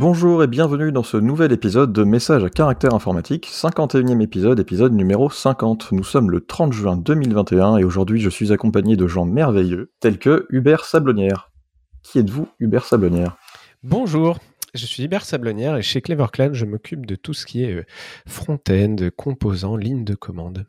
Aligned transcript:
Bonjour 0.00 0.44
et 0.44 0.46
bienvenue 0.46 0.92
dans 0.92 1.02
ce 1.02 1.16
nouvel 1.16 1.50
épisode 1.50 1.92
de 1.92 2.04
Message 2.04 2.44
à 2.44 2.50
caractère 2.50 2.94
informatique, 2.94 3.48
51e 3.52 4.22
épisode, 4.22 4.60
épisode 4.60 4.92
numéro 4.92 5.28
50. 5.28 5.90
Nous 5.90 6.04
sommes 6.04 6.30
le 6.30 6.40
30 6.40 6.72
juin 6.72 6.96
2021 6.96 7.78
et 7.78 7.84
aujourd'hui 7.84 8.20
je 8.20 8.30
suis 8.30 8.52
accompagné 8.52 8.94
de 8.94 9.08
gens 9.08 9.24
merveilleux 9.24 9.90
tels 9.98 10.20
que 10.20 10.46
Hubert 10.50 10.84
Sablonnière. 10.84 11.50
Qui 12.04 12.20
êtes-vous, 12.20 12.46
Hubert 12.60 12.84
Sablonnière? 12.84 13.38
Bonjour, 13.82 14.38
je 14.72 14.86
suis 14.86 15.02
Hubert 15.02 15.24
Sablonnière 15.24 15.76
et 15.76 15.82
chez 15.82 16.00
CleverClan, 16.00 16.50
je 16.52 16.64
m'occupe 16.64 17.04
de 17.04 17.16
tout 17.16 17.34
ce 17.34 17.44
qui 17.44 17.64
est 17.64 17.74
euh, 17.74 17.84
front-end, 18.24 18.94
composants, 19.16 19.76
lignes 19.76 20.04
de 20.04 20.14
commande. 20.14 20.64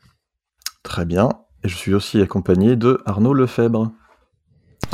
Très 0.82 1.06
bien. 1.06 1.30
Et 1.64 1.70
je 1.70 1.76
suis 1.76 1.94
aussi 1.94 2.20
accompagné 2.20 2.76
de 2.76 3.00
Arnaud 3.06 3.36
Lefebvre. 3.36 3.92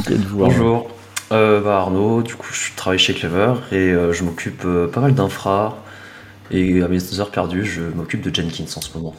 Qui 0.06 0.12
êtes-vous 0.12 0.44
Arnaud? 0.44 0.58
Bonjour, 0.58 0.90
euh, 1.32 1.62
bah 1.62 1.78
Arnaud, 1.78 2.22
du 2.22 2.36
coup 2.36 2.54
je 2.54 2.76
travaille 2.76 3.00
chez 3.00 3.14
Clever 3.14 3.56
et 3.72 3.92
euh, 3.92 4.14
je 4.14 4.24
m'occupe 4.24 4.64
euh, 4.66 4.88
pas 4.88 5.02
mal 5.02 5.14
d'infra 5.14 5.84
et 6.52 6.82
à 6.82 6.88
mes 6.88 7.20
heures 7.20 7.32
perdues 7.32 7.66
je 7.66 7.82
m'occupe 7.82 8.22
de 8.22 8.34
Jenkins 8.34 8.66
en 8.76 8.82
ce 8.82 8.98
moment, 8.98 9.16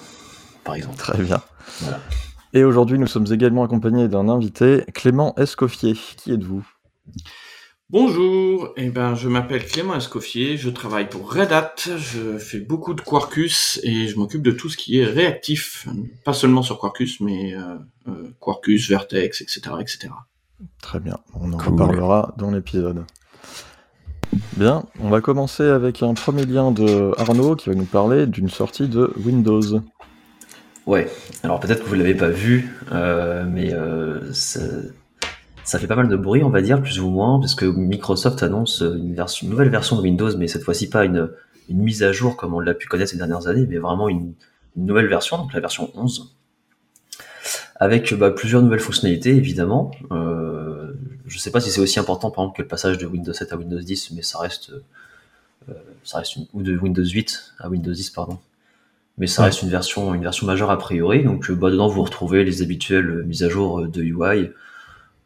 par 0.64 0.74
exemple. 0.74 0.96
Très 0.96 1.22
bien. 1.22 1.42
Voilà. 1.80 2.00
Et 2.52 2.64
aujourd'hui, 2.64 2.98
nous 2.98 3.06
sommes 3.06 3.26
également 3.30 3.64
accompagnés 3.64 4.08
d'un 4.08 4.28
invité, 4.28 4.84
Clément 4.94 5.34
Escoffier. 5.36 5.94
Qui 6.16 6.32
êtes-vous? 6.32 6.66
Bonjour, 7.88 8.72
eh 8.76 8.90
ben, 8.90 9.14
je 9.14 9.28
m'appelle 9.28 9.64
Clément 9.64 9.94
Escoffier, 9.94 10.56
je 10.56 10.70
travaille 10.70 11.08
pour 11.08 11.32
Red 11.32 11.52
Hat, 11.52 11.74
je 11.98 12.36
fais 12.36 12.58
beaucoup 12.58 12.94
de 12.94 13.00
Quarkus 13.00 13.78
et 13.84 14.08
je 14.08 14.16
m'occupe 14.16 14.42
de 14.42 14.50
tout 14.50 14.68
ce 14.68 14.76
qui 14.76 14.98
est 14.98 15.04
réactif, 15.04 15.86
pas 16.24 16.32
seulement 16.32 16.62
sur 16.62 16.80
Quarkus, 16.80 17.20
mais 17.20 17.54
euh, 17.54 17.76
euh, 18.08 18.34
Quarkus, 18.40 18.88
Vertex, 18.88 19.40
etc., 19.40 19.60
etc. 19.78 20.08
Très 20.82 21.00
bien, 21.00 21.18
on 21.34 21.52
en 21.52 21.56
Cool. 21.58 21.72
reparlera 21.72 22.34
dans 22.38 22.50
l'épisode. 22.50 23.04
Bien, 24.56 24.84
on 25.00 25.08
va 25.08 25.20
commencer 25.20 25.62
avec 25.64 26.02
un 26.02 26.14
premier 26.14 26.44
lien 26.44 26.72
de 26.72 27.12
Arnaud 27.18 27.54
qui 27.56 27.68
va 27.68 27.74
nous 27.74 27.84
parler 27.84 28.26
d'une 28.26 28.48
sortie 28.48 28.88
de 28.88 29.12
Windows. 29.24 29.80
Ouais, 30.86 31.10
alors 31.42 31.60
peut-être 31.60 31.84
que 31.84 31.88
vous 31.88 31.94
l'avez 31.94 32.14
pas 32.14 32.28
vu, 32.28 32.74
euh, 32.92 33.44
mais 33.48 33.72
euh, 33.72 34.32
ça, 34.32 34.60
ça 35.64 35.78
fait 35.78 35.86
pas 35.86 35.96
mal 35.96 36.08
de 36.08 36.16
bruit, 36.16 36.42
on 36.44 36.50
va 36.50 36.62
dire, 36.62 36.80
plus 36.80 37.00
ou 37.00 37.10
moins, 37.10 37.40
parce 37.40 37.54
que 37.54 37.66
Microsoft 37.66 38.42
annonce 38.42 38.82
une, 38.82 39.14
version, 39.14 39.46
une 39.46 39.50
nouvelle 39.50 39.68
version 39.70 39.96
de 39.96 40.02
Windows, 40.02 40.36
mais 40.38 40.46
cette 40.48 40.62
fois-ci 40.62 40.88
pas 40.88 41.04
une, 41.04 41.30
une 41.68 41.82
mise 41.82 42.02
à 42.02 42.12
jour 42.12 42.36
comme 42.36 42.54
on 42.54 42.60
l'a 42.60 42.74
pu 42.74 42.86
connaître 42.86 43.10
ces 43.10 43.16
dernières 43.16 43.46
années, 43.48 43.66
mais 43.68 43.78
vraiment 43.78 44.08
une, 44.08 44.34
une 44.76 44.86
nouvelle 44.86 45.08
version, 45.08 45.38
donc 45.38 45.52
la 45.54 45.60
version 45.60 45.90
11, 45.94 46.35
avec 47.78 48.14
bah, 48.14 48.30
plusieurs 48.30 48.62
nouvelles 48.62 48.80
fonctionnalités, 48.80 49.30
évidemment. 49.30 49.90
Euh, 50.12 50.92
je 51.26 51.38
sais 51.38 51.50
pas 51.50 51.60
si 51.60 51.70
c'est 51.70 51.80
aussi 51.80 51.98
important, 51.98 52.30
par 52.30 52.44
exemple, 52.44 52.56
que 52.58 52.62
le 52.62 52.68
passage 52.68 52.98
de 52.98 53.06
Windows 53.06 53.32
7 53.32 53.52
à 53.52 53.56
Windows 53.56 53.78
10, 53.80 54.12
mais 54.12 54.22
ça 54.22 54.38
reste, 54.38 54.70
euh, 55.68 55.72
ça 56.04 56.18
reste 56.18 56.36
une, 56.36 56.46
ou 56.54 56.62
de 56.62 56.76
Windows 56.76 57.04
8 57.04 57.54
à 57.58 57.68
Windows 57.68 57.92
10, 57.92 58.10
pardon. 58.10 58.38
Mais 59.18 59.26
ça 59.26 59.42
Ouais. 59.42 59.48
reste 59.48 59.62
une 59.62 59.70
version, 59.70 60.14
une 60.14 60.22
version 60.22 60.46
majeure 60.46 60.70
a 60.70 60.78
priori. 60.78 61.24
Donc, 61.24 61.50
euh, 61.50 61.54
bah, 61.54 61.70
dedans, 61.70 61.88
vous 61.88 62.02
retrouvez 62.02 62.44
les 62.44 62.62
habituelles 62.62 63.24
mises 63.26 63.42
à 63.42 63.48
jour 63.48 63.86
de 63.86 64.02
UI, 64.02 64.50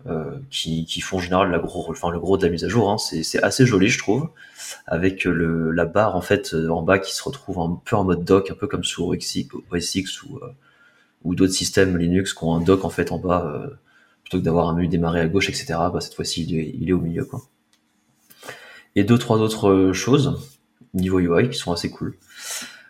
euh, 0.07 0.25
qui, 0.51 0.87
qui 0.87 1.01
font 1.03 1.19
en 1.19 1.21
général 1.21 1.51
la 1.51 1.59
gros, 1.59 1.87
enfin, 1.91 2.11
le 2.11 2.19
gros 2.19 2.39
de 2.39 2.45
la 2.45 2.51
mise 2.51 2.65
à 2.65 2.69
jour. 2.69 2.91
Hein. 2.91 2.97
C'est 2.99 3.43
assez 3.43 3.67
joli, 3.67 3.89
je 3.89 3.99
trouve, 3.99 4.29
avec 4.87 5.25
le, 5.25 5.71
la 5.73 5.85
barre 5.85 6.17
en 6.17 6.23
fait 6.23 6.55
en 6.55 6.83
bas 6.83 6.99
qui 6.99 7.15
se 7.15 7.23
retrouve 7.23 7.59
un 7.59 7.79
peu 7.85 7.97
en 7.97 8.05
mode 8.05 8.25
dock, 8.25 8.51
un 8.51 8.55
peu 8.55 8.67
comme 8.67 8.83
sur 8.85 9.07
OS 9.09 9.35
X, 9.37 9.49
OS 9.71 9.95
X 9.97 10.23
ou, 10.23 10.41
ou 11.25 11.35
d'autres 11.35 11.53
systèmes 11.53 11.97
Linux 11.97 12.33
qui 12.33 12.45
ont 12.45 12.55
un 12.55 12.61
dock 12.61 12.85
en 12.85 12.91
fait 12.91 13.13
en 13.13 13.19
bas, 13.19 13.47
euh, 13.47 13.69
plutôt 14.23 14.39
que 14.39 14.45
d'avoir 14.45 14.69
un 14.69 14.75
menu 14.75 14.89
démarré 14.89 15.21
à 15.21 15.27
gauche, 15.27 15.49
etc. 15.49 15.67
Bah, 15.93 15.99
cette 16.01 16.15
fois-ci, 16.15 16.45
il 16.45 16.89
est, 16.89 16.93
au 16.93 17.01
milieu. 17.01 17.29
Et 18.97 19.05
deux, 19.05 19.19
trois 19.19 19.39
autres 19.39 19.69
euh, 19.69 19.93
choses 19.93 20.39
niveau 20.93 21.21
UI 21.21 21.51
qui 21.51 21.59
sont 21.59 21.73
assez 21.73 21.89
cool. 21.89 22.17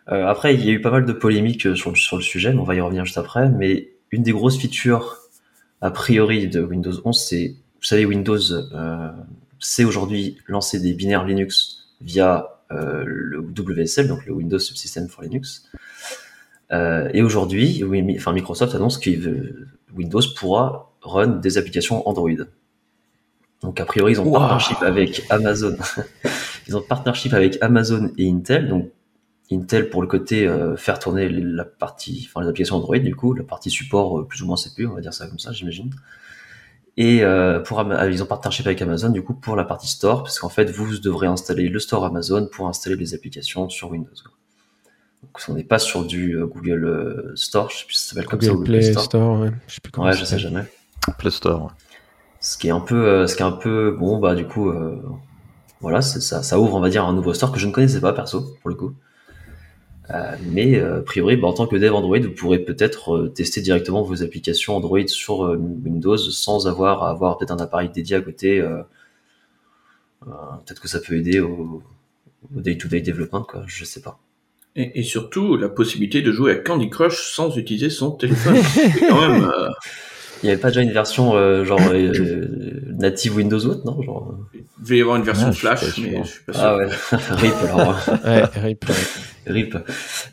Euh, 0.09 0.27
après, 0.27 0.55
il 0.55 0.65
y 0.65 0.71
a 0.71 0.73
eu 0.73 0.81
pas 0.81 0.91
mal 0.91 1.05
de 1.05 1.13
polémiques 1.13 1.77
sur 1.77 1.91
le, 1.91 2.23
sujet, 2.23 2.53
mais 2.53 2.59
on 2.59 2.65
va 2.65 2.75
y 2.75 2.81
revenir 2.81 3.05
juste 3.05 3.19
après. 3.19 3.51
Mais 3.51 3.91
une 4.11 4.23
des 4.23 4.33
grosses 4.33 4.57
features 4.59 5.19
a 5.83 5.91
priori 5.91 6.49
de 6.49 6.63
Windows 6.63 6.95
11, 7.05 7.23
c'est, 7.23 7.49
vous 7.49 7.85
savez, 7.85 8.07
Windows 8.07 8.39
sait 9.59 9.85
aujourd'hui 9.85 10.39
lancer 10.47 10.81
des 10.81 10.95
binaires 10.95 11.27
Linux 11.27 11.89
via 12.01 12.63
le 12.71 13.41
WSL, 13.41 14.09
donc 14.09 14.25
le 14.25 14.33
Windows 14.33 14.59
Subsystem 14.59 15.09
for 15.09 15.23
Linux. 15.23 15.69
Euh, 16.73 17.11
et 17.13 17.23
aujourd'hui, 17.23 17.83
oui, 17.85 18.05
enfin, 18.17 18.33
Microsoft 18.33 18.75
annonce 18.75 18.99
que 18.99 19.11
euh, 19.11 19.69
Windows 19.95 20.21
pourra 20.37 20.93
run 21.03 21.29
des 21.29 21.59
applications 21.59 22.07
Android. 22.09 22.31
Donc 23.63 23.81
a 23.81 23.85
priori, 23.85 24.13
ils 24.13 24.21
ont 24.21 24.25
Wow. 24.25 24.39
partnership 24.39 24.83
avec 24.83 25.23
Amazon. 25.31 25.77
ils 26.69 26.77
ont 26.77 26.83
partnership 26.83 27.35
avec 27.35 27.59
Amazon 27.61 28.11
et 28.17 28.31
Intel. 28.31 28.69
Donc 28.69 28.91
Intel 29.53 29.91
pour 29.91 30.01
le 30.01 30.09
côté 30.09 30.47
euh, 30.47 30.77
faire 30.77 30.99
tourner 30.99 31.29
la 31.29 31.65
partie, 31.65 32.29
enfin 32.29 32.43
les 32.43 32.49
applications 32.49 32.77
Android 32.77 32.99
du 32.99 33.15
coup, 33.17 33.35
la 33.35 33.43
partie 33.43 33.71
support 33.71 34.21
euh, 34.21 34.27
plus 34.27 34.43
ou 34.43 34.47
moins 34.47 34.57
CPU, 34.57 34.87
on 34.87 34.95
va 34.95 35.01
dire 35.01 35.13
ça 35.13 35.27
comme 35.27 35.39
ça, 35.39 35.53
j'imagine. 35.53 35.91
Et 36.97 37.23
euh, 37.23 37.61
pour 37.61 37.81
ils 37.81 38.23
ont 38.23 38.27
partnership 38.27 38.67
avec 38.67 38.81
Amazon 38.83 39.11
du 39.11 39.23
coup 39.23 39.35
pour 39.35 39.57
la 39.57 39.65
partie 39.65 39.89
store, 39.89 40.23
parce 40.23 40.39
qu'en 40.39 40.49
fait 40.49 40.71
vous 40.71 40.99
devrez 40.99 41.27
installer 41.27 41.69
le 41.69 41.79
store 41.81 42.05
Amazon 42.05 42.49
pour 42.51 42.69
installer 42.69 42.97
les 42.97 43.15
applications 43.15 43.69
sur 43.69 43.91
Windows. 43.91 44.11
quoi. 44.25 44.33
Donc 45.23 45.39
on 45.49 45.55
n'est 45.55 45.65
pas 45.65 45.79
sur 45.79 46.05
du 46.05 46.37
euh, 46.37 46.47
Google 46.47 46.85
euh, 46.85 47.33
Store, 47.37 47.71
je 47.71 47.77
sais 47.79 47.85
plus 47.87 47.95
si 47.95 48.05
ça 48.05 48.15
s'appelle 48.15 48.27
comme 48.29 48.41
ça, 48.41 48.51
Google 48.53 48.65
Play 48.65 48.83
Store. 48.83 49.05
Store, 49.05 49.41
ouais. 49.41 49.51
je 49.69 49.75
sais 49.75 49.81
plus 49.83 49.93
comment 49.93 50.07
Ouais, 50.09 50.17
je 50.17 50.25
sais 50.25 50.39
jamais. 50.39 50.65
Play 51.19 51.31
Store. 51.31 51.65
ouais. 51.65 51.71
Ce 52.41 52.57
qui 52.57 52.69
est 52.69 52.73
un 52.73 52.81
peu, 52.81 53.07
euh, 53.07 53.27
ce 53.27 53.37
qui 53.37 53.43
est 53.43 53.47
un 53.47 53.53
peu, 53.53 53.91
bon 53.99 54.19
bah 54.19 54.35
du 54.35 54.47
coup, 54.47 54.71
euh, 54.71 54.97
voilà, 55.81 56.01
ça, 56.01 56.43
ça 56.43 56.59
ouvre 56.59 56.75
on 56.75 56.81
va 56.81 56.89
dire 56.89 57.05
un 57.05 57.13
nouveau 57.13 57.35
store 57.35 57.53
que 57.53 57.59
je 57.59 57.67
ne 57.67 57.73
connaissais 57.73 58.01
pas 58.01 58.13
perso 58.15 58.57
pour 58.63 58.71
le 58.71 58.77
coup. 58.77 58.95
Euh, 60.09 60.35
mais 60.47 60.77
euh, 60.77 60.99
a 60.99 61.03
priori, 61.03 61.37
bah, 61.37 61.47
en 61.49 61.53
tant 61.53 61.67
que 61.67 61.77
dev 61.77 61.95
Android, 61.95 62.19
vous 62.19 62.31
pourrez 62.35 62.59
peut-être 62.59 63.15
euh, 63.17 63.29
tester 63.29 63.61
directement 63.61 64.03
vos 64.03 64.23
applications 64.25 64.75
Android 64.75 65.07
sur 65.07 65.45
euh, 65.45 65.57
Windows 65.57 66.17
sans 66.17 66.67
avoir 66.67 67.05
à 67.05 67.11
avoir 67.11 67.37
peut-être 67.39 67.53
un 67.53 67.59
appareil 67.59 67.91
dédié 67.91 68.17
à 68.17 68.21
côté. 68.23 68.59
euh, 68.59 68.83
euh, 70.27 70.31
peut-être 70.67 70.81
que 70.81 70.89
ça 70.89 70.99
peut 71.01 71.15
aider 71.15 71.41
au 71.41 71.83
au 72.57 72.61
day-to-day 72.61 73.03
development, 73.03 73.45
quoi. 73.45 73.63
Je 73.67 73.85
sais 73.85 74.01
pas. 74.01 74.19
Et, 74.77 75.01
et 75.01 75.03
surtout, 75.03 75.57
la 75.57 75.69
possibilité 75.69 76.23
de 76.23 76.33
jouer 76.33 76.53
à 76.53 76.57
Candy 76.57 76.89
Crush 76.91 77.33
sans 77.33 77.57
utiliser 77.57 77.91
son 77.91 78.13
téléphone. 78.13 78.57
C'est 78.75 79.07
quand 79.09 79.29
même, 79.29 79.45
euh, 79.45 79.69
Il 80.43 80.47
n'y 80.47 80.53
avait 80.53 80.61
pas 80.61 80.69
déjà 80.69 80.83
une 80.83 80.93
version 80.93 81.35
euh, 81.35 81.65
genre 81.65 81.81
euh, 81.93 82.81
native 82.99 83.37
Windows 83.37 83.59
ou 83.67 83.71
autre, 83.71 83.85
non 83.85 84.01
genre, 84.03 84.39
il 84.55 84.63
devait 84.83 84.99
y 84.99 85.01
avoir 85.01 85.17
une 85.17 85.25
version 85.25 85.47
pas 85.47 85.53
Flash, 85.53 85.99
mais 85.99 86.23
je 86.25 86.29
suis 86.29 86.45
pas 86.45 86.53
sûr. 86.53 86.63
Ah 86.63 86.77
ouais, 86.77 86.87
rip 87.31 87.55
alors. 87.65 88.01
Ouais, 88.25 88.45
RIP. 88.45 88.85
RIP. 89.47 89.77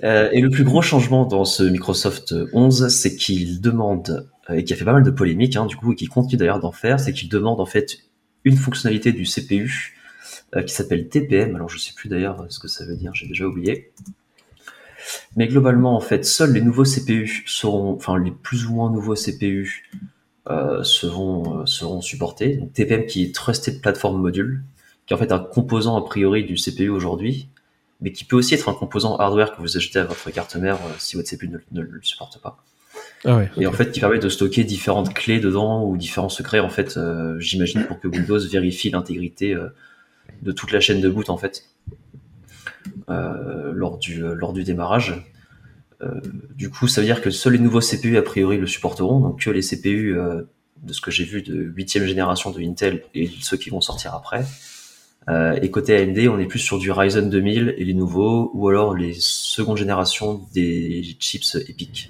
Euh, 0.04 0.30
et 0.32 0.42
le 0.42 0.50
plus 0.50 0.64
gros 0.64 0.82
changement 0.82 1.26
dans 1.26 1.46
ce 1.46 1.64
Microsoft 1.64 2.36
11, 2.54 2.90
c'est 2.90 3.16
qu'il 3.16 3.60
demande, 3.60 4.30
et 4.54 4.64
qui 4.64 4.74
a 4.74 4.76
fait 4.76 4.86
pas 4.86 4.94
mal 4.94 5.04
de 5.04 5.12
polémiques, 5.12 5.56
hein, 5.56 5.66
du 5.66 5.76
coup, 5.76 5.94
et 5.94 5.96
qui 5.96 6.06
continue 6.06 6.38
d'ailleurs 6.38 6.60
d'en 6.60 6.72
faire, 6.72 7.00
c'est 7.00 7.12
qu'il 7.12 7.28
demande 7.28 7.60
en 7.60 7.66
fait 7.66 7.98
une 8.44 8.56
fonctionnalité 8.56 9.12
du 9.12 9.24
CPU 9.24 9.98
euh, 10.56 10.64
qui 10.64 10.74
s'appelle 10.74 11.10
TPM. 11.10 11.56
Alors 11.56 11.70
je 11.70 11.78
sais 11.78 11.92
plus 11.94 12.08
d'ailleurs 12.08 12.46
ce 12.50 12.60
que 12.60 12.68
ça 12.68 12.86
veut 12.86 12.96
dire, 12.96 13.14
j'ai 13.14 13.28
déjà 13.28 13.46
oublié. 13.46 13.92
Mais 15.36 15.48
globalement, 15.48 15.96
en 15.96 16.00
fait, 16.00 16.26
seuls 16.26 16.54
les 16.54 16.62
nouveaux 16.62 16.84
CPU 16.84 17.44
seront, 17.46 17.96
enfin 17.96 18.18
les 18.18 18.32
plus 18.32 18.66
ou 18.66 18.74
moins 18.74 18.92
nouveaux 18.92 19.16
CPU 19.16 19.90
euh, 20.50 20.84
seront, 20.84 21.62
euh, 21.62 21.66
seront 21.66 22.02
supportés. 22.02 22.58
Donc, 22.58 22.74
TPM 22.74 23.06
qui 23.06 23.24
est 23.24 23.36
Trusted 23.36 23.82
Platform 23.82 24.22
Module, 24.22 24.64
qui 25.06 25.14
est 25.14 25.16
en 25.16 25.20
fait 25.20 25.32
un 25.32 25.40
composant 25.40 25.98
a 25.98 26.04
priori 26.04 26.44
du 26.44 26.56
CPU 26.56 26.90
aujourd'hui, 26.90 27.50
mais 28.02 28.12
qui 28.12 28.24
peut 28.24 28.36
aussi 28.36 28.54
être 28.54 28.70
un 28.70 28.74
composant 28.74 29.18
hardware 29.18 29.56
que 29.56 29.62
vous 29.62 29.78
achetez 29.78 30.00
à 30.00 30.06
votre 30.06 30.30
carte 30.32 30.56
mère 30.56 30.76
euh, 30.76 30.94
si 31.00 31.16
votre 31.16 31.30
CPU 31.30 31.50
ne, 31.50 31.58
ne 31.72 31.82
le 31.82 32.00
supporte 32.02 32.42
pas. 32.42 32.64
Ah 33.26 33.38
ouais. 33.38 33.50
Et 33.58 33.68
en 33.68 33.72
fait, 33.72 33.92
qui 33.92 34.00
permet 34.00 34.20
de 34.20 34.30
stocker 34.30 34.64
différentes 34.64 35.14
clés 35.14 35.40
dedans 35.40 35.84
ou 35.84 35.98
différents 35.98 36.30
secrets, 36.30 36.60
en 36.60 36.70
fait, 36.70 36.98
euh, 36.98 37.40
j'imagine, 37.40 37.86
pour 37.86 38.00
que 38.00 38.08
Windows 38.08 38.40
vérifie 38.40 38.90
l'intégrité 38.90 39.54
euh, 39.54 39.70
de 40.42 40.52
toute 40.52 40.72
la 40.72 40.80
chaîne 40.80 41.02
de 41.02 41.10
boot, 41.10 41.30
en 41.30 41.38
fait, 41.38 41.66
lors, 43.08 43.98
du, 43.98 44.24
euh, 44.24 44.34
lors 44.36 44.54
du 44.54 44.64
démarrage. 44.64 45.16
Euh, 46.02 46.20
du 46.56 46.70
coup, 46.70 46.88
ça 46.88 47.02
veut 47.02 47.08
dire 47.08 47.22
que 47.22 47.32
seuls 47.32 47.54
les 47.54 47.60
nouveaux 47.60 47.80
CPU, 47.80 48.18
a 48.18 48.22
priori, 48.22 48.58
le 48.58 48.68
supporteront, 48.68 49.20
donc 49.20 49.42
que 49.42 49.50
les 49.50 49.62
CPU, 49.62 50.18
euh, 50.18 50.44
de 50.84 50.94
ce 50.94 51.02
que 51.02 51.10
j'ai 51.10 51.24
vu, 51.24 51.42
de 51.42 51.56
huitième 51.56 52.06
génération 52.06 52.52
de 52.52 52.60
Intel 52.62 53.04
et 53.16 53.30
ceux 53.42 53.58
qui 53.58 53.70
vont 53.70 53.82
sortir 53.82 54.14
après. 54.14 54.46
Et 55.62 55.70
côté 55.72 55.94
AMD, 55.98 56.20
on 56.30 56.40
est 56.40 56.46
plus 56.46 56.60
sur 56.60 56.80
du 56.80 56.90
Ryzen 56.90 57.30
2000 57.30 57.76
et 57.78 57.84
les 57.84 57.94
nouveaux, 57.94 58.50
ou 58.54 58.70
alors 58.70 58.96
les 58.96 59.14
secondes 59.14 59.76
générations 59.76 60.48
des 60.54 61.04
chips 61.20 61.58
Epic. 61.68 62.10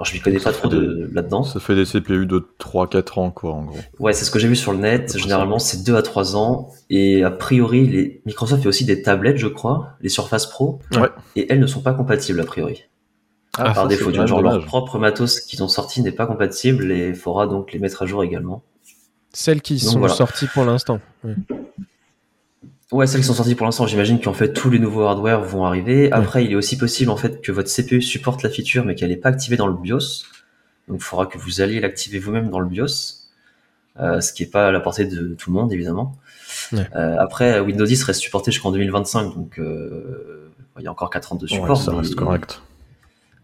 Alors 0.00 0.06
je 0.06 0.14
m'y 0.14 0.20
connais 0.20 0.38
pas 0.38 0.52
trop 0.52 0.66
de, 0.66 1.10
là-dedans. 1.12 1.42
Ça 1.42 1.60
fait 1.60 1.74
des 1.74 1.84
CPU 1.84 2.24
de 2.24 2.42
3-4 2.58 3.20
ans, 3.20 3.30
quoi, 3.30 3.52
en 3.52 3.64
gros. 3.64 3.76
Ouais, 3.98 4.14
c'est 4.14 4.24
ce 4.24 4.30
que 4.30 4.38
j'ai 4.38 4.48
vu 4.48 4.56
sur 4.56 4.72
le 4.72 4.78
net. 4.78 5.14
Généralement, 5.18 5.58
c'est 5.58 5.84
2 5.84 5.94
à 5.94 6.00
3 6.00 6.36
ans. 6.36 6.70
Et 6.88 7.22
a 7.22 7.30
priori, 7.30 7.86
les... 7.86 8.22
Microsoft 8.24 8.62
fait 8.62 8.68
aussi 8.70 8.86
des 8.86 9.02
tablettes, 9.02 9.36
je 9.36 9.46
crois, 9.46 9.90
les 10.00 10.08
Surface 10.08 10.46
Pro. 10.46 10.78
Ouais. 10.94 11.10
Et 11.36 11.52
elles 11.52 11.60
ne 11.60 11.66
sont 11.66 11.82
pas 11.82 11.92
compatibles, 11.92 12.40
a 12.40 12.44
priori. 12.44 12.84
Ah, 13.58 13.64
Par 13.64 13.74
ça, 13.74 13.86
défaut, 13.88 14.10
genre 14.10 14.38
dommage. 14.38 14.54
leur 14.54 14.64
propre 14.64 14.98
matos 14.98 15.38
qu'ils 15.40 15.62
ont 15.62 15.68
sorti 15.68 16.00
n'est 16.00 16.12
pas 16.12 16.24
compatible 16.24 16.90
et 16.92 17.08
il 17.08 17.14
faudra 17.14 17.46
donc 17.46 17.70
les 17.74 17.78
mettre 17.78 18.00
à 18.02 18.06
jour 18.06 18.24
également. 18.24 18.62
Celles 19.34 19.60
qui 19.60 19.74
Donc, 19.74 19.82
sont 19.82 19.98
voilà. 19.98 20.14
sorties 20.14 20.46
pour 20.46 20.64
l'instant. 20.64 21.00
Ouais. 21.24 21.34
Ouais, 22.92 23.06
celles 23.06 23.20
qui 23.20 23.26
sont 23.26 23.34
sorties 23.34 23.54
pour 23.54 23.66
l'instant, 23.66 23.86
j'imagine 23.86 24.20
qu'en 24.20 24.32
fait 24.32 24.52
tous 24.52 24.68
les 24.68 24.80
nouveaux 24.80 25.02
hardware 25.04 25.40
vont 25.42 25.64
arriver. 25.64 26.10
Après, 26.10 26.44
il 26.44 26.50
est 26.52 26.56
aussi 26.56 26.76
possible 26.76 27.10
en 27.10 27.16
fait 27.16 27.40
que 27.40 27.52
votre 27.52 27.68
CPU 27.70 28.02
supporte 28.02 28.42
la 28.42 28.50
feature 28.50 28.84
mais 28.84 28.94
qu'elle 28.96 29.10
n'est 29.10 29.16
pas 29.16 29.28
activée 29.28 29.56
dans 29.56 29.68
le 29.68 29.74
BIOS. 29.74 30.24
Donc 30.88 30.98
il 30.98 31.02
faudra 31.04 31.26
que 31.26 31.38
vous 31.38 31.60
alliez 31.60 31.78
l'activer 31.80 32.18
vous-même 32.18 32.50
dans 32.50 32.58
le 32.58 32.66
BIOS, 32.66 33.28
euh, 34.00 34.20
ce 34.20 34.32
qui 34.32 34.42
n'est 34.42 34.48
pas 34.50 34.68
à 34.68 34.72
la 34.72 34.80
portée 34.80 35.04
de 35.04 35.34
tout 35.34 35.50
le 35.50 35.54
monde 35.60 35.72
évidemment. 35.72 36.16
Ouais. 36.72 36.84
Euh, 36.96 37.16
après, 37.20 37.60
Windows 37.60 37.84
10 37.86 38.02
reste 38.02 38.20
supporté 38.20 38.50
jusqu'en 38.50 38.72
2025, 38.72 39.34
donc 39.36 39.60
euh, 39.60 40.50
il 40.78 40.82
y 40.84 40.88
a 40.88 40.90
encore 40.90 41.10
4 41.10 41.32
ans 41.32 41.36
de 41.36 41.46
support. 41.46 41.70
Ouais, 41.78 41.84
ça 41.84 41.94
reste 41.94 42.16
correct. 42.16 42.60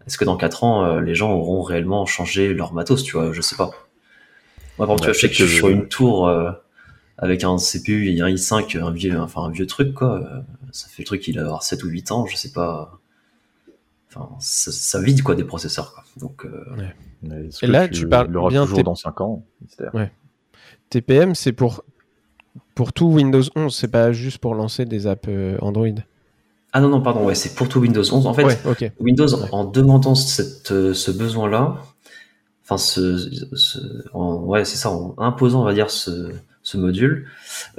Est-ce 0.07 0.17
que 0.17 0.25
dans 0.25 0.35
4 0.35 0.65
ans, 0.65 0.83
euh, 0.85 0.99
les 1.01 1.15
gens 1.15 1.31
auront 1.31 1.61
réellement 1.61 2.05
changé 2.05 2.53
leur 2.53 2.73
matos, 2.73 3.03
tu 3.03 3.13
vois? 3.13 3.31
Je 3.31 3.41
sais 3.41 3.55
pas. 3.55 3.71
Moi, 4.77 4.87
par 4.87 4.95
exemple, 4.95 4.99
tu 5.01 5.05
vois, 5.07 5.13
je 5.13 5.19
sais 5.19 5.29
que- 5.29 5.47
sur 5.47 5.69
une 5.69 5.87
tour 5.87 6.27
euh, 6.27 6.51
avec 7.17 7.43
un 7.43 7.57
CPU 7.57 8.09
et 8.09 8.21
un 8.21 8.27
i5, 8.27 8.77
un 8.79 8.91
vieux, 8.91 9.19
enfin 9.19 9.43
un 9.43 9.49
vieux 9.49 9.65
truc, 9.67 9.93
quoi. 9.93 10.21
Euh, 10.21 10.41
Ça 10.71 10.87
fait 10.87 11.03
le 11.03 11.07
truc, 11.07 11.27
il 11.27 11.39
a 11.39 11.43
avoir 11.43 11.63
7 11.63 11.83
ou 11.83 11.87
8 11.87 12.11
ans, 12.11 12.25
je 12.25 12.35
sais 12.35 12.51
pas. 12.51 12.99
Enfin, 14.09 14.29
ça, 14.39 14.71
ça 14.71 15.01
vide, 15.01 15.21
quoi, 15.23 15.35
des 15.35 15.43
processeurs, 15.43 15.93
quoi. 15.93 16.03
Donc, 16.17 16.45
euh, 16.45 16.63
Mais 17.23 17.45
est-ce 17.47 17.65
Et 17.65 17.67
là, 17.67 17.87
tu 17.87 18.07
parles 18.07 18.27
il 18.29 18.33
l'aura 18.33 18.49
bien 18.49 18.63
toujours 18.65 18.83
dans 18.83 18.95
5 18.95 19.19
ans 19.21 19.43
mystère. 19.61 19.91
TPM, 20.89 21.35
c'est 21.35 21.51
pour, 21.53 21.83
pour 22.75 22.93
tout 22.93 23.07
Windows 23.07 23.41
11, 23.55 23.75
c'est 23.75 23.87
pas 23.89 24.11
juste 24.11 24.37
pour 24.37 24.55
lancer 24.55 24.85
des 24.85 25.07
apps 25.07 25.27
euh, 25.27 25.57
Android? 25.61 25.87
Ah 26.73 26.79
non, 26.79 26.89
non, 26.89 27.01
pardon, 27.01 27.25
ouais, 27.25 27.35
c'est 27.35 27.55
pour 27.55 27.67
tout 27.67 27.79
Windows 27.79 28.01
11. 28.03 28.27
En 28.27 28.33
fait, 28.33 28.43
ouais, 28.45 28.57
ok. 28.65 28.91
Windows, 28.99 29.27
Ouais. 29.35 29.49
en 29.51 29.65
demandant 29.65 30.15
cette, 30.15 30.71
euh, 30.71 30.93
ce 30.93 31.11
besoin-là, 31.11 31.77
enfin, 32.63 32.77
ce, 32.77 33.29
ce- 33.55 33.79
en- 34.13 34.41
ouais, 34.43 34.63
c'est 34.63 34.77
ça, 34.77 34.91
en 34.91 35.15
imposant, 35.17 35.61
on 35.61 35.65
va 35.65 35.73
dire, 35.73 35.89
ce, 35.89 36.31
ce 36.67 36.75
module, 36.77 37.27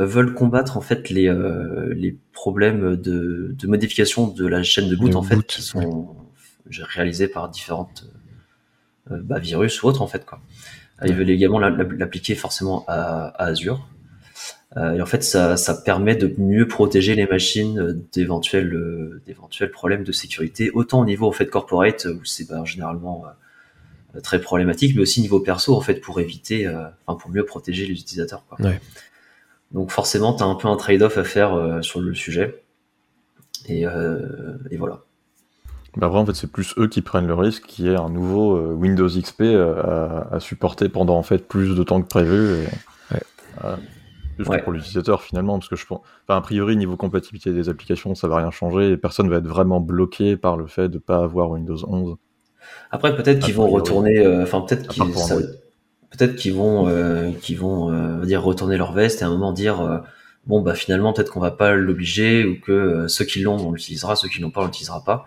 euh, 0.01 0.07
veulent 0.07 0.33
combattre 0.33 0.79
en 0.79 0.81
fait 0.81 1.11
les, 1.11 1.29
euh, 1.29 1.93
les 1.95 2.17
problèmes 2.33 2.97
de, 2.97 3.55
de 3.59 3.67
modification 3.67 4.29
de 4.29 4.47
la 4.47 4.63
chaîne 4.63 4.89
de 4.89 4.97
boot, 4.97 5.11
De 5.11 5.17
en 5.17 5.23
fait, 5.23 5.43
qui 5.47 5.61
sont 5.61 6.17
réalisés 6.71 7.29
par 7.29 7.51
différentes 7.51 8.07
euh, 9.11 9.21
bah, 9.23 9.39
virus 9.39 9.83
ou 9.83 9.89
autres, 9.89 10.01
en 10.01 10.07
fait, 10.07 10.25
quoi. 10.25 10.41
Ils 11.05 11.13
veulent 11.15 11.31
également 11.31 11.59
la- 11.59 11.71
la- 11.71 11.85
l'appliquer 11.85 12.35
forcément 12.35 12.85
à, 12.89 13.27
à 13.29 13.45
Azure. 13.49 13.89
Euh, 14.77 14.95
et 14.95 15.03
en 15.03 15.07
fait, 15.07 15.23
ça, 15.23 15.57
ça 15.57 15.75
permet 15.75 16.17
de 16.17 16.35
mieux 16.39 16.67
protéger 16.67 17.15
les 17.15 17.27
machines 17.27 18.03
d'éventuels 18.13 18.75
euh, 18.75 19.69
problèmes 19.73 20.03
de 20.05 20.13
sécurité, 20.13 20.71
autant 20.71 21.01
au 21.01 21.05
niveau 21.05 21.27
en 21.27 21.33
fait 21.33 21.47
corporate 21.47 22.07
où 22.07 22.25
c'est 22.25 22.49
bah, 22.49 22.63
généralement 22.65 23.25
euh, 23.27 23.31
très 24.23 24.41
problématique, 24.41 24.95
mais 24.97 25.03
aussi 25.03 25.21
niveau 25.21 25.41
perso 25.41 25.75
en 25.77 25.81
fait 25.81 26.01
pour 26.01 26.19
éviter, 26.21 26.67
euh, 26.67 26.87
enfin 27.07 27.19
pour 27.21 27.31
mieux 27.31 27.45
protéger 27.45 27.87
les 27.87 27.93
utilisateurs. 27.95 28.45
Quoi. 28.49 28.59
Ouais. 28.67 28.81
Donc 29.73 29.91
forcément, 29.91 30.33
tu 30.35 30.43
as 30.43 30.47
un 30.47 30.55
peu 30.55 30.67
un 30.69 30.77
trade-off 30.77 31.19
à 31.19 31.25
faire 31.25 31.55
euh, 31.55 31.83
sur 31.83 32.01
le 32.01 32.15
sujet. 32.15 32.63
Et, 33.67 33.87
euh, 33.87 34.57
et 34.71 34.77
voilà. 34.79 35.01
Bah, 35.97 36.07
après, 36.07 36.19
en 36.19 36.25
fait, 36.27 36.35
c'est 36.35 36.51
plus 36.51 36.75
eux 36.79 36.87
qui 36.89 37.03
prennent 37.03 37.27
le 37.27 37.35
risque 37.35 37.65
qu'il 37.67 37.85
y 37.87 37.89
ait 37.89 37.97
un 37.97 38.09
nouveau 38.09 38.57
euh, 38.57 38.73
Windows 38.73 39.09
XP 39.09 39.41
euh, 39.43 39.83
à, 40.31 40.35
à 40.37 40.41
supporter 40.41 40.89
pendant 40.89 41.17
en 41.17 41.23
fait 41.23 41.47
plus 41.49 41.75
de 41.77 41.83
temps 41.83 42.01
que 42.01 42.09
prévu. 42.09 42.63
Et, 42.63 42.67
Ouais. 43.15 43.23
euh, 43.65 43.77
juste 44.39 44.51
Ouais. 44.51 44.63
pour 44.63 44.73
l'utilisateur 44.73 45.23
finalement, 45.23 45.59
parce 45.59 45.69
que 45.69 45.77
je 45.77 45.85
pense, 45.87 46.01
enfin, 46.27 46.39
a 46.39 46.41
priori 46.41 46.77
niveau 46.77 46.97
compatibilité 46.97 47.53
des 47.53 47.69
applications, 47.69 48.15
ça 48.15 48.29
va 48.29 48.37
rien 48.37 48.51
changer 48.51 48.93
et 48.93 48.97
personne 48.97 49.29
va 49.29 49.37
être 49.37 49.47
vraiment 49.49 49.81
bloqué 49.81 50.37
par 50.37 50.57
le 50.57 50.67
fait 50.67 50.89
de 50.89 50.99
pas 50.99 51.19
avoir 51.25 51.51
Windows 51.51 51.79
11. 51.87 52.17
Après, 52.91 53.15
peut-être 53.15 53.43
A 53.43 53.47
qu'ils 53.47 53.55
vont 53.55 53.69
retourner, 53.69 54.19
euh, 54.19 54.43
enfin 54.43 54.61
peut-être 54.63 54.89
qu'ils, 54.89 55.03
peut-être 56.11 56.37
qu'ils 56.37 56.55
vont, 56.55 56.89
euh, 56.89 57.31
vont, 57.57 57.93
euh, 57.93 58.25
dire 58.25 58.43
retourner 58.43 58.77
leur 58.77 58.93
veste 58.93 59.21
et 59.21 59.25
à 59.25 59.29
un 59.29 59.31
moment 59.31 59.53
dire, 59.53 59.81
euh, 59.81 59.99
bon 60.47 60.61
bah 60.63 60.75
finalement 60.75 61.13
peut-être 61.13 61.31
qu'on 61.31 61.41
va 61.41 61.51
pas 61.51 61.75
l'obliger 61.75 62.45
ou 62.45 62.59
que 62.59 62.73
euh, 62.73 63.09
ceux 63.09 63.25
qui 63.25 63.41
l'ont 63.41 63.57
on 63.57 63.73
l'utilisera, 63.73 64.17
ceux 64.17 64.29
qui 64.29 64.41
l'ont 64.41 64.51
pas 64.51 64.63
on 64.63 64.67
l'utilisera 64.67 65.05
pas. 65.05 65.25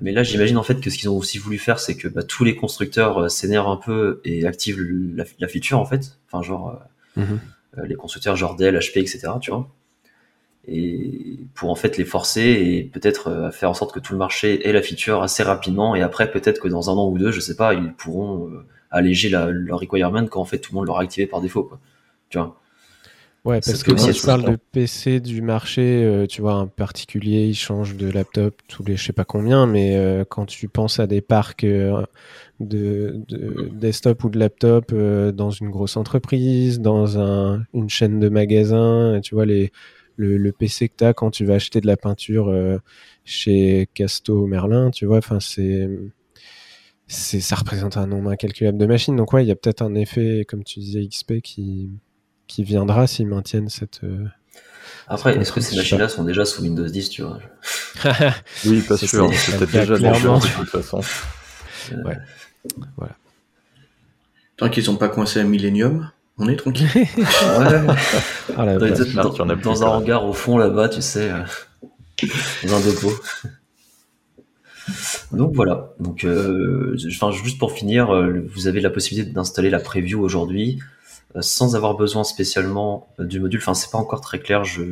Mais 0.00 0.12
là, 0.12 0.22
j'imagine 0.22 0.56
en 0.56 0.62
fait 0.62 0.80
que 0.80 0.90
ce 0.90 0.98
qu'ils 0.98 1.08
ont 1.08 1.16
aussi 1.16 1.38
voulu 1.38 1.58
faire, 1.58 1.80
c'est 1.80 1.96
que 1.96 2.06
bah, 2.06 2.22
tous 2.22 2.44
les 2.44 2.54
constructeurs 2.54 3.24
euh, 3.24 3.28
s'énervent 3.28 3.68
un 3.68 3.76
peu 3.76 4.20
et 4.24 4.46
activent 4.46 4.80
la, 4.80 5.24
la 5.40 5.48
feature 5.48 5.78
en 5.78 5.84
fait. 5.84 6.18
Enfin 6.26 6.42
genre 6.42 6.80
euh, 7.18 7.22
euh, 7.78 7.86
les 7.86 7.96
constructeurs 7.96 8.36
genre 8.36 8.54
Dell, 8.54 8.76
HP, 8.76 8.98
etc. 9.00 9.28
Tu 9.40 9.50
vois. 9.50 9.68
Et 10.68 11.38
pour 11.54 11.70
en 11.70 11.74
fait 11.74 11.96
les 11.96 12.04
forcer 12.04 12.42
et 12.42 12.84
peut-être 12.84 13.28
euh, 13.28 13.50
faire 13.50 13.70
en 13.70 13.74
sorte 13.74 13.94
que 13.94 14.00
tout 14.00 14.12
le 14.12 14.18
marché 14.18 14.68
ait 14.68 14.72
la 14.72 14.82
feature 14.82 15.22
assez 15.22 15.42
rapidement 15.42 15.94
et 15.94 16.02
après 16.02 16.30
peut-être 16.30 16.60
que 16.60 16.68
dans 16.68 16.90
un 16.90 16.94
an 16.94 17.08
ou 17.08 17.18
deux, 17.18 17.32
je 17.32 17.40
sais 17.40 17.56
pas, 17.56 17.74
ils 17.74 17.92
pourront 17.94 18.48
euh, 18.48 18.66
alléger 18.90 19.28
la, 19.28 19.46
leur 19.50 19.80
requirement 19.80 20.26
quand 20.26 20.40
en 20.40 20.44
fait 20.44 20.58
tout 20.58 20.72
le 20.72 20.76
monde 20.76 20.86
l'aura 20.86 21.02
activé 21.02 21.26
par 21.26 21.40
défaut 21.40 21.64
quoi. 21.64 21.80
Tu 22.28 22.38
vois? 22.38 22.58
Ouais, 23.44 23.60
parce 23.64 23.82
que 23.82 23.92
quand 23.92 24.08
être 24.08 24.14
tu 24.14 24.26
parles 24.26 24.44
de 24.44 24.58
PC 24.72 25.20
du 25.20 25.40
marché, 25.42 26.04
euh, 26.04 26.26
tu 26.26 26.42
vois, 26.42 26.54
un 26.54 26.66
particulier, 26.66 27.46
il 27.46 27.54
change 27.54 27.96
de 27.96 28.10
laptop 28.10 28.60
tous 28.68 28.84
les 28.84 28.96
je 28.96 29.04
sais 29.04 29.12
pas 29.12 29.24
combien, 29.24 29.66
mais 29.66 29.96
euh, 29.96 30.24
quand 30.28 30.44
tu 30.44 30.68
penses 30.68 30.98
à 30.98 31.06
des 31.06 31.20
parcs 31.20 31.64
euh, 31.64 32.04
de, 32.60 33.22
de 33.28 33.70
desktop 33.72 34.24
ou 34.24 34.28
de 34.28 34.38
laptop 34.38 34.92
dans 34.92 35.50
une 35.50 35.70
grosse 35.70 35.96
entreprise, 35.96 36.80
dans 36.80 37.18
un, 37.18 37.64
une 37.72 37.88
chaîne 37.88 38.18
de 38.18 38.28
magasins, 38.28 39.20
tu 39.22 39.34
vois, 39.34 39.46
les, 39.46 39.72
le, 40.18 40.36
le 40.36 40.52
PC 40.52 40.88
que 40.90 40.94
tu 40.98 41.04
as 41.04 41.14
quand 41.14 41.30
tu 41.30 41.46
vas 41.46 41.54
acheter 41.54 41.80
de 41.80 41.86
la 41.86 41.96
peinture 41.96 42.48
euh, 42.48 42.76
chez 43.24 43.88
Casto 43.94 44.46
Merlin, 44.46 44.90
tu 44.90 45.06
vois, 45.06 45.18
enfin, 45.18 45.40
c'est. 45.40 45.88
C'est, 47.10 47.40
ça 47.40 47.56
représente 47.56 47.96
un 47.96 48.06
nombre 48.06 48.28
incalculable 48.30 48.76
de 48.76 48.84
machines. 48.84 49.16
Donc, 49.16 49.32
ouais, 49.32 49.42
il 49.42 49.48
y 49.48 49.50
a 49.50 49.56
peut-être 49.56 49.80
un 49.80 49.94
effet, 49.94 50.44
comme 50.46 50.62
tu 50.62 50.78
disais, 50.80 51.06
XP 51.08 51.40
qui, 51.42 51.88
qui 52.48 52.62
viendra 52.64 53.06
s'ils 53.06 53.26
maintiennent 53.26 53.70
cette. 53.70 54.04
euh, 54.04 54.26
Après, 55.06 55.34
est-ce 55.38 55.50
que 55.50 55.62
ces 55.62 55.74
machines-là 55.76 56.10
sont 56.10 56.22
déjà 56.24 56.44
sous 56.44 56.60
Windows 56.62 56.84
10, 56.86 57.08
tu 57.08 57.22
vois 57.22 57.38
Oui, 58.66 58.82
pas 58.82 58.98
C'est- 58.98 59.06
sûr, 59.06 59.32
c'est- 59.32 59.56
peut-être 59.56 59.72
déjà 59.72 59.96
clairement. 59.96 60.38
de 60.38 60.46
toute 60.58 60.68
façon. 60.68 61.00
Ouais. 62.04 62.16
Tant 64.58 64.68
qu'ils 64.68 64.84
sont 64.84 64.96
pas 64.96 65.08
coincés 65.08 65.40
à 65.40 65.44
Millennium, 65.44 66.10
on 66.38 66.48
est 66.48 66.56
tranquille. 66.56 66.88
Ouais. 66.96 67.24
Ah 68.56 68.76
Dans, 69.62 69.84
un 69.84 69.88
hangar 69.88 70.24
au 70.26 70.32
fond 70.32 70.58
là-bas, 70.58 70.88
tu 70.88 71.02
sais, 71.02 71.30
euh, 71.30 71.42
dans 72.64 72.76
un 72.76 72.80
dépôt. 72.80 73.12
Donc 75.32 75.54
voilà. 75.54 75.92
Donc, 76.00 76.24
euh, 76.24 76.96
enfin, 77.08 77.30
juste 77.30 77.58
pour 77.58 77.72
finir, 77.72 78.14
euh, 78.14 78.46
vous 78.54 78.66
avez 78.66 78.80
la 78.80 78.90
possibilité 78.90 79.30
d'installer 79.30 79.70
la 79.70 79.80
preview 79.80 80.20
aujourd'hui 80.20 80.78
euh, 81.36 81.42
sans 81.42 81.76
avoir 81.76 81.94
besoin 81.96 82.24
spécialement 82.24 83.08
euh, 83.20 83.24
du 83.24 83.40
module. 83.40 83.60
Enfin, 83.60 83.74
c'est 83.74 83.90
pas 83.90 83.98
encore 83.98 84.20
très 84.20 84.38
clair. 84.38 84.64
Je... 84.64 84.82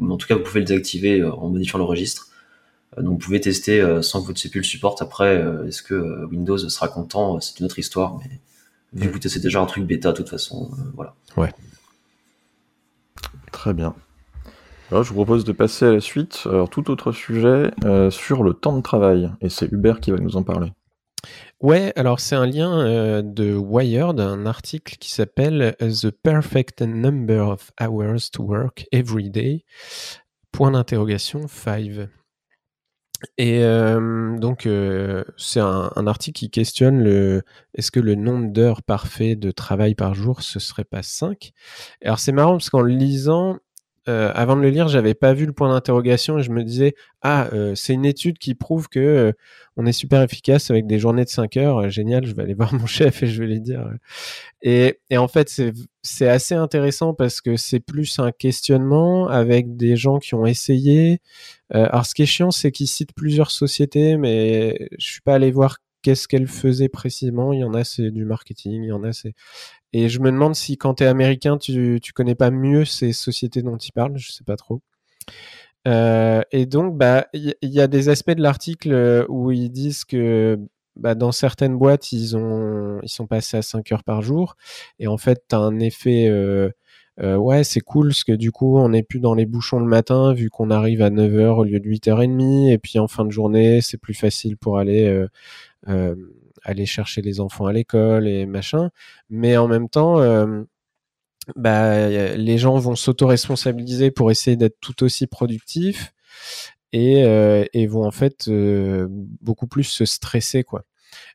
mais 0.00 0.12
En 0.12 0.16
tout 0.18 0.26
cas, 0.26 0.34
vous 0.34 0.42
pouvez 0.42 0.60
le 0.60 0.66
désactiver 0.66 1.20
euh, 1.20 1.32
en 1.32 1.48
modifiant 1.48 1.78
le 1.78 1.84
registre. 1.84 2.28
Euh, 2.98 3.02
Donc, 3.02 3.12
vous 3.14 3.18
pouvez 3.18 3.40
tester 3.40 3.80
euh, 3.80 4.02
sans 4.02 4.20
que 4.20 4.26
votre 4.26 4.40
CPU 4.40 4.58
le 4.58 4.64
supporte. 4.64 5.00
Après, 5.02 5.38
euh, 5.38 5.66
est-ce 5.66 5.82
que 5.82 5.94
euh, 5.94 6.26
Windows 6.26 6.58
sera 6.58 6.88
content? 6.88 7.40
C'est 7.40 7.58
une 7.60 7.66
autre 7.66 7.78
histoire. 7.78 8.18
Mais 8.18 8.40
vu 8.92 9.10
que 9.10 9.18
testez 9.18 9.40
déjà 9.40 9.60
un 9.60 9.66
truc 9.66 9.84
bêta, 9.84 10.12
de 10.12 10.16
toute 10.16 10.28
façon, 10.28 10.70
euh, 10.72 10.82
voilà. 10.94 11.14
Très 13.52 13.74
bien. 13.74 13.94
Alors, 14.90 15.02
je 15.02 15.10
vous 15.10 15.16
propose 15.16 15.44
de 15.44 15.52
passer 15.52 15.86
à 15.86 15.92
la 15.92 16.00
suite. 16.00 16.44
Alors, 16.46 16.70
tout 16.70 16.90
autre 16.90 17.12
sujet 17.12 17.70
euh, 17.84 18.10
sur 18.10 18.42
le 18.42 18.54
temps 18.54 18.76
de 18.76 18.82
travail. 18.82 19.30
Et 19.40 19.48
c'est 19.48 19.70
Hubert 19.70 20.00
qui 20.00 20.10
va 20.10 20.18
nous 20.18 20.36
en 20.36 20.42
parler. 20.42 20.72
Ouais, 21.60 21.92
alors 21.96 22.20
c'est 22.20 22.36
un 22.36 22.46
lien 22.46 22.80
euh, 22.80 23.20
de 23.20 23.52
Wired, 23.52 24.20
un 24.20 24.46
article 24.46 24.96
qui 24.98 25.10
s'appelle 25.10 25.74
The 25.80 26.10
Perfect 26.10 26.82
Number 26.82 27.48
of 27.48 27.72
Hours 27.80 28.30
to 28.32 28.44
Work 28.44 28.86
Every 28.92 29.28
Day. 29.28 29.64
Point 30.52 30.70
d'interrogation 30.70 31.48
5. 31.48 32.08
Et 33.36 33.64
euh, 33.64 34.36
donc, 34.38 34.66
euh, 34.66 35.24
c'est 35.36 35.60
un, 35.60 35.90
un 35.96 36.06
article 36.06 36.38
qui 36.38 36.50
questionne 36.50 37.02
le 37.02 37.42
est-ce 37.74 37.90
que 37.90 38.00
le 38.00 38.14
nombre 38.14 38.52
d'heures 38.52 38.82
parfait 38.82 39.34
de 39.34 39.50
travail 39.50 39.94
par 39.94 40.14
jour, 40.14 40.42
ce 40.42 40.60
serait 40.60 40.84
pas 40.84 41.02
5 41.02 41.52
Alors, 42.04 42.20
c'est 42.20 42.32
marrant 42.32 42.52
parce 42.52 42.70
qu'en 42.70 42.80
le 42.80 42.92
lisant, 42.94 43.58
euh, 44.08 44.32
avant 44.34 44.56
de 44.56 44.62
le 44.62 44.70
lire, 44.70 44.88
j'avais 44.88 45.14
pas 45.14 45.34
vu 45.34 45.44
le 45.44 45.52
point 45.52 45.68
d'interrogation 45.70 46.38
et 46.38 46.42
je 46.42 46.50
me 46.50 46.64
disais 46.64 46.94
ah, 47.22 47.48
euh, 47.52 47.74
c'est 47.74 47.92
une 47.92 48.06
étude 48.06 48.38
qui 48.38 48.54
prouve 48.54 48.88
que 48.88 48.98
euh, 48.98 49.32
on 49.76 49.84
est 49.86 49.92
super 49.92 50.22
efficace 50.22 50.70
avec 50.70 50.86
des 50.86 50.98
journées 50.98 51.24
de 51.24 51.28
5 51.28 51.56
heures. 51.58 51.90
Génial, 51.90 52.26
je 52.26 52.34
vais 52.34 52.42
aller 52.42 52.54
voir 52.58 52.72
mon 52.72 52.86
chef 52.86 53.22
et 53.22 53.26
je 53.26 53.42
vais 53.42 53.48
lui 53.48 53.60
dire. 53.60 53.86
Et, 54.62 55.00
et 55.10 55.18
en 55.18 55.28
fait, 55.28 55.60
c'est 56.02 56.28
assez 56.28 56.54
intéressant 56.54 57.12
parce 57.12 57.40
que 57.40 57.56
c'est 57.56 57.80
plus 57.80 58.18
un 58.18 58.32
questionnement 58.32 59.28
avec 59.28 59.76
des 59.76 59.96
gens 59.96 60.18
qui 60.18 60.34
ont 60.34 60.46
essayé. 60.46 61.20
Alors, 61.70 62.06
ce 62.06 62.14
qui 62.14 62.22
est 62.22 62.26
chiant, 62.26 62.50
c'est 62.50 62.72
qu'ils 62.72 62.88
citent 62.88 63.12
plusieurs 63.14 63.50
sociétés, 63.50 64.16
mais 64.16 64.88
je 64.98 65.06
suis 65.06 65.20
pas 65.20 65.34
allé 65.34 65.50
voir 65.50 65.78
qu'est-ce 66.02 66.28
qu'elles 66.28 66.48
faisaient 66.48 66.88
précisément? 66.88 67.52
Il 67.52 67.60
y 67.60 67.64
en 67.64 67.74
a, 67.74 67.84
c'est 67.84 68.10
du 68.10 68.24
marketing, 68.24 68.84
il 68.84 68.88
y 68.88 68.92
en 68.92 69.04
a, 69.04 69.12
c'est. 69.12 69.34
Et 69.92 70.08
je 70.08 70.20
me 70.20 70.30
demande 70.30 70.54
si 70.54 70.76
quand 70.76 70.94
tu 70.94 71.04
es 71.04 71.06
américain, 71.06 71.58
tu, 71.58 71.98
tu 72.02 72.12
connais 72.12 72.34
pas 72.34 72.50
mieux 72.50 72.84
ces 72.84 73.12
sociétés 73.12 73.62
dont 73.62 73.76
ils 73.76 73.92
parlent, 73.92 74.16
je 74.18 74.32
sais 74.32 74.44
pas 74.44 74.56
trop. 74.56 74.82
Euh, 75.86 76.42
et 76.52 76.66
donc, 76.66 76.96
bah, 76.98 77.26
il 77.32 77.54
y, 77.62 77.68
y 77.68 77.80
a 77.80 77.86
des 77.86 78.08
aspects 78.08 78.32
de 78.32 78.42
l'article 78.42 78.92
euh, 78.92 79.24
où 79.28 79.52
ils 79.52 79.70
disent 79.70 80.04
que 80.04 80.58
bah, 80.96 81.14
dans 81.14 81.32
certaines 81.32 81.76
boîtes, 81.78 82.12
ils 82.12 82.36
ont, 82.36 83.00
ils 83.02 83.08
sont 83.08 83.26
passés 83.26 83.56
à 83.56 83.62
5 83.62 83.92
heures 83.92 84.04
par 84.04 84.22
jour. 84.22 84.56
Et 84.98 85.06
en 85.06 85.16
fait, 85.18 85.44
tu 85.48 85.54
as 85.56 85.60
un 85.60 85.78
effet 85.80 86.28
euh, 87.20 87.36
ouais, 87.36 87.64
c'est 87.64 87.80
cool 87.80 88.08
parce 88.08 88.22
que 88.24 88.32
du 88.32 88.52
coup, 88.52 88.78
on 88.78 88.90
n'est 88.90 89.02
plus 89.02 89.18
dans 89.18 89.34
les 89.34 89.46
bouchons 89.46 89.80
le 89.80 89.86
matin 89.86 90.32
vu 90.34 90.50
qu'on 90.50 90.70
arrive 90.70 91.02
à 91.02 91.10
9h 91.10 91.58
au 91.58 91.64
lieu 91.64 91.80
de 91.80 91.88
8h30 91.88 92.70
et 92.70 92.78
puis 92.78 92.98
en 93.00 93.08
fin 93.08 93.24
de 93.24 93.32
journée, 93.32 93.80
c'est 93.80 93.98
plus 93.98 94.14
facile 94.14 94.56
pour 94.56 94.78
aller 94.78 95.26
aller 95.86 96.86
chercher 96.86 97.22
les 97.22 97.40
enfants 97.40 97.66
à 97.66 97.72
l'école 97.72 98.26
et 98.28 98.46
machin. 98.46 98.90
Mais 99.30 99.56
en 99.56 99.68
même 99.68 99.88
temps, 99.88 100.20
bah, 101.56 102.08
les 102.36 102.58
gens 102.58 102.78
vont 102.78 102.94
s'auto-responsabiliser 102.94 104.10
pour 104.10 104.30
essayer 104.30 104.56
d'être 104.56 104.78
tout 104.80 105.02
aussi 105.02 105.26
productifs 105.26 106.12
et, 106.92 107.24
euh, 107.24 107.64
et 107.72 107.86
vont 107.86 108.04
en 108.04 108.10
fait 108.10 108.48
euh, 108.48 109.06
beaucoup 109.10 109.66
plus 109.66 109.84
se 109.84 110.04
stresser 110.04 110.64
quoi. 110.64 110.84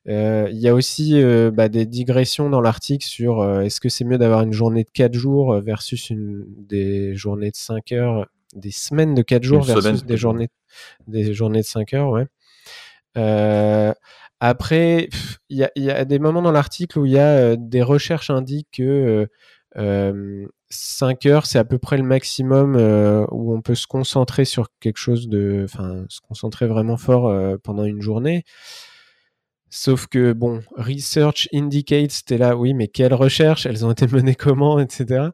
Euh, 0.08 0.50
il 0.52 0.60
y 0.60 0.68
a 0.68 0.76
aussi 0.76 1.20
bah, 1.54 1.68
des 1.68 1.86
digressions 1.86 2.50
dans 2.50 2.62
l'article 2.62 3.06
sur 3.06 3.62
est-ce 3.62 3.80
que 3.80 3.90
c'est 3.90 4.04
mieux 4.04 4.18
d'avoir 4.18 4.42
une 4.42 4.54
journée 4.54 4.84
de 4.84 4.90
4 4.92 5.14
jours 5.14 5.60
versus 5.62 6.10
une, 6.10 6.46
des 6.48 7.16
journées 7.16 7.50
de 7.50 7.56
5 7.56 7.92
heures, 7.94 8.28
des 8.56 8.72
semaines 8.72 9.16
de 9.16 9.24
4 9.24 9.44
jours 9.44 9.64
versus 9.64 10.06
des 10.06 10.18
journées, 10.18 10.50
des 11.08 11.34
journées 11.34 11.62
de 11.62 11.66
5 11.66 11.94
heures, 11.96 12.10
ouais. 12.10 12.28
Après, 14.50 15.10
il 15.50 15.70
y 15.76 15.90
a, 15.90 16.06
des 16.06 16.20
moments 16.20 16.42
dans 16.42 16.52
l'article 16.52 17.00
où 17.00 17.06
il 17.06 17.14
y 17.14 17.20
a 17.20 17.56
des 17.56 17.82
recherches 17.82 18.30
indiquent 18.30 18.72
que 18.78 19.28
5 20.74 21.26
heures, 21.26 21.46
c'est 21.46 21.60
à 21.60 21.66
peu 21.66 21.78
près 21.78 21.98
le 21.98 22.04
maximum 22.04 22.76
euh, 22.76 23.26
où 23.32 23.56
on 23.56 23.62
peut 23.62 23.76
se 23.76 23.88
concentrer 23.88 24.46
sur 24.46 24.68
quelque 24.80 24.98
chose 24.98 25.28
de, 25.28 25.62
enfin, 25.66 26.06
se 26.10 26.20
concentrer 26.22 26.68
vraiment 26.68 26.98
fort 26.98 27.28
euh, 27.28 27.58
pendant 27.64 27.84
une 27.84 28.02
journée. 28.02 28.44
Sauf 29.76 30.06
que 30.06 30.34
bon, 30.34 30.62
research 30.78 31.50
indicates, 31.52 32.12
c'était 32.12 32.38
là, 32.38 32.56
oui, 32.56 32.76
mais 32.76 32.88
quelles 32.88 33.16
recherches? 33.16 33.66
Elles 33.66 33.84
ont 33.84 33.92
été 33.92 34.06
menées 34.06 34.36
comment, 34.36 34.80
etc. 34.80 35.30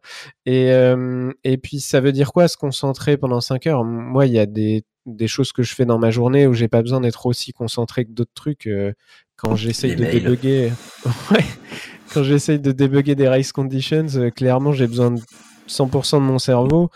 Et 0.46 0.72
euh, 0.72 1.30
et 1.44 1.58
puis 1.58 1.82
ça 1.82 2.00
veut 2.00 2.14
dire 2.14 2.32
quoi 2.32 2.48
se 2.48 2.56
concentrer 2.56 3.18
pendant 3.18 3.42
5 3.42 3.68
heures? 3.68 3.84
Moi, 3.84 4.28
il 4.28 4.32
y 4.32 4.40
a 4.40 4.46
des 4.46 4.86
des 5.06 5.28
choses 5.28 5.52
que 5.52 5.62
je 5.62 5.76
fais 5.76 5.86
dans 5.86 6.00
ma 6.00 6.10
journée 6.10 6.48
où 6.48 6.54
j'ai 6.54 6.70
pas 6.70 6.82
besoin 6.82 7.02
d'être 7.02 7.26
aussi 7.26 7.52
concentré 7.52 8.06
que 8.06 8.12
d'autres 8.12 8.32
trucs. 8.34 8.70
quand 9.36 9.58
j'essaye 9.58 9.98
de 9.98 10.06
débugger, 10.06 10.72
ouais, 11.32 11.44
quand 12.14 12.24
j'essaye 12.24 12.60
de 12.60 12.72
débugger 12.72 13.16
des 13.16 13.28
race 13.28 13.52
conditions, 13.52 14.08
euh, 14.16 14.30
clairement, 14.30 14.72
j'ai 14.72 14.88
besoin 14.88 15.12
de 15.12 15.20
100% 15.68 16.16
de 16.16 16.22
mon 16.22 16.40
cerveau. 16.40 16.90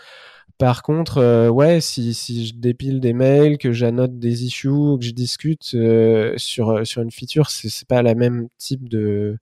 Par 0.64 0.82
contre, 0.82 1.18
euh, 1.18 1.50
ouais, 1.50 1.82
si, 1.82 2.14
je 2.14 2.54
dépile 2.54 2.98
des 2.98 3.12
mails, 3.12 3.58
que 3.58 3.70
j'annote 3.70 4.18
des 4.18 4.44
issues, 4.46 4.96
que 4.98 5.04
je 5.04 5.10
discute 5.10 5.72
euh, 5.74 6.32
sur, 6.38 6.86
sur 6.86 7.02
une 7.02 7.10
feature, 7.10 7.50
c'est 7.50 7.86
pas 7.86 8.00
la 8.00 8.14
même 8.14 8.48
type 8.56 8.88
de, 8.88 9.36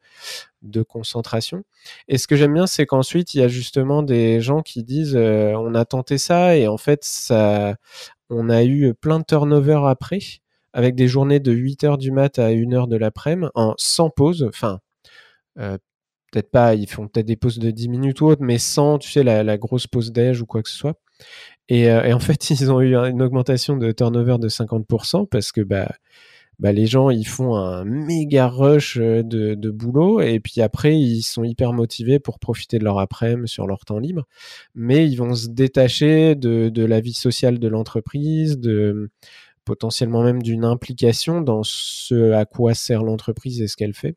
de 0.63 0.83
concentration. 0.83 1.63
Et 2.09 2.19
ce 2.19 2.27
que 2.27 2.35
j'aime 2.35 2.55
bien, 2.55 2.67
c'est 2.67 2.87
qu'ensuite, 2.87 3.35
il 3.35 3.39
y 3.39 3.43
a 3.45 3.47
justement 3.47 4.03
des 4.03 4.41
gens 4.41 4.63
qui 4.63 4.83
disent 4.83 5.15
on 5.15 5.77
a 5.77 5.85
tenté 5.85 6.19
ça 6.19 6.57
et 6.57 6.67
en 6.67 6.77
fait, 6.77 7.05
ça, 7.05 7.77
on 8.29 8.49
a 8.51 8.65
eu 8.65 8.93
plein 8.93 9.21
de 9.21 9.25
turnover 9.25 9.83
après, 9.87 10.19
avec 10.73 10.97
des 10.97 11.07
journées 11.07 11.39
de 11.39 11.53
8 11.53 11.85
heures 11.85 11.99
du 11.99 12.11
mat 12.11 12.41
à 12.41 12.47
1 12.51 12.73
heure 12.73 12.89
de 12.89 12.97
l'après-midi, 12.97 13.49
sans 13.77 14.11
pause, 14.11 14.45
enfin, 14.49 14.81
euh, 15.61 15.79
peut-être 16.33 16.51
pas, 16.51 16.75
ils 16.75 16.89
font 16.89 17.07
peut-être 17.07 17.27
des 17.27 17.37
pauses 17.37 17.59
de 17.59 17.71
10 17.71 17.89
minutes 17.89 18.21
ou 18.23 18.27
autre, 18.27 18.43
mais 18.43 18.59
sans, 18.59 18.99
tu 18.99 19.11
sais, 19.11 19.23
la, 19.23 19.59
grosse 19.59 19.87
pause 19.87 20.13
déj 20.13 20.41
ou 20.41 20.47
quoi 20.47 20.63
que 20.63 20.71
ce 20.71 20.77
soit. 20.77 20.99
Et, 21.69 21.91
euh, 21.91 22.15
en 22.15 22.21
fait, 22.21 22.51
ils 22.51 22.71
ont 22.71 22.81
eu 22.81 22.95
une 22.95 23.23
augmentation 23.23 23.77
de 23.77 23.93
turnover 23.93 24.39
de 24.39 24.49
50% 24.49 25.27
parce 25.29 25.53
que 25.53 25.61
bah, 25.61 25.89
bah, 26.59 26.73
les 26.73 26.87
gens, 26.87 27.11
ils 27.11 27.27
font 27.27 27.57
un 27.57 27.85
méga 27.85 28.47
rush 28.49 28.99
euh, 28.99 29.23
de, 29.23 29.71
boulot 29.71 30.21
et 30.21 30.41
puis 30.41 30.61
après, 30.61 30.99
ils 30.99 31.23
sont 31.23 31.45
hyper 31.45 31.73
motivés 31.73 32.19
pour 32.21 32.39
profiter 32.39 32.79
de 32.79 32.85
leur 32.85 32.99
après-midi 32.99 33.49
sur 33.49 33.67
leur 33.67 33.85
temps 33.85 33.99
libre. 33.99 34.27
Mais 34.75 35.09
ils 35.09 35.17
vont 35.17 35.35
se 35.35 35.49
détacher 35.49 36.35
de, 36.35 36.69
de 36.69 36.85
la 36.85 37.01
vie 37.01 37.15
sociale 37.15 37.59
de 37.59 37.69
l'entreprise, 37.69 38.59
de 38.59 39.11
potentiellement 39.65 40.23
même 40.23 40.43
d'une 40.43 40.65
implication 40.65 41.41
dans 41.41 41.63
ce 41.63 42.33
à 42.33 42.45
quoi 42.45 42.75
sert 42.75 43.03
l'entreprise 43.03 43.63
et 43.63 43.69
ce 43.69 43.77
qu'elle 43.77 43.95
fait. 43.95 44.17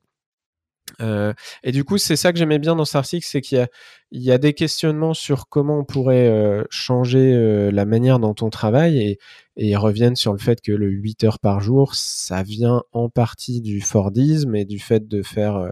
Euh, 1.01 1.33
et 1.63 1.71
du 1.71 1.83
coup, 1.83 1.97
c'est 1.97 2.15
ça 2.15 2.31
que 2.31 2.39
j'aimais 2.39 2.59
bien 2.59 2.75
dans 2.75 2.85
cet 2.85 3.05
c'est 3.21 3.41
qu'il 3.41 3.67
y 4.11 4.31
a, 4.31 4.37
des 4.37 4.53
questionnements 4.53 5.13
sur 5.13 5.47
comment 5.49 5.79
on 5.79 5.83
pourrait 5.83 6.27
euh, 6.27 6.63
changer 6.69 7.33
euh, 7.33 7.71
la 7.71 7.85
manière 7.85 8.19
dont 8.19 8.35
on 8.41 8.49
travaille 8.49 8.99
et, 8.99 9.19
ils 9.57 9.77
reviennent 9.77 10.17
sur 10.17 10.33
le 10.33 10.39
fait 10.39 10.59
que 10.59 10.73
le 10.73 10.89
8 10.89 11.23
heures 11.23 11.39
par 11.39 11.61
jour, 11.61 11.95
ça 11.95 12.43
vient 12.43 12.83
en 12.91 13.09
partie 13.09 13.61
du 13.61 13.79
Fordisme 13.79 14.53
et 14.55 14.65
du 14.65 14.79
fait 14.79 15.07
de 15.07 15.23
faire 15.23 15.71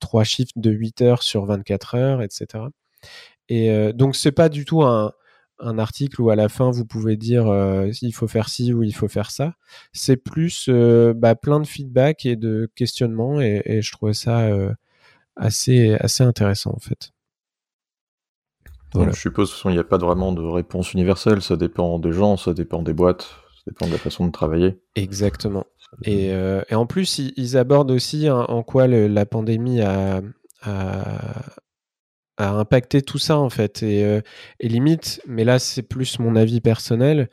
trois 0.00 0.22
shifts 0.22 0.58
de 0.58 0.70
8 0.70 1.00
heures 1.00 1.22
sur 1.22 1.46
24 1.46 1.94
heures, 1.94 2.22
etc. 2.22 2.64
Et 3.48 3.92
donc, 3.94 4.16
c'est 4.16 4.32
pas 4.32 4.50
du 4.50 4.66
tout 4.66 4.82
un, 4.82 5.12
un 5.62 5.78
article 5.78 6.20
où 6.20 6.30
à 6.30 6.36
la 6.36 6.48
fin 6.48 6.70
vous 6.70 6.84
pouvez 6.84 7.16
dire 7.16 7.46
euh, 7.46 7.90
il 8.02 8.12
faut 8.12 8.28
faire 8.28 8.48
ci 8.48 8.72
ou 8.72 8.82
il 8.82 8.94
faut 8.94 9.08
faire 9.08 9.30
ça. 9.30 9.54
C'est 9.92 10.16
plus 10.16 10.66
euh, 10.68 11.14
bah, 11.14 11.34
plein 11.34 11.60
de 11.60 11.66
feedback 11.66 12.26
et 12.26 12.36
de 12.36 12.70
questionnements 12.74 13.40
et, 13.40 13.80
je 13.80 13.92
trouvais 13.92 14.12
ça 14.12 14.40
euh, 14.40 14.72
assez, 15.36 15.94
assez 15.94 16.24
intéressant 16.24 16.72
en 16.74 16.80
fait. 16.80 17.12
je 18.94 19.18
suppose 19.18 19.54
qu'il 19.54 19.70
n'y 19.70 19.78
a 19.78 19.84
pas 19.84 19.98
vraiment 19.98 20.32
de 20.32 20.42
réponse 20.42 20.92
universelle, 20.92 21.40
ça 21.40 21.56
dépend 21.56 21.98
des 21.98 22.12
gens, 22.12 22.36
ça 22.36 22.52
dépend 22.52 22.82
des 22.82 22.92
boîtes, 22.92 23.22
ça 23.22 23.62
dépend 23.68 23.86
de 23.86 23.92
la 23.92 23.98
façon 23.98 24.26
de 24.26 24.32
travailler. 24.32 24.80
Exactement. 24.96 25.64
Et, 26.04 26.28
et 26.28 26.74
en 26.74 26.86
plus, 26.86 27.18
ils, 27.18 27.56
abordent 27.58 27.90
aussi 27.90 28.26
hein, 28.26 28.46
en 28.48 28.62
quoi 28.62 28.86
la 28.86 29.26
pandémie 29.26 29.82
a, 29.82 30.22
a, 30.62 31.42
a 32.36 32.50
impacté 32.50 33.02
tout 33.02 33.18
ça 33.18 33.38
en 33.38 33.50
fait. 33.50 33.82
Et, 33.82 34.04
euh, 34.04 34.20
et 34.60 34.68
limite, 34.68 35.20
mais 35.26 35.44
là 35.44 35.58
c'est 35.58 35.82
plus 35.82 36.18
mon 36.18 36.36
avis 36.36 36.60
personnel, 36.60 37.28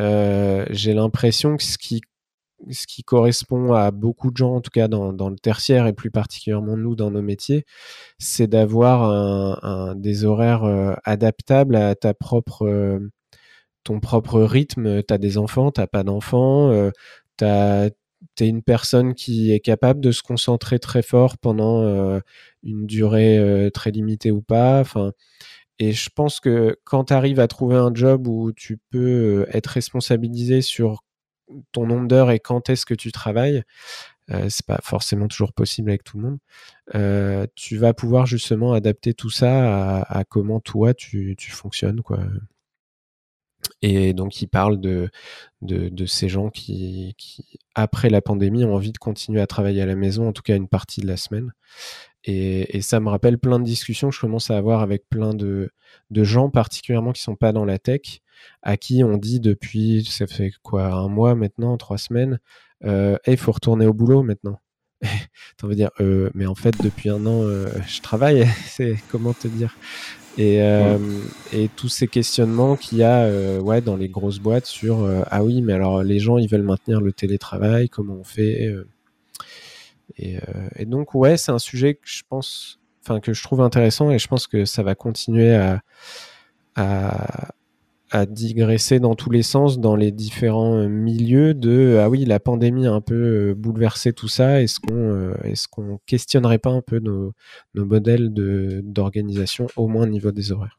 euh, 0.00 0.66
j'ai 0.70 0.94
l'impression 0.94 1.56
que 1.56 1.62
ce 1.64 1.78
qui, 1.78 2.02
ce 2.70 2.86
qui 2.86 3.02
correspond 3.02 3.72
à 3.72 3.90
beaucoup 3.90 4.30
de 4.30 4.36
gens, 4.36 4.54
en 4.56 4.60
tout 4.60 4.70
cas 4.70 4.88
dans, 4.88 5.12
dans 5.12 5.30
le 5.30 5.36
tertiaire 5.36 5.86
et 5.86 5.92
plus 5.92 6.10
particulièrement 6.10 6.76
nous 6.76 6.96
dans 6.96 7.10
nos 7.10 7.22
métiers, 7.22 7.64
c'est 8.18 8.46
d'avoir 8.46 9.02
un, 9.64 9.94
des 9.96 10.24
horaires 10.24 10.64
euh, 10.64 10.94
adaptables 11.04 11.76
à 11.76 11.94
ta 11.94 12.14
propre, 12.14 13.00
ton 13.84 14.00
propre 14.00 14.42
rythme. 14.42 15.02
Tu 15.02 15.14
as 15.14 15.18
des 15.18 15.38
enfants, 15.38 15.70
tu 15.70 15.80
pas 15.86 16.02
d'enfants, 16.04 16.90
tu 17.38 17.44
as 17.44 17.90
t'es 18.34 18.48
une 18.48 18.62
personne 18.62 19.14
qui 19.14 19.52
est 19.52 19.60
capable 19.60 20.00
de 20.00 20.12
se 20.12 20.22
concentrer 20.22 20.78
très 20.78 21.02
fort 21.02 21.38
pendant 21.38 21.82
euh, 21.82 22.20
une 22.62 22.86
durée 22.86 23.38
euh, 23.38 23.70
très 23.70 23.90
limitée 23.90 24.30
ou 24.30 24.42
pas. 24.42 24.84
Et 25.78 25.92
je 25.92 26.10
pense 26.14 26.40
que 26.40 26.78
quand 26.84 27.06
tu 27.06 27.12
arrives 27.12 27.40
à 27.40 27.48
trouver 27.48 27.76
un 27.76 27.94
job 27.94 28.26
où 28.28 28.52
tu 28.52 28.78
peux 28.90 29.44
euh, 29.44 29.56
être 29.56 29.68
responsabilisé 29.68 30.62
sur 30.62 31.02
ton 31.72 31.86
nombre 31.86 32.08
d'heures 32.08 32.30
et 32.30 32.40
quand 32.40 32.70
est-ce 32.70 32.86
que 32.86 32.94
tu 32.94 33.12
travailles, 33.12 33.62
c'est 34.48 34.66
pas 34.66 34.80
forcément 34.82 35.28
toujours 35.28 35.52
possible 35.52 35.90
avec 35.90 36.02
tout 36.02 36.18
le 36.18 36.24
monde. 36.94 37.48
tu 37.54 37.76
vas 37.76 37.94
pouvoir 37.94 38.26
justement 38.26 38.72
adapter 38.72 39.14
tout 39.14 39.30
ça 39.30 40.00
à, 40.00 40.18
à 40.18 40.24
comment 40.24 40.58
toi 40.58 40.94
tu, 40.94 41.36
tu 41.38 41.52
fonctionnes, 41.52 42.02
quoi. 42.02 42.18
Et 43.82 44.12
donc, 44.12 44.40
il 44.42 44.48
parle 44.48 44.80
de, 44.80 45.10
de, 45.62 45.88
de 45.88 46.06
ces 46.06 46.28
gens 46.28 46.50
qui, 46.50 47.14
qui, 47.18 47.58
après 47.74 48.10
la 48.10 48.22
pandémie, 48.22 48.64
ont 48.64 48.74
envie 48.74 48.92
de 48.92 48.98
continuer 48.98 49.40
à 49.40 49.46
travailler 49.46 49.82
à 49.82 49.86
la 49.86 49.96
maison, 49.96 50.28
en 50.28 50.32
tout 50.32 50.42
cas 50.42 50.56
une 50.56 50.68
partie 50.68 51.00
de 51.00 51.06
la 51.06 51.16
semaine. 51.16 51.52
Et, 52.24 52.76
et 52.76 52.80
ça 52.80 53.00
me 53.00 53.08
rappelle 53.08 53.38
plein 53.38 53.58
de 53.58 53.64
discussions 53.64 54.08
que 54.08 54.14
je 54.14 54.20
commence 54.20 54.50
à 54.50 54.56
avoir 54.56 54.80
avec 54.80 55.08
plein 55.08 55.34
de, 55.34 55.70
de 56.10 56.24
gens, 56.24 56.50
particulièrement 56.50 57.12
qui 57.12 57.22
sont 57.22 57.36
pas 57.36 57.52
dans 57.52 57.64
la 57.64 57.78
tech, 57.78 58.20
à 58.62 58.76
qui 58.76 59.04
on 59.04 59.16
dit 59.16 59.40
depuis, 59.40 60.04
ça 60.04 60.26
fait 60.26 60.52
quoi, 60.62 60.86
un 60.92 61.08
mois 61.08 61.34
maintenant, 61.34 61.76
trois 61.76 61.98
semaines, 61.98 62.38
euh, 62.84 63.16
il 63.26 63.36
faut 63.36 63.52
retourner 63.52 63.86
au 63.86 63.94
boulot 63.94 64.22
maintenant. 64.22 64.60
T'en 65.56 65.68
veux 65.68 65.74
dire, 65.74 65.90
euh, 66.00 66.30
mais 66.34 66.46
en 66.46 66.54
fait, 66.54 66.74
depuis 66.82 67.10
un 67.10 67.24
an, 67.26 67.42
euh, 67.42 67.68
je 67.86 68.00
travaille. 68.00 68.46
c'est 68.66 68.96
comment 69.10 69.32
te 69.32 69.48
dire? 69.48 69.76
Et, 70.38 70.62
euh, 70.62 70.98
et 71.52 71.68
tous 71.68 71.88
ces 71.88 72.08
questionnements 72.08 72.76
qu'il 72.76 72.98
y 72.98 73.02
a 73.02 73.22
euh, 73.22 73.58
ouais, 73.60 73.80
dans 73.80 73.96
les 73.96 74.08
grosses 74.08 74.38
boîtes 74.38 74.66
sur 74.66 75.02
euh, 75.02 75.22
ah 75.30 75.42
oui, 75.42 75.62
mais 75.62 75.72
alors 75.72 76.02
les 76.02 76.18
gens 76.18 76.38
ils 76.38 76.48
veulent 76.48 76.62
maintenir 76.62 77.00
le 77.00 77.12
télétravail, 77.12 77.88
comment 77.88 78.14
on 78.14 78.24
fait 78.24 78.74
et, 80.18 80.38
et, 80.76 80.84
donc 80.86 81.14
ouais, 81.14 81.36
c'est 81.36 81.52
un 81.52 81.58
sujet 81.58 81.94
que 81.94 82.02
je 82.04 82.22
pense, 82.28 82.78
enfin 83.02 83.20
que 83.20 83.32
je 83.32 83.42
trouve 83.42 83.60
intéressant 83.60 84.10
et 84.10 84.18
je 84.18 84.28
pense 84.28 84.46
que 84.46 84.64
ça 84.64 84.82
va 84.82 84.94
continuer 84.94 85.54
à, 85.54 85.82
à, 86.74 87.48
à 88.10 88.26
digresser 88.26 89.00
dans 89.00 89.14
tous 89.14 89.30
les 89.30 89.42
sens 89.42 89.78
dans 89.80 89.96
les 89.96 90.12
différents 90.12 90.76
euh, 90.76 90.88
milieux 90.88 91.54
de 91.54 91.98
ah 92.00 92.08
oui 92.08 92.24
la 92.24 92.38
pandémie 92.38 92.86
a 92.86 92.92
un 92.92 93.00
peu 93.00 93.14
euh, 93.14 93.54
bouleversé 93.54 94.12
tout 94.12 94.28
ça. 94.28 94.62
Est-ce 94.62 94.78
qu'on 94.80 94.94
euh, 94.94 95.34
est-ce 95.42 95.66
qu'on 95.68 95.98
questionnerait 96.06 96.58
pas 96.58 96.70
un 96.70 96.82
peu 96.82 97.00
nos, 97.00 97.32
nos 97.74 97.84
modèles 97.84 98.32
de 98.32 98.80
d'organisation 98.84 99.66
au 99.76 99.88
moins 99.88 100.04
au 100.04 100.08
niveau 100.08 100.30
des 100.30 100.52
horaires? 100.52 100.78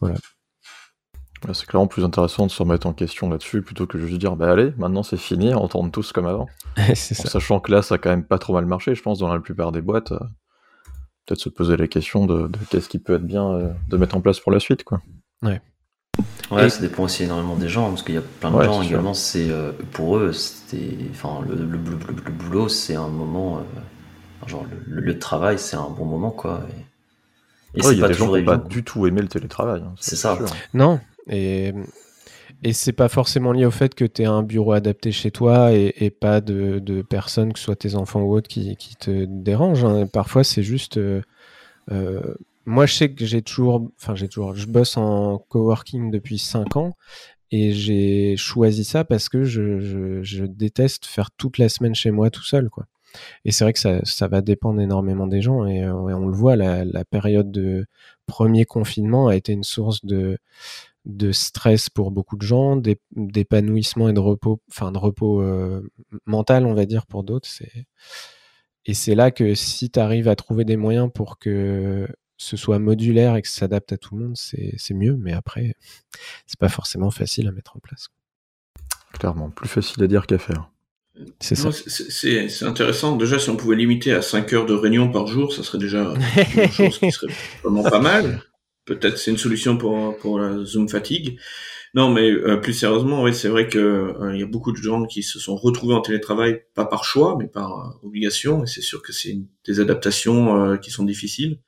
Voilà. 0.00 0.16
C'est 1.52 1.66
clairement 1.66 1.86
plus 1.86 2.04
intéressant 2.04 2.46
de 2.46 2.50
se 2.50 2.60
remettre 2.62 2.86
en 2.88 2.92
question 2.92 3.30
là-dessus 3.30 3.62
plutôt 3.62 3.86
que 3.86 3.98
juste 3.98 4.18
dire 4.18 4.34
bah 4.34 4.50
allez 4.50 4.72
maintenant 4.76 5.04
c'est 5.04 5.16
fini 5.16 5.54
on 5.54 5.68
tourne 5.68 5.90
tous 5.90 6.12
comme 6.12 6.26
avant. 6.26 6.48
En 6.78 6.94
sachant 6.94 7.60
que 7.60 7.72
là 7.72 7.82
ça 7.82 7.96
a 7.96 7.98
quand 7.98 8.10
même 8.10 8.24
pas 8.24 8.38
trop 8.38 8.52
mal 8.52 8.66
marché 8.66 8.94
je 8.94 9.02
pense 9.02 9.18
dans 9.18 9.32
la 9.32 9.40
plupart 9.40 9.72
des 9.72 9.82
boîtes 9.82 10.12
peut-être 11.26 11.40
se 11.40 11.48
poser 11.48 11.76
la 11.76 11.86
question 11.86 12.24
de, 12.26 12.50
qu'est-ce 12.70 12.88
qui 12.88 12.98
peut 12.98 13.14
être 13.14 13.26
bien 13.26 13.74
de 13.88 13.96
mettre 13.98 14.16
en 14.16 14.22
place 14.22 14.40
pour 14.40 14.50
la 14.50 14.60
suite, 14.60 14.82
quoi. 14.82 15.02
Ouais. 15.42 15.60
Ouais, 16.50 16.70
ça 16.70 16.80
dépend 16.80 17.04
aussi 17.04 17.24
énormément 17.24 17.56
des 17.56 17.68
gens, 17.68 17.90
parce 17.90 18.02
qu'il 18.02 18.14
y 18.14 18.18
a 18.18 18.22
plein 18.40 18.50
de 18.50 18.62
gens 18.62 18.82
également, 18.82 19.12
c'est 19.14 19.48
pour 19.92 20.16
eux, 20.16 20.32
c'était, 20.32 20.96
enfin, 21.10 21.44
le, 21.46 21.54
le, 21.56 22.32
boulot, 22.32 22.68
c'est 22.68 22.94
un 22.94 23.08
moment, 23.08 23.62
genre 24.46 24.64
le, 24.86 25.18
travail, 25.18 25.58
c'est 25.58 25.76
un 25.76 25.90
bon 25.90 26.06
moment, 26.06 26.30
quoi. 26.30 26.62
Et, 27.74 27.82
c'est 27.82 28.00
pas 28.00 28.08
des 28.08 28.14
gens 28.14 28.32
qui 28.32 28.42
pas 28.42 28.56
du 28.56 28.82
tout 28.82 29.06
aimé 29.06 29.20
le 29.20 29.28
télétravail. 29.28 29.82
Hein, 29.84 29.92
c'est 30.00 30.16
ça. 30.16 30.38
Non, 30.72 31.00
et 31.28 31.74
et 32.64 32.72
c'est 32.72 32.92
pas 32.92 33.08
forcément 33.08 33.52
lié 33.52 33.64
au 33.64 33.70
fait 33.70 33.94
que 33.94 34.04
tu 34.04 34.22
aies 34.22 34.26
un 34.26 34.42
bureau 34.42 34.72
adapté 34.72 35.12
chez 35.12 35.30
toi 35.30 35.72
et, 35.72 36.10
pas 36.10 36.40
de, 36.40 36.80
de, 36.80 37.02
personnes, 37.02 37.52
que 37.52 37.58
ce 37.58 37.66
soit 37.66 37.76
tes 37.76 37.94
enfants 37.94 38.20
ou 38.20 38.34
autres, 38.34 38.48
qui, 38.48 38.76
qui 38.76 38.96
te 38.96 39.26
dérangent. 39.26 39.84
Hein. 39.84 40.06
Parfois, 40.06 40.42
c'est 40.42 40.64
juste. 40.64 40.98
Euh, 40.98 41.22
euh, 41.92 42.20
moi, 42.68 42.84
je 42.84 42.94
sais 42.94 43.10
que 43.14 43.24
j'ai 43.24 43.40
toujours. 43.42 43.90
Enfin, 43.98 44.14
j'ai 44.14 44.28
toujours. 44.28 44.54
Je 44.54 44.66
bosse 44.66 44.98
en 44.98 45.38
coworking 45.38 46.10
depuis 46.10 46.38
5 46.38 46.76
ans 46.76 46.96
et 47.50 47.72
j'ai 47.72 48.36
choisi 48.36 48.84
ça 48.84 49.04
parce 49.04 49.30
que 49.30 49.44
je, 49.44 50.44
déteste 50.44 51.06
faire 51.06 51.30
toute 51.30 51.56
la 51.56 51.70
semaine 51.70 51.94
chez 51.94 52.10
moi 52.10 52.30
tout 52.30 52.44
seul, 52.44 52.68
quoi. 52.68 52.86
Et 53.46 53.52
c'est 53.52 53.64
vrai 53.64 53.72
que 53.72 53.78
ça, 53.78 54.04
ça, 54.04 54.28
va 54.28 54.42
dépendre 54.42 54.82
énormément 54.82 55.26
des 55.26 55.40
gens 55.40 55.64
et, 55.66 55.82
euh, 55.82 55.94
on 55.94 56.26
le 56.26 56.36
voit, 56.36 56.56
la, 56.56 57.04
période 57.06 57.50
de 57.50 57.86
premier 58.26 58.66
confinement 58.66 59.28
a 59.28 59.36
été 59.36 59.52
une 59.54 59.64
source 59.64 60.04
de, 60.04 60.38
de 61.06 61.32
stress 61.32 61.88
pour 61.88 62.10
beaucoup 62.10 62.36
de 62.36 62.42
gens, 62.42 62.76
d'épanouissement 63.12 64.10
et 64.10 64.12
de 64.12 64.20
repos, 64.20 64.60
enfin 64.70 64.92
de 64.92 64.98
repos 64.98 65.40
euh, 65.40 65.90
mental, 66.26 66.66
on 66.66 66.74
va 66.74 66.84
dire, 66.84 67.06
pour 67.06 67.24
d'autres. 67.24 67.48
Et 68.84 68.94
c'est 68.94 69.14
là 69.14 69.30
que 69.30 69.54
si 69.54 69.90
tu 69.90 69.98
arrives 69.98 70.28
à 70.28 70.36
trouver 70.36 70.64
des 70.66 70.76
moyens 70.76 71.10
pour 71.12 71.38
que 71.38 72.06
ce 72.38 72.56
soit 72.56 72.78
modulaire 72.78 73.36
et 73.36 73.42
que 73.42 73.48
ça 73.48 73.60
s'adapte 73.60 73.92
à 73.92 73.98
tout 73.98 74.16
le 74.16 74.24
monde, 74.24 74.36
c'est 74.36 74.94
mieux. 74.94 75.16
Mais 75.18 75.32
après, 75.32 75.74
c'est 76.46 76.58
pas 76.58 76.68
forcément 76.68 77.10
facile 77.10 77.48
à 77.48 77.52
mettre 77.52 77.76
en 77.76 77.80
place. 77.80 78.08
Clairement, 79.12 79.50
plus 79.50 79.68
facile 79.68 80.02
à 80.02 80.06
dire 80.06 80.26
qu'à 80.26 80.38
faire. 80.38 80.70
C'est 81.40 81.56
ça. 81.56 81.70
C'est 81.72 82.62
intéressant. 82.62 83.16
Déjà, 83.16 83.38
si 83.38 83.50
on 83.50 83.56
pouvait 83.56 83.76
limiter 83.76 84.12
à 84.12 84.22
5 84.22 84.52
heures 84.52 84.66
de 84.66 84.74
réunion 84.74 85.10
par 85.10 85.26
jour, 85.26 85.52
ça 85.52 85.62
serait 85.62 85.78
déjà 85.78 86.14
une 86.56 86.70
chose 86.70 86.98
qui 86.98 87.10
serait 87.10 87.32
vraiment 87.62 87.82
pas 87.82 88.00
mal 88.00 88.40
peut-être 88.88 89.18
c'est 89.18 89.30
une 89.30 89.38
solution 89.38 89.76
pour 89.76 90.16
pour 90.16 90.38
la 90.40 90.64
Zoom 90.64 90.88
fatigue. 90.88 91.38
Non, 91.94 92.10
mais 92.12 92.30
euh, 92.30 92.56
plus 92.56 92.74
sérieusement, 92.74 93.22
oui, 93.22 93.34
c'est 93.34 93.48
vrai 93.48 93.66
que 93.66 93.78
euh, 93.78 94.34
il 94.34 94.40
y 94.40 94.42
a 94.42 94.46
beaucoup 94.46 94.72
de 94.72 94.76
gens 94.76 95.04
qui 95.06 95.22
se 95.22 95.38
sont 95.38 95.56
retrouvés 95.56 95.94
en 95.94 96.02
télétravail 96.02 96.62
pas 96.74 96.84
par 96.84 97.04
choix, 97.04 97.36
mais 97.38 97.46
par 97.46 97.72
euh, 97.72 98.06
obligation. 98.06 98.64
Et 98.64 98.66
c'est 98.66 98.82
sûr 98.82 99.02
que 99.02 99.12
c'est 99.12 99.38
des 99.66 99.80
adaptations 99.80 100.76
qui 100.78 100.90
sont 100.90 101.04
difficiles. 101.04 101.60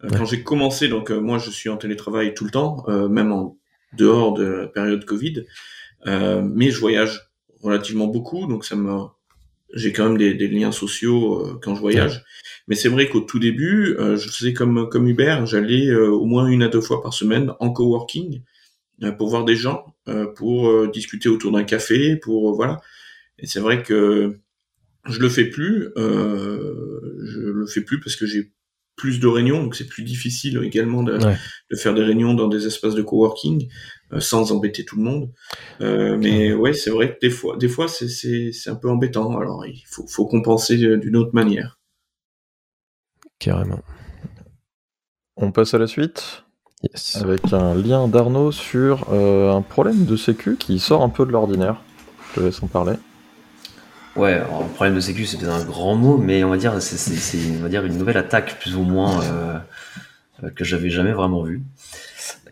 Quand 0.00 0.26
j'ai 0.26 0.42
commencé, 0.42 0.88
donc 0.88 1.10
moi, 1.10 1.38
je 1.38 1.50
suis 1.50 1.70
en 1.70 1.78
télétravail 1.78 2.34
tout 2.34 2.44
le 2.44 2.50
temps, 2.50 2.84
même 3.08 3.32
en 3.32 3.56
dehors 3.96 4.34
de 4.34 4.44
la 4.44 4.66
période 4.66 5.04
Covid, 5.04 5.44
mais 6.04 6.70
je 6.70 6.78
voyage 6.78 7.30
relativement 7.62 8.06
beaucoup, 8.06 8.46
donc 8.46 8.64
ça 8.64 8.76
me 8.76 8.90
j'ai 9.72 9.92
quand 9.92 10.04
même 10.04 10.18
des, 10.18 10.34
des 10.34 10.48
liens 10.48 10.72
sociaux 10.72 11.58
quand 11.62 11.74
je 11.74 11.80
voyage. 11.80 12.24
Mais 12.66 12.74
c'est 12.74 12.88
vrai 12.88 13.08
qu'au 13.08 13.20
tout 13.20 13.38
début, 13.38 13.96
euh, 13.98 14.16
je 14.16 14.28
faisais 14.30 14.52
comme 14.52 14.88
comme 14.88 15.06
Hubert, 15.06 15.46
j'allais 15.46 15.88
euh, 15.88 16.08
au 16.08 16.24
moins 16.24 16.46
une 16.46 16.62
à 16.62 16.68
deux 16.68 16.80
fois 16.80 17.02
par 17.02 17.12
semaine 17.12 17.52
en 17.60 17.70
coworking 17.70 18.42
euh, 19.02 19.12
pour 19.12 19.28
voir 19.28 19.44
des 19.44 19.56
gens, 19.56 19.94
pour 20.36 20.88
discuter 20.88 21.30
autour 21.30 21.52
d'un 21.52 21.64
café, 21.64 22.16
pour 22.16 22.54
voilà. 22.54 22.80
Et 23.38 23.46
c'est 23.46 23.60
vrai 23.60 23.82
que 23.82 24.38
je 25.06 25.18
le 25.18 25.28
fais 25.28 25.46
plus. 25.46 25.88
je 25.96 27.40
le 27.40 27.66
fais 27.66 27.80
plus 27.80 28.00
parce 28.00 28.16
que 28.16 28.26
j'ai 28.26 28.52
plus 28.96 29.20
de 29.20 29.26
réunions, 29.26 29.62
donc 29.62 29.74
c'est 29.74 29.86
plus 29.86 30.04
difficile 30.04 30.60
également 30.62 31.02
de, 31.02 31.18
de, 31.18 31.76
faire 31.76 31.94
des 31.94 32.02
réunions 32.02 32.34
dans 32.34 32.48
des 32.48 32.66
espaces 32.66 32.94
de 32.94 33.02
coworking 33.02 33.68
sans 34.20 34.52
embêter 34.52 34.84
tout 34.84 34.96
le 34.96 35.02
monde. 35.02 35.30
Euh, 35.80 36.16
mais 36.16 36.52
ouais, 36.52 36.72
c'est 36.72 36.90
vrai 36.90 37.14
que 37.14 37.18
des 37.20 37.30
fois, 37.30 37.56
des 37.56 37.68
fois 37.68 37.88
c'est 37.88 38.08
c'est 38.08 38.70
un 38.70 38.76
peu 38.76 38.88
embêtant. 38.88 39.36
Alors 39.38 39.66
il 39.66 39.82
faut 39.86 40.06
faut 40.06 40.26
compenser 40.26 40.76
d'une 40.76 41.16
autre 41.16 41.34
manière. 41.34 41.78
Carrément. 43.38 43.80
On 45.36 45.50
passe 45.50 45.74
à 45.74 45.78
la 45.78 45.86
suite 45.86 46.44
Avec 47.14 47.52
un 47.52 47.74
lien 47.74 48.08
d'Arnaud 48.08 48.52
sur 48.52 49.08
euh, 49.12 49.52
un 49.52 49.62
problème 49.62 50.04
de 50.04 50.16
sécu 50.16 50.56
qui 50.56 50.78
sort 50.78 51.02
un 51.02 51.08
peu 51.08 51.26
de 51.26 51.32
l'ordinaire. 51.32 51.82
Je 52.28 52.40
te 52.40 52.44
laisse 52.44 52.62
en 52.62 52.68
parler. 52.68 52.94
Ouais, 54.16 54.34
un 54.34 54.68
problème 54.68 54.94
de 54.94 55.00
sécu, 55.00 55.26
c'est 55.26 55.38
peut-être 55.38 55.52
un 55.52 55.64
grand 55.64 55.96
mot, 55.96 56.16
mais 56.18 56.44
on 56.44 56.50
va 56.50 56.56
dire 56.56 56.80
c'est 56.80 57.38
on 57.58 57.62
va 57.62 57.68
dire 57.68 57.84
une 57.84 57.98
nouvelle 57.98 58.16
attaque 58.16 58.60
plus 58.60 58.76
ou 58.76 58.82
moins 58.82 59.20
euh, 59.24 60.50
que 60.54 60.64
j'avais 60.64 60.88
jamais 60.88 61.12
vraiment 61.12 61.42
vue. 61.42 61.62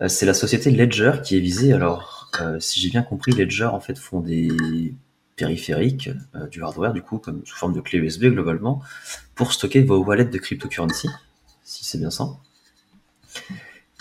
Euh, 0.00 0.08
c'est 0.08 0.26
la 0.26 0.34
société 0.34 0.72
Ledger 0.72 1.12
qui 1.22 1.36
est 1.36 1.40
visée. 1.40 1.72
Alors, 1.72 2.30
si 2.58 2.80
j'ai 2.80 2.90
bien 2.90 3.02
compris, 3.02 3.30
Ledger 3.32 3.66
en 3.66 3.78
fait 3.78 3.96
font 3.96 4.20
des 4.20 4.94
périphériques, 5.36 6.10
du 6.50 6.62
hardware 6.62 6.92
du 6.92 7.02
coup, 7.02 7.18
comme 7.18 7.42
sous 7.44 7.56
forme 7.56 7.74
de 7.74 7.80
clé 7.80 7.98
USB 7.98 8.24
globalement, 8.24 8.82
pour 9.36 9.52
stocker 9.52 9.82
vos 9.82 10.02
wallets 10.02 10.24
de 10.24 10.38
cryptocurrency, 10.38 11.08
si 11.62 11.84
c'est 11.84 11.98
bien 11.98 12.10
ça. 12.10 12.28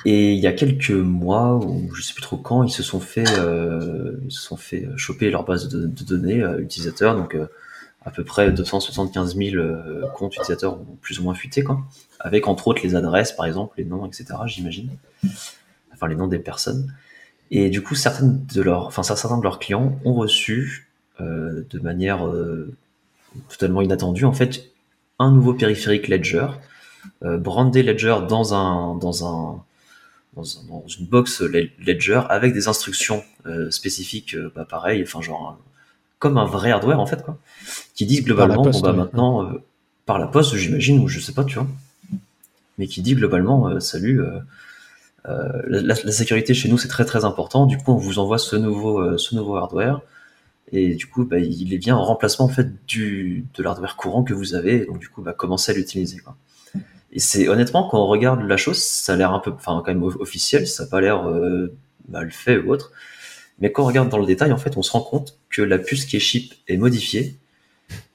Et 0.05 0.33
il 0.33 0.39
y 0.39 0.47
a 0.47 0.53
quelques 0.53 0.91
mois, 0.91 1.55
ou 1.55 1.93
je 1.93 2.01
sais 2.01 2.13
plus 2.13 2.21
trop 2.21 2.37
quand, 2.37 2.63
ils 2.63 2.71
se 2.71 2.83
sont 2.83 2.99
fait, 2.99 3.27
euh, 3.37 4.17
ils 4.25 4.31
se 4.31 4.41
sont 4.41 4.57
fait 4.57 4.87
choper 4.95 5.29
leur 5.29 5.45
base 5.45 5.69
de, 5.69 5.85
données 6.03 6.41
euh, 6.41 6.59
utilisateurs, 6.59 7.15
donc 7.15 7.35
euh, 7.35 7.47
à 8.03 8.09
peu 8.09 8.23
près 8.23 8.51
275 8.51 9.35
000 9.35 9.63
comptes 10.15 10.35
utilisateurs 10.35 10.79
plus 11.01 11.19
ou 11.19 11.23
moins 11.23 11.35
fuités, 11.35 11.63
quoi, 11.63 11.81
avec 12.19 12.47
entre 12.47 12.67
autres 12.67 12.81
les 12.83 12.95
adresses, 12.95 13.31
par 13.31 13.45
exemple, 13.45 13.75
les 13.77 13.85
noms, 13.85 14.05
etc. 14.05 14.25
J'imagine, 14.47 14.89
enfin 15.93 16.07
les 16.07 16.15
noms 16.15 16.27
des 16.27 16.39
personnes. 16.39 16.91
Et 17.51 17.69
du 17.69 17.83
coup, 17.83 17.95
certaines 17.95 18.43
de 18.45 18.61
leurs, 18.61 18.87
enfin 18.87 19.03
certains 19.03 19.37
de 19.37 19.43
leurs 19.43 19.59
clients 19.59 19.99
ont 20.03 20.13
reçu 20.13 20.87
de 21.19 21.79
manière 21.79 22.27
totalement 23.49 23.83
inattendue, 23.83 24.25
en 24.25 24.33
fait, 24.33 24.71
un 25.21 25.31
nouveau 25.31 25.53
périphérique 25.53 26.07
Ledger, 26.07 26.47
euh, 27.23 27.37
brandé 27.37 27.83
Ledger 27.83 28.17
dans 28.27 28.53
un 28.53 28.95
dans 28.95 29.27
un 29.27 29.63
dans, 30.35 30.43
une 30.43 31.05
box 31.05 31.41
Ledger 31.41 32.21
avec 32.29 32.53
des 32.53 32.67
instructions 32.67 33.23
euh, 33.45 33.69
spécifiques, 33.69 34.35
euh, 34.35 34.51
bah 34.55 34.65
pareil, 34.65 35.03
enfin 35.03 35.21
genre 35.21 35.59
comme 36.19 36.37
un 36.37 36.45
vrai 36.45 36.71
hardware 36.71 36.99
en 36.99 37.05
fait 37.05 37.23
quoi, 37.23 37.37
qui 37.95 38.05
disent 38.05 38.23
globalement 38.23 38.63
bon 38.63 38.79
bah 38.79 38.93
maintenant 38.93 39.51
par 40.05 40.19
la 40.19 40.27
poste 40.27 40.55
j'imagine 40.55 40.99
ou 40.99 41.07
je 41.07 41.19
sais 41.19 41.33
pas 41.33 41.43
tu 41.43 41.55
vois, 41.55 41.67
mais 42.77 42.87
qui 42.87 43.01
dit 43.01 43.15
globalement 43.15 43.79
salut. 43.79 44.21
La, 45.25 45.81
la, 45.81 46.11
sécurité 46.11 46.53
chez 46.53 46.69
nous 46.69 46.77
c'est 46.77 46.87
très 46.87 47.05
très 47.05 47.25
important. 47.25 47.65
Du 47.65 47.77
coup, 47.77 47.91
on 47.91 47.97
vous 47.97 48.17
envoie 48.19 48.39
ce 48.39 48.55
nouveau 48.55 49.17
ce 49.17 49.35
nouveau 49.35 49.55
hardware 49.55 50.01
et 50.71 50.95
du 50.95 51.07
coup 51.07 51.25
bah, 51.25 51.39
il 51.39 51.73
est 51.73 51.77
bien 51.77 51.95
en 51.95 52.03
remplacement 52.03 52.45
en 52.45 52.49
fait 52.49 52.69
du 52.87 53.45
de 53.55 53.63
l'hardware 53.63 53.95
courant 53.95 54.23
que 54.23 54.33
vous 54.33 54.55
avez 54.55 54.85
donc 54.85 54.99
du 54.99 55.09
coup 55.09 55.21
bah, 55.21 55.33
commencez 55.33 55.71
à 55.71 55.75
l'utiliser. 55.75 56.21
Et 57.11 57.19
c'est 57.19 57.47
honnêtement 57.47 57.87
quand 57.87 58.01
on 58.01 58.07
regarde 58.07 58.41
la 58.41 58.57
chose 58.57 58.81
ça 58.81 59.13
a 59.13 59.15
l'air 59.15 59.33
un 59.33 59.39
peu 59.39 59.51
enfin 59.51 59.81
quand 59.85 59.93
même 59.93 60.03
officiel 60.03 60.67
ça 60.67 60.83
n'a 60.83 60.89
pas 60.89 61.01
l'air 61.01 61.27
euh, 61.27 61.73
mal 62.09 62.31
fait 62.31 62.57
ou 62.57 62.71
autre 62.71 62.91
mais 63.59 63.71
quand 63.71 63.83
on 63.83 63.87
regarde 63.87 64.09
dans 64.09 64.17
le 64.17 64.25
détail 64.25 64.51
en 64.51 64.57
fait 64.57 64.77
on 64.77 64.81
se 64.81 64.91
rend 64.91 65.01
compte 65.01 65.37
que 65.49 65.61
la 65.61 65.77
puce 65.77 66.05
qui 66.05 66.17
est 66.17 66.21
chip 66.21 66.53
est 66.67 66.77
modifiée 66.77 67.35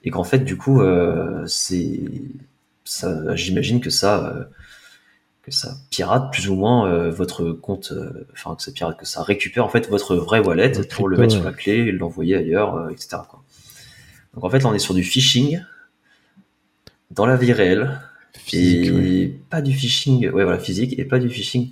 et 0.03 0.09
qu'en 0.09 0.23
fait 0.23 0.39
du 0.39 0.57
coup 0.57 0.81
euh, 0.81 1.45
c'est 1.45 2.01
ça 2.83 3.35
j'imagine 3.35 3.81
que 3.81 3.89
ça 3.89 4.27
euh, 4.27 4.43
que 5.43 5.51
ça 5.51 5.77
pirate 5.91 6.33
plus 6.33 6.49
ou 6.49 6.55
moins 6.55 7.07
votre 7.07 7.53
compte, 7.53 7.93
enfin 8.33 8.53
que 8.55 8.61
ça 8.61 8.73
pirate, 8.73 8.99
que 8.99 9.05
ça 9.05 9.23
récupère 9.23 9.63
en 9.63 9.69
fait 9.69 9.87
votre 9.87 10.17
vrai 10.17 10.39
wallet 10.39 10.73
pour 10.89 11.07
le 11.07 11.15
mettre 11.15 11.35
sur 11.35 11.43
la 11.45 11.53
clé, 11.53 11.93
l'envoyer 11.93 12.35
ailleurs, 12.35 12.89
etc. 12.91 13.19
Quoi. 13.29 13.41
Donc 14.33 14.43
en 14.43 14.49
fait 14.49 14.59
là 14.59 14.67
on 14.67 14.73
est 14.73 14.79
sur 14.79 14.93
du 14.93 15.03
phishing 15.03 15.61
dans 17.11 17.25
la 17.25 17.37
vie 17.37 17.53
réelle 17.53 18.01
et 18.53 19.33
pas 19.49 19.61
du 19.61 19.73
phishing, 19.73 20.29
ouais 20.29 20.43
voilà 20.43 20.59
physique 20.59 20.97
et 20.97 21.05
pas 21.05 21.19
du 21.19 21.29
phishing 21.29 21.71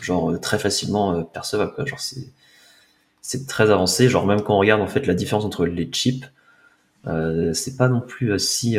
genre 0.00 0.38
très 0.40 0.58
facilement 0.58 1.22
percevable 1.24 1.72
quoi. 1.74 1.84
Genre 1.84 2.00
c'est 2.00 2.28
c'est 3.20 3.46
très 3.46 3.70
avancé, 3.70 4.08
genre 4.08 4.26
même 4.26 4.42
quand 4.42 4.54
on 4.54 4.58
regarde 4.58 4.82
en 4.82 4.86
fait 4.86 5.06
la 5.06 5.14
différence 5.14 5.44
entre 5.44 5.64
les 5.66 5.88
chips, 5.90 6.24
c'est 7.04 7.76
pas 7.76 7.88
non 7.88 8.00
plus 8.00 8.38
si 8.38 8.76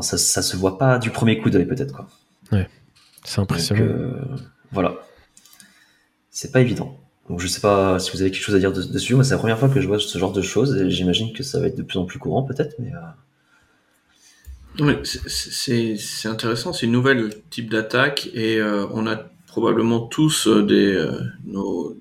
ça, 0.00 0.18
ça 0.18 0.42
se 0.42 0.56
voit 0.56 0.78
pas 0.78 0.98
du 0.98 1.10
premier 1.10 1.38
coup 1.38 1.50
d'œil 1.50 1.66
peut-être 1.66 1.92
quoi. 1.92 2.08
Ouais, 2.52 2.68
c'est 3.24 3.40
impressionnant. 3.40 3.82
Euh, 3.82 4.20
voilà, 4.70 4.94
c'est 6.30 6.52
pas 6.52 6.60
évident. 6.60 6.96
Donc 7.28 7.40
je 7.40 7.48
sais 7.48 7.60
pas 7.60 7.98
si 7.98 8.12
vous 8.12 8.22
avez 8.22 8.30
quelque 8.30 8.42
chose 8.42 8.54
à 8.54 8.58
dire 8.60 8.72
dessus. 8.72 9.14
Moi 9.14 9.24
c'est 9.24 9.34
la 9.34 9.38
première 9.38 9.58
fois 9.58 9.68
que 9.68 9.80
je 9.80 9.86
vois 9.88 9.98
ce 9.98 10.18
genre 10.18 10.32
de 10.32 10.42
choses 10.42 10.76
et 10.76 10.90
j'imagine 10.90 11.32
que 11.32 11.42
ça 11.42 11.58
va 11.60 11.66
être 11.66 11.76
de 11.76 11.82
plus 11.82 11.98
en 11.98 12.04
plus 12.04 12.18
courant 12.18 12.42
peut-être, 12.42 12.76
mais. 12.78 12.92
Euh, 14.80 15.04
c'est 15.04 16.28
intéressant, 16.28 16.72
c'est 16.72 16.86
une 16.86 16.92
nouvelle 16.92 17.30
type 17.50 17.70
d'attaque 17.70 18.28
et 18.32 18.56
euh, 18.56 18.86
on 18.92 19.06
a 19.06 19.16
probablement 19.46 20.00
tous 20.00 20.46
des 20.46 21.04
nos, 21.44 21.96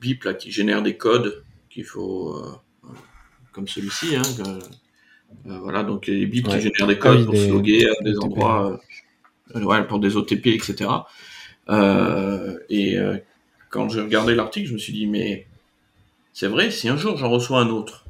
bips 0.00 0.24
là 0.24 0.34
qui 0.34 0.50
génèrent 0.50 0.82
des 0.82 0.96
codes 0.96 1.44
qu'il 1.70 1.84
faut 1.84 2.42
comme 3.52 3.68
celui-ci 3.68 4.16
hein, 4.16 4.22
voilà, 5.44 5.84
donc 5.84 6.06
les 6.06 6.26
bits 6.26 6.42
qui 6.42 6.60
génèrent 6.60 6.86
des 6.88 6.98
codes 6.98 7.26
pour 7.26 7.36
se 7.36 7.48
loguer 7.48 7.86
à 7.86 8.02
des 8.02 8.18
endroits, 8.18 8.80
pour 9.88 10.00
des 10.00 10.16
OTP, 10.16 10.46
etc. 10.48 10.90
et 12.68 12.98
quand 13.76 13.88
j'ai 13.90 14.00
regardé 14.00 14.34
l'article, 14.34 14.68
je 14.68 14.72
me 14.72 14.78
suis 14.78 14.92
dit, 14.92 15.06
mais 15.06 15.46
c'est 16.32 16.48
vrai, 16.48 16.70
si 16.70 16.88
un 16.88 16.96
jour 16.96 17.16
j'en 17.16 17.30
reçois 17.30 17.60
un 17.60 17.68
autre, 17.68 18.05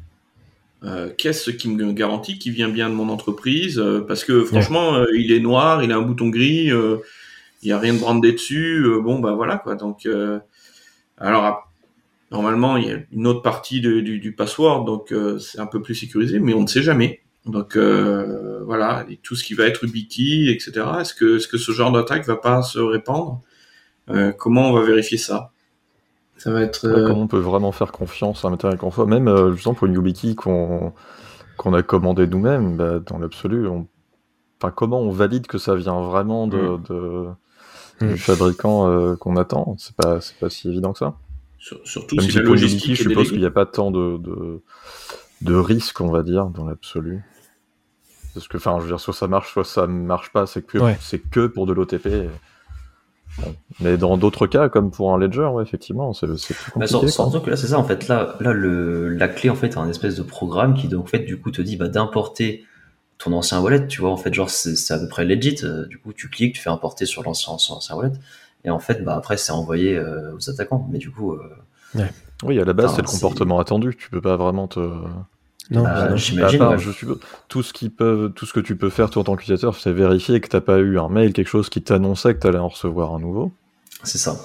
euh, 0.85 1.11
qu'est-ce 1.17 1.51
qui 1.51 1.69
me 1.69 1.93
garantit 1.93 2.39
qu'il 2.39 2.53
vient 2.53 2.69
bien 2.69 2.91
de 2.91 2.95
mon 2.95 3.09
entreprise 3.09 3.79
euh, 3.79 4.01
Parce 4.01 4.25
que 4.25 4.45
franchement, 4.45 4.95
euh, 4.95 5.07
il 5.15 5.33
est 5.33 5.41
noir, 5.41 5.83
il 5.83 5.91
a 5.91 5.97
un 5.97 6.03
bouton 6.03 6.29
gris, 6.29 6.67
il 6.67 7.01
n'y 7.65 7.73
a 7.73 7.79
rien 7.79 7.95
de 7.95 7.99
brandé 7.99 8.33
dessus. 8.33 8.85
bon, 9.03 9.19
bah 9.19 9.33
voilà 9.33 9.57
quoi. 9.57 9.75
Donc, 9.75 10.09
alors 11.19 11.71
normalement, 12.31 12.77
il 12.77 12.89
y 12.89 12.93
a 12.93 12.99
une 13.13 13.27
autre 13.27 13.43
partie 13.43 13.81
du, 13.81 14.03
du, 14.03 14.33
password, 14.33 14.85
donc 14.85 15.15
c'est 15.41 15.59
un 15.59 15.67
peu 15.67 15.81
plus 15.81 15.95
sécurisé, 15.95 16.39
mais 16.39 16.55
on 16.55 16.63
ne 16.63 16.67
sait 16.67 16.83
jamais. 16.83 17.21
Donc 17.47 17.77
voilà, 17.77 19.07
tout 19.23 19.35
ce 19.35 19.45
qui 19.45 19.55
va 19.55 19.65
être 19.65 19.85
YubiKey, 19.85 20.53
etc. 20.53 20.87
Est-ce 21.01 21.15
que, 21.15 21.37
est-ce 21.37 21.49
que 21.49 21.59
ce 21.59 21.73
genre 21.73 21.91
d'attaque 21.91 22.27
va 22.27 22.37
pas 22.37 22.63
se 22.63 22.79
répandre? 22.79 23.41
Comment 24.39 24.71
on 24.71 24.73
va 24.73 24.83
vérifier 24.83 25.19
ça? 25.19 25.53
Ça 26.39 26.51
va 26.51 26.61
être. 26.61 26.87
Euh, 26.87 27.09
comment 27.09 27.23
on 27.23 27.27
peut 27.27 27.39
vraiment 27.39 27.73
faire 27.73 27.93
confiance 27.93 28.45
à 28.45 28.49
un 28.49 28.51
matériel 28.51 28.79
qu'on 28.79 28.91
fait 28.91 29.07
Même, 29.07 29.29
euh, 29.29 29.53
justement, 29.53 29.75
pour 29.75 29.87
une 29.87 29.95
YubiKey 29.95 30.35
qu'on 30.35 30.93
qu'on 31.57 31.73
a 31.73 31.83
commandé 31.83 32.27
nous-mêmes, 32.27 32.77
bah, 32.77 32.99
dans 32.99 33.19
l'absolu, 33.19 33.67
on... 33.67 33.87
enfin, 34.61 34.71
comment 34.71 35.01
on 35.01 35.11
valide 35.11 35.47
que 35.47 35.57
ça 35.57 35.75
vient 35.75 36.03
vraiment 36.03 36.47
de, 36.47 36.59
mm. 36.59 36.83
de... 36.91 37.27
du 38.01 38.13
mm. 38.15 38.17
fabricant 38.19 38.89
euh, 38.89 39.17
qu'on 39.17 39.37
attend? 39.37 39.75
C'est 39.79 39.97
pas, 39.97 40.19
pas 40.39 40.51
si 40.51 40.69
évident 40.69 40.93
que 40.93 40.99
ça. 40.99 41.15
surtout 41.85 42.21
si, 42.21 42.33
la 42.33 42.43
logistique 42.43 42.95
je 42.95 43.09
suppose 43.09 43.31
qu'il 43.31 43.41
n'y 43.41 43.47
a 43.47 43.51
pas 43.51 43.65
tant 43.65 43.91
de, 43.91 44.19
de, 44.19 44.61
de 45.41 45.55
risques, 45.55 46.03
on 46.03 46.11
va 46.11 46.23
dire, 46.23 46.47
dans 46.47 46.67
l'absolu. 46.67 47.25
Parce 48.35 48.49
que, 48.49 48.59
enfin, 48.59 48.77
je 48.77 48.83
veux 48.83 48.89
dire, 48.89 49.01
soit 49.01 49.15
ça 49.15 49.29
marche, 49.29 49.55
soit 49.55 49.65
ça 49.65 49.87
marche 49.87 50.31
pas. 50.31 50.47
C'est 50.47 50.61
que, 50.61 50.77
c'est 51.01 51.21
que 51.21 51.47
pour 51.47 51.65
de 51.65 51.73
l'OTP. 51.73 52.29
Mais 53.81 53.97
dans 53.97 54.17
d'autres 54.17 54.47
cas, 54.47 54.69
comme 54.69 54.91
pour 54.91 55.13
un 55.13 55.19
ledger, 55.19 55.49
ouais, 55.53 55.63
effectivement, 55.63 56.13
c'est 56.13 56.27
plus 56.27 56.71
compliqué. 56.71 57.09
surtout 57.09 57.41
que 57.41 57.51
là, 57.51 57.57
c'est 57.57 57.69
ça, 57.69 57.79
en 57.79 57.85
fait. 57.85 58.09
Là, 58.09 58.37
là 58.41 58.53
le, 58.53 59.09
la 59.09 59.29
clé, 59.29 59.51
en 59.51 59.55
fait, 59.55 59.69
est 59.69 59.79
un 59.79 59.89
espèce 59.89 60.17
de 60.17 60.23
programme 60.23 60.75
qui, 60.75 60.89
donc, 60.89 61.05
en 61.05 61.07
fait, 61.07 61.21
du 61.21 61.39
coup, 61.39 61.51
te 61.51 61.63
dit 61.63 61.77
bah, 61.77 61.89
d'importer 61.89 62.65
ton 63.19 63.33
ancien 63.33 63.61
wallet. 63.61 63.87
Tu 63.87 64.01
vois, 64.01 64.11
en 64.11 64.17
fait, 64.17 64.33
genre, 64.33 64.51
c'est 64.51 64.93
à 64.93 64.99
peu 64.99 65.09
près 65.09 65.25
legit. 65.25 65.57
Euh, 65.65 65.87
du 65.87 65.99
coup, 65.99 66.13
tu 66.13 66.29
cliques, 66.29 66.55
tu 66.55 66.63
fais 66.63 66.71
importer 66.71 67.07
sur 67.07 67.23
l'ancien 67.23 67.53
ancien 67.53 67.97
wallet. 67.97 68.13
Et 68.65 68.71
en 68.71 68.79
fait, 68.79 69.05
bah, 69.05 69.17
après, 69.17 69.37
c'est 69.37 69.53
envoyé 69.53 69.97
euh, 69.97 70.35
aux 70.35 70.51
attaquants. 70.51 70.87
Mais 70.91 70.99
du 70.99 71.11
coup. 71.11 71.33
Euh, 71.33 72.05
oui, 72.43 72.61
à 72.61 72.65
la 72.65 72.73
base, 72.73 72.95
c'est 72.95 73.03
le 73.03 73.09
comportement 73.09 73.59
attendu. 73.59 73.95
Tu 73.97 74.11
peux 74.11 74.21
pas 74.21 74.37
vraiment 74.37 74.69
te. 74.69 74.81
Non, 75.71 75.83
bah, 75.83 76.15
j'imagine. 76.17 76.65
tout 77.49 77.63
ce 77.63 77.73
qui 77.73 77.89
peut, 77.89 78.33
tout 78.35 78.47
ce 78.47 78.53
que 78.53 78.61
tu 78.61 78.77
peux 78.77 78.91
faire 78.91 79.11
toi 79.11 79.23
en 79.23 79.25
tant 79.25 79.37
qu'utilisateur, 79.37 79.75
c'est 79.77 79.93
vérifier 79.93 80.41
que 80.41 80.49
t'as 80.49 80.61
pas 80.61 80.79
eu 80.79 80.99
un 80.99 81.09
mail, 81.09 81.33
quelque 81.33 81.49
chose 81.49 81.69
qui 81.69 81.83
t'annonçait 81.83 82.35
que 82.35 82.41
tu 82.41 82.47
allais 82.47 82.59
en 82.59 82.69
recevoir 82.69 83.15
un 83.15 83.19
nouveau. 83.19 83.53
C'est 84.03 84.19
ça. 84.19 84.37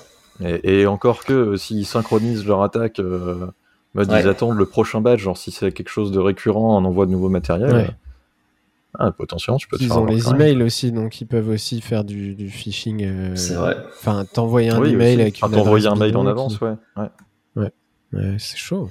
Et, 0.44 0.88
encore 0.88 1.24
que 1.24 1.34
euh, 1.34 1.58
s'ils 1.58 1.86
synchronisent 1.86 2.48
leur 2.48 2.64
attaque, 2.64 3.00
euh, 3.00 3.46
mode 3.94 4.12
ils 4.12 4.28
attendent 4.28 4.58
le 4.58 4.66
prochain 4.66 5.00
badge, 5.00 5.20
genre 5.20 5.38
si 5.38 5.52
c'est 5.52 5.72
quelque 5.72 5.90
chose 5.90 6.12
de 6.12 6.20
récurrent, 6.20 6.78
on 6.78 6.86
envoie 6.86 7.06
de 7.06 7.12
nouveau 7.12 7.30
matériel. 7.30 7.96
Ah, 8.98 9.12
potentiellement, 9.12 9.58
tu 9.58 9.68
peux 9.68 9.78
te 9.78 9.84
Ils 9.84 9.94
ont 9.94 10.06
les 10.06 10.28
emails 10.30 10.62
aussi, 10.64 10.92
donc 10.92 11.22
ils 11.22 11.26
peuvent 11.26 11.48
aussi 11.48 11.80
faire 11.80 12.04
du, 12.04 12.50
phishing. 12.50 13.06
Euh, 13.06 13.36
c'est 13.36 13.54
vrai. 13.54 13.78
Enfin, 14.00 14.26
t'envoyer 14.26 14.70
un 14.70 14.84
email 14.84 15.22
avec 15.22 15.42
une 15.42 15.52
T'envoyer 15.52 15.88
un 15.88 15.96
mail 15.96 16.18
en 16.18 16.26
avance, 16.26 16.60
ouais. 16.60 16.74
Ouais, 16.98 17.72
ouais 18.14 18.36
c'est 18.38 18.58
chaud. 18.58 18.90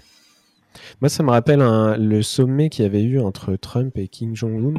Moi, 1.01 1.09
ça 1.09 1.23
me 1.23 1.31
rappelle 1.31 1.61
le 1.99 2.23
sommet 2.23 2.69
qu'il 2.69 2.85
y 2.85 2.87
avait 2.87 3.03
eu 3.03 3.21
entre 3.21 3.57
Trump 3.57 3.97
et 3.97 4.09
Kim 4.09 4.35
Jong-un, 4.35 4.75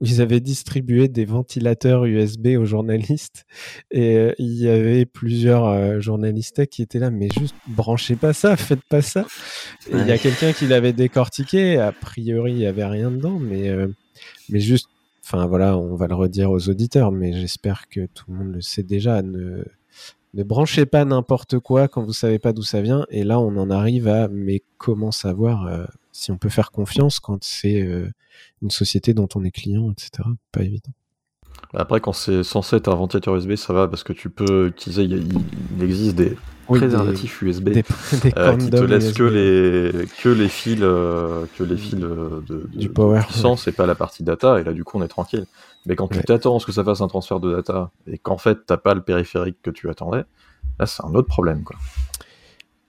où 0.00 0.04
ils 0.04 0.20
avaient 0.20 0.40
distribué 0.40 1.08
des 1.08 1.24
ventilateurs 1.24 2.04
USB 2.04 2.48
aux 2.58 2.64
journalistes. 2.64 3.46
Et 3.90 4.16
euh, 4.16 4.32
il 4.38 4.54
y 4.54 4.68
avait 4.68 5.06
plusieurs 5.06 5.66
euh, 5.66 6.00
journalistes 6.00 6.66
qui 6.66 6.82
étaient 6.82 6.98
là, 6.98 7.10
mais 7.10 7.28
juste 7.38 7.54
branchez 7.66 8.16
pas 8.16 8.32
ça, 8.32 8.56
faites 8.56 8.84
pas 8.88 9.02
ça. 9.02 9.26
Il 9.92 10.06
y 10.06 10.12
a 10.12 10.18
quelqu'un 10.18 10.52
qui 10.52 10.66
l'avait 10.66 10.92
décortiqué. 10.92 11.78
A 11.78 11.92
priori, 11.92 12.52
il 12.52 12.58
y 12.58 12.66
avait 12.66 12.86
rien 12.86 13.10
dedans, 13.10 13.38
mais, 13.38 13.68
euh, 13.68 13.88
mais 14.48 14.60
juste, 14.60 14.88
enfin 15.24 15.46
voilà, 15.46 15.76
on 15.76 15.94
va 15.94 16.06
le 16.06 16.14
redire 16.14 16.50
aux 16.50 16.68
auditeurs, 16.68 17.12
mais 17.12 17.32
j'espère 17.32 17.88
que 17.88 18.06
tout 18.06 18.24
le 18.28 18.36
monde 18.36 18.54
le 18.54 18.60
sait 18.60 18.82
déjà. 18.82 19.22
Ne, 19.22 19.64
ne 20.34 20.42
branchez 20.42 20.86
pas 20.86 21.04
n'importe 21.04 21.58
quoi 21.58 21.88
quand 21.88 22.02
vous 22.02 22.12
savez 22.12 22.38
pas 22.38 22.52
d'où 22.52 22.62
ça 22.62 22.80
vient. 22.80 23.06
Et 23.10 23.24
là, 23.24 23.40
on 23.40 23.56
en 23.56 23.70
arrive 23.70 24.08
à 24.08 24.28
mais 24.28 24.62
comment 24.78 25.10
savoir 25.10 25.66
euh, 25.66 25.84
si 26.12 26.30
on 26.30 26.38
peut 26.38 26.48
faire 26.48 26.70
confiance 26.70 27.20
quand 27.20 27.42
c'est 27.42 27.82
euh, 27.82 28.08
une 28.62 28.70
société 28.70 29.14
dont 29.14 29.28
on 29.34 29.44
est 29.44 29.50
client, 29.50 29.90
etc. 29.90 30.28
Pas 30.52 30.62
évident. 30.62 30.92
Après, 31.74 32.00
quand 32.00 32.12
c'est 32.12 32.42
censé 32.42 32.76
être 32.76 32.88
un 32.88 32.94
ventilateur 32.94 33.36
USB, 33.36 33.54
ça 33.54 33.72
va 33.72 33.86
parce 33.86 34.02
que 34.02 34.12
tu 34.12 34.30
peux 34.30 34.68
utiliser. 34.68 35.02
Il, 35.02 35.42
existe 35.82 36.16
des 36.16 36.36
préservatifs 36.66 37.42
USB 37.42 37.68
euh, 38.36 38.56
qui 38.56 38.70
te 38.70 38.82
laissent 38.82 39.12
que 39.12 39.22
les 39.22 40.06
que 40.22 40.28
les 40.28 40.48
fils 40.48 40.80
que 40.80 41.62
les 41.62 41.76
fils 41.76 41.96
de, 41.96 42.68
du 42.74 42.88
power 42.88 43.20
puissance 43.20 43.68
et 43.68 43.72
pas 43.72 43.86
la 43.86 43.94
partie 43.94 44.22
data. 44.22 44.60
Et 44.60 44.64
là, 44.64 44.72
du 44.72 44.84
coup, 44.84 44.98
on 44.98 45.02
est 45.02 45.08
tranquille. 45.08 45.46
Mais 45.86 45.96
quand 45.96 46.08
tu 46.08 46.22
t'attends 46.22 46.56
à 46.56 46.60
ce 46.60 46.66
que 46.66 46.72
ça 46.72 46.84
fasse 46.84 47.00
un 47.00 47.08
transfert 47.08 47.40
de 47.40 47.54
data 47.54 47.90
et 48.06 48.18
qu'en 48.18 48.38
fait 48.38 48.58
t'as 48.66 48.76
pas 48.76 48.94
le 48.94 49.02
périphérique 49.02 49.56
que 49.62 49.70
tu 49.70 49.88
attendais, 49.88 50.24
là 50.78 50.86
c'est 50.86 51.04
un 51.04 51.14
autre 51.14 51.28
problème 51.28 51.62
quoi. 51.64 51.76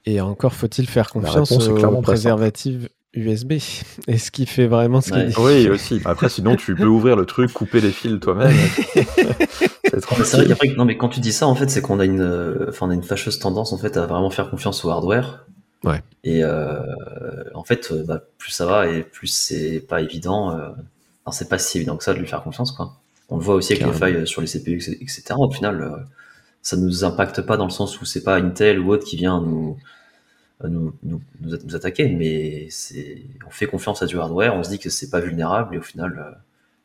Et 0.04 0.20
encore 0.20 0.54
faut-il 0.54 0.88
faire 0.88 1.10
confiance 1.10 1.52
aux 1.52 2.02
préservatifs 2.02 2.88
USB. 3.14 3.52
Est-ce 4.08 4.30
qu'il 4.30 4.46
fait 4.46 4.66
vraiment 4.66 5.00
ce 5.00 5.12
qu'il 5.12 5.26
dit 5.26 5.34
Oui, 5.38 5.68
aussi. 5.68 6.00
Après, 6.04 6.28
sinon, 6.28 6.56
tu 6.56 6.74
peux 6.74 6.86
ouvrir 6.86 7.16
le 7.16 7.26
truc, 7.26 7.52
couper 7.52 7.80
les 7.80 7.90
fils 7.90 8.18
toi-même. 8.20 8.56
c'est 9.84 10.06
vrai 10.06 10.74
non, 10.76 10.84
mais 10.84 10.96
quand 10.96 11.08
tu 11.08 11.20
dis 11.20 11.32
ça, 11.32 11.46
en 11.46 11.54
fait, 11.54 11.68
c'est 11.68 11.82
qu'on 11.82 12.00
a 12.00 12.04
une, 12.04 12.66
enfin, 12.68 12.86
on 12.86 12.90
a 12.90 12.94
une 12.94 13.02
fâcheuse 13.02 13.38
tendance, 13.38 13.72
en 13.72 13.78
fait, 13.78 13.96
à 13.96 14.06
vraiment 14.06 14.30
faire 14.30 14.50
confiance 14.50 14.84
au 14.84 14.90
hardware. 14.90 15.46
Ouais. 15.84 16.02
Et 16.24 16.44
euh, 16.44 16.80
en 17.54 17.64
fait, 17.64 17.92
bah, 18.06 18.22
plus 18.38 18.52
ça 18.52 18.66
va 18.66 18.86
et 18.86 19.02
plus 19.02 19.26
c'est 19.26 19.80
pas 19.80 20.00
évident. 20.00 20.56
Euh, 20.56 20.68
c'est 21.30 21.48
pas 21.48 21.58
si 21.58 21.78
évident 21.78 21.96
que 21.96 22.04
ça 22.04 22.14
de 22.14 22.18
lui 22.18 22.26
faire 22.26 22.42
confiance, 22.42 22.72
quoi. 22.72 22.96
On 23.28 23.36
le 23.36 23.42
voit 23.42 23.54
aussi 23.54 23.72
avec 23.72 23.86
les 23.86 23.92
failles 23.92 24.26
sur 24.26 24.42
les 24.42 24.46
CPU, 24.46 24.76
etc. 25.00 25.22
Au 25.38 25.50
final, 25.50 25.80
euh, 25.80 25.96
ça 26.60 26.76
nous 26.76 27.04
impacte 27.04 27.40
pas 27.40 27.56
dans 27.56 27.64
le 27.64 27.70
sens 27.70 28.00
où 28.00 28.04
c'est 28.04 28.22
pas 28.22 28.36
Intel 28.36 28.78
ou 28.78 28.92
autre 28.92 29.06
qui 29.06 29.16
vient 29.16 29.40
nous, 29.40 29.78
nous, 30.64 30.92
nous, 31.02 31.20
nous 31.40 31.76
attaquer, 31.76 32.08
mais 32.08 32.66
c'est, 32.68 33.22
on 33.46 33.50
fait 33.50 33.66
confiance 33.66 34.02
à 34.02 34.06
du 34.06 34.18
hardware, 34.18 34.54
on 34.54 34.62
se 34.62 34.68
dit 34.68 34.78
que 34.78 34.90
c'est 34.90 35.08
pas 35.08 35.20
vulnérable, 35.20 35.76
et 35.76 35.78
au 35.78 35.82
final, 35.82 36.18
euh, 36.18 36.36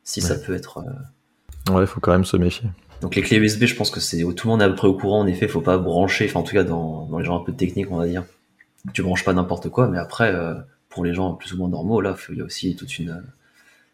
si 0.04 0.20
ça 0.22 0.36
peut 0.36 0.54
être. 0.54 0.78
Euh, 0.78 1.74
ouais, 1.74 1.82
il 1.82 1.86
faut 1.86 2.00
quand 2.00 2.12
même 2.12 2.24
se 2.24 2.36
méfier. 2.36 2.70
Donc 3.02 3.14
les 3.14 3.22
clés 3.22 3.36
USB, 3.36 3.64
je 3.66 3.74
pense 3.74 3.90
que 3.90 4.00
c'est 4.00 4.22
tout 4.22 4.46
le 4.46 4.50
monde 4.50 4.62
est 4.62 4.64
à 4.64 4.68
peu 4.68 4.74
près 4.74 4.88
au 4.88 4.94
courant. 4.94 5.20
En 5.20 5.26
effet, 5.26 5.48
faut 5.48 5.60
pas 5.60 5.76
brancher. 5.76 6.26
Enfin, 6.28 6.40
en 6.40 6.44
tout 6.44 6.54
cas, 6.54 6.64
dans, 6.64 7.06
dans 7.06 7.18
les 7.18 7.24
gens 7.24 7.40
un 7.40 7.44
peu 7.44 7.52
techniques, 7.52 7.92
on 7.92 7.96
va 7.98 8.06
dire, 8.06 8.24
tu 8.94 9.02
branches 9.02 9.24
pas 9.24 9.34
n'importe 9.34 9.68
quoi. 9.68 9.86
Mais 9.86 9.98
après, 9.98 10.34
pour 10.88 11.04
les 11.04 11.14
gens 11.14 11.34
plus 11.34 11.52
ou 11.52 11.58
moins 11.58 11.68
normaux, 11.68 12.00
là, 12.00 12.16
il 12.30 12.38
y 12.38 12.40
a 12.40 12.44
aussi 12.44 12.74
toute 12.74 12.98
une 12.98 13.22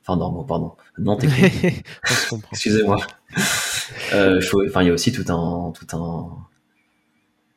Enfin, 0.06 0.18
non, 0.18 0.44
pardon. 0.44 0.72
Non. 0.98 1.18
Excusez-moi. 2.52 2.98
Euh, 4.12 4.40
il 4.40 4.86
y 4.86 4.90
a 4.90 4.92
aussi 4.92 5.12
tout 5.12 5.24
un, 5.32 5.72
tout 5.72 5.96
un, 5.96 6.28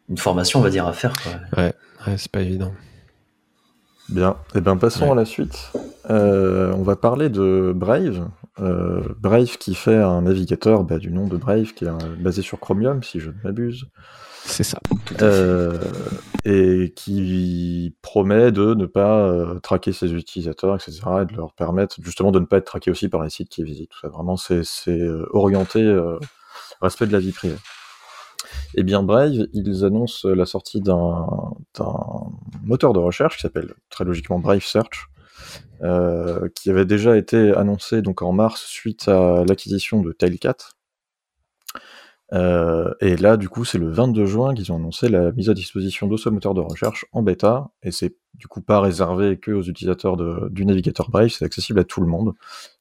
une 0.09 0.17
formation, 0.17 0.59
on 0.59 0.63
va 0.63 0.69
dire, 0.69 0.87
à 0.87 0.93
faire. 0.93 1.13
Quoi. 1.13 1.63
Ouais, 1.63 1.73
c'est 2.17 2.31
pas 2.31 2.41
évident. 2.41 2.71
Bien. 4.09 4.37
Et 4.53 4.59
eh 4.59 4.61
bien, 4.61 4.77
passons 4.77 5.11
à 5.11 5.15
la 5.15 5.25
suite. 5.25 5.71
Euh, 6.09 6.71
on 6.73 6.83
va 6.83 6.95
parler 6.95 7.29
de 7.29 7.73
Brave. 7.75 8.29
Euh, 8.59 9.03
Brave 9.19 9.57
qui 9.57 9.75
fait 9.75 9.97
un 9.97 10.21
navigateur 10.21 10.83
bah, 10.83 10.97
du 10.97 11.11
nom 11.11 11.27
de 11.27 11.35
Brave, 11.35 11.73
qui 11.73 11.83
est 11.83 11.89
basé 12.17 12.41
sur 12.41 12.59
Chromium, 12.59 13.03
si 13.03 13.19
je 13.19 13.29
ne 13.29 13.35
m'abuse. 13.43 13.85
C'est 14.45 14.63
ça. 14.63 14.79
Euh, 15.21 15.77
et 16.49 16.93
qui 16.95 17.93
promet 18.01 18.53
de 18.53 18.73
ne 18.73 18.85
pas 18.85 19.27
euh, 19.27 19.59
traquer 19.59 19.91
ses 19.91 20.13
utilisateurs, 20.13 20.75
etc., 20.75 21.01
et 21.21 21.25
de 21.25 21.35
leur 21.35 21.51
permettre 21.51 21.97
justement 22.01 22.31
de 22.31 22.39
ne 22.39 22.45
pas 22.45 22.57
être 22.57 22.65
traqué 22.65 22.89
aussi 22.89 23.09
par 23.09 23.21
les 23.21 23.29
sites 23.29 23.49
qui 23.49 23.63
visitent. 23.63 23.89
Tout 23.89 23.99
ça, 23.99 24.07
vraiment, 24.07 24.37
c'est 24.37 24.63
euh, 24.87 25.27
orienté 25.31 25.83
respect 26.81 27.05
de 27.05 27.11
la 27.11 27.19
vie 27.19 27.33
privée. 27.33 27.57
Eh 28.75 28.83
bien 28.83 29.03
Brave, 29.03 29.47
ils 29.51 29.83
annoncent 29.83 30.29
la 30.29 30.45
sortie 30.45 30.79
d'un 30.79 31.27
moteur 32.63 32.93
de 32.93 32.99
recherche 32.99 33.35
qui 33.35 33.41
s'appelle 33.41 33.73
très 33.89 34.05
logiquement 34.05 34.39
Brave 34.39 34.63
Search, 34.63 35.09
qui 36.55 36.69
avait 36.69 36.85
déjà 36.85 37.17
été 37.17 37.53
annoncé 37.53 38.01
donc 38.01 38.21
en 38.21 38.31
mars 38.31 38.65
suite 38.65 39.09
à 39.09 39.43
l'acquisition 39.45 40.01
de 40.01 40.13
Tailcat, 40.13 40.55
euh, 42.33 42.93
et 42.99 43.15
là, 43.15 43.37
du 43.37 43.47
coup, 43.49 43.63
c'est 43.63 43.77
le 43.77 43.89
22 43.89 44.25
juin 44.25 44.53
qu'ils 44.53 44.71
ont 44.71 44.75
annoncé 44.75 45.07
la 45.07 45.31
mise 45.31 45.49
à 45.49 45.53
disposition 45.53 46.07
de 46.07 46.17
ce 46.17 46.29
moteur 46.29 46.53
de 46.53 46.61
recherche 46.61 47.05
en 47.13 47.21
bêta, 47.21 47.69
et 47.83 47.91
c'est 47.91 48.15
du 48.33 48.47
coup 48.47 48.61
pas 48.61 48.81
réservé 48.81 49.37
que 49.37 49.51
aux 49.51 49.63
utilisateurs 49.63 50.17
du 50.49 50.65
navigateur 50.65 51.09
Brave, 51.09 51.29
c'est 51.29 51.45
accessible 51.45 51.79
à 51.79 51.83
tout 51.83 52.01
le 52.01 52.07
monde 52.07 52.33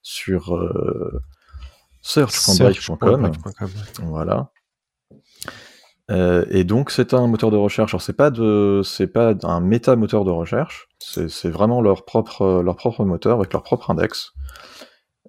sur 0.02 0.54
euh, 0.54 1.22
search.brave.com. 2.02 3.32
Voilà. 4.02 4.50
Euh, 6.10 6.44
et 6.50 6.62
donc 6.62 6.90
c'est 6.90 7.14
un 7.14 7.26
moteur 7.26 7.50
de 7.50 7.56
recherche. 7.56 7.92
Alors 7.92 8.02
c'est 8.02 8.12
pas 8.12 8.30
de, 8.30 8.80
c'est 8.84 9.08
pas 9.08 9.34
un 9.42 9.60
méta 9.60 9.96
moteur 9.96 10.24
de 10.24 10.30
recherche. 10.30 10.88
C'est 10.98 11.48
vraiment 11.48 11.80
leur 11.80 12.04
propre, 12.04 12.62
leur 12.62 12.76
propre 12.76 13.04
moteur 13.04 13.38
avec 13.38 13.52
leur 13.52 13.62
propre 13.62 13.90
index. 13.90 14.32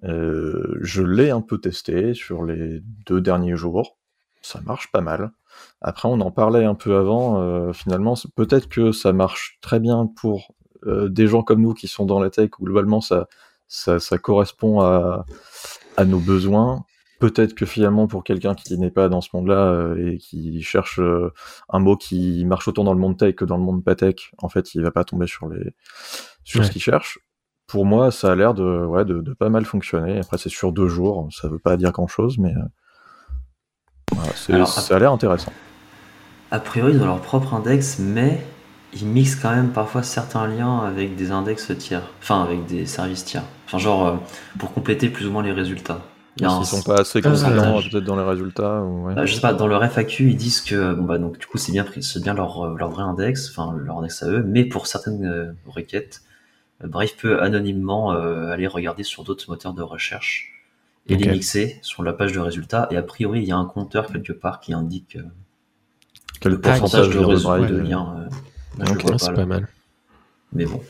Euh, 0.04 0.78
je 0.80 1.02
l'ai 1.02 1.30
un 1.30 1.40
peu 1.40 1.58
testé 1.58 2.14
sur 2.14 2.44
les 2.44 2.80
deux 3.06 3.20
derniers 3.20 3.56
jours. 3.56 3.97
Ça 4.48 4.62
marche 4.62 4.90
pas 4.90 5.02
mal. 5.02 5.30
Après, 5.82 6.08
on 6.08 6.18
en 6.22 6.30
parlait 6.30 6.64
un 6.64 6.74
peu 6.74 6.96
avant. 6.96 7.42
Euh, 7.42 7.74
finalement, 7.74 8.14
peut-être 8.34 8.66
que 8.70 8.92
ça 8.92 9.12
marche 9.12 9.58
très 9.60 9.78
bien 9.78 10.08
pour 10.16 10.54
euh, 10.86 11.10
des 11.10 11.26
gens 11.26 11.42
comme 11.42 11.60
nous 11.60 11.74
qui 11.74 11.86
sont 11.86 12.06
dans 12.06 12.18
la 12.18 12.30
tech 12.30 12.48
où 12.58 12.64
globalement 12.64 13.02
ça, 13.02 13.26
ça, 13.66 14.00
ça 14.00 14.16
correspond 14.16 14.80
à, 14.80 15.26
à 15.98 16.06
nos 16.06 16.18
besoins. 16.18 16.86
Peut-être 17.20 17.52
que 17.52 17.66
finalement 17.66 18.06
pour 18.06 18.24
quelqu'un 18.24 18.54
qui 18.54 18.78
n'est 18.78 18.90
pas 18.90 19.10
dans 19.10 19.20
ce 19.20 19.28
monde-là 19.34 19.66
euh, 19.66 20.12
et 20.12 20.16
qui 20.16 20.62
cherche 20.62 20.98
un 21.68 21.78
mot 21.78 21.96
qui 21.96 22.46
marche 22.46 22.68
autant 22.68 22.84
dans 22.84 22.94
le 22.94 23.00
monde 23.00 23.18
tech 23.18 23.34
que 23.34 23.44
dans 23.44 23.58
le 23.58 23.64
monde 23.64 23.84
pas 23.84 23.96
tech, 23.96 24.32
en 24.38 24.48
fait, 24.48 24.74
il 24.74 24.80
va 24.82 24.92
pas 24.92 25.04
tomber 25.04 25.26
sur 25.26 25.46
les 25.50 25.74
sur 26.44 26.64
ce 26.64 26.70
qu'il 26.70 26.80
cherche. 26.80 27.18
Pour 27.66 27.84
moi, 27.84 28.10
ça 28.10 28.32
a 28.32 28.34
l'air 28.34 28.54
de, 28.54 28.86
ouais, 28.86 29.04
de, 29.04 29.20
de, 29.20 29.34
pas 29.34 29.50
mal 29.50 29.66
fonctionner. 29.66 30.20
Après, 30.20 30.38
c'est 30.38 30.48
sur 30.48 30.72
deux 30.72 30.88
jours, 30.88 31.28
ça 31.32 31.48
veut 31.48 31.58
pas 31.58 31.76
dire 31.76 31.92
grand-chose, 31.92 32.38
mais 32.38 32.54
voilà, 34.12 34.66
ça 34.66 34.96
a 34.96 34.98
l'air 34.98 35.12
intéressant. 35.12 35.52
A 36.50 36.60
priori, 36.60 36.92
ils 36.94 37.02
ont 37.02 37.06
leur 37.06 37.20
propre 37.20 37.54
index, 37.54 37.98
mais 37.98 38.40
ils 38.94 39.06
mixent 39.06 39.36
quand 39.36 39.50
même 39.50 39.68
parfois 39.68 40.02
certains 40.02 40.46
liens 40.46 40.80
avec 40.80 41.16
des 41.16 41.30
index 41.30 41.72
tiers, 41.78 42.02
enfin 42.22 42.42
avec 42.42 42.66
des 42.66 42.86
services 42.86 43.24
tiers. 43.24 43.44
Enfin, 43.66 43.78
genre 43.78 44.06
euh, 44.06 44.14
pour 44.58 44.72
compléter 44.72 45.10
plus 45.10 45.26
ou 45.26 45.32
moins 45.32 45.42
les 45.42 45.52
résultats. 45.52 46.00
Ils 46.40 46.46
un... 46.46 46.64
sont 46.64 46.82
pas 46.82 47.00
assez 47.00 47.20
consistants 47.20 47.80
peut-être 47.82 48.04
dans 48.04 48.16
les 48.16 48.22
résultats. 48.22 48.80
Ou 48.82 49.06
ouais. 49.06 49.14
bah, 49.14 49.26
je 49.26 49.34
sais 49.34 49.40
pas, 49.40 49.52
dans 49.52 49.66
leur 49.66 49.84
FAQ, 49.84 50.30
ils 50.30 50.36
disent 50.36 50.60
que 50.60 50.94
bon 50.94 51.04
bah 51.04 51.18
donc 51.18 51.38
du 51.38 51.46
coup 51.46 51.58
c'est 51.58 51.72
bien 51.72 51.84
c'est 52.00 52.22
bien 52.22 52.34
leur, 52.34 52.64
euh, 52.64 52.76
leur 52.78 52.90
vrai 52.90 53.02
index, 53.02 53.50
enfin 53.50 53.76
leur 53.76 53.98
index 53.98 54.22
à 54.22 54.28
eux, 54.28 54.42
mais 54.46 54.64
pour 54.64 54.86
certaines 54.86 55.24
euh, 55.24 55.52
requêtes, 55.66 56.22
Brave 56.82 57.14
peut 57.20 57.42
anonymement 57.42 58.12
euh, 58.12 58.52
aller 58.52 58.68
regarder 58.68 59.02
sur 59.02 59.24
d'autres 59.24 59.46
moteurs 59.48 59.74
de 59.74 59.82
recherche 59.82 60.57
et 61.08 61.14
okay. 61.14 61.24
les 61.24 61.32
mixer 61.32 61.78
sur 61.82 62.02
la 62.02 62.12
page 62.12 62.32
de 62.32 62.40
résultats. 62.40 62.88
Et 62.90 62.96
a 62.96 63.02
priori, 63.02 63.40
il 63.40 63.48
y 63.48 63.52
a 63.52 63.56
un 63.56 63.64
compteur 63.64 64.10
quelque 64.10 64.32
part 64.32 64.60
qui 64.60 64.72
indique 64.72 65.16
euh, 65.16 65.22
quel 66.40 66.52
le 66.52 66.60
pourcentage 66.60 67.10
de, 67.10 67.18
résultats 67.18 67.60
de 67.60 67.78
liens. 67.78 68.28
Euh, 68.80 68.92
okay. 68.92 69.18
c'est 69.18 69.34
pas 69.34 69.46
mal. 69.46 69.68
Mais 70.52 70.66
bon. 70.66 70.82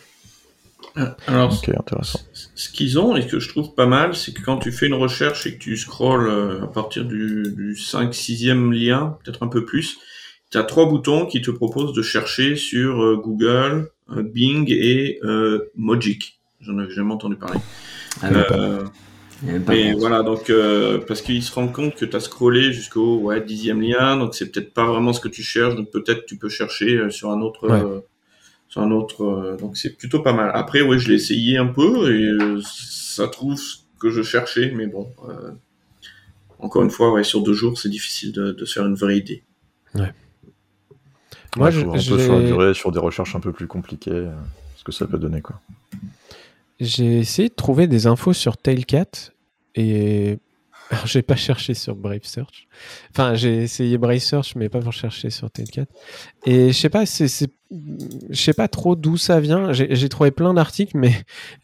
Alors, 1.28 1.52
okay, 1.52 1.76
intéressant. 1.76 2.18
ce 2.32 2.68
qu'ils 2.70 2.98
ont 2.98 3.14
et 3.14 3.24
que 3.24 3.38
je 3.38 3.48
trouve 3.48 3.74
pas 3.74 3.86
mal, 3.86 4.16
c'est 4.16 4.32
que 4.32 4.42
quand 4.42 4.58
tu 4.58 4.72
fais 4.72 4.86
une 4.86 4.94
recherche 4.94 5.46
et 5.46 5.54
que 5.54 5.58
tu 5.58 5.76
scrolles 5.76 6.60
à 6.62 6.66
partir 6.66 7.04
du, 7.04 7.54
du 7.56 7.74
5-6e 7.74 8.72
lien, 8.72 9.16
peut-être 9.22 9.44
un 9.44 9.48
peu 9.48 9.64
plus, 9.64 9.98
tu 10.50 10.58
as 10.58 10.64
trois 10.64 10.86
boutons 10.86 11.26
qui 11.26 11.42
te 11.42 11.50
proposent 11.50 11.92
de 11.92 12.02
chercher 12.02 12.56
sur 12.56 13.02
euh, 13.02 13.16
Google, 13.16 13.90
euh, 14.10 14.22
Bing 14.22 14.70
et 14.70 15.20
euh, 15.22 15.70
Mojic. 15.76 16.40
J'en 16.60 16.78
avais 16.78 16.92
jamais 16.92 17.12
entendu 17.12 17.36
parler. 17.36 17.60
Ah, 18.22 18.32
euh, 18.32 18.84
et 19.72 19.92
voilà, 19.94 20.22
donc 20.22 20.50
euh, 20.50 20.98
parce 21.06 21.22
qu'ils 21.22 21.42
se 21.42 21.52
rendent 21.54 21.72
compte 21.72 21.94
que 21.94 22.04
tu 22.04 22.16
as 22.16 22.20
scrollé 22.20 22.72
jusqu'au 22.72 23.18
ouais, 23.18 23.40
dixième 23.40 23.80
lien, 23.80 24.16
donc 24.16 24.34
c'est 24.34 24.50
peut-être 24.50 24.74
pas 24.74 24.84
vraiment 24.86 25.12
ce 25.12 25.20
que 25.20 25.28
tu 25.28 25.42
cherches, 25.42 25.76
donc 25.76 25.90
peut-être 25.90 26.26
tu 26.26 26.36
peux 26.36 26.48
chercher 26.48 27.10
sur 27.10 27.30
un 27.30 27.40
autre, 27.40 27.68
Ouais. 27.68 27.80
euh, 27.80 28.00
sur 28.68 28.82
un 28.82 28.90
autre, 28.90 29.24
euh, 29.24 29.56
donc 29.56 29.76
c'est 29.76 29.96
plutôt 29.96 30.20
pas 30.20 30.32
mal. 30.32 30.50
Après, 30.54 30.82
ouais, 30.82 30.98
je 30.98 31.08
l'ai 31.08 31.14
essayé 31.14 31.56
un 31.56 31.66
peu 31.68 32.12
et 32.14 32.24
euh, 32.30 32.60
ça 32.64 33.28
trouve 33.28 33.56
ce 33.56 33.76
que 34.00 34.10
je 34.10 34.22
cherchais, 34.22 34.72
mais 34.74 34.86
bon, 34.86 35.08
euh, 35.28 35.52
encore 36.58 36.82
une 36.82 36.90
fois, 36.90 37.12
ouais, 37.12 37.22
sur 37.24 37.42
deux 37.42 37.52
jours, 37.54 37.78
c'est 37.78 37.88
difficile 37.88 38.32
de, 38.32 38.50
de 38.52 38.64
se 38.64 38.74
faire 38.74 38.86
une 38.86 38.94
vraie 38.96 39.18
idée. 39.18 39.42
Moi, 39.94 41.66
Ouais, 41.66 41.72
je- 41.72 41.80
faut 41.80 41.88
un 41.90 41.92
peu 41.92 41.98
j'ai- 41.98 42.18
sur 42.24 42.34
la 42.38 42.42
durée, 42.42 42.74
sur 42.74 42.92
des 42.92 42.98
recherches 42.98 43.34
un 43.34 43.40
peu 43.40 43.52
plus 43.52 43.66
compliquées, 43.66 44.10
euh, 44.10 44.30
ce 44.76 44.84
que 44.84 44.92
ça 44.92 45.06
peut 45.06 45.18
donner 45.18 45.40
quoi. 45.40 45.60
J'ai 46.80 47.18
essayé 47.18 47.48
de 47.48 47.54
trouver 47.54 47.86
des 47.86 48.06
infos 48.06 48.32
sur 48.32 48.56
Tailcat 48.56 49.32
et 49.74 50.38
alors 50.90 51.06
j'ai 51.06 51.22
pas 51.22 51.36
cherché 51.36 51.74
sur 51.74 51.96
Brave 51.96 52.22
Search. 52.22 52.66
Enfin, 53.10 53.34
j'ai 53.34 53.56
essayé 53.56 53.98
Brave 53.98 54.18
Search 54.18 54.54
mais 54.56 54.68
pas 54.68 54.80
pour 54.80 54.92
chercher 54.92 55.30
sur 55.30 55.50
Tailcat. 55.50 55.86
Et 56.46 56.68
je 56.68 56.72
sais 56.72 56.88
pas, 56.88 57.04
je 57.04 57.46
sais 58.32 58.52
pas 58.54 58.68
trop 58.68 58.96
d'où 58.96 59.16
ça 59.16 59.40
vient. 59.40 59.72
J'ai, 59.72 60.08
trouvé 60.08 60.30
plein 60.30 60.54
d'articles, 60.54 60.96
mais 60.96 61.12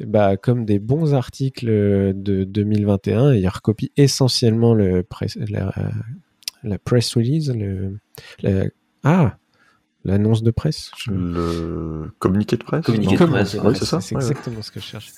bah 0.00 0.36
comme 0.36 0.64
des 0.64 0.78
bons 0.78 1.14
articles 1.14 1.66
de 1.66 2.44
2021, 2.44 3.34
ils 3.34 3.48
recopient 3.48 3.90
essentiellement 3.96 4.74
le 4.74 5.02
press, 5.02 5.38
la, 5.48 6.78
press 6.78 7.14
release, 7.14 7.50
le, 7.54 7.98
ah 9.04 9.36
l'annonce 10.04 10.42
de 10.42 10.50
presse. 10.50 10.90
Je- 10.98 11.10
Le 11.12 12.10
communiqué 12.18 12.56
de 12.56 12.62
presse 12.62 12.84
Communiqué 12.84 13.16
non 13.18 13.24
de 13.26 13.30
presse, 13.32 13.54
ouais, 13.54 13.74
c'est 13.74 13.84
ça, 13.86 14.00
C'est 14.00 14.14
ouais, 14.14 14.22
ouais. 14.22 14.28
exactement 14.30 14.60
ce 14.62 14.70
que 14.70 14.80
je 14.80 14.84
cherche. 14.84 15.12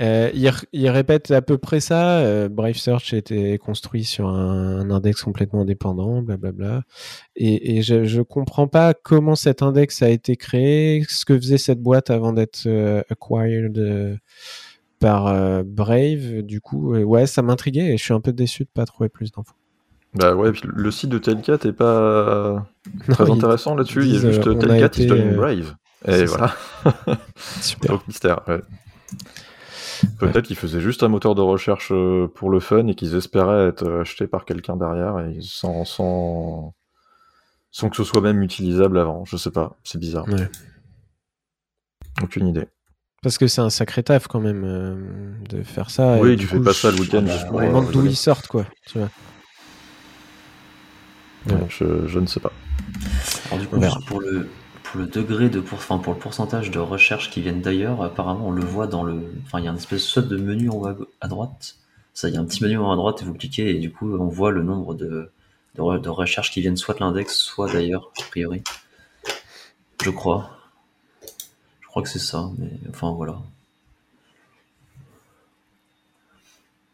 Euh, 0.00 0.30
il, 0.34 0.50
il 0.72 0.88
répète 0.90 1.30
à 1.30 1.40
peu 1.42 1.56
près 1.58 1.80
ça. 1.80 2.18
euh, 2.18 2.48
Brave 2.48 2.74
Search 2.76 3.14
a 3.14 3.16
été 3.16 3.56
construit 3.58 4.04
sur 4.04 4.28
un, 4.28 4.80
un 4.80 4.90
index 4.90 5.22
complètement 5.22 5.62
indépendant, 5.62 6.22
blablabla. 6.22 6.82
Et, 7.36 7.76
et 7.78 7.82
je, 7.82 8.04
je 8.04 8.20
comprends 8.22 8.68
pas 8.68 8.94
comment 8.94 9.34
cet 9.34 9.62
index 9.62 10.02
a 10.02 10.10
été 10.10 10.36
créé, 10.36 11.04
ce 11.08 11.24
que 11.24 11.36
faisait 11.36 11.58
cette 11.58 11.80
boîte 11.80 12.10
avant 12.10 12.32
d'être 12.32 12.64
euh, 12.66 13.02
acquired 13.10 13.78
euh, 13.78 14.16
par 15.00 15.26
euh, 15.28 15.62
Brave. 15.64 16.42
Du 16.42 16.60
coup, 16.60 16.94
euh, 16.94 17.02
ouais, 17.02 17.26
ça 17.26 17.42
m'intriguait 17.42 17.94
et 17.94 17.96
je 17.96 18.02
suis 18.04 18.14
un 18.14 18.20
peu 18.20 18.32
déçu 18.32 18.64
de 18.64 18.70
pas 18.72 18.84
trouver 18.84 19.08
plus 19.08 19.30
d'infos. 19.32 19.54
Bah 20.18 20.34
ouais, 20.34 20.50
puis 20.50 20.62
le 20.64 20.90
site 20.90 21.10
de 21.10 21.18
Tailcat 21.18 21.58
est 21.64 21.72
pas 21.72 22.66
Non, 23.08 23.14
très 23.14 23.30
intéressant 23.30 23.76
là-dessus, 23.76 24.02
il 24.02 24.14
y 24.14 24.16
a 24.16 24.20
juste 24.20 24.46
euh, 24.46 24.54
on 24.54 24.58
a 24.60 24.66
Tailcat 24.66 24.86
été, 24.86 25.02
is 25.04 25.06
done 25.06 25.18
euh, 25.20 25.36
brave. 25.36 25.74
Et 26.06 26.24
voilà, 26.24 26.54
Super. 27.60 27.92
donc 27.92 28.06
mystère. 28.08 28.40
ouais. 28.48 28.60
Peut-être 30.18 30.46
qu'ils 30.46 30.56
faisaient 30.56 30.80
juste 30.80 31.02
un 31.02 31.08
moteur 31.08 31.34
de 31.34 31.40
recherche 31.40 31.90
euh, 31.92 32.28
pour 32.32 32.50
le 32.50 32.60
fun 32.60 32.86
et 32.88 32.94
qu'ils 32.94 33.14
espéraient 33.16 33.68
être 33.68 33.88
achetés 34.00 34.26
par 34.26 34.44
quelqu'un 34.44 34.76
derrière 34.76 35.18
et 35.20 35.38
sans, 35.40 35.84
sans, 35.84 36.74
sans 37.70 37.88
que 37.88 37.96
ce 37.96 38.04
soit 38.04 38.20
même 38.20 38.42
utilisable 38.42 38.98
avant. 38.98 39.24
Je 39.24 39.36
sais 39.36 39.50
pas, 39.50 39.76
c'est 39.84 39.98
bizarre. 39.98 40.28
Ouais. 40.28 40.48
Aucune 42.22 42.48
idée. 42.48 42.66
Parce 43.22 43.38
que 43.38 43.48
c'est 43.48 43.60
un 43.60 43.70
sacré 43.70 44.02
taf 44.04 44.28
quand 44.28 44.40
même 44.40 44.62
euh, 44.64 45.32
de 45.48 45.62
faire 45.62 45.90
ça. 45.90 46.16
et 46.18 46.20
oui, 46.20 46.36
du 46.36 46.44
tu 46.44 46.46
fais 46.50 46.58
coup, 46.58 46.64
pas 46.64 46.72
ça 46.72 46.90
le 46.90 46.98
week-end 47.00 47.22
bah, 47.22 47.62
euh, 47.62 47.66
demande 47.66 47.90
d'où 47.90 48.04
ils 48.06 48.16
sortent, 48.16 48.46
quoi. 48.46 48.66
Tu 48.86 48.98
vois. 48.98 49.08
Ouais, 51.48 51.66
je, 51.68 52.06
je 52.06 52.18
ne 52.18 52.26
sais 52.26 52.40
pas. 52.40 52.52
Alors 53.46 53.58
du 53.58 53.66
coup, 53.66 53.80
juste 53.82 54.04
pour 54.06 54.20
le 54.20 54.48
pour 54.82 55.00
le 55.00 55.06
degré 55.06 55.50
de 55.50 55.60
pour, 55.60 55.78
enfin, 55.78 55.98
pour 55.98 56.14
le 56.14 56.18
pourcentage 56.18 56.70
de 56.70 56.78
recherches 56.78 57.30
qui 57.30 57.42
viennent 57.42 57.60
d'ailleurs, 57.60 58.02
apparemment 58.02 58.48
on 58.48 58.50
le 58.52 58.64
voit 58.64 58.86
dans 58.86 59.02
le, 59.04 59.22
enfin 59.44 59.58
il 59.58 59.64
y 59.64 59.68
a 59.68 59.70
une 59.70 59.76
espèce 59.76 60.02
soit 60.02 60.22
de 60.22 60.36
menu 60.36 60.70
en 60.70 60.76
haut 60.76 61.06
à, 61.20 61.28
droite. 61.28 61.76
Ça, 62.14 62.28
il 62.28 62.34
y 62.34 62.38
a 62.38 62.40
un 62.40 62.44
petit 62.44 62.62
menu 62.64 62.78
en 62.78 62.88
haut 62.88 62.92
à 62.92 62.96
droite 62.96 63.22
et 63.22 63.24
vous 63.24 63.34
cliquez 63.34 63.70
et 63.70 63.78
du 63.78 63.92
coup 63.92 64.16
on 64.16 64.28
voit 64.28 64.50
le 64.50 64.62
nombre 64.62 64.94
de 64.94 65.30
de, 65.74 65.82
re- 65.82 66.00
de 66.00 66.08
recherches 66.08 66.50
qui 66.50 66.60
viennent 66.60 66.76
soit 66.76 66.94
de 66.94 67.00
l'index, 67.00 67.36
soit 67.36 67.70
d'ailleurs 67.70 68.10
a 68.18 68.22
priori. 68.30 68.62
Je 70.02 70.10
crois. 70.10 70.50
Je 71.80 71.86
crois 71.88 72.02
que 72.02 72.08
c'est 72.08 72.18
ça, 72.18 72.50
mais 72.58 72.70
enfin 72.90 73.12
voilà. 73.12 73.38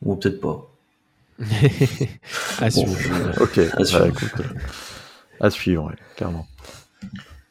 Ou 0.02 0.16
peut-être 0.16 0.40
pas. 0.40 0.68
à 2.60 2.70
suivre. 2.70 2.96
je- 2.98 3.42
Ok, 3.42 3.58
À 3.58 3.76
bah, 3.78 3.84
suivre. 3.84 4.06
écoute, 4.06 4.40
euh, 4.40 4.44
à 5.40 5.50
suivre, 5.50 5.84
ouais, 5.86 5.94
clairement. 6.16 6.46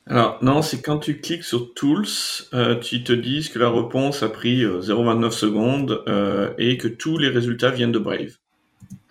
Alors, 0.06 0.38
non, 0.44 0.62
c'est 0.62 0.82
quand 0.82 0.98
tu 1.00 1.22
cliques 1.22 1.44
sur 1.44 1.74
Tools, 1.74 2.06
euh, 2.54 2.78
tu 2.80 3.04
te 3.04 3.14
dis 3.14 3.50
que 3.50 3.58
la 3.60 3.70
réponse 3.70 4.22
a 4.24 4.30
pris 4.30 4.64
euh, 4.64 4.82
0,29 4.82 5.32
secondes 5.32 6.04
euh, 6.08 6.52
et 6.58 6.78
que 6.78 6.88
tous 6.90 7.18
les 7.18 7.30
résultats 7.30 7.72
viennent 7.72 7.94
de 7.94 8.00
Brave. 8.00 8.38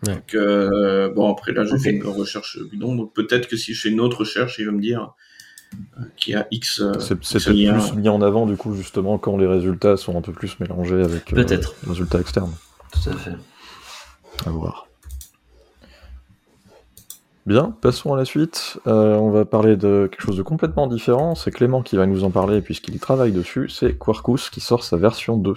Ouais. 0.07 0.15
Donc, 0.15 0.35
euh, 0.35 1.09
bon, 1.15 1.31
après, 1.33 1.53
là, 1.53 1.63
Ok. 1.71 1.81
fait 1.81 1.91
une 1.93 2.05
recherche 2.07 2.59
bidon, 2.71 2.95
donc 2.95 3.15
peut-être 3.15 3.49
que 3.49 3.57
si 3.57 3.73
je 3.73 3.81
fais 3.81 3.89
une 3.89 4.01
autre 4.01 4.19
recherche, 4.21 4.59
il 4.59 4.67
va 4.67 4.73
me 4.73 4.81
dire 4.83 5.13
euh, 5.99 6.03
qu'il 6.17 6.35
y 6.35 6.37
a 6.37 6.47
X, 6.51 6.81
euh, 6.81 6.93
C'est 6.99 7.17
peut-être 7.17 7.45
plus 7.45 7.95
mis 7.95 8.09
en 8.11 8.21
avant, 8.21 8.45
du 8.47 8.57
coup, 8.57 8.75
justement, 8.75 9.17
quand 9.17 9.39
les 9.39 9.47
résultats 9.47 9.97
sont 9.97 10.17
un 10.19 10.21
peu 10.23 10.33
plus 10.33 10.61
mélangés 10.61 11.03
avec 11.03 11.33
euh, 11.33 11.37
Peut-être. 11.37 11.75
les 11.85 11.89
résultats 11.91 12.21
externes. 12.21 12.53
Tout 12.93 13.09
à 13.09 13.17
fait. 13.17 13.31
À 14.47 14.51
voir. 14.51 14.89
Bien, 17.45 17.75
passons 17.81 18.15
à 18.15 18.17
la 18.17 18.25
suite. 18.25 18.79
Euh, 18.87 19.17
on 19.17 19.31
va 19.31 19.45
parler 19.45 19.77
de 19.77 20.09
quelque 20.11 20.23
chose 20.23 20.37
de 20.37 20.43
complètement 20.43 20.87
différent. 20.87 21.35
C'est 21.35 21.51
Clément 21.51 21.83
qui 21.83 21.97
va 21.97 22.07
nous 22.07 22.23
en 22.23 22.31
parler 22.31 22.61
puisqu'il 22.61 22.95
y 22.95 23.01
travaille 23.01 23.33
dessus. 23.33 23.69
C'est 23.69 23.99
Quarkus 23.99 24.49
qui 24.49 24.61
sort 24.61 24.85
sa 24.85 24.97
version 24.97 25.37
2. 25.37 25.55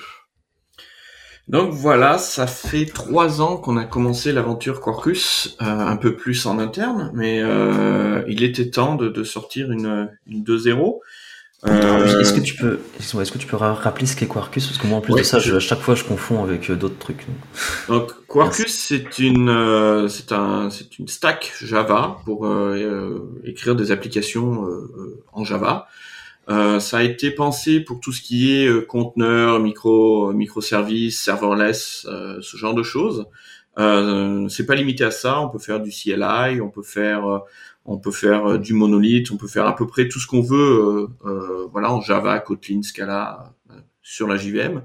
Donc 1.48 1.74
voilà, 1.74 2.18
ça 2.18 2.48
fait 2.48 2.88
trois 2.88 3.40
ans 3.40 3.58
qu'on 3.58 3.78
a 3.78 3.84
commencé 3.84 4.32
l'aventure 4.32 4.82
Quarkus, 4.82 5.58
euh, 5.62 5.66
un 5.66 5.96
peu 5.96 6.16
plus 6.16 6.48
en 6.48 6.58
interne, 6.58 7.12
mais 7.14 7.40
euh, 7.40 8.24
il 8.28 8.44
était 8.44 8.72
temps 8.72 8.96
de, 8.96 9.10
de 9.10 9.24
sortir 9.24 9.72
une, 9.72 10.10
une 10.26 10.44
2.0. 10.44 11.02
Euh, 11.68 12.20
est-ce 12.20 12.34
que 12.34 12.42
tu 12.42 12.56
peux, 12.56 12.80
est-ce 13.00 13.32
que 13.32 13.38
tu 13.38 13.48
peux 13.48 13.56
rappeler 13.56 14.06
ce 14.06 14.16
qu'est 14.16 14.28
Quarkus? 14.28 14.68
Parce 14.68 14.78
que 14.78 14.88
moi, 14.88 15.00
en 15.00 15.02
plus 15.02 15.16
de 15.16 15.24
ça, 15.24 15.38
à 15.38 15.60
chaque 15.60 15.80
fois, 15.80 15.96
je 15.96 16.04
confonds 16.04 16.44
avec 16.44 16.70
euh, 16.70 16.76
d'autres 16.76 17.00
trucs. 17.00 17.26
Donc, 17.88 18.12
Quarkus, 18.28 18.74
c'est 18.74 19.20
une, 19.20 19.50
euh, 19.50 20.08
c'est 20.08 20.32
un, 20.32 20.70
c'est 20.70 21.00
une 21.00 21.08
stack 21.08 21.54
Java 21.62 22.18
pour 22.26 22.48
écrire 23.44 23.76
des 23.76 23.92
applications 23.92 24.68
en 25.34 25.44
Java. 25.44 25.88
ça 26.48 26.98
a 26.98 27.04
été 27.04 27.32
pensé 27.32 27.80
pour 27.80 28.00
tout 28.00 28.12
ce 28.12 28.22
qui 28.22 28.52
est 28.54 28.86
conteneur, 28.86 29.60
micro, 29.60 30.34
microservices, 30.34 31.20
serverless, 31.22 32.06
ce 32.42 32.58
genre 32.58 32.76
de 32.76 32.84
choses. 32.84 33.26
Euh, 33.78 34.48
c'est 34.48 34.66
pas 34.66 34.76
limité 34.76 35.04
à 35.04 35.12
ça. 35.12 35.42
On 35.42 35.50
peut 35.50 35.60
faire 35.60 35.80
du 35.80 35.92
CLI, 35.92 36.62
on 36.62 36.70
peut 36.70 36.84
faire 36.84 37.42
on 37.86 37.98
peut 37.98 38.12
faire 38.12 38.46
euh, 38.46 38.58
du 38.58 38.74
monolithe, 38.74 39.32
on 39.32 39.38
peut 39.38 39.48
faire 39.48 39.68
à 39.68 39.76
peu 39.76 39.88
près 39.88 40.08
tout 40.08 40.20
ce 40.20 40.28
qu'on 40.28 40.42
veut, 40.42 40.58
euh, 40.58 41.08
euh, 41.26 41.68
voilà, 41.72 41.92
en 41.92 42.02
Java, 42.02 42.40
Kotlin, 42.40 42.82
Scala, 42.82 43.54
sur 44.02 44.28
la 44.28 44.38
JVM. 44.38 44.84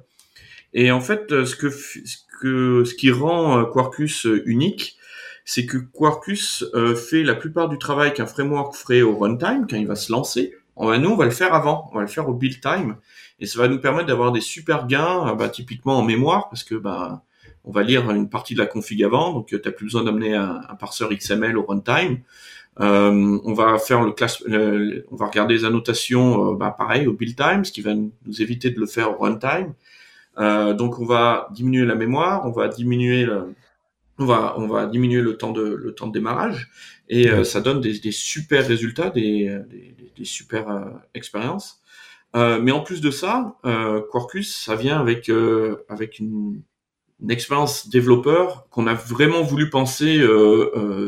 Et 0.72 0.90
en 0.92 1.00
fait, 1.00 1.44
ce 1.44 1.56
que, 1.56 1.70
ce 1.70 2.16
que, 2.40 2.84
ce 2.84 2.94
qui 2.94 3.10
rend 3.10 3.64
Quarkus 3.64 4.26
unique, 4.46 4.96
c'est 5.44 5.66
que 5.66 5.78
Quarkus 5.78 6.64
fait 6.96 7.22
la 7.24 7.34
plupart 7.34 7.68
du 7.68 7.76
travail 7.76 8.14
qu'un 8.14 8.26
framework 8.26 8.74
ferait 8.74 9.02
au 9.02 9.18
runtime 9.18 9.66
quand 9.68 9.76
il 9.76 9.86
va 9.86 9.96
se 9.96 10.12
lancer. 10.12 10.54
nous, 10.78 11.10
on 11.10 11.16
va 11.16 11.24
le 11.24 11.32
faire 11.32 11.52
avant, 11.52 11.90
on 11.92 11.96
va 11.96 12.02
le 12.02 12.06
faire 12.06 12.28
au 12.28 12.34
build 12.34 12.60
time, 12.60 12.96
et 13.40 13.46
ça 13.46 13.58
va 13.58 13.68
nous 13.68 13.80
permettre 13.80 14.06
d'avoir 14.06 14.32
des 14.32 14.40
super 14.40 14.86
gains, 14.86 15.34
bah, 15.34 15.48
typiquement 15.48 15.98
en 15.98 16.02
mémoire, 16.02 16.48
parce 16.48 16.62
que 16.62 16.76
bah, 16.76 17.24
on 17.64 17.72
va 17.72 17.82
lire 17.82 18.10
une 18.10 18.28
partie 18.28 18.54
de 18.54 18.58
la 18.58 18.66
config 18.66 19.02
avant, 19.02 19.32
donc 19.32 19.48
tu 19.48 19.54
n'as 19.56 19.72
plus 19.72 19.86
besoin 19.86 20.04
d'amener 20.04 20.34
un, 20.34 20.62
parseur 20.78 21.10
XML 21.10 21.58
au 21.58 21.64
runtime. 21.64 22.20
Euh, 22.78 23.38
on 23.44 23.52
va 23.52 23.78
faire 23.78 24.02
le 24.02 24.12
classe, 24.12 24.42
on 24.46 25.16
va 25.16 25.26
regarder 25.26 25.54
les 25.54 25.64
annotations, 25.64 26.52
euh, 26.52 26.56
bah, 26.56 26.74
pareil 26.76 27.06
au 27.06 27.12
build 27.12 27.36
time, 27.36 27.64
ce 27.64 27.72
qui 27.72 27.80
va 27.80 27.94
nous 27.94 28.42
éviter 28.42 28.70
de 28.70 28.78
le 28.78 28.86
faire 28.86 29.10
au 29.10 29.22
runtime. 29.22 29.74
Euh, 30.38 30.72
donc 30.74 30.98
on 30.98 31.04
va 31.04 31.48
diminuer 31.52 31.84
la 31.84 31.94
mémoire, 31.96 32.46
on 32.46 32.52
va 32.52 32.68
diminuer 32.68 33.24
le, 33.24 33.54
on 34.18 34.24
va 34.24 34.54
on 34.58 34.68
va 34.68 34.86
diminuer 34.86 35.20
le 35.20 35.36
temps 35.36 35.52
de 35.52 35.62
le 35.62 35.94
temps 35.94 36.06
de 36.06 36.12
démarrage 36.12 36.70
et 37.08 37.28
euh, 37.28 37.44
ça 37.44 37.60
donne 37.60 37.80
des, 37.80 37.98
des, 37.98 38.12
super 38.12 38.66
résultats, 38.66 39.10
des, 39.10 39.60
des, 39.68 39.94
des 40.16 40.24
super 40.24 40.70
euh, 40.70 40.84
expériences. 41.14 41.80
Euh, 42.36 42.60
mais 42.62 42.70
en 42.70 42.80
plus 42.80 43.00
de 43.00 43.10
ça, 43.10 43.56
Quarkus, 44.12 44.54
ça 44.54 44.76
vient 44.76 45.00
avec 45.00 45.30
avec 45.88 46.20
une, 46.20 46.62
une 47.20 47.30
expérience 47.30 47.88
développeur 47.88 48.68
qu'on 48.70 48.86
a 48.86 48.94
vraiment 48.94 49.42
voulu 49.42 49.68
penser 49.68 50.24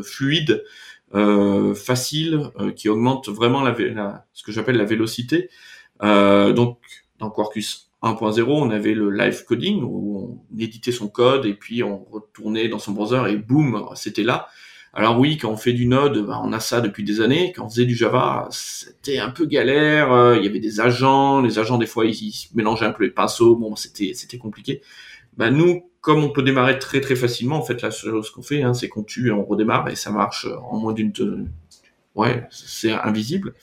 fluide 0.02 0.64
euh, 1.14 1.74
facile, 1.74 2.50
euh, 2.58 2.72
qui 2.72 2.88
augmente 2.88 3.28
vraiment 3.28 3.62
la, 3.62 3.74
la 3.78 4.26
ce 4.32 4.42
que 4.42 4.52
j'appelle 4.52 4.76
la 4.76 4.84
vélocité. 4.84 5.50
Euh, 6.02 6.52
donc 6.52 6.78
dans 7.18 7.30
Quarkus 7.30 7.90
1.0, 8.02 8.42
on 8.48 8.70
avait 8.70 8.94
le 8.94 9.10
live 9.10 9.44
coding 9.44 9.82
où 9.82 10.42
on 10.52 10.58
éditait 10.58 10.90
son 10.90 11.08
code 11.08 11.44
et 11.44 11.54
puis 11.54 11.82
on 11.82 12.04
retournait 12.04 12.68
dans 12.68 12.78
son 12.78 12.92
browser 12.92 13.30
et 13.30 13.36
boum, 13.36 13.88
c'était 13.94 14.22
là. 14.22 14.48
Alors 14.94 15.18
oui, 15.18 15.38
quand 15.38 15.50
on 15.50 15.56
fait 15.56 15.72
du 15.72 15.86
Node, 15.86 16.26
bah, 16.26 16.40
on 16.44 16.52
a 16.52 16.60
ça 16.60 16.82
depuis 16.82 17.02
des 17.02 17.22
années. 17.22 17.52
Quand 17.54 17.64
on 17.64 17.70
faisait 17.70 17.86
du 17.86 17.94
Java, 17.94 18.48
c'était 18.50 19.18
un 19.18 19.30
peu 19.30 19.46
galère. 19.46 20.36
Il 20.36 20.44
y 20.44 20.48
avait 20.48 20.60
des 20.60 20.80
agents, 20.80 21.40
les 21.40 21.58
agents 21.58 21.78
des 21.78 21.86
fois 21.86 22.04
ils, 22.06 22.14
se 22.14 22.48
mélangeaient 22.54 22.86
un 22.86 22.92
peu 22.92 23.04
les 23.04 23.10
pinceaux. 23.10 23.56
Bon, 23.56 23.76
c'était 23.76 24.12
c'était 24.14 24.38
compliqué. 24.38 24.82
Bah 25.36 25.50
nous, 25.50 25.91
comme 26.02 26.22
on 26.24 26.30
peut 26.30 26.42
démarrer 26.42 26.78
très 26.78 27.00
très 27.00 27.16
facilement, 27.16 27.56
en 27.56 27.62
fait, 27.62 27.80
là, 27.80 27.90
ce 27.90 28.10
qu'on 28.32 28.42
fait, 28.42 28.62
hein, 28.62 28.74
c'est 28.74 28.88
qu'on 28.88 29.04
tue 29.04 29.28
et 29.28 29.30
on 29.30 29.44
redémarre 29.44 29.88
et 29.88 29.96
ça 29.96 30.10
marche 30.10 30.46
en 30.70 30.76
moins 30.76 30.92
d'une... 30.92 31.48
Ouais, 32.14 32.46
c'est 32.50 32.92
invisible. 32.92 33.54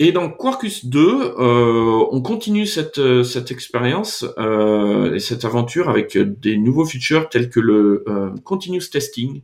Et 0.00 0.10
dans 0.10 0.28
Quarkus 0.28 0.86
2, 0.86 1.00
euh, 1.00 2.04
on 2.10 2.20
continue 2.20 2.66
cette, 2.66 2.98
expérience 3.50 4.26
euh, 4.38 5.14
et 5.14 5.20
cette 5.20 5.44
aventure 5.44 5.88
avec 5.88 6.18
des 6.18 6.56
nouveaux 6.56 6.84
features 6.84 7.28
tels 7.28 7.48
que 7.48 7.60
le 7.60 8.04
euh, 8.08 8.30
continuous 8.42 8.90
testing, 8.90 9.42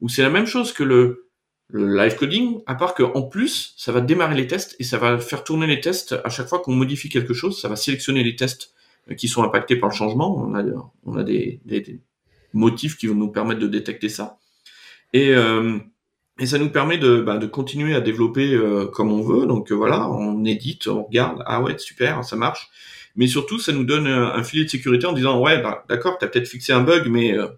où 0.00 0.08
c'est 0.08 0.22
la 0.22 0.30
même 0.30 0.46
chose 0.46 0.72
que 0.72 0.84
le, 0.84 1.28
le 1.66 1.96
live 1.96 2.14
coding, 2.14 2.60
à 2.66 2.76
part 2.76 2.94
qu'en 2.94 3.22
plus, 3.22 3.74
ça 3.76 3.90
va 3.90 4.00
démarrer 4.00 4.36
les 4.36 4.46
tests 4.46 4.76
et 4.78 4.84
ça 4.84 4.98
va 4.98 5.18
faire 5.18 5.42
tourner 5.42 5.66
les 5.66 5.80
tests 5.80 6.14
à 6.24 6.28
chaque 6.28 6.48
fois 6.48 6.60
qu'on 6.60 6.74
modifie 6.74 7.08
quelque 7.08 7.34
chose, 7.34 7.60
ça 7.60 7.68
va 7.68 7.74
sélectionner 7.74 8.22
les 8.22 8.36
tests 8.36 8.72
qui 9.16 9.28
sont 9.28 9.42
impactés 9.42 9.76
par 9.76 9.90
le 9.90 9.94
changement. 9.94 10.36
On 10.36 10.54
a, 10.54 10.62
on 11.04 11.16
a 11.16 11.22
des, 11.22 11.60
des, 11.64 12.00
motifs 12.52 12.96
qui 12.96 13.06
vont 13.06 13.14
nous 13.14 13.28
permettre 13.28 13.60
de 13.60 13.66
détecter 13.66 14.08
ça. 14.08 14.38
Et, 15.12 15.30
euh, 15.30 15.78
et 16.38 16.46
ça 16.46 16.58
nous 16.58 16.70
permet 16.70 16.98
de, 16.98 17.20
bah, 17.20 17.38
de 17.38 17.46
continuer 17.46 17.94
à 17.94 18.00
développer 18.00 18.54
euh, 18.54 18.86
comme 18.86 19.12
on 19.12 19.22
veut. 19.22 19.46
Donc 19.46 19.72
euh, 19.72 19.74
voilà, 19.74 20.08
on 20.10 20.44
édite, 20.44 20.86
on 20.86 21.04
regarde, 21.04 21.42
ah 21.46 21.62
ouais, 21.62 21.76
super, 21.78 22.24
ça 22.24 22.36
marche. 22.36 22.68
Mais 23.16 23.26
surtout, 23.26 23.58
ça 23.58 23.72
nous 23.72 23.84
donne 23.84 24.06
un 24.06 24.44
filet 24.44 24.64
de 24.64 24.70
sécurité 24.70 25.06
en 25.06 25.12
disant, 25.12 25.40
ouais, 25.40 25.60
bah, 25.60 25.84
d'accord, 25.88 26.18
tu 26.18 26.24
as 26.24 26.28
peut-être 26.28 26.46
fixé 26.46 26.72
un 26.72 26.82
bug, 26.82 27.08
mais 27.08 27.36
euh, 27.36 27.48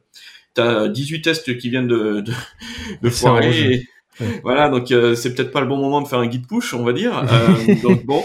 tu 0.55 0.63
as 0.63 0.89
18 0.89 1.21
tests 1.21 1.59
qui 1.59 1.69
viennent 1.69 1.89
de, 1.89 2.21
de, 2.21 2.33
de 3.03 3.11
foirer. 3.11 3.83
Voilà, 4.43 4.69
donc 4.69 4.89
c'est 4.89 5.35
peut-être 5.35 5.51
pas 5.51 5.61
le 5.61 5.67
bon 5.67 5.79
moment 5.79 6.01
de 6.03 6.09
faire 6.09 6.19
un 6.19 6.27
guide 6.27 6.47
push, 6.47 6.73
on 6.75 6.83
va 6.83 6.93
dire. 6.93 7.25
donc 7.83 8.05
bon. 8.07 8.23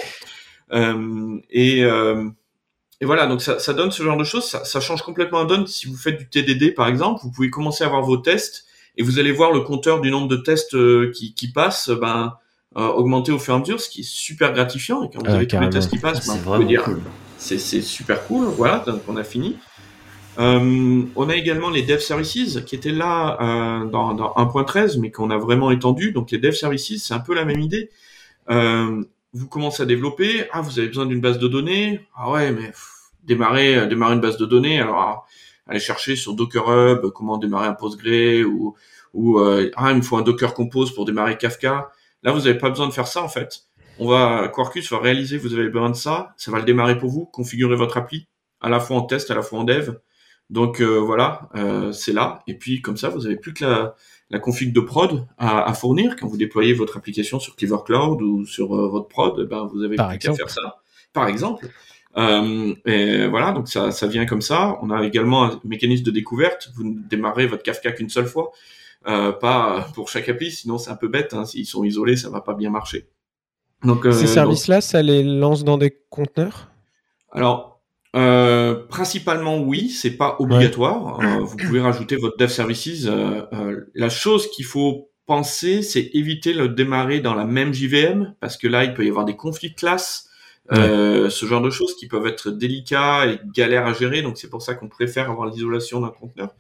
et 1.50 1.84
et 3.02 3.06
voilà, 3.06 3.28
donc 3.28 3.42
ça, 3.42 3.60
ça, 3.60 3.74
donne 3.74 3.92
ce 3.92 4.04
genre 4.04 4.18
de 4.18 4.24
choses, 4.24 4.46
ça, 4.46 4.64
ça, 4.64 4.80
change 4.80 5.02
complètement 5.02 5.40
la 5.40 5.46
donne. 5.46 5.68
Si 5.68 5.88
vous 5.88 5.98
faites 5.98 6.18
du 6.18 6.30
TDD 6.30 6.74
par 6.74 6.88
exemple, 6.88 7.22
vous 7.24 7.32
pouvez 7.32 7.50
commencer 7.50 7.84
à 7.84 7.88
avoir 7.88 8.02
vos 8.04 8.18
tests 8.18 8.66
et 8.98 9.04
vous 9.04 9.20
allez 9.20 9.32
voir 9.32 9.52
le 9.52 9.62
compteur 9.62 10.00
du 10.02 10.12
nombre 10.12 10.28
de 10.28 10.38
tests 10.38 10.76
euh, 10.76 11.12
qui, 11.14 11.34
qui 11.34 11.52
passent 11.52 11.90
ben, 11.90 12.38
euh, 12.78 12.88
augmenter 12.88 13.32
au 13.32 13.40
fur 13.40 13.54
et 13.54 13.58
à 13.58 13.60
mesure, 13.60 13.82
ce 13.82 13.90
qui 13.90 14.02
est 14.02 14.10
super 14.10 14.54
gratifiant. 14.54 15.04
Et 15.04 15.10
quand 15.14 15.26
vous 15.26 15.34
avez 15.34 15.48
tous 15.48 15.60
les 15.60 15.70
tests 15.70 15.90
qui 15.90 15.98
passent, 15.98 16.26
ben, 16.26 16.36
vous 16.36 16.54
pouvez 16.54 16.66
dire 16.66 16.86
c'est 17.38 17.60
super 17.82 18.26
cool. 18.28 18.46
Voilà, 18.46 18.80
donc 18.80 19.02
on 19.08 19.18
a 19.18 19.24
fini. 19.24 19.58
Euh, 20.38 21.04
on 21.16 21.30
a 21.30 21.36
également 21.36 21.70
les 21.70 21.84
dev 21.84 22.00
services 22.00 22.60
qui 22.66 22.76
étaient 22.76 22.92
là 22.92 23.38
euh, 23.40 23.86
dans, 23.86 24.14
dans 24.14 24.34
1.13, 24.34 25.00
mais 25.00 25.12
qu'on 25.12 25.30
a 25.30 25.38
vraiment 25.38 25.72
étendu. 25.72 26.12
Donc 26.12 26.32
les 26.32 26.38
dev 26.38 26.52
services, 26.52 27.04
c'est 27.04 27.14
un 27.14 27.20
peu 27.20 27.34
la 27.34 27.46
même 27.46 27.60
idée. 27.60 27.90
Euh, 28.50 29.04
vous 29.36 29.50
commencez 29.50 29.84
à 29.84 29.86
développer, 29.86 30.48
ah 30.54 30.62
vous 30.62 30.80
avez 30.80 30.88
besoin 30.88 31.06
d'une 31.06 31.20
base 31.20 31.40
de 31.40 31.48
données, 31.48 32.08
ah 32.16 32.32
ouais 32.32 32.52
mais 32.52 32.72
démarrer 33.24 33.76
euh, 33.76 33.86
démarrer 33.86 34.14
une 34.16 34.22
base 34.22 34.38
de 34.38 34.46
données, 34.46 34.80
alors 34.80 35.00
ah, 35.00 35.24
aller 35.68 35.80
chercher 35.80 36.16
sur 36.16 36.36
Docker 36.36 36.70
Hub 36.70 37.12
comment 37.12 37.38
démarrer 37.38 37.68
un 37.68 37.74
Postgre 37.74 38.48
ou 38.48 38.76
ou 39.14 39.40
euh, 39.40 39.70
ah 39.76 39.92
il 39.92 39.98
me 39.98 40.02
faut 40.02 40.16
un 40.18 40.22
Docker 40.22 40.54
Compose 40.54 40.94
pour 40.96 41.06
démarrer 41.06 41.38
Kafka. 41.38 41.92
Là 42.24 42.32
vous 42.32 42.40
n'avez 42.40 42.58
pas 42.58 42.70
besoin 42.70 42.88
de 42.88 42.94
faire 42.94 43.08
ça 43.08 43.22
en 43.22 43.28
fait. 43.28 43.64
On 44.00 44.08
va 44.08 44.50
Quarkus 44.54 44.90
va 44.90 45.00
réaliser 45.00 45.38
vous 45.38 45.54
avez 45.54 45.68
besoin 45.68 45.90
de 45.90 45.96
ça, 45.96 46.34
ça 46.38 46.50
va 46.52 46.60
le 46.60 46.66
démarrer 46.66 46.98
pour 46.98 47.10
vous, 47.10 47.26
configurer 47.26 47.76
votre 47.76 47.98
appli 47.98 48.28
à 48.62 48.70
la 48.70 48.80
fois 48.80 48.98
en 48.98 49.02
test, 49.02 49.32
à 49.32 49.36
la 49.36 49.42
fois 49.42 49.60
en 49.60 49.64
dev. 49.66 49.96
Donc 50.50 50.80
euh, 50.80 51.00
voilà, 51.00 51.50
c'est 51.92 52.14
là. 52.14 52.42
Et 52.48 52.54
puis 52.54 52.82
comme 52.82 52.98
ça, 52.98 53.10
vous 53.10 53.26
avez 53.26 53.36
plus 53.36 53.54
que 53.54 53.66
la, 53.66 53.96
la 54.30 54.40
config 54.40 54.74
de 54.74 54.80
prod 54.80 55.28
à, 55.38 55.74
fournir 55.74 56.16
quand 56.16 56.28
vous 56.28 56.38
déployez 56.38 56.74
votre 56.74 56.98
application 56.98 57.40
sur 57.40 57.56
Clever 57.56 57.78
Cloud 57.86 58.22
ou 58.22 58.46
sur 58.46 58.76
euh, 58.76 58.88
votre 58.88 59.08
prod, 59.08 59.48
ben 59.48 59.66
vous 59.72 59.84
avez 59.84 59.96
qu'à 59.96 60.34
faire 60.34 60.50
ça. 60.50 60.78
Par 61.14 61.28
exemple. 61.28 61.70
Euh, 62.18 62.74
et 62.86 63.28
voilà, 63.28 63.52
donc 63.52 63.68
ça, 63.68 63.92
ça 63.92 64.08
vient 64.08 64.26
comme 64.26 64.42
ça. 64.42 64.80
On 64.82 64.90
a 64.90 65.04
également 65.06 65.44
un 65.44 65.60
mécanisme 65.64 66.04
de 66.04 66.12
découverte. 66.12 66.72
Vous 66.76 66.84
ne 66.84 67.00
démarrez 67.08 67.46
votre 67.46 67.62
Kafka 67.62 67.92
qu'une 67.92 68.10
seule 68.10 68.26
fois, 68.26 68.52
euh, 69.08 69.32
pas 69.32 69.88
pour 69.94 70.10
chaque 70.10 70.30
appli, 70.30 70.52
sinon 70.52 70.78
c'est 70.78 70.92
un 70.92 70.96
peu 70.96 71.08
bête. 71.08 71.34
Hein. 71.34 71.46
S'ils 71.46 71.66
sont 71.66 71.84
isolés, 71.84 72.16
ça 72.16 72.30
va 72.30 72.42
pas 72.42 72.54
bien 72.54 72.70
marcher. 72.70 73.08
Donc, 73.84 74.08
Ces 74.12 74.28
services-là, 74.28 74.82
ça 74.82 75.02
les 75.04 75.22
lance 75.22 75.64
dans 75.64 75.78
des 75.78 75.96
conteneurs? 76.10 76.72
Alors, 77.32 77.75
euh, 78.16 78.76
principalement 78.88 79.58
oui, 79.58 79.90
c'est 79.90 80.16
pas 80.16 80.38
obligatoire. 80.40 81.20
Euh, 81.20 81.40
vous 81.40 81.58
pouvez 81.58 81.82
rajouter 81.82 82.16
votre 82.16 82.38
dev 82.38 82.48
services. 82.48 83.06
Euh, 83.08 83.82
la 83.94 84.10
chose 84.10 84.50
qu'il 84.50 84.64
faut 84.64 85.10
penser, 85.26 85.82
c'est 85.82 86.12
éviter 86.14 86.54
de 86.54 86.68
démarrer 86.68 87.20
dans 87.20 87.34
la 87.34 87.46
même 87.46 87.74
JVM 87.74 88.36
parce 88.40 88.56
que 88.58 88.68
là, 88.68 88.86
il 88.86 88.94
peut 88.94 89.06
y 89.06 89.10
avoir 89.10 89.26
des 89.26 89.36
conflits 89.36 89.72
de 89.72 89.76
classe, 89.76 90.30
ce 90.72 91.46
genre 91.46 91.62
de 91.62 91.70
choses 91.70 91.96
qui 91.96 92.08
peuvent 92.08 92.26
être 92.26 92.52
délicats 92.52 93.28
et 93.28 93.40
galères 93.54 93.86
à 93.86 93.94
gérer. 93.94 94.22
Donc 94.22 94.38
c'est 94.38 94.50
pour 94.50 94.62
ça 94.62 94.76
qu'on 94.76 94.88
préfère 94.88 95.30
avoir 95.30 95.50
l'isolation 95.50 96.00
d'un 96.00 96.10
conteneur, 96.10 96.56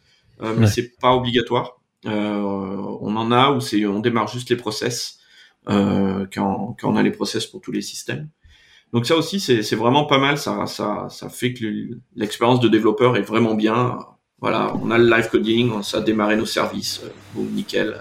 mais 0.58 0.68
c'est 0.68 1.00
pas 1.00 1.13
obligatoire. 1.13 1.80
on 2.06 3.15
en 3.15 3.32
a 3.32 3.52
où 3.52 3.62
c'est 3.62 3.86
on 3.86 4.00
démarre 4.00 4.28
juste 4.28 4.50
les 4.50 4.58
process 4.58 5.20
quand, 5.68 6.28
quand 6.34 6.84
on 6.84 6.96
a 6.98 7.04
les 7.04 7.12
process 7.12 7.46
pour 7.46 7.62
tous 7.62 7.72
les 7.72 7.82
systèmes. 7.82 8.28
Donc 8.94 9.06
ça 9.06 9.15
aussi, 9.15 9.40
c'est 9.40 9.75
vraiment 9.75 10.06
pas 10.06 10.17
mal. 10.17 10.38
Ça, 10.38 11.10
fait 11.29 11.54
que 11.54 11.65
l'expérience 12.15 12.60
de 12.60 12.67
développeur 12.67 13.17
est 13.17 13.21
vraiment 13.21 13.56
bien. 13.56 14.00
Voilà, 14.40 14.73
on 14.81 14.92
a 14.92 14.98
le 14.98 15.10
live 15.10 15.29
coding, 15.29 15.81
ça 15.81 15.98
a 15.98 16.02
démarré 16.02 16.36
nos 16.36 16.46
services. 16.46 17.02
Euh, 17.04 17.10
bon, 17.33 17.44
nickel. 17.44 17.98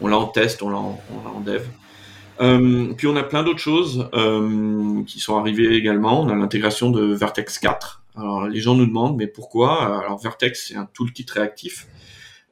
On 0.00 0.06
l'a 0.06 0.16
en 0.16 0.26
test, 0.26 0.62
on 0.62 0.70
l'a 0.70 0.78
en, 0.78 1.40
dev. 1.44 1.62
Euh, 2.40 2.92
puis 2.96 3.06
on 3.06 3.16
a 3.16 3.22
plein 3.22 3.42
d'autres 3.42 3.60
choses 3.60 4.08
euh, 4.14 5.02
qui 5.04 5.20
sont 5.20 5.36
arrivées 5.36 5.74
également. 5.76 6.22
On 6.22 6.28
a 6.28 6.34
l'intégration 6.34 6.90
de 6.90 7.12
Vertex 7.12 7.58
4. 7.58 8.04
Alors 8.16 8.46
les 8.46 8.60
gens 8.60 8.74
nous 8.74 8.86
demandent 8.86 9.16
mais 9.16 9.26
pourquoi? 9.26 9.98
Alors 9.98 10.18
Vertex 10.20 10.68
c'est 10.68 10.76
un 10.76 10.86
toolkit 10.86 11.26
réactif 11.32 11.88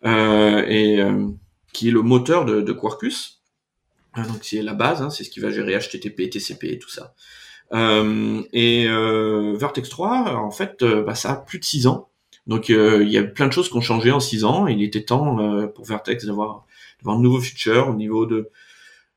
euh, 0.04 0.64
et 0.66 1.00
euh, 1.00 1.28
qui 1.72 1.88
est 1.88 1.92
le 1.92 2.02
moteur 2.02 2.44
de, 2.44 2.60
de 2.60 2.72
Quarkus. 2.72 3.40
donc 4.16 4.38
c'est 4.42 4.62
la 4.62 4.74
base, 4.74 5.00
hein, 5.02 5.10
c'est 5.10 5.24
ce 5.24 5.30
qui 5.30 5.40
va 5.40 5.50
gérer 5.50 5.78
HTTP, 5.78 6.28
TCP, 6.28 6.78
tout 6.78 6.90
ça. 6.90 7.14
Et 7.72 8.86
Vertex 9.56 9.88
3, 9.88 10.36
en 10.36 10.50
fait, 10.50 10.84
bah, 10.84 11.14
ça 11.14 11.32
a 11.32 11.36
plus 11.36 11.58
de 11.58 11.64
6 11.64 11.86
ans. 11.86 12.08
Donc 12.46 12.68
il 12.68 13.08
y 13.08 13.18
a 13.18 13.22
plein 13.22 13.46
de 13.46 13.52
choses 13.52 13.68
qui 13.68 13.76
ont 13.76 13.80
changé 13.80 14.10
en 14.10 14.20
6 14.20 14.44
ans. 14.44 14.66
Il 14.66 14.82
était 14.82 15.04
temps 15.04 15.68
pour 15.74 15.84
Vertex 15.84 16.26
d'avoir 16.26 16.66
un 17.06 17.18
nouveau 17.18 17.40
feature 17.40 17.88
au 17.88 17.94
niveau 17.94 18.26
de 18.26 18.50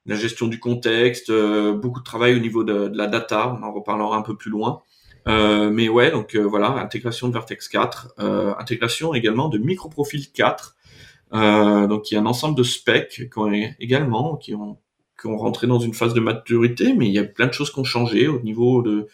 la 0.06 0.16
gestion 0.16 0.48
du 0.48 0.60
contexte, 0.60 1.32
beaucoup 1.32 2.00
de 2.00 2.06
travail 2.06 2.36
au 2.36 2.40
niveau 2.40 2.64
de, 2.64 2.88
de, 2.88 2.98
la 2.98 3.08
data. 3.08 3.58
On 3.60 3.64
en 3.64 3.74
reparlera 3.74 4.18
un 4.18 4.22
peu 4.22 4.36
plus 4.36 4.52
loin. 4.52 4.84
Euh, 5.28 5.72
mais 5.72 5.90
ouais, 5.90 6.12
donc 6.12 6.36
euh, 6.36 6.44
voilà, 6.44 6.70
intégration 6.74 7.28
de 7.28 7.34
Vertex 7.34 7.68
4, 7.68 8.14
euh, 8.20 8.54
intégration 8.60 9.14
également 9.14 9.50
de 9.50 9.58
Microprofil 9.58 10.32
4, 10.32 10.76
donc 11.32 12.12
il 12.12 12.14
y 12.14 12.18
a 12.18 12.22
un 12.22 12.26
ensemble 12.28 12.56
de 12.56 12.64
specs 12.64 13.30
qui 13.32 13.40
ont 13.40 13.52
également 13.80 14.38
qui 14.38 14.54
ont 14.54 14.78
rentré 15.28 15.68
dans 15.68 15.80
une 15.80 15.94
phase 15.94 16.14
de 16.14 16.20
maturité, 16.20 16.94
mais 16.94 17.08
il 17.08 17.14
y 17.14 17.20
a 17.20 17.24
plein 17.24 17.48
de 17.48 17.54
choses 17.54 17.72
qui 17.72 17.80
ont 17.80 17.84
changé 17.84 18.28
au 18.28 18.40
niveau 18.42 18.82
de 18.82 19.08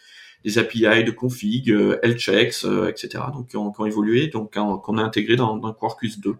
des 0.43 0.57
API, 0.57 1.03
de 1.03 1.11
config, 1.11 1.69
health 2.01 2.17
checks, 2.17 2.65
etc. 2.89 3.25
Donc 3.33 3.49
qui 3.49 3.57
ont, 3.57 3.71
qui 3.71 3.81
ont, 3.81 3.85
évolué, 3.85 4.27
donc 4.27 4.53
qu'on 4.53 4.97
a 4.97 5.03
intégré 5.03 5.35
dans, 5.35 5.59
Quarkus 5.73 6.19
2. 6.19 6.35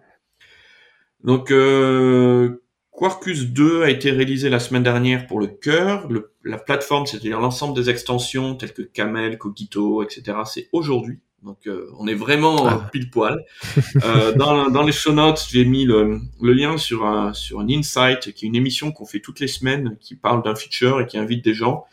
Donc 1.22 1.52
euh, 1.52 2.62
Quarkus 2.90 3.46
2 3.46 3.82
a 3.82 3.90
été 3.90 4.10
réalisé 4.10 4.50
la 4.50 4.58
semaine 4.58 4.82
dernière 4.82 5.26
pour 5.26 5.40
le 5.40 5.46
cœur. 5.46 6.08
la 6.44 6.58
plateforme, 6.58 7.06
c'est-à-dire 7.06 7.40
l'ensemble 7.40 7.74
des 7.74 7.90
extensions 7.90 8.56
telles 8.56 8.74
que 8.74 8.82
Camel, 8.82 9.38
Cogito, 9.38 10.02
etc., 10.02 10.38
c'est 10.46 10.68
aujourd'hui. 10.72 11.20
Donc 11.42 11.66
euh, 11.66 11.90
on 11.98 12.06
est 12.06 12.14
vraiment 12.14 12.66
ah. 12.66 12.88
pile 12.92 13.10
poil. 13.10 13.44
euh, 14.04 14.32
dans, 14.32 14.70
dans, 14.70 14.82
les 14.82 14.92
show 14.92 15.12
notes, 15.12 15.44
j'ai 15.50 15.64
mis 15.64 15.84
le, 15.84 16.20
le, 16.40 16.52
lien 16.52 16.78
sur 16.78 17.04
un, 17.04 17.32
sur 17.32 17.60
un 17.60 17.68
Insight, 17.68 18.32
qui 18.32 18.44
est 18.44 18.48
une 18.48 18.54
émission 18.54 18.92
qu'on 18.92 19.06
fait 19.06 19.20
toutes 19.20 19.40
les 19.40 19.48
semaines, 19.48 19.96
qui 20.00 20.14
parle 20.14 20.42
d'un 20.42 20.54
feature 20.54 21.00
et 21.00 21.06
qui 21.06 21.18
invite 21.18 21.44
des 21.44 21.54
gens. 21.54 21.84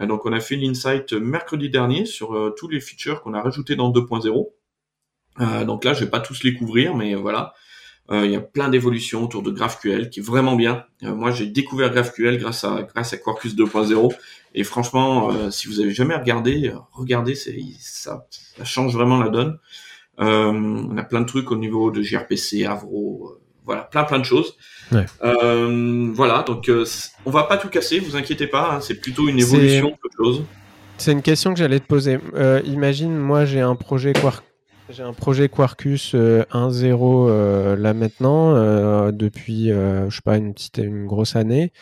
Euh, 0.00 0.06
donc 0.06 0.26
on 0.26 0.32
a 0.32 0.40
fait 0.40 0.56
l'Insight 0.56 1.12
mercredi 1.12 1.70
dernier 1.70 2.04
sur 2.04 2.34
euh, 2.34 2.54
tous 2.58 2.68
les 2.68 2.80
features 2.80 3.22
qu'on 3.22 3.34
a 3.34 3.40
rajoutés 3.40 3.76
dans 3.76 3.92
2.0. 3.92 5.64
donc 5.64 5.84
là, 5.84 5.94
je 5.94 6.00
vais 6.04 6.10
pas 6.10 6.20
tous 6.20 6.42
les 6.42 6.54
couvrir, 6.54 6.96
mais 6.96 7.14
voilà. 7.14 7.54
Euh, 8.10 8.24
il 8.24 8.30
y 8.30 8.36
a 8.36 8.40
plein 8.40 8.68
d'évolutions 8.68 9.24
autour 9.24 9.42
de 9.42 9.50
GraphQL 9.50 10.10
qui 10.10 10.20
est 10.20 10.22
vraiment 10.22 10.54
bien. 10.54 10.84
Euh, 11.02 11.14
moi, 11.14 11.30
j'ai 11.32 11.46
découvert 11.46 11.90
GraphQL 11.90 12.38
grâce 12.38 12.64
à 12.64 12.86
grâce 12.94 13.12
à 13.12 13.16
Quarkus 13.16 13.56
2.0 13.56 14.12
et 14.54 14.64
franchement, 14.64 15.30
euh, 15.30 15.50
si 15.50 15.66
vous 15.66 15.80
avez 15.80 15.92
jamais 15.92 16.14
regardé, 16.14 16.72
regardez, 16.92 17.34
c'est 17.34 17.58
ça, 17.80 18.26
ça 18.56 18.64
change 18.64 18.94
vraiment 18.94 19.18
la 19.18 19.28
donne. 19.28 19.58
on 20.18 20.96
a 20.96 21.02
plein 21.02 21.20
de 21.20 21.26
trucs 21.26 21.50
au 21.50 21.56
niveau 21.56 21.90
de 21.90 22.00
gRPC, 22.00 22.64
Avro, 22.64 23.38
voilà, 23.64 23.82
plein 23.82 24.04
plein 24.04 24.20
de 24.20 24.24
choses. 24.24 24.56
Ouais. 24.92 25.04
voilà, 25.20 26.44
donc 26.44 26.70
on 27.26 27.30
va 27.30 27.42
pas 27.42 27.58
tout 27.58 27.68
casser, 27.68 27.98
vous 27.98 28.16
inquiétez 28.16 28.46
pas, 28.46 28.76
hein, 28.76 28.80
c'est 28.80 29.00
plutôt 29.00 29.28
une 29.28 29.40
évolution 29.40 29.90
qu'autre 30.00 30.16
chose. 30.16 30.44
C'est 30.96 31.12
une 31.12 31.22
question 31.22 31.52
que 31.52 31.58
j'allais 31.58 31.80
te 31.80 31.86
poser. 31.86 32.18
imagine, 32.64 33.16
moi 33.16 33.44
j'ai 33.44 33.60
un 33.60 33.74
projet 33.74 34.12
Quark 34.12 34.45
j'ai 34.90 35.02
un 35.02 35.12
projet 35.12 35.48
Quarkus 35.48 36.14
1.0 36.14 36.16
euh, 36.16 36.44
euh, 37.28 37.76
là 37.76 37.92
maintenant 37.94 38.54
euh, 38.54 39.10
depuis 39.12 39.68
je 39.68 40.08
sais 40.10 40.22
pas 40.24 40.36
une 40.36 40.54
petite 40.54 40.78
une 40.78 41.06
grosse 41.06 41.36
année. 41.36 41.72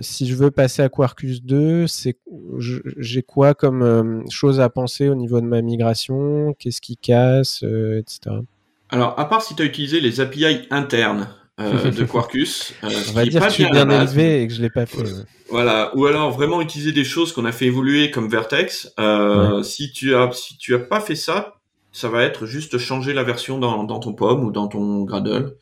si 0.00 0.26
je 0.26 0.34
veux 0.34 0.50
passer 0.50 0.82
à 0.82 0.88
Quarkus 0.88 1.42
2, 1.42 1.86
c'est 1.86 2.18
j'ai 2.98 3.22
quoi 3.22 3.54
comme 3.54 4.24
chose 4.30 4.60
à 4.60 4.68
penser 4.68 5.08
au 5.08 5.14
niveau 5.14 5.40
de 5.40 5.46
ma 5.46 5.62
migration? 5.62 6.54
Qu'est-ce 6.58 6.80
qui 6.80 6.96
casse, 6.96 7.62
etc. 7.62 8.36
Alors 8.90 9.18
à 9.18 9.24
part 9.26 9.42
si 9.42 9.54
tu 9.54 9.62
as 9.62 9.66
utilisé 9.66 10.00
les 10.00 10.20
API 10.20 10.66
internes 10.70 11.28
de 11.58 12.04
Quarkus, 12.10 12.74
on 12.82 13.12
va 13.12 13.24
dire 13.24 13.40
que 13.40 13.48
je 13.48 13.54
suis 13.54 13.70
bien 13.70 13.88
élevé 13.88 14.42
et 14.42 14.48
que 14.48 14.52
je 14.54 14.60
l'ai 14.60 14.70
pas 14.70 14.86
fait. 14.86 15.04
Voilà, 15.50 15.94
ou 15.94 16.06
alors 16.06 16.32
vraiment 16.32 16.60
utiliser 16.60 16.92
des 16.92 17.04
choses 17.04 17.32
qu'on 17.32 17.44
a 17.44 17.52
fait 17.52 17.66
évoluer 17.66 18.10
comme 18.10 18.28
Vertex. 18.28 18.92
Euh, 18.98 19.62
Si 19.62 19.92
tu 19.92 20.14
as 20.14 20.30
si 20.32 20.56
tu 20.56 20.74
as 20.74 20.78
pas 20.78 21.00
fait 21.00 21.14
ça, 21.14 21.54
ça 21.94 22.08
va 22.08 22.24
être 22.24 22.44
juste 22.44 22.76
changer 22.76 23.14
la 23.14 23.22
version 23.22 23.58
dans, 23.58 23.84
dans 23.84 24.00
ton 24.00 24.12
POM 24.12 24.44
ou 24.44 24.50
dans 24.50 24.66
ton 24.66 25.04
Gradle. 25.04 25.56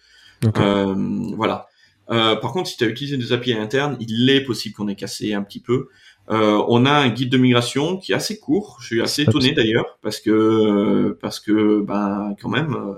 Euh, 0.57 0.95
voilà. 1.37 1.67
Euh, 2.11 2.37
par 2.37 2.53
contre, 2.53 2.71
si 2.71 2.79
tu 2.79 2.85
as 2.85 2.89
utilisé 2.89 3.19
des 3.19 3.33
API 3.33 3.53
internes, 3.53 3.99
il 4.01 4.29
est 4.31 4.41
possible 4.43 4.75
qu'on 4.75 4.89
ait 4.89 4.97
cassé 4.97 5.35
un 5.35 5.43
petit 5.43 5.61
peu. 5.61 5.89
Euh, 6.31 6.65
on 6.69 6.87
a 6.87 6.91
un 6.91 7.11
guide 7.11 7.31
de 7.31 7.37
migration 7.37 7.99
qui 7.99 8.13
est 8.13 8.15
assez 8.15 8.41
court. 8.41 8.79
Je 8.81 8.87
suis 8.87 9.03
assez 9.03 9.23
étonné 9.23 9.53
d'ailleurs 9.53 9.99
parce 10.01 10.21
que 10.21 11.17
parce 11.21 11.39
que 11.39 11.83
ben 11.83 12.35
quand 12.41 12.49
même 12.49 12.75
euh, 12.75 12.95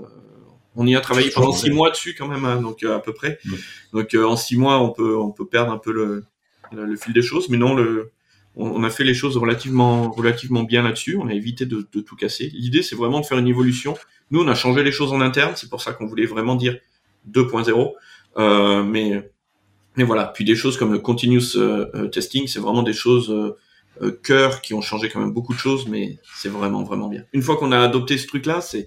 on 0.77 0.87
y 0.87 0.95
a 0.95 1.01
travaillé 1.01 1.31
pendant 1.31 1.53
six 1.53 1.71
mois 1.71 1.91
dessus 1.91 2.15
quand 2.17 2.29
même, 2.29 2.45
hein, 2.45 2.61
donc 2.61 2.85
euh, 2.85 2.97
à 2.97 3.01
peu 3.01 3.13
près. 3.13 3.39
Donc 3.93 4.15
euh, 4.15 4.25
en 4.25 4.37
six 4.37 4.57
mois, 4.57 4.81
on 4.81 4.91
peut 4.91 5.17
on 5.17 5.33
peut 5.33 5.47
perdre 5.47 5.73
un 5.73 5.79
peu 5.79 5.93
le, 5.93 6.25
le 6.73 6.97
fil 6.97 7.13
des 7.13 7.23
choses, 7.23 7.49
mais 7.49 7.57
non 7.57 7.75
le 7.75 8.13
on, 8.57 8.85
a 8.85 8.91
fait 8.91 9.05
les 9.05 9.15
choses 9.15 9.37
relativement, 9.37 10.11
relativement 10.11 10.63
bien 10.63 10.83
là-dessus. 10.83 11.17
On 11.17 11.29
a 11.29 11.35
évité 11.35 11.67
de, 11.67 11.83
tout 11.83 12.17
casser. 12.17 12.51
L'idée, 12.55 12.83
c'est 12.83 12.97
vraiment 12.97 13.21
de 13.21 13.27
faire 13.27 13.39
une 13.39 13.49
évolution. 13.49 13.97
Nous, 14.31 14.41
on 14.41 14.49
a 14.49 14.55
changé 14.55 14.85
les 14.85 14.93
choses 14.93 15.13
en 15.13 15.21
interne. 15.21 15.55
C'est 15.57 15.69
pour 15.69 15.81
ça 15.81 15.93
qu'on 15.93 16.07
voulait 16.07 16.27
vraiment 16.27 16.55
dire 16.55 16.79
2.0. 17.31 17.93
Euh, 18.37 18.83
mais, 18.85 19.29
mais 19.97 20.05
voilà. 20.05 20.27
Puis 20.27 20.45
des 20.45 20.55
choses 20.55 20.77
comme 20.77 20.93
le 20.93 21.01
continuous 21.01 21.57
euh, 21.57 21.91
euh, 21.95 22.09
testing, 22.09 22.47
c'est 22.47 22.61
vraiment 22.61 22.83
des 22.83 22.93
choses 22.93 23.31
euh, 23.31 24.21
cœur 24.23 24.61
qui 24.61 24.75
ont 24.75 24.83
changé 24.83 25.09
quand 25.09 25.21
même 25.21 25.33
beaucoup 25.33 25.53
de 25.53 25.59
choses, 25.59 25.89
mais 25.89 26.19
c'est 26.37 26.49
vraiment, 26.49 26.85
vraiment 26.85 27.09
bien. 27.09 27.25
Une 27.33 27.43
fois 27.43 27.57
qu'on 27.57 27.73
a 27.73 27.81
adopté 27.81 28.19
ce 28.19 28.29
truc-là, 28.29 28.61
c'est, 28.61 28.87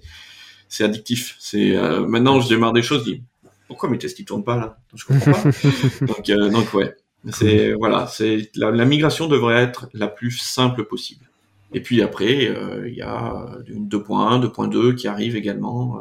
c'est 0.68 0.84
addictif. 0.84 1.36
C'est 1.38 1.76
maintenant, 2.06 2.40
je 2.40 2.48
démarre 2.48 2.72
des 2.72 2.82
choses, 2.82 3.04
je 3.06 3.12
dis 3.12 3.22
pourquoi 3.66 3.90
mes 3.90 3.98
tests 3.98 4.18
ils 4.18 4.24
tournent 4.24 4.44
pas 4.44 4.56
là? 4.56 4.78
Je 4.94 5.04
comprends 5.04 5.32
pas. 5.32 5.42
donc, 6.06 6.52
donc 6.52 6.72
ouais. 6.72 6.96
C'est 7.30 7.72
voilà, 7.72 8.06
c'est 8.06 8.50
la, 8.54 8.84
migration 8.84 9.26
devrait 9.26 9.56
être 9.56 9.88
la 9.92 10.08
plus 10.08 10.30
simple 10.30 10.84
possible. 10.84 11.28
Et 11.72 11.80
puis 11.82 12.00
après, 12.00 12.48
euh, 12.48 12.88
il 12.88 12.94
y 12.94 13.02
a 13.02 13.46
une 13.66 13.88
2.1, 13.88 14.40
2.2 14.40 14.94
qui 14.94 15.08
arrive 15.08 15.36
également. 15.36 15.98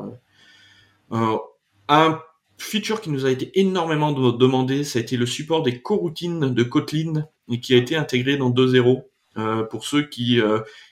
Euh, 1.12 1.16
euh, 1.16 1.38
un 1.90 2.20
feature 2.58 3.02
qui 3.02 3.10
nous 3.10 3.26
a 3.26 3.32
été 3.32 3.60
énormément 3.60 4.12
demandé, 4.12 4.84
ça 4.84 5.00
a 5.00 5.02
été 5.02 5.18
le 5.18 5.26
support 5.26 5.64
des 5.64 5.82
coroutines 5.82 6.54
de 6.54 6.64
Kotlin 6.64 7.28
et 7.50 7.60
qui 7.60 7.74
a 7.74 7.78
été 7.78 7.96
intégré 7.96 8.38
dans 8.38 8.52
2.0. 8.52 9.04
Euh, 9.38 9.62
pour 9.64 9.86
ceux 9.86 10.02
qui 10.02 10.42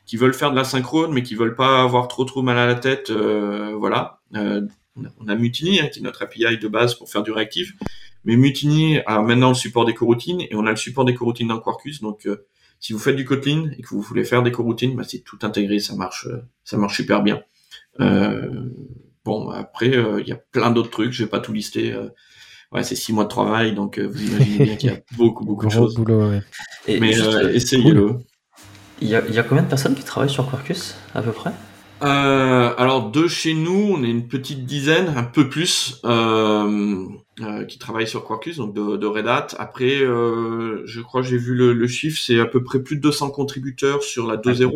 qui 0.06 0.18
veulent 0.18 0.34
faire 0.34 0.52
de 0.52 0.56
la 0.56 0.64
synchrone 0.64 1.12
mais 1.12 1.24
qui 1.24 1.34
veulent 1.34 1.56
pas 1.56 1.82
avoir 1.82 2.08
trop 2.08 2.26
trop 2.26 2.44
mal 2.44 2.60
à 2.60 2.68
la 2.68 2.76
tête, 2.76 3.12
voilà. 3.12 4.20
on 4.34 5.28
a 5.28 5.36
Mutiny 5.36 5.80
hein, 5.80 5.88
qui 5.88 6.00
est 6.00 6.04
notre 6.04 6.22
API 6.22 6.58
de 6.60 6.68
base 6.68 6.94
pour 6.94 7.10
faire 7.10 7.24
du 7.24 7.32
réactif 7.32 7.74
mais 8.26 8.36
Mutiny 8.36 9.00
a 9.06 9.22
maintenant 9.22 9.50
le 9.50 9.56
support 9.56 9.86
des 9.86 9.94
coroutines 9.94 10.42
et 10.42 10.56
on 10.56 10.66
a 10.66 10.72
le 10.72 10.76
support 10.76 11.06
des 11.06 11.14
coroutines 11.14 11.48
dans 11.48 11.60
Quarkus. 11.60 12.02
Donc, 12.02 12.26
euh, 12.26 12.46
si 12.80 12.94
vous 12.94 13.00
faites 13.00 13.16
du 13.16 13.26
Kotlin 13.26 13.72
et 13.78 13.82
que 13.82 13.90
vous 13.90 14.02
voulez 14.02 14.26
faire 14.26 14.44
des 14.44 14.52
coroutines, 14.52 14.96
bah, 14.96 15.04
c'est 15.08 15.20
tout 15.20 15.40
intégré, 15.44 15.80
ça 15.80 15.96
marche, 15.96 16.28
euh, 16.28 16.42
ça 16.64 16.78
marche 16.78 16.98
super 16.98 17.24
bien. 17.24 17.42
Euh, 18.02 18.70
bon, 19.24 19.50
après, 19.50 19.88
il 19.88 20.28
y 20.28 20.32
a 20.32 20.36
plein 20.52 20.72
d'autres 20.72 20.90
trucs, 20.90 21.12
je 21.12 21.24
vais 21.24 21.30
pas 21.30 21.40
tout 21.40 21.54
lister. 21.54 21.96
ouais, 22.72 22.84
c'est 22.84 22.96
six 22.96 23.14
mois 23.14 23.24
de 23.24 23.30
travail, 23.30 23.74
donc 23.74 24.00
vous 24.00 24.22
imaginez 24.22 24.66
bien 24.66 24.76
qu'il 24.76 24.90
y 24.90 24.94
a 24.94 25.00
beaucoup, 25.18 25.46
beaucoup 25.46 25.68
de 25.68 25.72
choses. 25.72 25.96
Boulot, 25.96 26.30
ouais. 26.30 26.42
Mais 26.88 27.12
essayez-le. 27.54 28.18
Il 29.02 29.10
y, 29.10 29.16
a, 29.16 29.22
il 29.28 29.34
y 29.34 29.40
a 29.40 29.44
combien 29.44 29.64
de 29.64 29.68
personnes 29.68 29.94
qui 29.94 30.04
travaillent 30.04 30.30
sur 30.30 30.50
Quarkus, 30.50 30.96
à 31.14 31.22
peu 31.22 31.32
près? 31.32 31.52
Euh, 32.04 32.74
alors 32.78 33.10
de 33.10 33.28
chez 33.28 33.54
nous, 33.54 33.96
on 33.98 34.04
est 34.04 34.10
une 34.10 34.28
petite 34.28 34.66
dizaine, 34.66 35.14
un 35.16 35.24
peu 35.24 35.50
plus, 35.50 36.02
euh, 36.06 37.08
euh, 37.42 37.66
qui 37.66 37.78
travaillent 37.78 38.08
sur 38.08 38.24
Quarkus, 38.24 38.58
donc 38.58 38.74
de, 38.74 38.98
de 38.98 39.06
Red 39.08 39.28
Hat. 39.28 39.48
Après, 39.58 40.00
euh, 40.00 40.82
je 40.86 41.02
crois 41.02 41.22
que 41.22 41.28
j'ai 41.28 41.38
vu 41.38 41.54
le, 41.56 41.74
le 41.74 41.88
chiffre, 41.88 42.20
c'est 42.20 42.40
à 42.40 42.46
peu 42.46 42.64
près 42.64 42.80
plus 42.80 42.96
de 42.96 43.02
200 43.02 43.32
contributeurs 43.32 44.04
sur 44.04 44.28
la 44.28 44.38
2.0, 44.38 44.74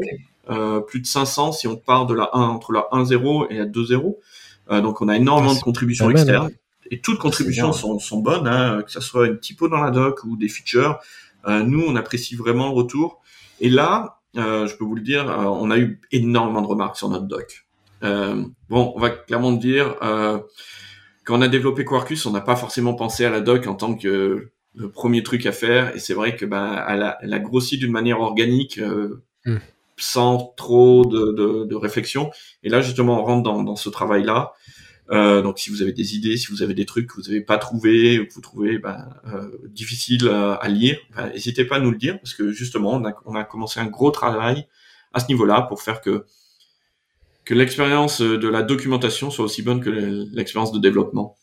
euh, 0.49 0.80
plus 0.82 0.99
de 0.99 1.07
500 1.07 1.53
si 1.53 1.68
on 1.68 1.76
part 1.76 2.05
de 2.05 2.14
la 2.14 2.30
1 2.34 2.41
entre 2.41 2.72
la 2.72 2.88
1.0 2.91 3.47
et 3.49 3.57
la 3.57 3.66
2.0. 3.66 4.16
Euh, 4.72 4.82
donc 4.82 5.01
on 5.01 5.07
a 5.07 5.16
énormément 5.16 5.53
de 5.53 5.60
contributions 5.60 6.10
externes. 6.10 6.51
Et 6.91 6.99
toutes 6.99 7.20
contributions 7.20 7.72
sont, 7.72 7.99
sont, 7.99 8.18
bonnes, 8.18 8.47
hein, 8.47 8.82
que 8.84 8.91
ce 8.91 8.99
soit 8.99 9.28
une 9.28 9.39
typo 9.39 9.68
dans 9.68 9.80
la 9.80 9.91
doc 9.91 10.24
ou 10.24 10.36
des 10.36 10.49
features. 10.49 10.99
nous, 11.47 11.84
on 11.88 11.95
apprécie 11.95 12.36
vraiment 12.36 12.70
le 12.70 12.74
retour. 12.74 13.22
Et 13.60 13.70
là, 13.70 14.20
euh, 14.38 14.68
je 14.68 14.76
peux 14.76 14.84
vous 14.84 14.95
le 14.95 15.01
dire, 15.01 15.30
euh, 15.30 15.43
on 15.45 15.72
a 15.72 15.78
eu 15.78 15.99
énormément 16.12 16.62
de 16.62 16.68
remarques 16.68 16.97
sur 16.97 17.10
notre 17.10 17.26
doc. 17.26 17.66
Euh, 18.03 18.43
bon, 18.70 18.93
on 18.95 18.99
va 18.99 19.10
clairement 19.10 19.51
dire, 19.51 19.95
quand 21.30 21.38
on 21.38 21.41
a 21.43 21.47
développé 21.47 21.86
Quarkus, 21.86 22.25
on 22.25 22.32
n'a 22.32 22.41
pas 22.41 22.55
forcément 22.55 22.95
pensé 22.95 23.23
à 23.23 23.30
la 23.30 23.39
doc 23.39 23.67
en 23.67 23.75
tant 23.75 23.93
que 23.93 24.49
le 24.73 24.89
premier 24.89 25.21
truc 25.21 25.45
à 25.45 25.51
faire, 25.51 25.95
et 25.95 25.99
c'est 25.99 26.15
vrai 26.15 26.36
que 26.36 26.43
ben 26.43 26.84
elle 26.88 27.03
a, 27.03 27.19
elle 27.21 27.34
a 27.34 27.39
grossi 27.39 27.77
d'une 27.77 27.91
manière 27.91 28.19
organique, 28.19 28.80
mm. 29.45 29.57
sans 29.97 30.55
trop 30.57 31.05
de, 31.05 31.32
de, 31.32 31.65
de, 31.65 31.75
réflexion. 31.75 32.32
Et 32.63 32.69
là, 32.69 32.82
justement, 32.82 33.21
on 33.21 33.23
rentre 33.23 33.43
dans, 33.43 33.61
dans 33.61 33.75
ce 33.75 33.89
travail-là. 33.89 34.53
Euh, 35.11 35.43
donc 35.43 35.59
si 35.59 35.69
vous 35.69 35.84
avez 35.84 35.93
des 35.93 36.15
idées, 36.15 36.36
si 36.36 36.47
vous 36.47 36.63
avez 36.63 36.73
des 36.73 36.88
trucs 36.88 37.05
que 37.05 37.13
vous 37.13 37.27
n'avez 37.27 37.41
pas 37.41 37.59
trouvé 37.59 38.19
ou 38.19 38.25
que 38.25 38.34
vous 38.34 38.41
trouvez 38.41 38.80
ben, 38.80 39.09
euh, 39.32 39.51
difficile 39.67 40.27
à, 40.30 40.67
lire, 40.67 40.97
ben, 41.15 41.30
n'hésitez 41.30 41.63
pas 41.63 41.75
à 41.75 41.80
nous 41.80 41.91
le 41.91 41.97
dire 41.97 42.19
parce 42.19 42.34
que 42.34 42.51
justement 42.51 42.93
on 42.93 43.05
a, 43.05 43.13
on 43.25 43.36
a 43.36 43.43
commencé 43.43 43.80
un 43.80 43.86
gros 43.88 44.09
travail 44.09 44.65
à 45.13 45.19
ce 45.19 45.27
niveau-là 45.27 45.61
pour 45.63 45.82
faire 45.84 46.01
que 46.01 46.25
que 47.50 47.56
l'expérience 47.56 48.22
de 48.22 48.47
la 48.47 48.62
documentation 48.62 49.32
soit 49.32 49.43
aussi 49.43 49.64
bonne 49.64 49.80
que 49.82 49.89
l'expérience 49.89 50.72
de 50.72 50.78
développement. 50.78 51.36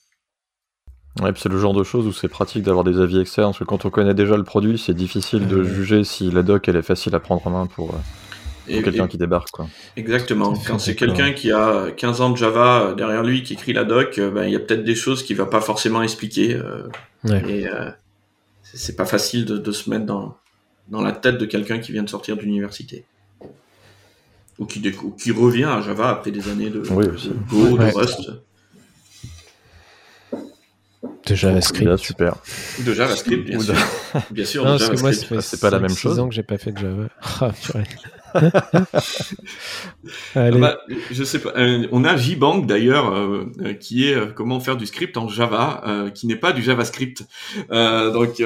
Ouais, 1.20 1.32
puis 1.32 1.40
c'est 1.42 1.48
le 1.48 1.58
genre 1.58 1.74
de 1.74 1.82
choses 1.82 2.06
où 2.06 2.12
c'est 2.12 2.28
pratique 2.28 2.62
d'avoir 2.62 2.84
des 2.84 3.00
avis 3.00 3.18
externes, 3.18 3.48
parce 3.48 3.58
que 3.58 3.64
quand 3.64 3.84
on 3.86 3.90
connaît 3.90 4.14
déjà 4.14 4.36
le 4.36 4.44
produit, 4.44 4.78
c'est 4.78 4.94
difficile 4.94 5.48
de 5.48 5.56
Euh. 5.56 5.64
juger 5.64 6.04
si 6.04 6.30
la 6.30 6.44
doc 6.44 6.68
elle 6.68 6.76
est 6.76 6.82
facile 6.82 7.12
à 7.16 7.18
prendre 7.20 7.44
en 7.46 7.50
main 7.50 7.66
pour, 7.66 7.90
euh, 7.90 8.72
pour 8.72 8.84
quelqu'un 8.84 9.08
qui 9.08 9.18
débarque. 9.18 9.50
Quoi. 9.50 9.66
Exactement. 9.96 10.52
Quand 10.66 10.78
c'est 10.78 10.94
quelqu'un 10.94 11.32
qui 11.32 11.50
a 11.50 11.90
15 11.90 12.20
ans 12.20 12.30
de 12.30 12.36
Java 12.36 12.82
euh, 12.82 12.94
derrière 12.94 13.24
lui 13.24 13.42
qui 13.42 13.54
écrit 13.54 13.72
la 13.72 13.84
doc, 13.84 14.18
euh, 14.18 14.30
ben, 14.30 14.44
il 14.44 14.52
y 14.52 14.56
a 14.56 14.60
peut-être 14.60 14.84
des 14.84 14.94
choses 14.94 15.24
qu'il 15.24 15.34
va 15.36 15.46
pas 15.46 15.60
forcément 15.60 16.02
expliquer. 16.02 16.54
euh, 16.54 16.82
Ouais. 17.24 17.42
Et 17.50 17.66
euh, 17.66 17.90
c'est 18.62 18.94
pas 18.94 19.06
facile 19.06 19.44
de, 19.44 19.58
de 19.58 19.72
se 19.72 19.90
mettre 19.90 20.06
dans, 20.06 20.36
dans 20.86 21.02
la 21.02 21.10
tête 21.10 21.38
de 21.38 21.46
quelqu'un 21.46 21.80
qui 21.80 21.90
vient 21.90 22.04
de 22.04 22.08
sortir 22.10 22.36
d'université. 22.36 23.04
Ou 24.58 24.64
qui, 24.66 24.80
décou- 24.80 25.14
qui 25.16 25.30
revient 25.32 25.64
à 25.64 25.80
Java 25.82 26.08
après 26.10 26.30
des 26.30 26.48
années 26.48 26.70
de, 26.70 26.80
Oui, 26.90 27.06
aussi. 27.08 27.28
de 27.28 27.34
Go, 27.50 27.76
Ouais. 27.76 27.90
de 27.90 27.94
Rust, 27.96 28.30
De 31.26 31.34
JavaScript. 31.34 31.86
Là, 31.88 31.96
super. 31.96 32.36
de 32.84 32.92
JavaScript, 32.94 33.44
bien 33.44 33.58
Ou 33.58 33.60
de- 33.64 33.74
sûr. 33.74 33.76
Bien 34.30 34.44
sûr, 34.44 34.64
Non, 34.64 34.74
de 34.74 34.78
parce 34.78 34.90
que 34.90 35.00
moi, 35.00 35.12
fait 35.12 35.40
c'est 35.42 35.60
pas 35.60 35.70
la 35.70 35.80
même 35.80 35.90
chose. 35.90 36.18
ans 36.20 36.28
que 36.28 36.34
j'ai 36.34 36.42
pas 36.44 36.56
fait 36.56 36.72
de 36.72 36.78
Java. 36.78 37.08
Ah, 37.40 37.50
purée. 37.52 37.84
Ah 38.04 38.08
Allez. 40.34 40.58
bah, 40.60 40.78
je 41.10 41.24
sais 41.24 41.38
pas. 41.40 41.52
euh, 41.56 41.86
on 41.92 42.04
a 42.04 42.16
JBank 42.16 42.66
d'ailleurs, 42.66 43.14
euh, 43.14 43.74
qui 43.80 44.08
est 44.08 44.14
euh, 44.14 44.26
comment 44.26 44.60
faire 44.60 44.76
du 44.76 44.86
script 44.86 45.16
en 45.16 45.28
Java, 45.28 45.82
euh, 45.86 46.10
qui 46.10 46.26
n'est 46.26 46.36
pas 46.36 46.52
du 46.52 46.62
JavaScript. 46.62 47.24
Donc, 47.70 48.42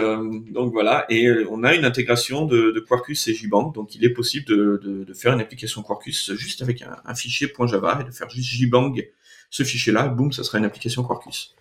donc 0.50 0.72
voilà. 0.72 1.06
Et 1.10 1.28
on 1.50 1.64
a 1.64 1.74
une 1.74 1.84
intégration 1.84 2.46
de, 2.46 2.70
de 2.70 2.80
Quarkus 2.80 3.28
et 3.28 3.34
JBank, 3.34 3.74
donc 3.74 3.94
il 3.94 4.04
est 4.04 4.10
possible 4.10 4.46
de, 4.46 4.80
de, 4.82 5.04
de 5.04 5.14
faire 5.14 5.32
une 5.32 5.40
application 5.40 5.82
Quarkus 5.82 6.32
juste 6.34 6.62
avec 6.62 6.82
un, 6.82 6.96
un 7.04 7.14
fichier 7.14 7.52
.java 7.66 7.98
et 8.00 8.04
de 8.04 8.10
faire 8.10 8.30
juste 8.30 8.48
JBank 8.48 9.04
ce 9.50 9.64
fichier-là, 9.64 10.08
boum, 10.08 10.32
ça 10.32 10.44
sera 10.44 10.58
une 10.58 10.64
application 10.64 11.02
Quarkus. 11.02 11.54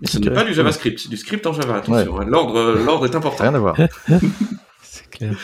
Mais 0.00 0.08
ce 0.08 0.18
n'est 0.18 0.30
pas 0.30 0.44
du 0.44 0.52
JavaScript, 0.52 0.98
c'est 0.98 1.08
du 1.08 1.16
script 1.16 1.46
en 1.46 1.52
Java. 1.52 1.76
Attention, 1.76 2.20
hein. 2.20 2.24
l'ordre, 2.26 2.72
l'ordre 2.84 3.06
est 3.06 3.14
important. 3.14 3.44
Rien 3.44 3.54
à 3.54 3.58
voir. 3.58 3.76
C'est 4.82 5.08
clair. 5.10 5.36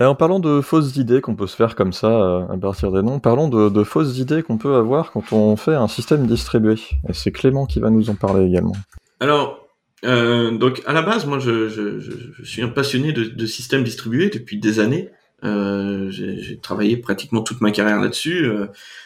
En 0.00 0.14
parlant 0.16 0.40
de 0.40 0.60
fausses 0.60 0.96
idées 0.96 1.20
qu'on 1.20 1.36
peut 1.36 1.46
se 1.46 1.54
faire 1.54 1.76
comme 1.76 1.92
ça 1.92 2.08
euh, 2.08 2.48
à 2.48 2.56
partir 2.56 2.90
des 2.90 3.02
noms, 3.02 3.20
parlons 3.20 3.48
de, 3.48 3.84
fausses 3.84 4.18
idées 4.18 4.42
qu'on 4.42 4.58
peut 4.58 4.74
avoir 4.74 5.12
quand 5.12 5.32
on 5.32 5.56
fait 5.56 5.74
un 5.74 5.86
système 5.86 6.26
distribué. 6.26 6.74
Et 7.08 7.12
c'est 7.12 7.30
Clément 7.30 7.64
qui 7.66 7.78
va 7.78 7.90
nous 7.90 8.10
en 8.10 8.16
parler 8.16 8.44
également. 8.44 8.74
Alors, 9.20 9.68
euh, 10.04 10.50
donc 10.58 10.82
à 10.86 10.92
la 10.92 11.02
base, 11.02 11.26
moi, 11.26 11.38
je, 11.38 12.00
suis 12.42 12.62
un 12.62 12.68
passionné 12.68 13.12
de, 13.12 13.24
de 13.24 13.46
systèmes 13.46 13.84
distribués 13.84 14.30
depuis 14.30 14.58
des 14.58 14.80
années. 14.80 15.10
Euh, 15.44 16.10
j'ai 16.10 16.58
travaillé 16.58 16.96
pratiquement 16.96 17.42
toute 17.42 17.60
ma 17.60 17.70
carrière 17.70 18.00
là-dessus. 18.00 18.48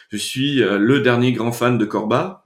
Je 0.09 0.17
suis 0.17 0.55
le 0.55 1.01
dernier 1.01 1.33
grand 1.33 1.51
fan 1.51 1.77
de 1.77 1.85
Corba. 1.85 2.45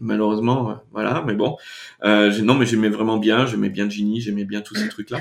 Malheureusement, 0.00 0.78
voilà, 0.92 1.24
mais 1.26 1.34
bon. 1.34 1.56
Non, 2.04 2.54
mais 2.54 2.66
j'aimais 2.66 2.90
vraiment 2.90 3.16
bien. 3.16 3.46
J'aimais 3.46 3.70
bien 3.70 3.88
Genie, 3.88 4.20
j'aimais 4.20 4.44
bien 4.44 4.60
tous 4.60 4.74
ces 4.74 4.88
trucs-là. 4.90 5.20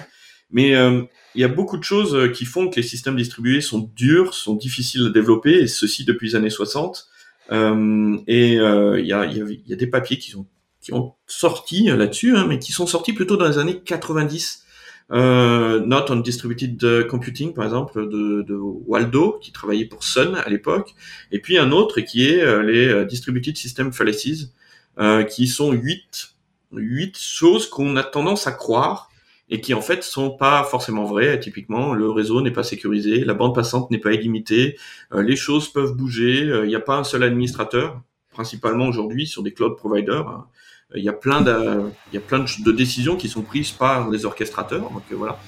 Mais 0.52 0.76
euh, 0.76 1.04
il 1.36 1.41
y 1.41 1.43
a 1.43 1.47
beaucoup 1.47 1.78
de 1.78 1.84
choses 1.84 2.16
euh, 2.16 2.28
qui 2.30 2.45
font 2.45 2.70
que 2.70 2.78
les 2.78 2.84
systèmes 2.84 3.16
distribués 3.16 3.62
sont 3.62 3.91
durs, 3.95 4.34
sont 4.34 4.56
difficiles 4.56 5.08
à 5.08 5.10
développer, 5.10 5.60
et 5.60 5.68
ceci 5.68 6.06
depuis 6.06 6.30
les 6.30 6.36
années 6.36 6.50
60. 6.50 7.08
Euh, 7.52 8.18
et 8.28 8.60
euh, 8.60 9.00
il 9.00 9.06
y, 9.06 9.14
a, 9.14 9.26
y, 9.26 9.41
a, 9.41 9.45
y 9.68 9.74
a 9.74 9.76
des 9.76 9.88
papiers 9.88 10.18
qui 10.18 10.36
ont, 10.36 10.45
qui 10.82 10.93
ont 10.93 11.14
sorti 11.28 11.89
euh, 11.89 11.97
là-dessus, 11.97 12.36
hein, 12.36 12.45
mais 12.47 12.60
qui 12.60 12.72
sont 12.72 12.88
sortis 12.88 13.14
plutôt 13.14 13.38
dans 13.38 13.47
les 13.47 13.58
années 13.58 13.80
90. 13.80 14.66
Euh, 15.12 15.80
Not 15.80 16.06
on 16.10 16.18
Distributed 16.18 17.08
Computing, 17.08 17.54
par 17.54 17.66
exemple, 17.66 18.08
de, 18.08 18.43
de 18.43 18.56
Waldo, 18.56 19.39
qui 19.41 19.52
travaillait 19.52 19.86
pour 19.86 20.04
Sun 20.04 20.36
à 20.36 20.47
l'époque, 20.50 20.93
et 21.32 21.39
puis 21.39 21.58
un 21.58 21.72
autre 21.72 22.02
qui 22.02 22.28
est 22.28 22.62
les 22.62 23.06
Distributed 23.06 23.58
System 23.58 23.91
Fallacies, 23.91 24.52
qui 25.28 25.47
sont 25.47 25.72
huit, 25.72 26.36
huit 26.72 27.18
choses 27.18 27.68
qu'on 27.68 27.95
a 27.95 28.04
tendance 28.04 28.45
à 28.45 28.52
croire 28.52 29.09
et 29.50 29.62
qui 29.62 29.74
en 29.74 29.82
fait 29.82 30.04
sont 30.04 30.32
pas 30.32 30.64
forcément 30.64 31.06
vraies. 31.06 31.39
Typiquement, 31.39 31.93
le 31.93 32.10
réseau 32.10 32.41
n'est 32.41 32.52
pas 32.52 32.64
sécurisé, 32.64 33.26
la 33.26 33.34
bande 33.34 33.56
passante 33.56 33.89
n'est 33.91 33.97
pas 33.97 34.14
illimitée, 34.14 34.78
euh, 35.14 35.22
les 35.22 35.36
choses 35.36 35.68
peuvent 35.70 35.95
bouger, 35.95 36.43
euh, 36.43 36.66
il 36.66 36.70
n'y 36.70 36.76
a 36.76 36.80
pas 36.80 36.97
un 36.97 37.04
seul 37.04 37.24
administrateur, 37.24 38.02
principalement 38.32 38.88
aujourd'hui 38.88 39.28
sur 39.28 39.43
des 39.43 39.54
cloud 39.54 39.76
providers. 39.76 40.45
Il 40.95 41.04
y 41.04 41.10
a 41.10 41.14
plein 41.14 41.41
de, 41.41 41.84
il 42.12 42.16
y 42.16 42.18
a 42.18 42.22
plein 42.22 42.39
de, 42.39 42.64
de 42.64 42.72
décisions 42.72 43.16
qui 43.16 43.28
sont 43.28 43.43
prises 43.43 43.72
par 43.72 44.10
les 44.10 44.26
orchestrateurs. 44.26 44.89
Donc 44.91 45.04
euh, 45.12 45.16
voilà. 45.16 45.39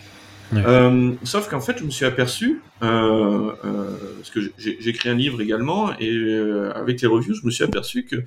Ouais. 0.53 0.61
Euh, 0.65 1.11
sauf 1.23 1.47
qu'en 1.49 1.61
fait, 1.61 1.77
je 1.79 1.85
me 1.85 1.89
suis 1.91 2.05
aperçu, 2.05 2.61
euh, 2.83 3.51
euh, 3.63 3.97
parce 4.17 4.29
que 4.31 4.41
j'ai 4.57 4.89
écrit 4.89 5.07
un 5.07 5.15
livre 5.15 5.39
également, 5.41 5.97
et 5.97 6.11
avec 6.75 7.01
les 7.01 7.07
reviews, 7.07 7.33
je 7.33 7.45
me 7.45 7.51
suis 7.51 7.63
aperçu 7.63 8.05
que 8.05 8.17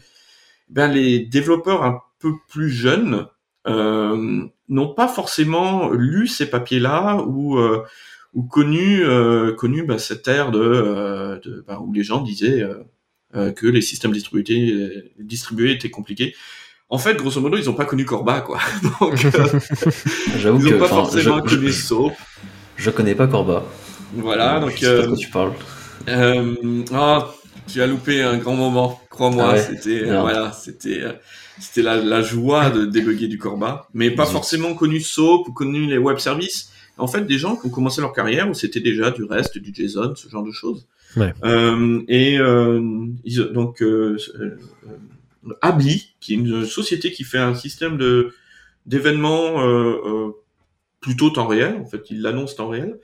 ben, 0.71 0.89
les 0.89 1.21
développeurs 1.21 1.83
un 1.85 2.01
peu 2.19 2.33
plus 2.49 2.71
jeunes 2.71 3.27
euh, 3.67 4.47
n'ont 4.69 4.93
pas 4.95 5.09
forcément 5.09 5.91
lu 5.91 6.27
ces 6.27 6.49
papiers-là 6.51 7.23
ou 7.27 7.59
euh, 7.59 7.85
ou 8.33 8.43
connu 8.43 9.03
euh, 9.05 9.53
connu 9.55 9.85
ben, 9.85 9.99
cette 9.99 10.27
ère 10.29 10.51
de, 10.51 10.61
euh, 10.61 11.39
de 11.41 11.65
ben, 11.67 11.79
où 11.79 11.93
les 11.93 12.03
gens 12.03 12.21
disaient 12.23 12.65
que 13.33 13.67
les 13.67 13.81
systèmes 13.83 14.13
distribués 14.13 15.13
distribués 15.19 15.73
étaient 15.73 15.91
compliqués. 15.91 16.35
En 16.91 16.99
fait, 16.99 17.17
grosso 17.17 17.41
modo, 17.41 17.57
ils 17.57 17.65
n'ont 17.65 17.73
pas 17.75 17.87
connu 17.87 18.05
Corba, 18.05 18.41
quoi. 18.41 18.59
Donc, 19.01 19.25
euh, 19.25 19.61
J'avoue 20.39 20.65
ils 20.65 20.73
n'ont 20.75 20.79
pas 20.79 20.89
forcément 20.89 21.41
je, 21.45 21.57
connu 21.57 21.73
SOAP. 21.73 22.13
je 22.77 22.91
connais 22.91 23.15
pas 23.15 23.27
Corba. 23.27 23.65
Voilà, 24.15 24.57
je 24.57 24.61
donc 24.61 24.73
sais 24.79 24.87
pas 24.87 24.93
euh, 24.93 25.03
de 25.03 25.07
quoi 25.09 25.17
tu 25.17 25.29
parles. 25.31 25.53
euh, 26.09 26.85
ah, 26.93 27.35
tu 27.67 27.83
as 27.83 27.87
loupé 27.89 28.23
un 28.23 28.37
grand 28.37 28.55
moment, 28.55 29.01
crois-moi. 29.15 29.47
Ah 29.49 29.53
ouais 29.55 29.61
C'était 29.63 30.07
Non. 30.07 30.21
voilà, 30.23 30.53
c'était 30.53 31.01
euh, 31.03 31.13
c'était 31.59 31.83
la, 31.83 31.97
la 31.97 32.21
joie 32.23 32.71
de 32.71 32.85
débugger 32.85 33.29
du 33.29 33.39
Corba, 33.39 33.89
mais 33.95 34.11
pas 34.11 34.25
Zut. 34.27 34.33
forcément 34.33 34.75
connu 34.75 35.01
SOAP 35.01 35.49
ou 35.49 35.53
connu 35.53 35.87
les 35.87 35.99
web 35.99 36.19
services. 36.19 36.71
En 36.99 37.07
fait, 37.09 37.23
des 37.23 37.39
gens 37.39 37.57
qui 37.57 37.67
ont 37.67 37.71
commencé 37.71 38.01
leur 38.01 38.13
carrière 38.13 38.49
où 38.49 38.55
c'était 38.55 38.81
déjà 38.81 39.11
du 39.11 39.25
REST, 39.25 39.59
du 39.59 39.73
JSON, 39.75 40.15
ce 40.15 40.29
genre 40.29 40.45
de 40.45 40.53
choses. 40.53 40.87
Ouais. 41.17 41.33
Euh, 41.45 42.03
et 42.09 42.39
euh, 42.39 42.81
ils- 43.25 43.51
donc 43.53 43.83
euh, 43.83 44.17
euh, 44.39 44.57
Ably, 45.61 46.15
qui 46.21 46.35
est 46.35 46.37
une 46.37 46.65
société 46.65 47.11
qui 47.13 47.25
fait 47.25 47.39
un 47.39 47.55
système 47.55 47.97
de 47.99 48.33
d'événements 48.87 49.61
euh, 49.61 49.95
euh, 50.07 50.31
plutôt 51.01 51.31
temps 51.31 51.47
réel. 51.47 51.77
En 51.81 51.87
fait, 51.87 52.03
il 52.11 52.21
l'annonce 52.23 52.55
temps 52.57 52.69
réel 52.69 52.99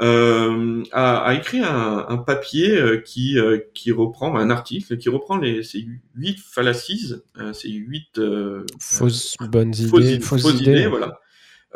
euh, 0.00 0.82
a, 0.92 1.18
a 1.18 1.34
écrit 1.34 1.60
un, 1.60 2.06
un 2.08 2.16
papier 2.16 2.70
euh, 2.78 2.96
qui, 2.98 3.38
euh, 3.38 3.58
qui 3.74 3.92
reprend 3.92 4.34
un 4.36 4.48
article 4.50 4.96
qui 4.96 5.08
reprend 5.10 5.36
les 5.36 5.62
ces 5.62 5.86
huit 6.16 6.38
fallacies, 6.40 7.16
euh, 7.38 7.52
ces 7.52 7.68
huit 7.70 8.18
euh, 8.18 8.64
Fausses 8.80 9.36
bonnes 9.50 9.74
fausses, 9.74 10.04
idées. 10.04 10.14
id- 10.16 10.22
fausses 10.22 10.42
fausses 10.42 10.60
idées. 10.60 10.70
idées, 10.72 10.86
voilà. 10.86 11.20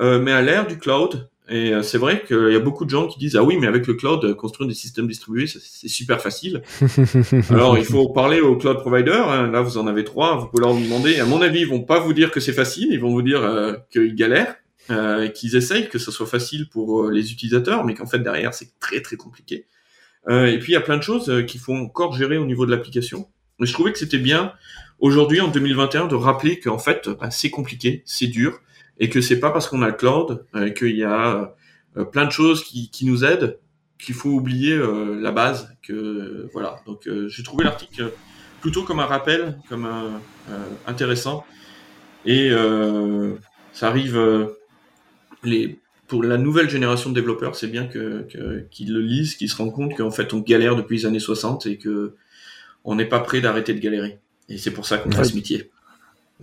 Euh, 0.01 0.19
mais 0.21 0.33
à 0.33 0.43
l'ère 0.43 0.67
du 0.67 0.79
cloud. 0.79 1.29
Et 1.49 1.73
euh, 1.73 1.81
c'est 1.83 1.99
vrai 1.99 2.25
qu'il 2.27 2.51
y 2.51 2.57
a 2.57 2.59
beaucoup 2.59 2.85
de 2.85 2.91
gens 2.91 3.07
qui 3.07 3.21
disent 3.21 3.37
ah 3.37 3.45
oui 3.45 3.57
mais 3.61 3.69
avec 3.69 3.87
le 3.87 3.95
cloud 3.95 4.35
construire 4.35 4.67
des 4.67 4.75
systèmes 4.75 5.07
distribués 5.07 5.47
c'est 5.47 5.87
super 5.87 6.21
facile. 6.21 6.61
Alors 7.51 7.79
il 7.79 7.85
faut 7.85 8.09
parler 8.09 8.41
aux 8.41 8.57
cloud 8.57 8.79
providers. 8.79 9.29
hein. 9.31 9.49
Là 9.53 9.61
vous 9.61 9.79
en 9.79 9.87
avez 9.87 10.03
trois. 10.03 10.37
Vous 10.39 10.49
pouvez 10.49 10.63
leur 10.65 10.75
demander. 10.75 11.21
À 11.21 11.25
mon 11.25 11.41
avis 11.43 11.61
ils 11.61 11.69
vont 11.69 11.83
pas 11.83 12.01
vous 12.01 12.13
dire 12.15 12.33
que 12.33 12.41
c'est 12.41 12.53
facile. 12.53 12.89
Ils 12.91 12.99
vont 12.99 13.11
vous 13.11 13.23
dire 13.23 13.43
euh, 13.45 13.75
qu'ils 13.93 14.17
galèrent, 14.17 14.57
euh, 14.91 15.29
qu'ils 15.29 15.57
essayent 15.57 15.89
que 15.89 15.99
ce 15.99 16.11
soit 16.11 16.27
facile 16.27 16.69
pour 16.69 17.05
euh, 17.05 17.11
les 17.11 17.33
utilisateurs, 17.33 17.85
mais 17.85 17.95
qu'en 17.95 18.07
fait 18.07 18.19
derrière 18.19 18.55
c'est 18.55 18.79
très 18.81 19.01
très 19.01 19.17
compliqué. 19.17 19.67
Euh, 20.29 20.47
et 20.47 20.59
puis 20.59 20.73
il 20.73 20.75
y 20.75 20.79
a 20.79 20.81
plein 20.81 20.97
de 20.97 21.03
choses 21.03 21.29
euh, 21.29 21.43
qu'il 21.43 21.61
faut 21.61 21.75
encore 21.75 22.13
gérer 22.13 22.37
au 22.39 22.47
niveau 22.47 22.67
de 22.67 22.71
l'application. 22.71 23.29
Mais 23.59 23.67
je 23.67 23.73
trouvais 23.73 23.93
que 23.93 23.99
c'était 23.99 24.19
bien 24.19 24.53
aujourd'hui 24.99 25.41
en 25.41 25.49
2021 25.49 26.07
de 26.07 26.15
rappeler 26.15 26.61
qu'en 26.61 26.79
fait 26.79 27.09
bah, 27.09 27.31
c'est 27.31 27.51
compliqué, 27.51 28.03
c'est 28.05 28.27
dur, 28.27 28.61
et 28.99 29.09
que 29.09 29.21
c'est 29.21 29.41
pas 29.41 29.51
parce 29.51 29.69
qu'on 29.69 29.83
a 29.83 29.89
le 29.89 29.95
cloud 29.95 30.45
euh, 30.55 30.71
qu'il 30.71 30.97
y 30.97 31.05
a 31.05 31.55
euh, 31.97 32.05
plein 32.05 32.25
de 32.25 32.33
choses 32.33 32.65
qui, 32.65 32.91
qui 32.91 33.07
nous 33.07 33.25
aident 33.25 33.59
qu'il 33.99 34.15
faut 34.15 34.31
oublier 34.31 34.73
euh, 34.73 35.19
la 35.21 35.33
base. 35.33 35.75
Que 35.83 35.93
euh, 35.93 36.51
voilà. 36.53 36.81
Donc 36.87 37.07
euh, 37.07 37.29
j'ai 37.29 37.43
trouvé 37.43 37.65
l'article 37.65 38.13
plutôt 38.61 38.83
comme 38.83 39.01
un 39.01 39.07
rappel, 39.07 39.59
comme 39.69 39.85
un, 39.85 40.21
euh, 40.51 40.65
intéressant, 40.87 41.45
et 42.25 42.51
euh, 42.51 43.35
ça 43.73 43.89
arrive. 43.89 44.17
Les 45.49 45.79
pour 46.09 46.23
la 46.23 46.39
nouvelle 46.39 46.71
génération 46.71 47.11
de 47.11 47.15
développeurs, 47.17 47.57
c'est 47.57 47.67
bien 47.67 47.87
que 47.87 48.23
que- 48.31 48.65
qu'ils 48.71 48.93
le 48.93 49.01
lisent, 49.01 49.35
qu'ils 49.37 49.49
se 49.51 49.57
rendent 49.57 49.73
compte 49.73 49.97
qu'en 49.97 50.11
fait 50.11 50.33
on 50.35 50.41
galère 50.41 50.77
depuis 50.77 50.99
les 50.99 51.07
années 51.07 51.19
60 51.21 51.67
et 51.67 51.79
que 51.79 52.15
on 52.85 52.95
n'est 52.95 53.07
pas 53.07 53.19
prêt 53.21 53.41
d'arrêter 53.41 53.75
de 53.75 53.81
galérer. 53.81 54.19
Et 54.49 54.59
c'est 54.59 54.71
pour 54.71 54.87
ça 54.87 54.99
qu'on 54.99 55.11
fait 55.11 55.19
Ouais. 55.19 55.25
ce 55.25 55.35
métier. 55.35 55.71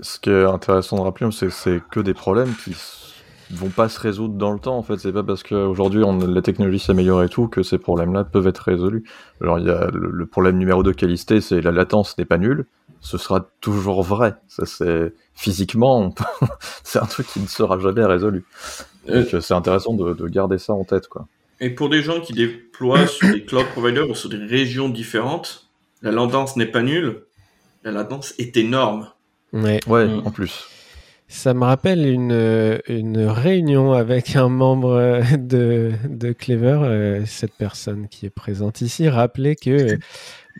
Ce 0.01 0.19
qui 0.19 0.29
est 0.29 0.43
intéressant 0.43 0.97
de 0.97 1.01
rappeler, 1.01 1.29
c'est 1.31 1.45
que 1.47 1.53
c'est 1.53 1.81
que 1.91 1.99
des 2.01 2.13
problèmes 2.13 2.53
qui 2.63 2.71
s- 2.71 3.13
vont 3.51 3.69
pas 3.69 3.87
se 3.87 3.99
résoudre 3.99 4.33
dans 4.33 4.51
le 4.51 4.59
temps. 4.59 4.75
En 4.77 4.83
fait, 4.83 4.97
c'est 4.97 5.13
pas 5.13 5.23
parce 5.23 5.43
qu'aujourd'hui 5.43 6.03
la 6.27 6.41
technologie 6.41 6.79
s'améliore 6.79 7.23
et 7.23 7.29
tout 7.29 7.47
que 7.47 7.61
ces 7.63 7.77
problèmes-là 7.77 8.23
peuvent 8.25 8.47
être 8.47 8.57
résolus. 8.65 9.03
Alors 9.39 9.59
il 9.59 9.67
y 9.67 9.69
a 9.69 9.89
le, 9.93 10.09
le 10.11 10.25
problème 10.25 10.57
numéro 10.57 10.81
2 10.83 10.91
qui 10.93 11.05
est 11.05 11.07
listé, 11.07 11.39
c'est 11.39 11.61
la 11.61 11.71
latence 11.71 12.17
n'est 12.17 12.25
pas 12.25 12.37
nulle. 12.39 12.65
Ce 12.99 13.17
sera 13.17 13.49
toujours 13.61 14.01
vrai. 14.01 14.33
Ça 14.47 14.65
c'est 14.65 15.13
physiquement, 15.35 16.09
peut- 16.11 16.23
c'est 16.83 16.99
un 16.99 17.05
truc 17.05 17.27
qui 17.27 17.39
ne 17.39 17.47
sera 17.47 17.77
jamais 17.79 18.03
résolu. 18.03 18.43
Euh, 19.09 19.41
c'est 19.41 19.53
intéressant 19.53 19.93
de, 19.93 20.13
de 20.13 20.27
garder 20.27 20.57
ça 20.57 20.73
en 20.73 20.83
tête, 20.83 21.07
quoi. 21.07 21.27
Et 21.59 21.69
pour 21.69 21.89
des 21.89 22.01
gens 22.01 22.19
qui 22.21 22.33
déploient 22.33 23.07
sur 23.07 23.31
des 23.31 23.43
cloud 23.43 23.65
providers 23.67 24.09
ou 24.09 24.15
sur 24.15 24.29
des 24.29 24.37
régions 24.37 24.89
différentes, 24.89 25.69
la 26.01 26.11
latence 26.11 26.55
n'est 26.57 26.65
pas 26.65 26.81
nulle, 26.81 27.23
la 27.83 27.91
latence 27.91 28.33
est 28.39 28.55
énorme. 28.57 29.09
Ouais. 29.53 29.79
Ouais, 29.87 30.05
Mm. 30.07 30.21
en 30.25 30.31
plus. 30.31 30.63
Ça 31.29 31.53
me 31.53 31.63
rappelle 31.63 32.05
une, 32.05 32.79
une 32.87 33.25
réunion 33.25 33.93
avec 33.93 34.35
un 34.35 34.49
membre 34.49 35.21
de, 35.37 35.91
de 36.07 36.31
Clever. 36.31 36.79
euh, 36.83 37.25
Cette 37.25 37.53
personne 37.53 38.07
qui 38.07 38.25
est 38.27 38.29
présente 38.29 38.81
ici 38.81 39.09
rappelait 39.09 39.55
que 39.55 39.97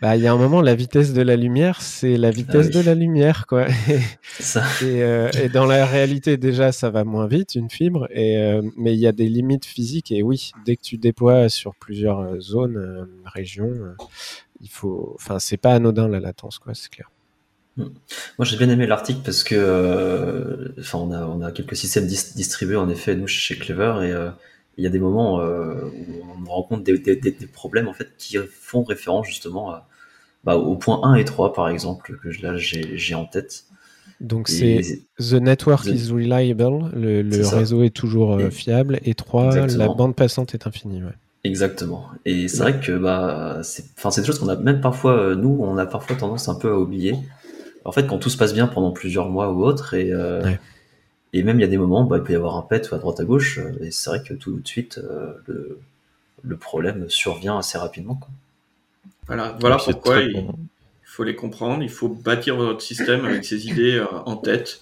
bah, 0.00 0.16
il 0.16 0.22
y 0.22 0.26
a 0.26 0.32
un 0.32 0.36
moment, 0.36 0.60
la 0.60 0.74
vitesse 0.74 1.12
de 1.12 1.22
la 1.22 1.36
lumière, 1.36 1.80
c'est 1.80 2.16
la 2.16 2.30
vitesse 2.30 2.66
oui. 2.66 2.72
de 2.72 2.80
la 2.80 2.94
lumière. 2.94 3.46
Quoi. 3.46 3.66
C'est 4.36 4.42
ça. 4.42 4.64
Et, 4.82 5.02
euh, 5.02 5.30
et 5.40 5.48
dans 5.48 5.66
la 5.66 5.86
réalité, 5.86 6.36
déjà, 6.36 6.72
ça 6.72 6.90
va 6.90 7.04
moins 7.04 7.26
vite, 7.26 7.54
une 7.54 7.70
fibre, 7.70 8.08
et, 8.10 8.38
euh, 8.38 8.62
mais 8.76 8.94
il 8.94 9.00
y 9.00 9.06
a 9.06 9.12
des 9.12 9.28
limites 9.28 9.64
physiques. 9.64 10.10
Et 10.10 10.22
oui, 10.22 10.50
dès 10.66 10.76
que 10.76 10.82
tu 10.82 10.98
déploies 10.98 11.48
sur 11.48 11.74
plusieurs 11.76 12.20
euh, 12.20 12.40
zones, 12.40 13.08
régions, 13.24 13.72
il 14.60 14.68
faut. 14.68 15.12
Enfin, 15.14 15.38
c'est 15.38 15.56
pas 15.56 15.74
anodin 15.74 16.08
la 16.08 16.20
latence, 16.20 16.58
quoi, 16.58 16.74
c'est 16.74 16.90
clair. 16.90 17.10
Moi, 17.76 17.90
j'ai 18.42 18.56
bien 18.56 18.68
aimé 18.68 18.86
l'article 18.86 19.20
parce 19.24 19.42
que, 19.42 19.56
euh, 19.56 20.68
enfin, 20.78 20.98
on 20.98 21.12
a, 21.12 21.24
on 21.26 21.40
a 21.42 21.50
quelques 21.50 21.76
systèmes 21.76 22.06
dis- 22.06 22.34
distribués 22.36 22.76
en 22.76 22.88
effet 22.88 23.16
nous 23.16 23.26
chez 23.26 23.56
Clever 23.56 24.08
et 24.08 24.14
il 24.76 24.84
y 24.84 24.86
a 24.86 24.90
des 24.90 24.98
moments 24.98 25.40
euh, 25.40 25.74
où 25.84 26.22
on 26.46 26.50
rencontre 26.50 26.82
des, 26.82 26.98
des, 26.98 27.16
des- 27.16 27.30
des 27.32 27.46
problèmes 27.46 27.88
en 27.88 27.92
fait 27.92 28.08
qui 28.18 28.36
font 28.50 28.82
référence 28.82 29.26
justement 29.26 29.70
à, 29.70 29.86
bah, 30.44 30.56
au 30.56 30.76
point 30.76 31.00
1 31.04 31.14
et 31.16 31.24
3 31.24 31.52
par 31.52 31.68
exemple 31.68 32.18
que 32.22 32.28
là 32.42 32.56
j'ai 32.56 33.14
en 33.14 33.24
tête. 33.26 33.64
Donc, 34.20 34.48
c'est 34.48 34.80
The 35.18 35.34
network 35.34 35.84
The- 35.84 35.88
is 35.88 36.12
reliable, 36.12 36.90
le, 36.94 37.46
réseau 37.46 37.82
est 37.82 37.90
toujours 37.90 38.34
euh, 38.34 38.46
Et- 38.48 38.50
fiable, 38.50 38.98
et 39.04 39.14
trois, 39.14 39.54
la 39.56 39.64
Exactement. 39.64 39.94
bande 39.96 40.16
passante 40.16 40.54
est 40.54 40.66
infinie. 40.66 41.02
Ouais. 41.02 41.10
Exactement. 41.42 42.06
Et 42.24 42.48
c'est 42.48 42.58
vrai 42.62 42.80
que 42.80 42.92
bah, 42.96 43.58
c'est, 43.62 43.84
enfin, 43.98 44.10
c'est 44.10 44.20
des 44.22 44.26
choses 44.26 44.38
qu'on 44.38 44.48
a 44.48 44.56
même 44.56 44.80
parfois, 44.80 45.12
euh, 45.18 45.34
nous, 45.34 45.58
on 45.60 45.76
a 45.76 45.84
parfois 45.84 46.16
tendance 46.16 46.48
un 46.48 46.54
peu 46.54 46.70
à 46.70 46.78
oublier. 46.78 47.16
En 47.84 47.92
fait, 47.92 48.06
quand 48.06 48.18
tout 48.18 48.30
se 48.30 48.38
passe 48.38 48.54
bien 48.54 48.66
pendant 48.66 48.92
plusieurs 48.92 49.28
mois 49.28 49.52
ou 49.52 49.62
autre, 49.64 49.92
et, 49.94 50.10
euh, 50.10 50.42
Ouais. 50.42 50.58
Et 51.36 51.42
même 51.42 51.58
il 51.58 51.62
y 51.62 51.64
a 51.64 51.68
des 51.68 51.78
moments, 51.78 52.04
bah, 52.04 52.16
il 52.18 52.22
peut 52.22 52.32
y 52.32 52.36
avoir 52.36 52.56
un 52.56 52.62
pet 52.62 52.88
à 52.92 52.98
droite 52.98 53.20
à 53.20 53.24
gauche, 53.24 53.58
euh, 53.58 53.72
et 53.84 53.90
c'est 53.90 54.10
vrai 54.10 54.22
que 54.22 54.34
tout 54.34 54.58
de 54.58 54.66
suite, 54.66 54.98
euh, 54.98 55.34
le, 55.46 55.78
le 56.42 56.56
problème 56.56 57.08
survient 57.10 57.58
assez 57.58 57.76
rapidement. 57.78 58.14
Quoi. 58.16 58.30
Voilà, 59.26 59.56
voilà 59.60 59.76
Donc, 59.76 59.84
pourquoi 59.84 60.20
il, 60.20 60.32
bon. 60.34 60.54
faut 61.04 61.24
les 61.24 61.34
comprendre, 61.34 61.82
il 61.82 61.90
faut 61.90 62.08
bâtir 62.08 62.56
votre 62.56 62.80
système 62.82 63.24
avec 63.24 63.44
ces 63.44 63.66
idées 63.68 63.96
euh, 63.96 64.06
en 64.26 64.36
tête, 64.36 64.80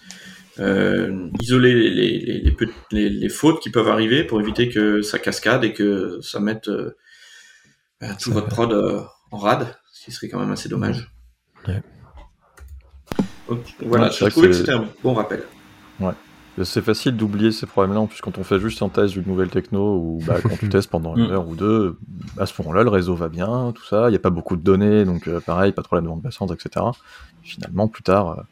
euh, 0.59 1.29
isoler 1.41 1.75
les, 1.75 1.91
les, 1.91 2.19
les, 2.19 2.39
les 2.41 2.51
pe- 2.53 2.69
les- 2.91 3.09
les 3.11 3.29
fautes 3.29 3.61
qui 3.61 3.71
peuvent 3.71 3.89
arriver 3.89 4.25
pour 4.25 4.41
éviter 4.41 4.69
que 4.69 5.01
ça 5.03 5.19
cascade 5.19 5.65
et 5.65 5.73
que 5.73 6.21
ça 6.23 6.41
mette 6.41 6.69
euh, 6.69 6.97
ben, 8.01 8.15
tout 8.17 8.31
Ça 8.31 8.35
votre 8.35 8.49
va. 8.49 8.53
prod 8.53 8.73
euh, 8.73 9.01
en 9.31 9.39
rade, 9.39 9.67
ce 9.93 10.05
qui 10.05 10.13
serait 10.13 10.29
quand 10.29 10.41
même 10.41 10.53
assez 10.53 10.69
dommage. 10.69 11.11
Ouais. 11.69 11.81
Donc, 13.49 13.61
voilà, 13.81 14.11
c'est 14.11 14.19
je 14.19 14.21
vrai 14.25 14.31
trouvais 14.31 14.47
que 14.49 14.53
que 14.53 14.57
c'est- 14.59 14.67
c'était 14.67 14.73
un 14.77 14.89
bon 15.03 15.15
rappel. 15.15 15.43
C'est 16.63 16.83
facile 16.83 17.17
d'oublier 17.17 17.51
ces 17.51 17.67
problèmes-là, 17.67 18.01
en 18.01 18.07
plus 18.07 18.21
quand 18.21 18.37
on 18.39 18.45
fait 18.45 18.61
juste 18.61 18.83
un 18.83 18.89
test 18.91 19.15
d'une 19.15 19.25
nouvelle 19.27 19.49
techno, 19.49 19.97
ou 19.97 20.23
bah, 20.27 20.41
quand 20.43 20.57
tu 20.59 20.69
testes 20.69 20.91
pendant 20.91 21.17
une 21.17 21.29
Mm. 21.29 21.33
heure 21.33 21.49
ou 21.49 21.55
deux, 21.55 21.97
à 22.39 22.47
ce 22.47 22.53
moment-là, 22.63 22.83
le 22.83 22.91
réseau 22.91 23.15
va 23.15 23.29
bien, 23.29 23.73
tout 23.75 23.85
ça, 23.85 24.09
il 24.09 24.11
n'y 24.11 24.17
a 24.17 24.21
pas 24.21 24.31
beaucoup 24.31 24.57
de 24.57 24.63
données, 24.63 25.05
donc 25.05 25.29
euh, 25.29 25.41
pareil, 25.41 25.73
pas 25.73 25.83
de 25.83 25.87
problème 25.87 26.05
de 26.05 26.11
bande 26.11 26.23
passante, 26.23 26.51
etc. 26.53 26.85
Finalement, 27.43 27.89
plus 27.89 28.03
tard, 28.03 28.31
euh, 28.39 28.43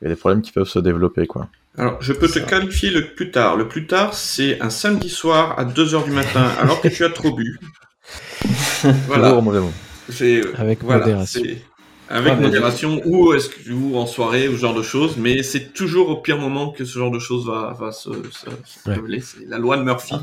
il 0.00 0.04
y 0.04 0.06
a 0.06 0.14
des 0.14 0.16
problèmes 0.18 0.42
qui 0.42 0.52
peuvent 0.52 0.68
se 0.68 0.78
développer, 0.78 1.26
quoi. 1.26 1.48
Alors, 1.78 1.96
je 2.00 2.12
peux 2.12 2.28
te 2.28 2.34
Ça. 2.38 2.40
qualifier 2.40 2.90
le 2.90 3.14
plus 3.14 3.30
tard. 3.30 3.56
Le 3.56 3.66
plus 3.66 3.86
tard, 3.86 4.14
c'est 4.14 4.60
un 4.60 4.70
samedi 4.70 5.08
soir 5.08 5.58
à 5.58 5.64
2h 5.64 6.04
du 6.04 6.10
matin, 6.10 6.44
alors 6.60 6.80
que 6.80 6.88
tu 6.88 7.04
as 7.04 7.10
trop 7.10 7.34
bu. 7.34 7.58
voilà. 9.06 9.40
C'est 10.08 10.42
Avec 10.58 10.82
voilà, 10.82 11.00
modération. 11.00 11.42
Avec 12.14 12.34
Ah, 12.36 12.40
modération, 12.40 13.00
ou, 13.06 13.32
est-ce 13.32 13.48
que- 13.48 13.70
ou 13.72 13.96
en 13.96 14.04
soirée, 14.06 14.46
ou 14.46 14.52
ce 14.52 14.58
genre 14.60 14.74
de 14.74 14.82
choses, 14.82 15.16
mais 15.16 15.42
c'est 15.42 15.72
toujours 15.72 16.10
au 16.10 16.16
pire 16.16 16.36
moment 16.38 16.70
que 16.70 16.84
ce 16.84 16.98
genre 16.98 17.10
de 17.10 17.18
choses 17.18 17.46
va, 17.46 17.74
va 17.78 17.90
se, 17.90 18.10
se- 18.30 18.50
se 18.66 18.88
Ouais. 18.88 18.96
révéler. 18.96 19.20
C'est 19.20 19.46
la 19.48 19.56
loi 19.58 19.78
de 19.78 19.82
Murphy. 19.82 20.16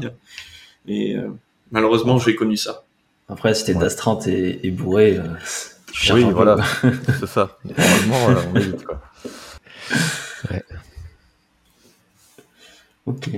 Et 0.87 1.15
euh, 1.17 1.29
malheureusement, 1.71 2.19
j'ai 2.19 2.35
connu 2.35 2.57
ça. 2.57 2.83
Après, 3.27 3.55
si 3.55 3.65
t'es 3.65 3.73
Ouais. 3.73 3.81
d'astreinte 3.81 4.27
et, 4.27 4.65
et 4.67 4.69
bourré, 4.71 5.17
euh, 5.17 5.23
tu 5.91 5.99
cherches 6.05 6.19
Oui, 6.23 6.31
voilà, 6.31 6.57
c'est 7.19 7.27
ça. 7.27 7.57
Normalement, 7.65 8.29
euh, 8.29 8.35
on 8.53 8.55
évite, 8.55 8.83
quoi. 8.85 9.01
Ok. 13.07 13.29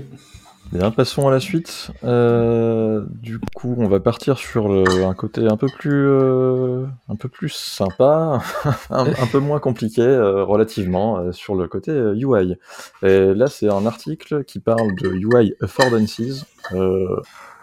Bien, 0.71 0.89
passons 0.89 1.27
à 1.27 1.31
la 1.31 1.41
suite. 1.41 1.91
Euh, 2.05 3.03
du 3.21 3.39
coup, 3.39 3.75
on 3.77 3.87
va 3.89 3.99
partir 3.99 4.37
sur 4.37 4.69
le- 4.69 5.03
un 5.03 5.13
côté 5.13 5.45
un 5.45 5.57
peu 5.57 5.67
plus, 5.67 6.07
euh, 6.07 6.85
un 7.09 7.15
peu 7.17 7.27
plus 7.27 7.49
sympa, 7.49 8.41
un, 8.89 9.05
un 9.05 9.27
peu 9.29 9.39
moins 9.39 9.59
compliqué 9.59 10.01
euh, 10.01 10.45
relativement 10.45 11.31
sur 11.33 11.55
le 11.55 11.67
côté 11.67 11.91
UI. 11.91 12.55
Et 13.03 13.33
là, 13.33 13.47
c'est 13.47 13.67
un 13.69 13.85
article 13.85 14.45
qui 14.45 14.59
parle 14.59 14.95
de 14.95 15.09
UI 15.09 15.55
affordances. 15.61 16.45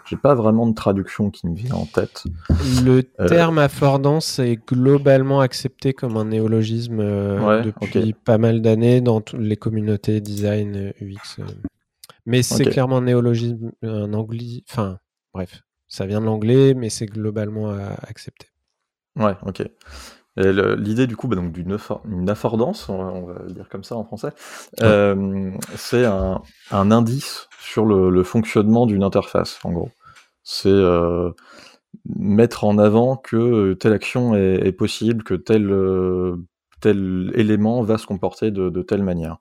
J'ai 0.05 0.15
pas 0.17 0.33
vraiment 0.35 0.65
de 0.67 0.73
traduction 0.73 1.29
qui 1.31 1.47
me 1.47 1.55
vient 1.55 1.75
en 1.75 1.85
tête. 1.85 2.23
Le 2.83 3.01
terme 3.27 3.57
affordance 3.59 4.39
est 4.39 4.55
globalement 4.67 5.39
accepté 5.39 5.93
comme 5.93 6.15
un 6.17 6.25
néologisme 6.25 6.99
Ouais, 6.99 7.61
depuis 7.63 8.13
pas 8.13 8.37
mal 8.39 8.61
d'années 8.61 9.01
dans 9.01 9.21
toutes 9.21 9.39
les 9.39 9.55
communautés 9.57 10.19
design 10.21 10.93
UX. 11.01 11.41
Mais 12.25 12.43
c'est 12.43 12.65
clairement 12.65 12.97
un 12.97 13.01
néologisme, 13.01 13.71
un 13.81 14.13
anglais. 14.13 14.63
Enfin, 14.69 14.99
bref, 15.33 15.61
ça 15.87 16.05
vient 16.05 16.21
de 16.21 16.25
l'anglais, 16.25 16.73
mais 16.73 16.89
c'est 16.89 17.05
globalement 17.07 17.71
accepté. 18.07 18.47
Ouais, 19.15 19.35
ok. 19.45 19.63
L'idée 20.37 21.07
du 21.07 21.17
coup, 21.17 21.27
bah, 21.27 21.35
donc 21.35 21.51
d'une 21.51 21.75
affor- 21.75 22.01
une 22.09 22.29
affordance, 22.29 22.87
on 22.87 22.97
va, 22.97 23.11
on 23.11 23.25
va 23.25 23.39
le 23.43 23.51
dire 23.51 23.67
comme 23.67 23.83
ça 23.83 23.95
en 23.95 24.05
français, 24.05 24.29
euh, 24.81 25.51
c'est 25.75 26.05
un, 26.05 26.41
un 26.71 26.91
indice 26.91 27.49
sur 27.59 27.85
le, 27.85 28.09
le 28.09 28.23
fonctionnement 28.23 28.85
d'une 28.85 29.03
interface, 29.03 29.59
en 29.65 29.71
gros. 29.73 29.89
C'est 30.43 30.69
euh, 30.69 31.31
mettre 32.05 32.63
en 32.63 32.77
avant 32.77 33.17
que 33.17 33.73
telle 33.73 33.93
action 33.93 34.35
est, 34.35 34.65
est 34.65 34.71
possible, 34.71 35.23
que 35.23 35.33
tel, 35.33 35.69
euh, 35.71 36.37
tel 36.79 37.31
élément 37.35 37.83
va 37.83 37.97
se 37.97 38.05
comporter 38.07 38.51
de, 38.51 38.69
de 38.69 38.81
telle 38.81 39.03
manière. 39.03 39.39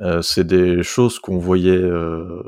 Euh, 0.00 0.22
c'est 0.22 0.44
des 0.44 0.82
choses 0.82 1.18
qu'on 1.18 1.38
voyait 1.38 1.76
euh, 1.76 2.42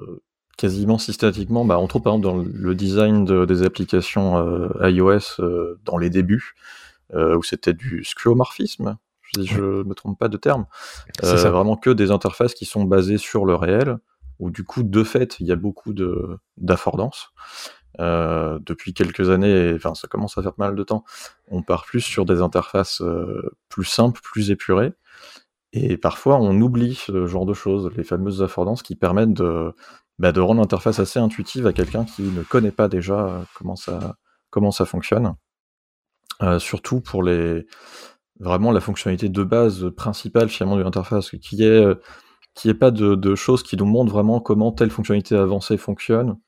quasiment 0.56 0.98
systématiquement, 0.98 1.64
bah, 1.64 1.78
entre 1.78 1.96
autres 1.96 2.04
par 2.04 2.14
exemple 2.14 2.44
dans 2.44 2.44
le 2.52 2.74
design 2.74 3.24
de- 3.24 3.44
des 3.44 3.62
applications 3.64 4.36
euh, 4.38 4.88
iOS 4.90 5.40
euh, 5.40 5.78
dans 5.84 5.96
les 5.98 6.10
débuts, 6.10 6.54
euh, 7.14 7.36
où 7.36 7.42
c'était 7.42 7.72
du 7.72 8.04
skeuomorphisme, 8.04 8.96
si 9.34 9.46
je 9.46 9.82
me 9.84 9.94
trompe 9.94 10.18
pas 10.18 10.28
de 10.28 10.36
terme, 10.36 10.66
C'est 11.22 11.48
vraiment 11.50 11.76
que 11.76 11.90
des 11.90 12.10
interfaces 12.10 12.54
qui 12.54 12.66
sont 12.66 12.84
basées 12.84 13.18
sur 13.18 13.44
le 13.46 13.54
réel, 13.54 13.98
où 14.38 14.50
du 14.50 14.64
coup 14.64 14.82
de 14.82 15.02
fait 15.04 15.36
il 15.40 15.46
y 15.46 15.52
a 15.52 15.56
beaucoup 15.56 15.92
de 15.92 16.38
d'affordance. 16.56 17.30
Euh, 17.98 18.60
depuis 18.64 18.94
quelques 18.94 19.30
années, 19.30 19.70
et, 19.70 19.74
enfin 19.74 19.94
ça 19.96 20.06
commence 20.06 20.38
à 20.38 20.42
faire 20.42 20.54
pas 20.54 20.66
mal 20.66 20.76
de 20.76 20.84
temps, 20.84 21.04
on 21.50 21.62
part 21.62 21.84
plus 21.84 22.00
sur 22.00 22.24
des 22.24 22.40
interfaces 22.40 23.00
euh, 23.02 23.50
plus 23.68 23.84
simples, 23.84 24.20
plus 24.22 24.52
épurées, 24.52 24.92
et 25.72 25.96
parfois 25.96 26.38
on 26.38 26.60
oublie 26.60 26.94
ce 26.94 27.26
genre 27.26 27.46
de 27.46 27.54
choses, 27.54 27.90
les 27.96 28.04
fameuses 28.04 28.42
affordances 28.42 28.82
qui 28.82 28.96
permettent 28.96 29.34
de, 29.34 29.74
bah, 30.18 30.32
de 30.32 30.40
rendre 30.40 30.60
l'interface 30.60 30.98
assez 30.98 31.18
intuitive 31.18 31.66
à 31.66 31.72
quelqu'un 31.72 32.04
qui 32.04 32.22
ne 32.22 32.42
connaît 32.42 32.72
pas 32.72 32.88
déjà 32.88 33.26
euh, 33.26 33.42
comment 33.54 33.76
ça, 33.76 34.16
comment 34.50 34.70
ça 34.70 34.84
fonctionne. 34.84 35.34
Euh, 36.42 36.58
surtout 36.58 37.00
pour 37.00 37.22
les 37.22 37.66
vraiment 38.38 38.72
la 38.72 38.80
fonctionnalité 38.80 39.28
de 39.28 39.44
base 39.44 39.90
principale 39.96 40.48
finalement 40.48 40.76
de 40.76 40.82
l'interface, 40.82 41.32
qui 41.42 41.62
est 41.62 41.66
euh, 41.84 41.96
qui 42.54 42.70
est 42.70 42.74
pas 42.74 42.90
de, 42.90 43.14
de 43.14 43.34
choses 43.34 43.62
qui 43.62 43.76
nous 43.76 43.84
montrent 43.84 44.12
vraiment 44.12 44.40
comment 44.40 44.72
telle 44.72 44.90
fonctionnalité 44.90 45.36
avancée 45.36 45.76
fonctionne. 45.76 46.38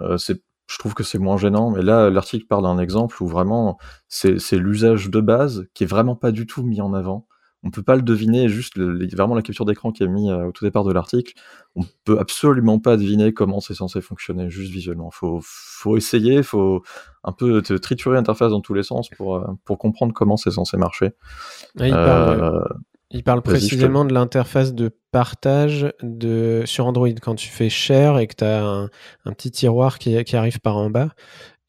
Euh, 0.00 0.18
je 0.18 0.78
trouve 0.78 0.94
que 0.94 1.04
c'est 1.04 1.18
moins 1.18 1.38
gênant, 1.38 1.70
mais 1.70 1.82
là 1.82 2.10
l'article 2.10 2.46
parle 2.46 2.64
d'un 2.64 2.78
exemple 2.78 3.22
où 3.22 3.28
vraiment 3.28 3.78
c'est 4.08 4.38
l'usage 4.54 5.10
de 5.10 5.20
base 5.20 5.68
qui 5.74 5.84
est 5.84 5.86
vraiment 5.86 6.16
pas 6.16 6.32
du 6.32 6.46
tout 6.46 6.64
mis 6.64 6.80
en 6.80 6.92
avant. 6.92 7.27
On 7.68 7.70
peut 7.70 7.82
pas 7.82 7.96
le 7.96 8.02
deviner, 8.02 8.48
juste 8.48 8.76
le- 8.76 9.06
vraiment 9.14 9.34
la 9.34 9.42
capture 9.42 9.66
d'écran 9.66 9.92
qui 9.92 10.02
est 10.02 10.08
mise 10.08 10.30
euh, 10.30 10.46
au 10.46 10.52
tout 10.52 10.64
départ 10.64 10.84
de 10.84 10.92
l'article, 10.92 11.34
on 11.76 11.82
peut 12.04 12.18
absolument 12.18 12.78
pas 12.78 12.96
deviner 12.96 13.34
comment 13.34 13.60
c'est 13.60 13.74
censé 13.74 14.00
fonctionner 14.00 14.48
juste 14.48 14.72
visuellement. 14.72 15.10
Faut 15.10 15.40
faut 15.42 15.96
essayer, 15.98 16.42
faut 16.42 16.82
un 17.24 17.32
peu 17.32 17.60
te 17.60 17.74
triturer 17.74 18.16
l'interface 18.16 18.52
dans 18.52 18.62
tous 18.62 18.72
les 18.74 18.82
sens 18.82 19.10
pour 19.10 19.36
euh, 19.36 19.46
pour 19.66 19.76
comprendre 19.78 20.14
comment 20.14 20.38
c'est 20.38 20.50
censé 20.52 20.78
marcher. 20.78 21.10
Il 21.78 21.90
parle, 21.90 22.42
Euh, 22.42 22.60
Il 23.10 23.22
parle 23.24 23.42
Vas-y, 23.42 23.60
je 23.60 23.66
te- 23.66 23.70
précisément 23.70 24.04
de 24.04 24.14
l'interface 24.14 24.74
de 24.74 24.90
partage 25.12 25.92
de, 26.02 26.62
sur 26.66 26.86
Android 26.86 27.08
quand 27.22 27.34
tu 27.34 27.48
fais 27.48 27.70
share 27.70 28.18
et 28.18 28.26
que 28.26 28.36
tu 28.36 28.44
as 28.44 28.64
un, 28.64 28.84
un 29.24 29.32
petit 29.32 29.50
tiroir 29.50 29.98
qui, 29.98 30.22
qui 30.24 30.36
arrive 30.36 30.60
par 30.60 30.76
en 30.76 30.90
bas. 30.90 31.10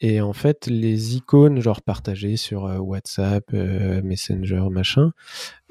Et 0.01 0.21
en 0.21 0.33
fait, 0.33 0.67
les 0.67 1.15
icônes, 1.17 1.59
genre 1.61 1.81
partagées 1.81 2.37
sur 2.37 2.65
euh, 2.65 2.77
WhatsApp, 2.77 3.43
euh, 3.53 4.01
Messenger, 4.03 4.63
machin, 4.71 5.11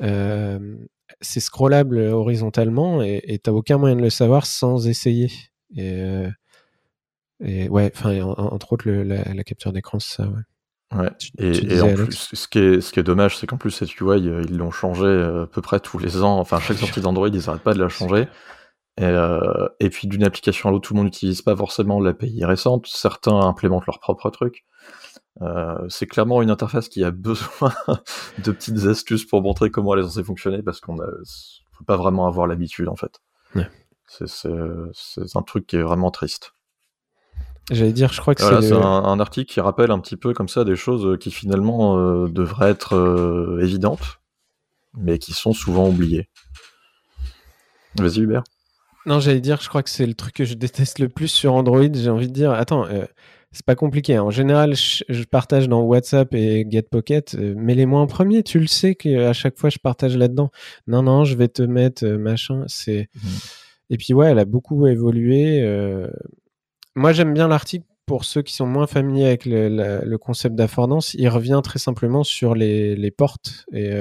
euh, 0.03 0.77
c'est 1.21 1.41
scrollable 1.41 1.99
horizontalement 1.99 3.03
et 3.03 3.41
tu 3.43 3.51
n'as 3.51 3.57
aucun 3.57 3.79
moyen 3.79 3.97
de 3.97 4.03
le 4.03 4.11
savoir 4.11 4.45
sans 4.47 4.87
essayer. 4.87 5.31
Et, 5.75 5.93
euh, 6.03 6.29
et 7.43 7.69
ouais, 7.69 7.91
enfin, 7.95 8.21
en- 8.21 8.31
en- 8.33 8.53
entre 8.55 8.73
autres, 8.73 8.89
le- 8.89 9.03
la, 9.03 9.23
la 9.33 9.45
capture 9.45 9.73
d'écran, 9.73 9.99
c'est 9.99 10.17
ça. 10.17 10.29
Ouais. 10.29 10.43
Ouais. 10.99 11.11
et, 11.39 11.81
en 11.83 11.93
plus, 11.95 12.31
ce 12.33 12.49
qui 12.49 12.59
est, 12.59 12.81
ce 12.81 12.93
qui 12.93 13.01
est 13.01 13.03
dommage, 13.03 13.37
c'est 13.37 13.47
qu'en 13.47 13.59
plus, 13.59 13.71
cette 13.71 14.01
UI, 14.01 14.19
ils 14.49 14.57
l'ont 14.57 14.71
changé 14.71 15.05
à 15.07 15.47
peu 15.47 15.61
près 15.61 15.81
tous 15.81 15.99
les 15.99 16.23
ans. 16.23 16.39
Enfin, 16.39 16.61
chaque 16.61 16.79
sortie 16.79 17.01
d'Android, 17.03 17.29
ils 17.29 17.45
n'arrêtent 17.47 17.63
pas 17.63 17.75
de 17.75 17.79
la 17.81 17.91
changer. 17.91 18.27
Et, 18.99 19.05
euh, 19.05 19.69
et 19.81 19.91
puis 19.91 20.09
d'une 20.09 20.25
application 20.25 20.69
à 20.69 20.73
l'autre, 20.73 20.89
tout 20.89 20.95
le 20.95 20.99
monde 20.99 21.07
n'utilise 21.07 21.41
pas 21.41 21.57
forcément 21.57 22.01
l'API 22.01 22.45
récente. 22.45 22.87
Certains 22.87 23.39
implémentent 23.41 23.87
leur 23.87 24.01
propre 24.01 24.29
truc. 24.31 24.65
Euh, 25.41 25.87
c'est 25.89 26.07
clairement 26.07 26.43
une 26.43 26.51
interface 26.51 26.89
qui 26.89 27.05
a 27.05 27.11
besoin 27.13 27.73
de 28.45 28.53
petites 28.53 28.87
astuces 28.87 29.25
pour 29.25 29.43
montrer 29.43 29.71
comment 29.71 29.95
elle 29.95 30.01
est 30.01 30.05
censée 30.05 30.25
fonctionner 30.25 30.63
parce 30.63 30.81
qu'on 30.81 30.97
ne 30.97 31.07
peut 31.07 31.85
pas 31.87 31.97
vraiment 31.97 32.27
avoir 32.27 32.47
l'habitude 32.47 32.89
en 32.89 32.97
fait. 32.97 33.21
C'est 34.27 34.49
un 34.51 35.43
truc 35.43 35.67
qui 35.67 35.77
est 35.77 35.83
vraiment 35.83 36.11
triste. 36.11 36.53
J'allais 37.71 37.93
dire, 37.93 38.13
je 38.13 38.21
crois 38.21 38.35
que 38.35 38.43
c'est 38.43 38.73
un, 38.73 39.21
article 39.21 39.53
qui 39.53 39.61
rappelle 39.61 39.91
un 39.91 39.99
petit 39.99 40.17
peu 40.17 40.33
comme 40.33 40.49
ça 40.49 40.65
des 40.65 40.77
choses 40.77 41.19
qui 41.19 41.31
finalement 41.31 41.99
euh, 41.99 42.27
devraient 42.29 42.71
être 42.71 42.97
euh, 42.97 43.61
évidentes, 43.61 44.21
mais 44.95 45.19
qui 45.19 45.33
sont 45.33 45.53
souvent 45.53 45.87
oubliées. 45.89 46.31
Vas-y 47.97 48.21
Hubert. 48.21 48.45
Non, 49.09 49.21
j'allais 49.21 49.41
dire, 49.41 49.59
je 49.63 49.71
crois 49.71 49.83
que 49.83 49.89
c'est 49.89 50.05
le 50.05 50.13
truc 50.13 50.35
que 50.35 50.45
je 50.45 50.53
déteste 50.53 50.99
le 50.99 51.09
plus 51.09 51.29
sur 51.29 51.55
Android. 51.55 51.89
J'ai 51.91 52.11
envie 52.11 52.29
de 52.29 52.33
dire, 52.35 52.51
attends, 52.53 52.85
euh, 52.85 53.07
c'est 53.53 53.65
pas 53.65 53.75
compliqué. 53.75 54.17
Hein. 54.17 54.25
En 54.25 54.31
général, 54.31 54.75
je, 54.77 55.25
partage 55.25 55.67
dans 55.67 55.81
WhatsApp 55.81 56.35
et 56.35 56.67
GetPocket. 56.69 57.35
Euh, 57.35 57.55
mets-les-moi 57.57 58.03
en 58.03 58.07
premier. 58.07 58.43
Tu 58.43 58.61
le 58.61 58.67
sais 58.67 58.97
qu'à 58.97 59.33
chaque 59.33 59.57
fois, 59.57 59.71
je 59.71 59.79
partage 59.79 60.15
là-dedans. 60.15 60.51
Non, 60.87 61.03
non, 61.03 61.25
je 61.25 61.37
vais 61.37 61.49
te 61.49 61.63
mettre 61.63 62.05
euh, 62.05 62.19
machin. 62.19 62.65
C'est. 62.67 63.09
Mmh. 63.15 63.29
Et 63.89 63.97
puis 63.97 64.13
ouais, 64.13 64.31
elle 64.31 64.39
a 64.39 64.45
beaucoup 64.45 64.87
évolué. 64.87 65.63
Moi, 66.95 67.15
j'aime 67.15 67.33
bien 67.33 67.49
l'article 67.49 67.87
pour 68.09 68.25
ceux 68.25 68.43
qui 68.43 68.55
sont 68.55 68.67
moins 68.67 68.89
familiers 68.89 69.27
avec 69.27 69.45
le, 69.47 70.17
concept 70.17 70.57
d'affordance. 70.57 71.15
Il 71.15 71.29
revient 71.29 71.61
très 71.63 71.79
simplement 71.79 72.25
sur 72.25 72.57
les, 72.57 72.97
les 72.97 73.11
portes 73.13 73.67
et 73.73 73.93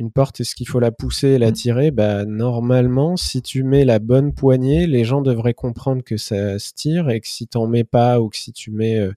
une 0.00 0.10
porte, 0.10 0.40
est-ce 0.40 0.54
qu'il 0.54 0.66
faut 0.66 0.80
la 0.80 0.90
pousser 0.90 1.28
et 1.28 1.38
la 1.38 1.50
mmh. 1.50 1.54
tirer? 1.54 1.90
Bah, 1.90 2.24
Normalement, 2.24 3.16
si 3.16 3.42
tu 3.42 3.62
mets 3.62 3.84
la 3.84 3.98
bonne 3.98 4.32
poignée, 4.32 4.86
les 4.86 5.04
gens 5.04 5.20
devraient 5.20 5.54
comprendre 5.54 6.02
que 6.02 6.16
ça 6.16 6.58
se 6.58 6.72
tire 6.72 7.10
et 7.10 7.20
que 7.20 7.28
si 7.28 7.46
t'en 7.46 7.66
mets 7.66 7.84
pas 7.84 8.20
ou 8.20 8.30
que 8.30 8.36
si 8.36 8.52
tu 8.52 8.70
mets 8.70 8.98
euh, 8.98 9.12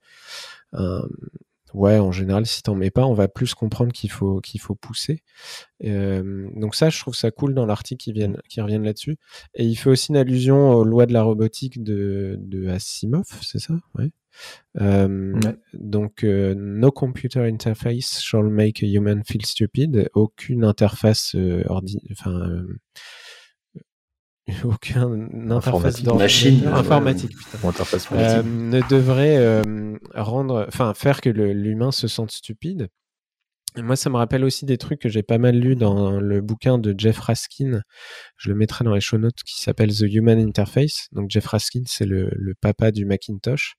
un... 0.73 1.07
Ouais, 1.73 1.97
en 1.97 2.11
général, 2.11 2.45
si 2.45 2.61
t'en 2.61 2.75
mets 2.75 2.91
pas, 2.91 3.05
on 3.05 3.13
va 3.13 3.27
plus 3.27 3.55
comprendre 3.55 3.91
qu'il 3.91 4.11
faut 4.11 4.39
qu'il 4.41 4.61
faut 4.61 4.75
pousser. 4.75 5.23
Euh, 5.83 6.47
donc 6.55 6.75
ça, 6.75 6.89
je 6.89 6.99
trouve 6.99 7.15
ça 7.15 7.31
cool 7.31 7.55
dans 7.55 7.65
l'article 7.65 8.03
qui 8.03 8.13
viennent 8.13 8.37
qui 8.47 8.61
reviennent 8.61 8.83
là-dessus. 8.83 9.17
Et 9.55 9.65
il 9.65 9.75
fait 9.75 9.89
aussi 9.89 10.11
une 10.11 10.17
allusion 10.17 10.71
aux 10.71 10.83
lois 10.83 11.05
de 11.07 11.13
la 11.13 11.23
robotique 11.23 11.83
de, 11.83 12.37
de 12.39 12.67
Asimov, 12.67 13.25
c'est 13.41 13.59
ça? 13.59 13.73
Ouais. 13.97 14.11
Euh, 14.81 15.39
donc, 15.73 16.23
euh, 16.23 16.55
no 16.55 16.91
computer 16.91 17.41
interface 17.41 18.21
shall 18.21 18.49
make 18.49 18.83
a 18.83 18.87
human 18.87 19.23
feel 19.23 19.45
stupid. 19.45 20.09
Aucune 20.13 20.63
interface 20.63 21.35
euh, 21.35 21.63
ordi, 21.67 21.99
enfin, 22.11 22.63
aucune 24.63 25.51
interface 25.51 26.03
machine 26.03 26.67
informatique 26.67 27.31
ne 28.43 28.87
devrait 28.89 29.61
rendre, 30.15 30.65
enfin, 30.67 30.93
faire 30.93 31.21
que 31.21 31.29
l'humain 31.29 31.91
se 31.91 32.07
sente 32.07 32.31
stupide. 32.31 32.89
moi, 33.77 33.95
ça 33.95 34.09
me 34.09 34.17
rappelle 34.17 34.43
aussi 34.43 34.65
des 34.65 34.77
trucs 34.77 34.99
que 34.99 35.09
j'ai 35.09 35.23
pas 35.23 35.37
mal 35.37 35.55
lu 35.57 35.75
dans 35.75 36.19
le 36.19 36.41
bouquin 36.41 36.77
de 36.77 36.93
Jeff 36.97 37.19
Raskin. 37.19 37.81
Je 38.37 38.49
le 38.49 38.55
mettrai 38.55 38.83
dans 38.83 38.93
les 38.93 39.01
show 39.01 39.17
notes 39.17 39.43
qui 39.45 39.61
s'appelle 39.61 39.95
The 39.95 40.13
Human 40.13 40.39
Interface. 40.39 41.07
Donc, 41.13 41.29
Jeff 41.29 41.45
Raskin, 41.47 41.83
c'est 41.85 42.05
le, 42.05 42.29
le, 42.33 42.53
papa 42.53 42.91
du 42.91 43.05
Macintosh. 43.05 43.75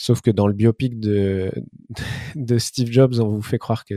Sauf 0.00 0.20
que 0.20 0.30
dans 0.30 0.46
le 0.46 0.52
biopic 0.52 1.00
de, 1.00 1.50
Steve 2.58 2.92
Jobs, 2.92 3.18
on 3.18 3.30
vous 3.30 3.42
fait 3.42 3.58
croire 3.58 3.84
que 3.84 3.96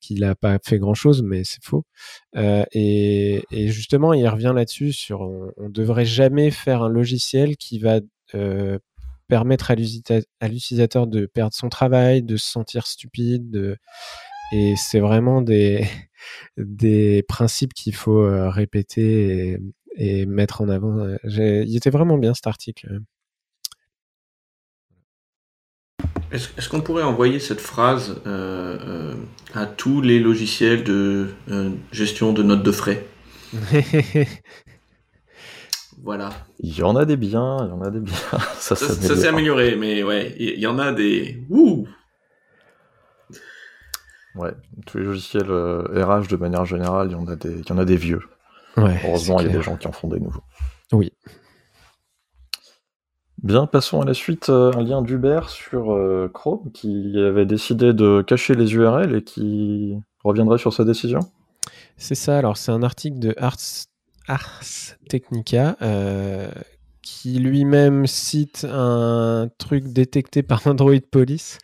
qu'il 0.00 0.20
n'a 0.20 0.34
pas 0.34 0.58
fait 0.62 0.78
grand 0.78 0.92
chose, 0.92 1.22
mais 1.22 1.44
c'est 1.44 1.64
faux. 1.64 1.86
Euh, 2.36 2.64
et, 2.72 3.42
justement, 3.50 4.12
il 4.12 4.28
revient 4.28 4.52
là-dessus 4.54 4.92
sur 4.92 5.22
on, 5.22 5.50
ne 5.58 5.68
devrait 5.70 6.04
jamais 6.04 6.50
faire 6.50 6.82
un 6.82 6.90
logiciel 6.90 7.56
qui 7.56 7.78
va 7.78 8.00
euh, 8.34 8.78
permettre 9.28 9.70
à 9.70 9.76
l'utilisateur 10.48 11.06
de 11.06 11.24
perdre 11.24 11.54
son 11.54 11.70
travail, 11.70 12.22
de 12.22 12.36
se 12.36 12.50
sentir 12.50 12.86
stupide. 12.86 13.78
Et 14.52 14.74
c'est 14.76 15.00
vraiment 15.00 15.40
des, 15.40 15.86
des 16.58 17.22
principes 17.22 17.72
qu'il 17.72 17.94
faut 17.94 18.20
euh, 18.20 18.50
répéter 18.50 19.56
et, 19.96 20.20
et, 20.20 20.26
mettre 20.26 20.60
en 20.60 20.68
avant. 20.68 21.16
Il 21.24 21.74
était 21.74 21.88
vraiment 21.88 22.18
bien 22.18 22.34
cet 22.34 22.46
article. 22.46 23.00
Est-ce 26.32 26.68
qu'on 26.70 26.80
pourrait 26.80 27.02
envoyer 27.02 27.38
cette 27.38 27.60
phrase 27.60 28.22
euh, 28.26 28.78
euh, 28.80 29.14
à 29.54 29.66
tous 29.66 30.00
les 30.00 30.18
logiciels 30.18 30.82
de 30.82 31.28
euh, 31.50 31.70
gestion 31.92 32.32
de 32.32 32.42
notes 32.42 32.62
de 32.62 32.72
frais 32.72 33.04
Voilà. 36.02 36.30
Il 36.58 36.74
y 36.76 36.82
en 36.82 36.96
a 36.96 37.04
des 37.04 37.18
biens, 37.18 37.58
il 37.64 37.68
y 37.68 37.72
en 37.72 37.82
a 37.82 37.90
des 37.90 38.00
biens. 38.00 38.14
Ça, 38.54 38.74
s'est 38.74 39.28
amélioré, 39.28 39.76
mais 39.76 40.02
ouais, 40.02 40.34
il 40.38 40.58
y, 40.58 40.66
en 40.66 40.78
a 40.78 40.90
des. 40.92 41.44
Wouh 41.50 41.86
Ouais, 44.34 44.52
tous 44.86 44.98
les 44.98 45.04
logiciels 45.04 45.50
RH 45.50 46.28
de 46.28 46.36
manière 46.36 46.64
générale, 46.64 47.08
il 47.10 47.12
y 47.12 47.16
en 47.16 47.28
a 47.28 47.36
des, 47.36 47.50
il 47.50 47.68
y 47.68 47.72
en 47.72 47.78
a 47.78 47.84
des 47.84 47.96
vieux. 47.96 48.22
Heureusement, 48.78 49.38
il 49.40 49.48
y 49.48 49.50
a 49.50 49.52
des 49.52 49.62
gens 49.62 49.76
qui 49.76 49.86
en 49.86 49.92
font 49.92 50.08
des 50.08 50.18
nouveaux. 50.18 50.42
Oui. 50.92 51.12
Bien, 53.42 53.66
passons 53.66 54.00
à 54.00 54.04
la 54.04 54.14
suite. 54.14 54.50
Euh, 54.50 54.70
un 54.76 54.82
lien 54.82 55.02
d'Uber 55.02 55.40
sur 55.48 55.92
euh, 55.92 56.30
Chrome 56.32 56.70
qui 56.72 57.18
avait 57.18 57.44
décidé 57.44 57.92
de 57.92 58.22
cacher 58.22 58.54
les 58.54 58.72
URL 58.74 59.16
et 59.16 59.24
qui 59.24 59.96
reviendrait 60.22 60.58
sur 60.58 60.72
sa 60.72 60.84
décision. 60.84 61.18
C'est 61.96 62.14
ça. 62.14 62.38
Alors, 62.38 62.56
c'est 62.56 62.70
un 62.70 62.84
article 62.84 63.18
de 63.18 63.34
Ars, 63.38 63.56
Technica 65.08 65.76
euh, 65.82 66.48
qui 67.02 67.40
lui-même 67.40 68.06
cite 68.06 68.64
un 68.70 69.48
truc 69.58 69.92
détecté 69.92 70.44
par 70.44 70.64
Android 70.68 70.94
Police. 71.10 71.58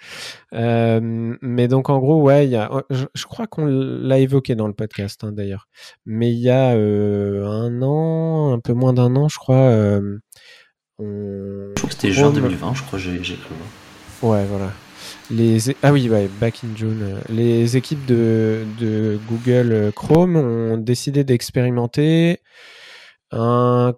mais 0.51 1.69
donc, 1.69 1.91
en 1.91 2.01
gros, 2.01 2.21
ouais, 2.21 2.53
a, 2.57 2.83
je, 2.91 3.25
crois 3.27 3.47
qu'on 3.47 3.67
l'a 3.67 4.19
évoqué 4.19 4.57
dans 4.57 4.67
le 4.67 4.75
podcast 4.75 5.23
hein, 5.23 5.31
d'ailleurs. 5.31 5.69
Mais 6.07 6.33
il 6.33 6.41
y 6.41 6.51
a 6.51 6.71
un 6.71 7.83
an, 7.83 8.53
un 8.53 8.59
peu 8.59 8.73
moins 8.73 8.93
d'un 8.93 9.15
an, 9.15 9.29
je 9.29 9.39
crois 9.39 10.01
je 10.99 11.75
crois 11.77 11.89
que 11.89 11.95
c'était 11.95 12.13
juin 12.13 12.31
2020, 12.33 12.75
je 12.75 12.83
crois, 12.83 12.99
j'ai 12.99 13.19
cru. 13.21 13.55
Ouais, 14.23 14.45
voilà. 14.47 14.73
Les... 15.31 15.59
Ah 15.83 15.93
oui, 15.93 16.09
ouais, 16.09 16.29
back 16.41 16.63
in 16.65 16.77
June. 16.77 17.03
Euh, 17.03 17.21
les 17.29 17.77
équipes 17.77 18.05
de, 18.07 18.65
de 18.81 19.19
Google 19.29 19.73
euh, 19.73 19.91
Chrome 19.93 20.37
ont 20.37 20.77
décidé 20.77 21.23
d'expérimenter 21.23 22.41
un 23.31 23.95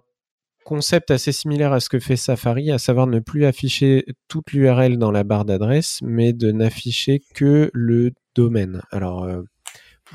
concept 0.63 1.09
assez 1.09 1.31
similaire 1.31 1.73
à 1.73 1.79
ce 1.79 1.89
que 1.89 1.99
fait 1.99 2.15
Safari, 2.15 2.71
à 2.71 2.77
savoir 2.77 3.07
ne 3.07 3.19
plus 3.19 3.45
afficher 3.45 4.05
toute 4.27 4.51
l'URL 4.51 4.97
dans 4.97 5.11
la 5.11 5.23
barre 5.23 5.45
d'adresse, 5.45 5.99
mais 6.03 6.33
de 6.33 6.51
n'afficher 6.51 7.21
que 7.33 7.71
le 7.73 8.11
domaine. 8.35 8.81
Alors, 8.91 9.23
euh, 9.23 9.41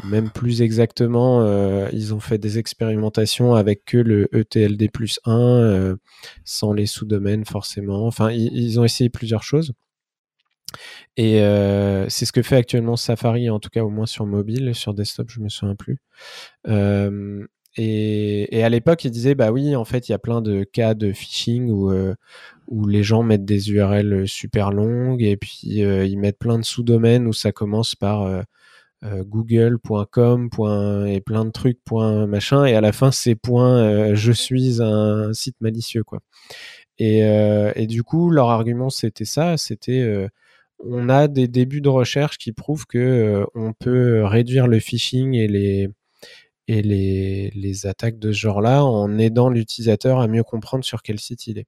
même 0.04 0.30
plus 0.30 0.62
exactement, 0.62 1.40
euh, 1.40 1.88
ils 1.92 2.14
ont 2.14 2.20
fait 2.20 2.38
des 2.38 2.58
expérimentations 2.58 3.54
avec 3.54 3.84
que 3.84 3.96
le 3.96 4.28
ETLD 4.36 4.90
plus 4.90 5.18
1, 5.24 5.32
euh, 5.32 5.96
sans 6.44 6.72
les 6.72 6.86
sous-domaines 6.86 7.44
forcément. 7.44 8.06
Enfin, 8.06 8.30
ils, 8.30 8.78
ont 8.78 8.84
essayé 8.84 9.08
plusieurs 9.08 9.42
choses. 9.42 9.72
Et 11.16 11.40
euh, 11.40 12.06
c'est 12.08 12.26
ce 12.26 12.32
que 12.32 12.42
fait 12.42 12.56
actuellement 12.56 12.96
Safari, 12.96 13.48
en 13.48 13.58
tout 13.58 13.70
cas 13.70 13.82
au 13.82 13.88
moins 13.88 14.06
sur 14.06 14.26
mobile, 14.26 14.74
sur 14.74 14.92
desktop, 14.92 15.30
je 15.30 15.40
me 15.40 15.48
souviens 15.48 15.76
plus. 15.76 15.98
Et, 17.78 18.62
à 18.62 18.68
l'époque, 18.70 19.04
ils 19.04 19.10
disaient, 19.10 19.34
bah 19.34 19.52
oui, 19.52 19.76
en 19.76 19.84
fait, 19.84 20.08
il 20.08 20.12
y 20.12 20.14
a 20.14 20.18
plein 20.18 20.40
de 20.40 20.64
cas 20.64 20.94
de 20.94 21.12
phishing 21.12 21.70
où, 21.70 21.92
où 22.68 22.86
les 22.86 23.02
gens 23.02 23.22
mettent 23.22 23.44
des 23.44 23.70
URL 23.70 24.28
super 24.28 24.72
longues 24.72 25.22
et 25.22 25.36
puis 25.36 25.60
ils 25.62 26.18
mettent 26.18 26.38
plein 26.38 26.58
de 26.58 26.64
sous-domaines 26.64 27.26
où 27.26 27.32
ça 27.32 27.52
commence 27.52 27.94
par 27.94 28.44
google.com 29.24 30.48
et 31.06 31.20
plein 31.20 31.44
de 31.44 31.50
trucs 31.50 31.78
machin 31.92 32.64
et 32.64 32.74
à 32.74 32.80
la 32.80 32.92
fin 32.92 33.10
c'est 33.10 33.34
point 33.34 33.78
euh, 33.78 34.14
je 34.14 34.32
suis 34.32 34.82
un 34.82 35.32
site 35.32 35.56
malicieux 35.60 36.04
quoi 36.04 36.20
et, 36.98 37.24
euh, 37.24 37.72
et 37.76 37.86
du 37.86 38.02
coup 38.02 38.30
leur 38.30 38.50
argument 38.50 38.90
c'était 38.90 39.24
ça 39.24 39.56
c'était 39.56 40.28
on 40.78 41.08
a 41.08 41.28
des 41.28 41.48
débuts 41.48 41.80
de 41.80 41.88
recherche 41.88 42.38
qui 42.38 42.52
prouvent 42.52 42.86
que 42.86 43.44
on 43.54 43.72
peut 43.72 44.24
réduire 44.24 44.66
le 44.66 44.80
phishing 44.80 45.34
et 45.34 45.48
les 45.48 45.88
et 46.68 46.82
les, 46.82 47.50
les 47.54 47.86
attaques 47.86 48.18
de 48.18 48.32
ce 48.32 48.38
genre-là 48.38 48.84
en 48.84 49.18
aidant 49.18 49.50
l'utilisateur 49.50 50.20
à 50.20 50.28
mieux 50.28 50.42
comprendre 50.42 50.84
sur 50.84 51.02
quel 51.02 51.20
site 51.20 51.46
il 51.46 51.58
est. 51.58 51.66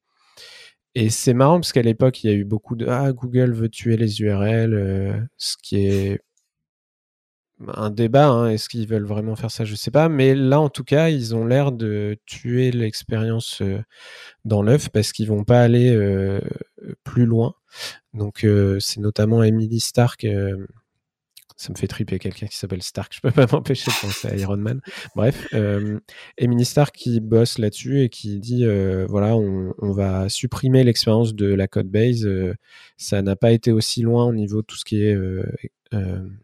Et 0.95 1.11
c'est 1.11 1.35
marrant 1.35 1.61
parce 1.61 1.73
qu'à 1.73 1.83
l'époque, 1.83 2.25
il 2.25 2.31
y 2.31 2.33
a 2.33 2.37
eu 2.37 2.45
beaucoup 2.45 2.75
de 2.75 2.87
Ah, 2.89 3.13
Google 3.13 3.53
veut 3.53 3.69
tuer 3.69 3.97
les 3.97 4.21
URL, 4.21 5.29
ce 5.37 5.55
qui 5.63 5.87
est 5.87 6.21
un 7.67 7.91
débat. 7.91 8.29
Hein, 8.29 8.51
est-ce 8.51 8.69
qu'ils 8.69 8.87
veulent 8.87 9.07
vraiment 9.07 9.37
faire 9.37 9.51
ça 9.51 9.65
Je 9.65 9.75
sais 9.75 9.91
pas. 9.91 10.09
Mais 10.09 10.35
là, 10.35 10.61
en 10.61 10.69
tout 10.69 10.85
cas, 10.85 11.09
ils 11.09 11.35
ont 11.35 11.45
l'air 11.45 11.73
de 11.73 12.17
tuer 12.27 12.71
l'expérience 12.71 13.61
euh, 13.63 13.83
dans 14.45 14.63
l'œuf 14.63 14.89
parce 14.91 15.13
qu'ils 15.13 15.29
vont 15.29 15.45
pas 15.45 15.63
aller 15.63 15.91
euh, 15.91 16.41
plus 17.05 17.27
loin. 17.27 17.55
donc 18.15 18.47
c'est 18.81 19.01
notamment 19.01 19.43
Emily 19.43 19.81
Stark 19.81 20.25
ça 21.59 21.73
me 21.73 21.77
fait 21.77 21.89
triper 21.89 22.21
quelqu'un 22.21 22.47
qui 22.47 22.57
s'appelle 22.57 22.83
Stark. 22.83 23.13
Je 23.17 23.21
peux 23.21 23.33
pas 23.33 23.47
m'empêcher 23.51 23.91
de 23.91 24.01
penser 24.01 24.29
à 24.29 24.37
Iron 24.37 24.57
Man. 24.57 24.81
Bref, 25.17 25.49
euh, 25.53 25.99
Emily 26.39 26.65
Stark 26.65 26.95
qui 26.95 27.21
bosse 27.21 27.59
là-dessus 27.59 28.03
et 28.03 28.09
qui 28.09 28.39
dit 28.39 28.65
euh, 28.65 29.07
voilà, 29.09 29.37
on, 29.37 29.93
va 29.93 30.29
supprimer 30.29 30.85
l'expérience 30.85 31.35
de 31.35 31.53
la 31.53 31.67
code 31.67 31.89
base. 31.89 32.25
Euh, 32.25 32.55
ça 32.97 33.23
n'a 33.23 33.35
pas 33.35 33.51
été 33.51 33.73
aussi 33.73 34.03
loin 34.03 34.27
au 34.27 34.33
niveau 34.33 34.61
de 34.61 34.67
tout 34.67 34.77
ce 34.77 34.85
qui 34.85 35.03
est 35.03 35.19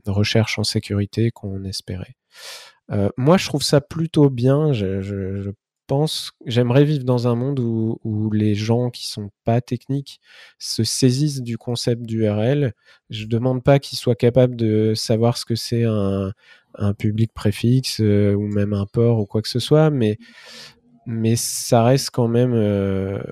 recherche 0.07 0.59
en 0.59 0.65
sécurité 0.65 1.31
qu'on 1.31 1.65
espérait. 1.65 2.17
moi, 3.17 3.37
je 3.37 3.47
trouve 3.47 3.63
ça 3.63 3.81
plutôt 3.81 4.31
bien. 4.31 4.73
Je, 4.73 5.53
pense, 5.87 6.33
j'aimerais 6.47 6.85
vivre 6.85 7.05
dans 7.05 7.29
un 7.29 7.35
monde 7.35 7.61
où, 7.61 8.31
les 8.33 8.55
gens 8.55 8.91
qui 8.91 9.09
sont 9.09 9.31
pas 9.45 9.61
techniques 9.61 10.21
se 10.59 10.85
saisissent 10.85 11.43
du 11.43 11.59
concept 11.59 12.03
d'URL. 12.03 12.73
Je 13.11 13.27
demande 13.27 13.63
pas 13.63 13.79
qu'ils 13.79 13.99
soient 13.99 14.15
capables 14.15 14.57
de 14.57 14.95
savoir 14.95 15.37
ce 15.37 15.45
que 15.45 15.55
c'est 15.55 15.85
un, 15.85 16.33
public 16.99 17.33
préfixe 17.33 18.01
euh, 18.01 18.35
ou 18.35 18.49
même 18.49 18.73
un 18.73 18.87
port 18.87 19.21
ou 19.21 19.27
quoi 19.27 19.43
que 19.43 19.49
ce 19.49 19.61
soit, 19.61 19.91
mais, 19.91 20.19
mais 21.07 21.37
ça 21.37 21.85
reste 21.85 22.11
quand 22.11 22.27
même. 22.27 22.53
Euh, 22.53 23.23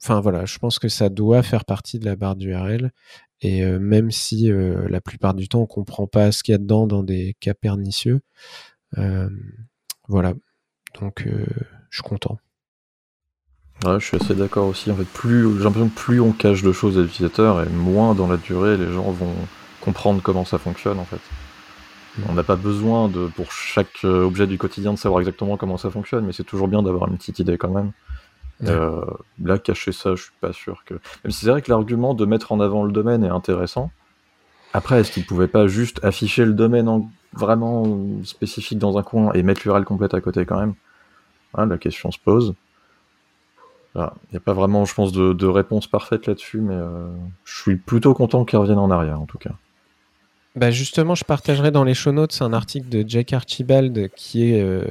enfin 0.00 0.20
voilà, 0.20 0.44
je 0.44 0.58
pense 0.58 0.78
que 0.78 0.88
ça 0.88 1.08
doit 1.08 1.42
faire 1.42 1.64
partie 1.64 1.98
de 1.98 2.04
la 2.04 2.14
barre 2.14 2.36
d'URL. 2.36 2.92
Et 3.40 3.64
euh, 3.64 3.78
même 3.78 4.10
si 4.10 4.50
la 4.50 5.00
plupart 5.00 5.34
du 5.34 5.48
temps 5.48 5.60
on 5.60 5.66
comprend 5.66 6.06
pas 6.06 6.32
ce 6.32 6.42
qu'il 6.42 6.52
y 6.52 6.54
a 6.54 6.58
dedans 6.58 6.86
dans 6.86 7.02
des 7.02 7.36
cas 7.40 7.54
pernicieux, 7.54 8.20
voilà, 10.08 10.34
donc, 11.00 11.24
euh, 11.26 11.44
je 11.90 11.96
suis 11.96 12.02
content. 12.02 12.38
Ouais, 13.84 14.00
je 14.00 14.06
suis 14.06 14.16
assez 14.16 14.34
d'accord 14.34 14.66
aussi. 14.66 14.90
En 14.90 14.96
fait, 14.96 15.04
plus 15.04 15.56
j'ai 15.56 15.64
l'impression 15.64 15.88
que 15.88 15.94
plus 15.94 16.20
on 16.20 16.32
cache 16.32 16.62
de 16.62 16.72
choses 16.72 16.98
à 16.98 17.02
l'utilisateur 17.02 17.62
et 17.62 17.68
moins 17.68 18.14
dans 18.14 18.26
la 18.26 18.36
durée 18.36 18.76
les 18.76 18.92
gens 18.92 19.10
vont 19.12 19.34
comprendre 19.80 20.20
comment 20.20 20.44
ça 20.44 20.58
fonctionne 20.58 20.98
en 20.98 21.04
fait. 21.04 21.20
Mm. 22.18 22.22
On 22.30 22.32
n'a 22.32 22.42
pas 22.42 22.56
besoin 22.56 23.08
de 23.08 23.28
pour 23.28 23.52
chaque 23.52 24.04
euh, 24.04 24.24
objet 24.24 24.48
du 24.48 24.58
quotidien 24.58 24.92
de 24.92 24.98
savoir 24.98 25.20
exactement 25.20 25.56
comment 25.56 25.76
ça 25.76 25.90
fonctionne, 25.90 26.26
mais 26.26 26.32
c'est 26.32 26.44
toujours 26.44 26.66
bien 26.66 26.82
d'avoir 26.82 27.08
une 27.08 27.16
petite 27.16 27.38
idée 27.38 27.56
quand 27.56 27.70
même. 27.70 27.92
Euh, 28.64 29.04
là, 29.42 29.58
cacher 29.58 29.92
ça, 29.92 30.14
je 30.14 30.22
suis 30.24 30.32
pas 30.40 30.52
sûr 30.52 30.84
que. 30.84 30.94
Même 30.94 31.30
si 31.30 31.44
c'est 31.44 31.50
vrai 31.50 31.62
que 31.62 31.70
l'argument 31.70 32.14
de 32.14 32.26
mettre 32.26 32.52
en 32.52 32.60
avant 32.60 32.84
le 32.84 32.92
domaine 32.92 33.24
est 33.24 33.30
intéressant. 33.30 33.90
Après, 34.72 35.00
est-ce 35.00 35.12
qu'ils 35.12 35.26
pouvaient 35.26 35.48
pas 35.48 35.66
juste 35.66 36.04
afficher 36.04 36.44
le 36.44 36.52
domaine 36.52 36.88
en 36.88 37.10
vraiment 37.32 37.84
spécifique 38.24 38.78
dans 38.78 38.98
un 38.98 39.02
coin 39.02 39.32
et 39.32 39.42
mettre 39.42 39.62
l'URL 39.64 39.84
complète 39.84 40.14
à 40.14 40.20
côté 40.20 40.44
quand 40.44 40.58
même? 40.58 40.74
Hein, 41.54 41.66
la 41.66 41.78
question 41.78 42.10
se 42.10 42.18
pose. 42.18 42.54
Il 43.94 44.02
n'y 44.30 44.36
a 44.36 44.40
pas 44.40 44.52
vraiment, 44.52 44.84
je 44.84 44.94
pense, 44.94 45.12
de, 45.12 45.46
réponse 45.46 45.86
parfaite 45.88 46.26
là-dessus, 46.26 46.60
mais 46.60 46.74
euh, 46.74 47.08
je 47.44 47.60
suis 47.60 47.76
plutôt 47.76 48.14
content 48.14 48.44
qu'ils 48.44 48.58
reviennent 48.58 48.78
en 48.78 48.90
arrière, 48.90 49.20
en 49.20 49.26
tout 49.26 49.38
cas. 49.38 49.54
Bah 50.56 50.70
justement, 50.70 51.14
je 51.14 51.24
partagerai 51.24 51.70
dans 51.70 51.84
les 51.84 51.94
show 51.94 52.10
notes 52.10 52.38
un 52.40 52.52
article 52.52 52.88
de 52.88 53.04
Jake 53.06 53.32
Archibald, 53.32 54.10
qui 54.16 54.50
est 54.50 54.60
euh, 54.60 54.82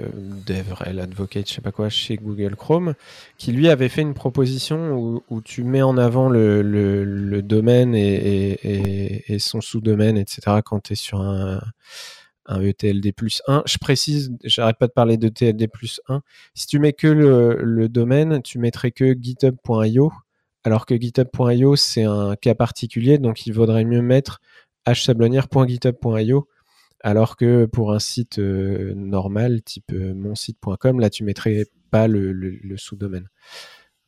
DevRel 0.46 1.00
Advocate, 1.00 1.50
je 1.50 1.56
sais 1.56 1.62
pas 1.62 1.72
quoi, 1.72 1.90
chez 1.90 2.16
Google 2.16 2.56
Chrome, 2.56 2.94
qui 3.38 3.52
lui 3.52 3.68
avait 3.68 3.90
fait 3.90 4.04
une 4.04 4.14
proposition 4.14 5.22
où, 5.30 5.42
tu 5.42 5.64
mets 5.64 5.82
en 5.82 5.98
avant 5.98 6.30
le, 6.30 7.42
domaine 7.42 7.96
et, 7.96 9.38
son 9.40 9.60
sous-domaine, 9.60 10.18
etc., 10.18 10.60
quand 10.64 10.80
tu 10.80 10.94
es 10.94 10.96
sur 10.96 11.22
un, 11.22 11.60
ETLD 12.50 13.12
plus 13.14 13.42
1. 13.48 13.64
Je 13.66 13.78
précise, 13.78 14.32
j'arrête 14.44 14.78
pas 14.78 14.88
de 14.88 14.94
parler 14.94 15.18
de 15.18 15.28
TLD 15.28 15.68
plus 15.68 16.00
1. 16.08 16.22
Si 16.54 16.68
tu 16.68 16.80
mets 16.80 16.94
que 16.94 17.08
le, 17.08 17.90
domaine, 17.90 18.42
tu 18.42 18.60
mettrais 18.60 18.92
que 18.92 19.14
github.io, 19.20 20.14
alors 20.64 20.86
que 20.86 20.96
github.io, 20.96 21.76
c'est 21.76 22.04
un 22.04 22.36
cas 22.36 22.56
particulier, 22.56 23.18
donc 23.18 23.48
il 23.48 23.54
vaudrait 23.54 23.86
mieux 23.86 24.02
mettre 24.02 24.40
hsablonnière.github.io, 24.94 26.48
alors 27.02 27.38
que 27.38 27.66
pour 27.66 27.94
un 27.94 28.00
site 28.00 28.40
euh, 28.40 28.94
normal, 28.96 29.62
type 29.64 29.92
euh, 29.94 30.14
monsite.com, 30.14 31.00
là, 31.00 31.10
tu 31.10 31.24
mettrais 31.24 31.66
pas 31.92 32.08
le 32.08 32.76
sous-domaine. 32.78 33.30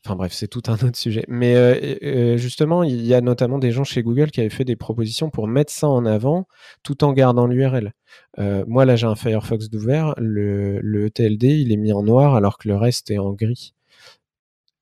Enfin 0.05 0.15
bref, 0.15 0.31
c'est 0.31 0.47
tout 0.47 0.63
un 0.67 0.75
autre 0.75 0.97
sujet. 0.97 1.25
Mais 1.27 1.55
euh, 1.55 1.95
euh, 2.03 2.37
justement, 2.37 2.83
il 2.83 3.05
y 3.05 3.13
a 3.13 3.21
notamment 3.21 3.59
des 3.59 3.71
gens 3.71 3.83
chez 3.83 4.01
Google 4.01 4.31
qui 4.31 4.39
avaient 4.39 4.49
fait 4.49 4.63
des 4.63 4.77
propositions 4.77 5.29
pour 5.29 5.47
mettre 5.47 5.73
ça 5.73 5.87
en 5.87 6.05
avant 6.05 6.47
tout 6.83 7.03
en 7.03 7.11
gardant 7.11 7.47
l'URL. 7.47 7.93
Moi, 8.37 8.85
là, 8.85 8.95
j'ai 8.95 9.07
un 9.07 9.15
Firefox 9.15 9.69
d'ouvert. 9.69 10.13
Le, 10.17 10.79
le 10.79 11.09
TLD, 11.09 11.43
il 11.43 11.71
est 11.73 11.77
mis 11.77 11.91
en 11.91 12.03
noir 12.03 12.35
alors 12.35 12.57
que 12.57 12.69
le 12.69 12.75
reste 12.75 13.11
est 13.11 13.17
en 13.17 13.33
gris. 13.33 13.73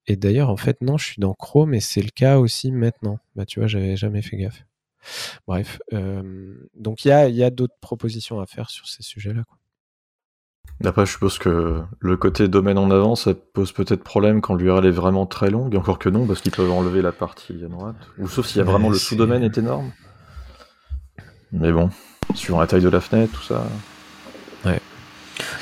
Et 0.06 0.16
d'ailleurs, 0.16 0.50
en 0.50 0.56
fait, 0.56 0.80
non, 0.80 0.96
je 0.96 1.06
suis 1.06 1.20
dans 1.20 1.34
Chrome 1.34 1.74
et 1.74 1.80
c'est 1.80 2.00
le 2.00 2.10
cas 2.10 2.38
aussi 2.38 2.72
maintenant. 2.72 3.18
Bah, 3.34 3.44
tu 3.44 3.60
vois, 3.60 3.66
j'avais 3.66 3.96
jamais 3.96 4.22
fait 4.22 4.36
gaffe. 4.36 4.64
Bref, 5.46 5.78
donc 6.74 7.04
il 7.04 7.08
y 7.08 7.12
a, 7.12 7.28
y 7.28 7.44
a 7.44 7.50
d'autres 7.50 7.76
propositions 7.80 8.40
à 8.40 8.46
faire 8.46 8.70
sur 8.70 8.86
ces 8.86 9.02
sujets-là. 9.02 9.44
Après, 10.84 11.04
je 11.06 11.12
suppose 11.12 11.38
que 11.38 11.82
le 11.98 12.16
côté 12.16 12.46
domaine 12.46 12.78
en 12.78 12.90
avant, 12.90 13.16
ça 13.16 13.34
pose 13.34 13.72
peut-être 13.72 14.04
problème 14.04 14.40
quand 14.40 14.54
l'URL 14.54 14.86
est 14.86 14.92
vraiment 14.92 15.26
très 15.26 15.50
longue, 15.50 15.74
encore 15.74 15.98
que 15.98 16.08
non, 16.08 16.24
parce 16.24 16.40
qu'ils 16.40 16.52
peuvent 16.52 16.70
enlever 16.70 17.02
la 17.02 17.10
partie 17.10 17.64
à 17.64 17.68
droite. 17.68 17.96
Ou 18.18 18.28
sauf 18.28 18.46
s'il 18.46 18.58
y 18.58 18.60
a 18.60 18.64
vraiment 18.64 18.88
le 18.88 18.96
sous-domaine 18.96 19.42
est 19.42 19.58
énorme. 19.58 19.90
Mais 21.50 21.72
bon, 21.72 21.90
suivant 22.34 22.60
la 22.60 22.68
taille 22.68 22.82
de 22.82 22.88
la 22.88 23.00
fenêtre, 23.00 23.32
tout 23.32 23.42
ça. 23.42 23.66
Ouais. 24.64 24.80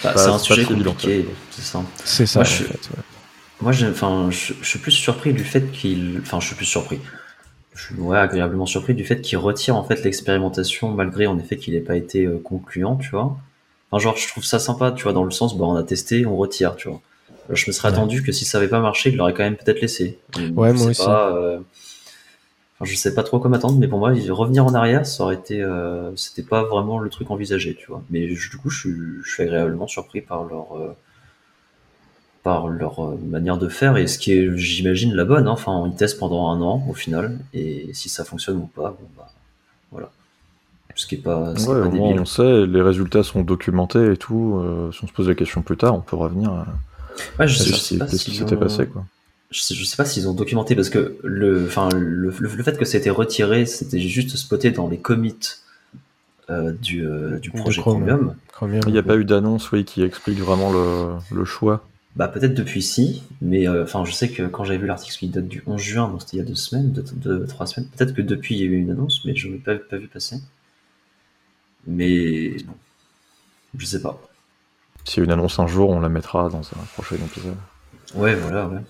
Bah, 0.04 0.12
c'est 0.16 0.28
un 0.28 0.38
sujet 0.38 0.64
compliqué, 0.64 1.26
c'est 1.50 1.62
ça. 1.62 1.82
C'est 2.04 2.26
ça, 2.26 2.40
moi, 2.40 2.48
en 2.48 2.50
je, 2.50 2.64
fait, 2.64 2.90
Moi, 3.62 3.72
je, 3.72 4.52
je, 4.60 4.68
suis 4.68 4.78
plus 4.78 4.92
surpris 4.92 5.32
du 5.32 5.44
fait 5.44 5.70
qu'il. 5.70 6.18
Enfin, 6.20 6.40
je 6.40 6.46
suis 6.48 6.56
plus 6.56 6.66
surpris. 6.66 7.00
Je 7.76 7.84
suis 7.84 7.94
ouais, 7.96 8.18
agréablement 8.18 8.66
surpris 8.66 8.94
du 8.94 9.04
fait 9.04 9.20
qu'il 9.20 9.38
retire 9.38 9.76
en 9.76 9.84
fait 9.84 10.02
l'expérimentation, 10.02 10.90
malgré 10.90 11.26
en 11.26 11.38
effet 11.38 11.56
qu'il 11.56 11.74
n'ait 11.74 11.80
pas 11.80 11.96
été 11.96 12.24
euh, 12.24 12.40
concluant, 12.42 12.96
tu 12.96 13.10
vois. 13.10 13.36
Enfin, 13.90 14.02
genre, 14.02 14.16
je 14.16 14.26
trouve 14.28 14.44
ça 14.44 14.58
sympa, 14.58 14.92
tu 14.92 15.04
vois, 15.04 15.12
dans 15.12 15.24
le 15.24 15.30
sens, 15.30 15.56
bah, 15.56 15.66
on 15.66 15.76
a 15.76 15.82
testé, 15.82 16.26
on 16.26 16.36
retire, 16.36 16.74
tu 16.76 16.88
vois. 16.88 17.00
Je 17.50 17.64
me 17.68 17.72
serais 17.72 17.88
attendu 17.88 18.22
que 18.22 18.32
si 18.32 18.44
ça 18.44 18.58
avait 18.58 18.68
pas 18.68 18.80
marché, 18.80 19.10
il 19.10 19.16
l'aurait 19.16 19.34
quand 19.34 19.44
même 19.44 19.56
peut-être 19.56 19.80
laissé. 19.80 20.18
Ouais, 20.36 20.72
moi 20.72 20.86
aussi. 20.86 21.02
Euh, 21.06 21.58
enfin, 21.58 22.84
je 22.84 22.96
sais 22.96 23.14
pas 23.14 23.22
trop 23.22 23.38
comment 23.38 23.56
attendre, 23.56 23.78
mais 23.78 23.86
pour 23.86 23.98
moi, 23.98 24.12
revenir 24.30 24.64
en 24.66 24.74
arrière, 24.74 25.06
ça 25.06 25.22
aurait 25.22 25.36
été, 25.36 25.62
euh, 25.62 26.14
c'était 26.16 26.42
pas 26.42 26.64
vraiment 26.64 26.98
le 26.98 27.08
truc 27.10 27.30
envisagé, 27.30 27.76
tu 27.76 27.86
vois. 27.86 28.02
Mais 28.10 28.26
du 28.26 28.56
coup, 28.60 28.70
je 28.70 29.22
suis, 29.22 29.42
agréablement 29.42 29.86
surpris 29.86 30.22
par 30.22 30.44
leur, 30.44 30.76
euh, 30.76 30.96
par 32.46 32.68
leur 32.68 33.16
manière 33.18 33.58
de 33.58 33.68
faire 33.68 33.96
et 33.96 34.06
ce 34.06 34.20
qui 34.20 34.30
est, 34.30 34.56
j'imagine, 34.56 35.12
la 35.14 35.24
bonne. 35.24 35.48
Hein. 35.48 35.50
Enfin, 35.50 35.82
ils 35.92 35.96
testent 35.96 36.20
pendant 36.20 36.48
un 36.48 36.60
an 36.62 36.86
au 36.88 36.94
final, 36.94 37.40
et 37.52 37.90
si 37.92 38.08
ça 38.08 38.22
fonctionne 38.22 38.58
ou 38.58 38.70
pas, 38.72 38.90
bon 38.90 39.08
bah, 39.16 39.26
voilà 39.90 40.10
ce 40.94 41.06
qui 41.06 41.16
est 41.16 41.18
pas, 41.18 41.52
ouais, 41.52 41.64
pas 41.66 41.88
on 41.88 42.24
sait, 42.24 42.66
les 42.66 42.80
résultats 42.80 43.22
sont 43.22 43.42
documentés 43.42 44.12
et 44.12 44.16
tout. 44.16 44.58
Euh, 44.58 44.90
si 44.92 45.04
on 45.04 45.06
se 45.06 45.12
pose 45.12 45.28
la 45.28 45.34
question 45.34 45.60
plus 45.60 45.76
tard, 45.76 45.94
on 45.94 46.00
peut 46.00 46.16
revenir. 46.16 46.64
ouais, 47.38 47.46
je, 47.46 47.58
sais, 47.58 47.74
sais 47.74 47.98
pas 47.98 48.06
ce 48.06 48.24
qui 48.24 48.34
s'était 48.34 48.56
passé, 48.56 48.86
quoi. 48.86 49.04
Je 49.50 49.60
sais, 49.60 49.74
sais 49.74 49.96
pas 49.96 50.06
s'ils 50.06 50.26
ont 50.26 50.32
documenté 50.32 50.74
parce 50.74 50.88
que 50.88 51.18
le, 51.22 51.66
enfin, 51.66 51.90
le, 51.94 52.32
le, 52.38 52.62
fait 52.62 52.78
que 52.78 52.86
ça 52.86 52.96
été 52.96 53.10
retiré, 53.10 53.66
c'était 53.66 54.00
juste 54.00 54.36
spoté 54.36 54.70
dans 54.70 54.88
les 54.88 54.98
commits 54.98 55.36
euh, 56.48 56.72
du, 56.72 57.06
euh, 57.06 57.38
du, 57.40 57.50
projet 57.50 57.82
Chromium. 57.82 58.34
Il 58.62 58.92
n'y 58.92 58.98
a 58.98 59.02
pas 59.02 59.16
eu 59.16 59.26
d'annonce, 59.26 59.70
oui, 59.72 59.84
qui 59.84 60.02
explique 60.02 60.38
vraiment 60.38 60.72
le, 60.72 61.36
le 61.36 61.44
choix. 61.44 61.84
Bah 62.16 62.28
peut-être 62.28 62.54
depuis 62.54 62.82
si, 62.82 63.22
mais 63.42 63.68
enfin 63.68 64.04
je 64.06 64.12
sais 64.12 64.30
que 64.30 64.44
quand 64.44 64.64
j'avais 64.64 64.78
vu 64.78 64.86
l'article 64.86 65.16
qui 65.16 65.28
date 65.28 65.48
du 65.48 65.62
11 65.66 65.80
juin, 65.80 66.08
donc 66.08 66.22
c'était 66.22 66.38
il 66.38 66.40
y 66.40 66.42
a 66.42 66.46
deux 66.46 66.54
semaines, 66.54 66.90
deux, 66.92 67.46
trois 67.46 67.66
semaines, 67.66 67.90
peut-être 67.90 68.14
que 68.14 68.22
depuis 68.22 68.56
il 68.56 68.60
y 68.60 68.62
a 68.62 68.66
eu 68.66 68.76
une 68.76 68.90
annonce, 68.90 69.24
mais 69.26 69.36
je 69.36 69.48
n'ai 69.48 69.58
pas, 69.58 69.76
pas 69.76 69.98
vu 69.98 70.08
passer. 70.08 70.36
Mais 71.86 72.56
non, 72.66 72.74
je 73.76 73.84
sais 73.84 74.00
pas. 74.00 74.18
Si 75.04 75.20
une 75.20 75.30
annonce 75.30 75.58
un 75.58 75.66
jour, 75.66 75.90
on 75.90 76.00
la 76.00 76.08
mettra 76.08 76.48
dans 76.48 76.60
un 76.60 76.84
prochain 76.94 77.16
épisode. 77.16 77.54
Ouais, 78.14 78.34
voilà, 78.34 78.66
ouais. 78.66 78.80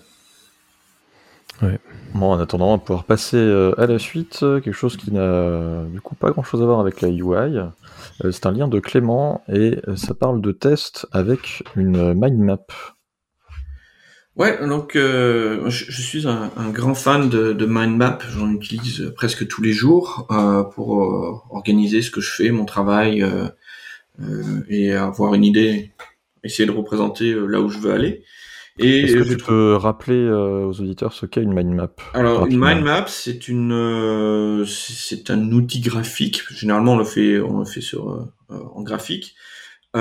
Ouais. 1.61 1.79
Bon, 2.13 2.31
en 2.31 2.39
attendant, 2.39 2.67
on 2.67 2.77
va 2.77 2.77
pouvoir 2.77 3.03
passer 3.03 3.37
euh, 3.37 3.73
à 3.79 3.87
la 3.87 3.97
suite, 3.99 4.39
euh, 4.43 4.59
quelque 4.59 4.75
chose 4.75 4.95
qui 4.95 5.11
n'a 5.11 5.83
du 5.85 6.01
coup 6.01 6.15
pas 6.15 6.29
grand 6.29 6.43
chose 6.43 6.61
à 6.61 6.65
voir 6.65 6.79
avec 6.79 7.01
la 7.01 7.09
UI. 7.09 7.57
Euh, 8.23 8.31
c'est 8.31 8.45
un 8.45 8.51
lien 8.51 8.67
de 8.67 8.79
Clément 8.79 9.41
et 9.51 9.79
ça 9.95 10.13
parle 10.13 10.41
de 10.41 10.51
tests 10.51 11.07
avec 11.11 11.63
une 11.75 12.13
mind 12.13 12.37
map. 12.37 12.65
Ouais, 14.37 14.65
donc 14.67 14.91
je, 14.93 16.01
suis 16.01 16.27
un, 16.27 16.69
grand 16.69 16.93
fan 16.93 17.27
de, 17.27 17.53
de 17.53 17.65
mind 17.65 17.97
map. 17.97 18.19
J'en 18.29 18.51
utilise 18.51 19.11
presque 19.15 19.47
tous 19.47 19.61
les 19.61 19.73
jours 19.73 20.27
pour 20.75 21.43
organiser 21.49 22.03
ce 22.03 22.11
que 22.11 22.21
je 22.21 22.31
fais, 22.31 22.51
mon 22.51 22.65
travail 22.65 23.25
et 24.69 24.93
avoir 24.93 25.33
une 25.33 25.43
idée, 25.43 25.91
essayer 26.43 26.67
de 26.67 26.71
représenter 26.71 27.33
là 27.33 27.61
où 27.61 27.69
je 27.69 27.79
veux 27.79 27.91
aller. 27.91 28.23
Est-ce 28.79 29.15
que 29.15 29.35
tu 29.35 29.37
peux 29.37 29.75
rappeler 29.75 30.15
euh, 30.15 30.67
aux 30.67 30.81
auditeurs 30.81 31.13
ce 31.13 31.25
qu'est 31.25 31.41
une 31.41 31.53
mind 31.53 31.73
map 31.73 31.89
Alors 32.13 32.45
une 32.45 32.59
mind 32.59 32.83
map, 32.83 33.05
c'est 33.07 33.47
une, 33.47 33.73
euh, 33.73 34.65
c'est 34.65 35.31
un 35.31 35.51
outil 35.51 35.81
graphique. 35.81 36.43
Généralement, 36.51 36.93
on 36.93 36.97
le 36.97 37.05
fait, 37.05 37.39
on 37.39 37.59
le 37.59 37.65
fait 37.65 37.81
sur 37.81 38.11
euh, 38.11 38.23
en 38.49 38.83
graphique, 38.83 39.35
où 39.95 39.99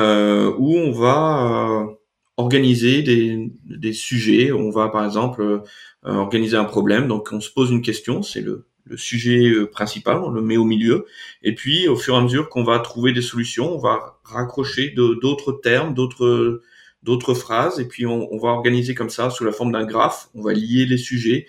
on 0.77 0.93
va 0.93 1.89
organiser 2.37 3.03
des, 3.03 3.53
des 3.65 3.93
sujets. 3.93 4.53
On 4.53 4.71
va 4.71 4.89
par 4.89 5.05
exemple 5.05 5.63
organiser 6.05 6.57
un 6.57 6.65
problème. 6.65 7.09
Donc 7.09 7.31
on 7.33 7.41
se 7.41 7.51
pose 7.51 7.71
une 7.71 7.83
question, 7.83 8.23
c'est 8.23 8.43
le 8.43 8.67
le 8.87 8.97
sujet 8.97 9.51
euh, 9.51 9.67
principal, 9.67 10.19
on 10.19 10.31
le 10.31 10.41
met 10.41 10.57
au 10.57 10.65
milieu, 10.65 11.07
et 11.43 11.55
puis 11.55 11.89
au 11.89 11.97
fur 11.97 12.15
et 12.15 12.19
à 12.19 12.21
mesure 12.21 12.49
qu'on 12.49 12.65
va 12.65 12.79
trouver 12.79 13.13
des 13.13 13.23
solutions, 13.23 13.75
on 13.75 13.79
va 13.79 14.19
raccrocher 14.25 14.91
d'autres 14.91 15.53
termes, 15.53 15.93
d'autres 15.95 16.63
d'autres 17.03 17.35
phrases, 17.35 17.79
et 17.79 17.85
puis 17.85 18.07
on, 18.07 18.33
on, 18.33 18.39
va 18.39 18.49
organiser 18.49 18.95
comme 18.95 19.11
ça 19.11 19.31
sous 19.31 19.45
la 19.45 19.53
forme 19.53 19.71
d'un 19.71 19.85
graphe, 19.85 20.29
on 20.35 20.43
va 20.43 20.53
lier 20.53 20.87
les 20.87 20.99
sujets, 20.99 21.47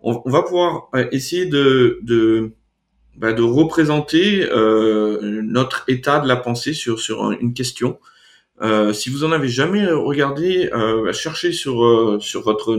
on, 0.00 0.20
on 0.24 0.30
va 0.30 0.42
pouvoir 0.42 0.88
euh, 0.94 1.06
essayer 1.12 1.46
de, 1.46 2.00
de, 2.02 2.52
bah, 3.16 3.32
de 3.32 3.42
représenter 3.42 4.46
euh, 4.50 5.40
notre 5.42 5.84
état 5.88 6.18
de 6.20 6.28
la 6.28 6.36
pensée 6.36 6.74
sur, 6.74 7.00
sur 7.00 7.30
une 7.32 7.54
question. 7.54 7.98
Euh, 8.62 8.92
si 8.92 9.10
vous 9.10 9.24
en 9.24 9.32
avez 9.32 9.48
jamais 9.48 9.86
regardé, 9.86 10.70
euh, 10.72 11.12
cherchez 11.12 11.52
sur, 11.52 11.84
euh, 11.84 12.18
sur 12.20 12.42
votre 12.42 12.78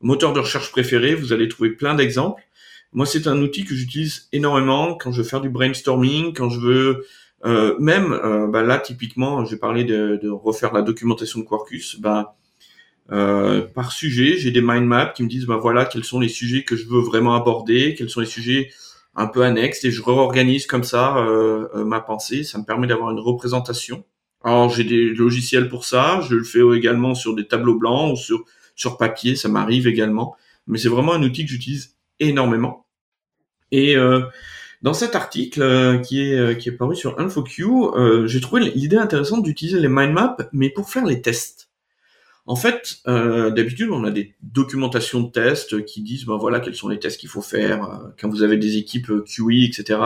moteur 0.00 0.32
de 0.32 0.40
recherche 0.40 0.70
préféré, 0.72 1.14
vous 1.14 1.32
allez 1.32 1.48
trouver 1.48 1.70
plein 1.70 1.94
d'exemples. 1.94 2.42
Moi, 2.92 3.06
c'est 3.06 3.26
un 3.26 3.40
outil 3.40 3.64
que 3.64 3.74
j'utilise 3.74 4.28
énormément 4.32 4.94
quand 4.94 5.12
je 5.12 5.22
veux 5.22 5.28
faire 5.28 5.40
du 5.40 5.48
brainstorming, 5.48 6.34
quand 6.34 6.50
je 6.50 6.60
veux 6.60 7.06
euh, 7.44 7.76
même 7.80 8.12
euh, 8.12 8.46
bah 8.46 8.62
là 8.62 8.78
typiquement, 8.78 9.44
j'ai 9.44 9.56
parlé 9.56 9.82
de, 9.84 10.18
de, 10.22 10.28
refaire 10.30 10.72
la 10.72 10.82
documentation 10.82 11.40
de 11.40 11.44
Quarkus. 11.44 11.98
Bah, 12.00 12.36
euh, 13.10 13.62
par 13.62 13.90
sujet, 13.90 14.36
j'ai 14.36 14.52
des 14.52 14.60
mind 14.60 14.86
maps 14.86 15.06
qui 15.06 15.22
me 15.24 15.28
disent 15.28 15.46
bah 15.46 15.56
voilà 15.56 15.84
quels 15.84 16.04
sont 16.04 16.20
les 16.20 16.28
sujets 16.28 16.62
que 16.62 16.76
je 16.76 16.86
veux 16.88 17.00
vraiment 17.00 17.34
aborder, 17.34 17.94
quels 17.96 18.10
sont 18.10 18.20
les 18.20 18.26
sujets 18.26 18.70
un 19.16 19.26
peu 19.26 19.42
annexes 19.42 19.84
et 19.84 19.90
je 19.90 20.02
réorganise 20.02 20.66
comme 20.66 20.84
ça 20.84 21.16
euh, 21.18 21.68
euh, 21.74 21.84
ma 21.84 22.00
pensée. 22.00 22.44
Ça 22.44 22.58
me 22.58 22.64
permet 22.64 22.86
d'avoir 22.86 23.10
une 23.10 23.18
représentation. 23.18 24.04
Alors 24.44 24.70
j'ai 24.70 24.84
des 24.84 25.10
logiciels 25.10 25.68
pour 25.68 25.84
ça. 25.84 26.20
Je 26.28 26.34
le 26.34 26.44
fais 26.44 26.60
également 26.76 27.14
sur 27.14 27.34
des 27.34 27.46
tableaux 27.46 27.76
blancs 27.76 28.12
ou 28.12 28.16
sur 28.16 28.44
sur 28.74 28.96
papier. 28.96 29.36
Ça 29.36 29.48
m'arrive 29.48 29.86
également. 29.86 30.36
Mais 30.66 30.78
c'est 30.78 30.88
vraiment 30.88 31.14
un 31.14 31.22
outil 31.22 31.44
que 31.44 31.50
j'utilise 31.50 31.96
énormément. 32.20 32.86
Et 33.70 33.96
euh, 33.96 34.22
dans 34.82 34.94
cet 34.94 35.14
article 35.14 35.62
euh, 35.62 35.98
qui 35.98 36.20
est 36.20 36.34
euh, 36.36 36.54
qui 36.54 36.68
est 36.68 36.72
paru 36.72 36.96
sur 36.96 37.18
InfoQ, 37.18 37.64
euh, 37.64 38.26
j'ai 38.26 38.40
trouvé 38.40 38.70
l'idée 38.74 38.96
intéressante 38.96 39.44
d'utiliser 39.44 39.78
les 39.78 39.88
mind 39.88 40.12
maps, 40.12 40.36
mais 40.52 40.70
pour 40.70 40.90
faire 40.90 41.06
les 41.06 41.22
tests. 41.22 41.70
En 42.44 42.56
fait, 42.56 42.96
d'habitude, 43.06 43.90
on 43.92 44.02
a 44.02 44.10
des 44.10 44.34
documentations 44.42 45.20
de 45.20 45.30
tests 45.30 45.84
qui 45.84 46.02
disent, 46.02 46.24
ben 46.24 46.36
voilà, 46.36 46.58
quels 46.58 46.74
sont 46.74 46.88
les 46.88 46.98
tests 46.98 47.20
qu'il 47.20 47.28
faut 47.28 47.40
faire. 47.40 48.12
Quand 48.20 48.28
vous 48.28 48.42
avez 48.42 48.56
des 48.56 48.78
équipes 48.78 49.12
QE, 49.24 49.62
etc., 49.62 50.00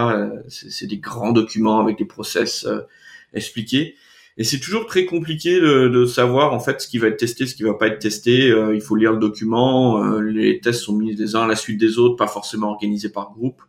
c'est 0.46 0.86
des 0.86 0.98
grands 0.98 1.32
documents 1.32 1.80
avec 1.80 1.96
des 1.96 2.04
process 2.04 2.68
expliqués. 3.32 3.94
Et 4.38 4.44
c'est 4.44 4.60
toujours 4.60 4.86
très 4.86 5.06
compliqué 5.06 5.60
de, 5.60 5.88
de, 5.88 6.04
savoir 6.04 6.52
en 6.52 6.60
fait 6.60 6.80
ce 6.80 6.88
qui 6.88 6.98
va 6.98 7.08
être 7.08 7.16
testé, 7.16 7.46
ce 7.46 7.54
qui 7.54 7.62
va 7.62 7.74
pas 7.74 7.86
être 7.86 7.98
testé. 7.98 8.52
il 8.74 8.80
faut 8.82 8.94
lire 8.94 9.12
le 9.12 9.18
document. 9.18 10.20
les 10.20 10.60
tests 10.60 10.80
sont 10.80 10.94
mis 10.94 11.14
les 11.14 11.34
uns 11.36 11.44
à 11.44 11.46
la 11.46 11.56
suite 11.56 11.80
des 11.80 11.98
autres, 11.98 12.16
pas 12.16 12.26
forcément 12.26 12.70
organisés 12.70 13.08
par 13.08 13.30
groupe. 13.30 13.62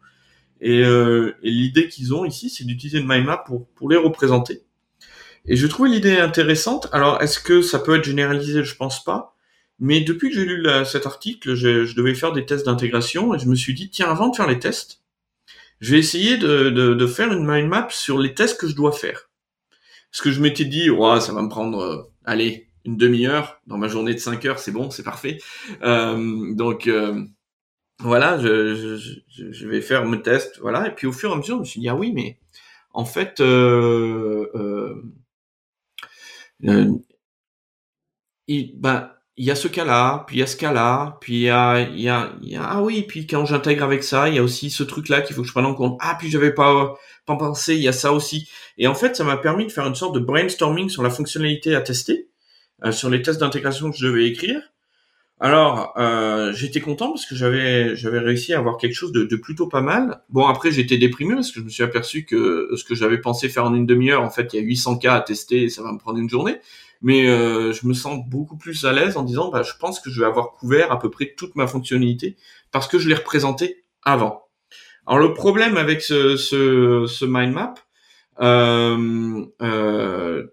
Et, 0.61 0.83
euh, 0.83 1.33
et 1.43 1.51
l'idée 1.51 1.87
qu'ils 1.87 2.13
ont 2.13 2.25
ici, 2.25 2.49
c'est 2.49 2.63
d'utiliser 2.65 2.99
une 2.99 3.07
mind 3.07 3.25
map 3.25 3.37
pour, 3.37 3.67
pour 3.69 3.89
les 3.89 3.97
représenter. 3.97 4.63
Et 5.45 5.55
je 5.55 5.67
trouvais 5.67 5.89
l'idée 5.89 6.17
intéressante. 6.17 6.89
Alors, 6.91 7.21
est-ce 7.21 7.39
que 7.39 7.61
ça 7.61 7.79
peut 7.79 7.95
être 7.95 8.03
généralisé? 8.03 8.63
Je 8.63 8.75
pense 8.75 9.03
pas. 9.03 9.35
Mais 9.79 10.01
depuis 10.01 10.29
que 10.29 10.35
j'ai 10.35 10.45
lu 10.45 10.61
la, 10.61 10.85
cet 10.85 11.05
article, 11.05 11.53
je, 11.53 11.85
je, 11.85 11.95
devais 11.95 12.15
faire 12.15 12.33
des 12.33 12.45
tests 12.45 12.65
d'intégration 12.65 13.35
et 13.35 13.39
je 13.39 13.45
me 13.45 13.55
suis 13.55 13.75
dit, 13.75 13.89
tiens, 13.89 14.09
avant 14.09 14.29
de 14.29 14.35
faire 14.35 14.47
les 14.47 14.59
tests, 14.59 15.03
je 15.79 15.91
vais 15.91 15.99
essayer 15.99 16.37
de, 16.37 16.71
de, 16.71 16.95
de 16.95 17.07
faire 17.07 17.31
une 17.31 17.45
mind 17.45 17.69
map 17.69 17.87
sur 17.91 18.17
les 18.17 18.33
tests 18.33 18.59
que 18.59 18.67
je 18.67 18.75
dois 18.75 18.91
faire. 18.91 19.26
Parce 20.17 20.29
que 20.29 20.31
je 20.31 20.41
m'étais 20.41 20.65
dit, 20.65 20.89
ouais, 20.89 21.21
ça 21.21 21.31
va 21.31 21.43
me 21.43 21.47
prendre, 21.47 21.79
euh, 21.79 22.11
allez, 22.25 22.69
une 22.85 22.97
demi-heure 22.97 23.61
dans 23.67 23.77
ma 23.77 23.87
journée 23.87 24.15
de 24.15 24.19
5 24.19 24.43
heures, 24.45 24.57
c'est 24.57 24.71
bon, 24.71 24.89
c'est 24.89 25.03
parfait. 25.03 25.37
Euh, 25.83 26.55
donc, 26.55 26.87
euh, 26.87 27.23
voilà, 27.99 28.39
je, 28.39 28.97
je, 28.97 29.51
je, 29.51 29.67
vais 29.67 29.79
faire 29.79 30.05
mon 30.05 30.17
test, 30.17 30.57
voilà. 30.59 30.87
Et 30.87 30.95
puis 30.95 31.05
au 31.05 31.11
fur 31.11 31.29
et 31.29 31.33
à 31.33 31.35
mesure, 31.35 31.57
je 31.57 31.59
me 31.59 31.65
suis 31.65 31.79
dit 31.81 31.89
ah 31.89 31.95
oui, 31.95 32.13
mais 32.13 32.39
en 32.93 33.05
fait, 33.05 33.41
euh, 33.41 35.03
il, 38.47 38.79
ben, 38.79 39.11
il 39.37 39.45
y 39.45 39.51
a 39.51 39.55
ce 39.55 39.67
cas-là, 39.67 40.23
puis 40.25 40.37
il 40.37 40.39
y 40.39 40.43
a 40.43 40.47
ce 40.47 40.57
cas-là, 40.57 41.17
puis 41.21 41.33
il 41.33 41.41
y 41.41 41.49
a, 41.49 41.81
il 41.81 42.01
y 42.01 42.09
a, 42.09 42.31
y 42.41 42.55
a 42.55 42.63
ah 42.63 42.81
oui, 42.81 43.03
puis 43.07 43.27
quand 43.27 43.45
j'intègre 43.45 43.83
avec 43.83 44.03
ça, 44.03 44.29
il 44.29 44.35
y 44.35 44.39
a 44.39 44.43
aussi 44.43 44.71
ce 44.71 44.81
truc-là 44.81 45.21
qu'il 45.21 45.35
faut 45.35 45.43
que 45.43 45.47
je 45.47 45.53
prenne 45.53 45.65
en 45.65 45.75
compte. 45.75 45.97
Ah 46.01 46.17
puis 46.19 46.29
j'avais 46.31 46.53
pas 46.53 46.95
pas 47.27 47.35
pensé, 47.35 47.75
il 47.75 47.81
y 47.81 47.87
a 47.87 47.93
ça 47.93 48.13
aussi. 48.13 48.49
Et 48.77 48.87
en 48.87 48.95
fait, 48.95 49.15
ça 49.15 49.23
m'a 49.23 49.37
permis 49.37 49.67
de 49.67 49.71
faire 49.71 49.85
une 49.85 49.95
sorte 49.95 50.15
de 50.15 50.19
brainstorming 50.19 50.89
sur 50.89 51.03
la 51.03 51.09
fonctionnalité 51.09 51.75
à 51.75 51.81
tester, 51.81 52.29
euh, 52.83 52.91
sur 52.91 53.09
les 53.09 53.21
tests 53.21 53.39
d'intégration 53.39 53.91
que 53.91 53.97
je 53.97 54.07
devais 54.07 54.27
écrire. 54.27 54.61
Alors, 55.39 55.93
euh, 55.97 56.51
j'étais 56.53 56.79
content 56.81 57.09
parce 57.09 57.27
que 57.27 57.35
j'avais 57.35 57.95
j'avais 57.95 58.17
réussi 58.19 58.55
à 58.55 58.57
avoir 58.59 58.77
quelque 58.77 58.95
chose 58.95 59.11
de, 59.11 59.23
de 59.23 59.35
plutôt 59.35 59.67
pas 59.67 59.81
mal. 59.81 60.23
Bon, 60.29 60.47
après, 60.47 60.71
j'étais 60.71 60.97
déprimé 60.97 61.35
parce 61.35 61.51
que 61.51 61.59
je 61.59 61.65
me 61.65 61.69
suis 61.69 61.83
aperçu 61.83 62.25
que 62.25 62.69
ce 62.75 62.83
que 62.83 62.95
j'avais 62.95 63.19
pensé 63.19 63.49
faire 63.49 63.65
en 63.65 63.75
une 63.75 63.85
demi-heure, 63.85 64.23
en 64.23 64.31
fait, 64.31 64.53
il 64.53 64.55
y 64.55 64.59
a 64.59 64.65
800 64.65 64.97
cas 64.97 65.15
à 65.15 65.21
tester 65.21 65.63
et 65.63 65.69
ça 65.69 65.83
va 65.83 65.91
me 65.91 65.99
prendre 65.99 66.17
une 66.17 66.29
journée. 66.29 66.57
Mais 67.01 67.27
euh, 67.27 67.73
je 67.73 67.87
me 67.87 67.93
sens 67.93 68.19
beaucoup 68.27 68.57
plus 68.57 68.85
à 68.85 68.93
l'aise 68.93 69.17
en 69.17 69.23
disant, 69.23 69.49
bah, 69.49 69.63
je 69.63 69.73
pense 69.79 69.99
que 69.99 70.09
je 70.09 70.19
vais 70.19 70.25
avoir 70.25 70.51
couvert 70.51 70.91
à 70.91 70.99
peu 70.99 71.09
près 71.09 71.33
toute 71.37 71.55
ma 71.55 71.67
fonctionnalité 71.67 72.37
parce 72.71 72.87
que 72.87 72.99
je 72.99 73.07
l'ai 73.07 73.15
représenté 73.15 73.83
avant. 74.03 74.43
Alors, 75.05 75.19
le 75.19 75.33
problème 75.33 75.77
avec 75.77 76.01
ce, 76.01 76.35
ce, 76.35 77.05
ce 77.07 77.25
mind 77.25 77.53
map, 77.53 77.75
euh, 78.41 79.45
euh, 79.61 80.47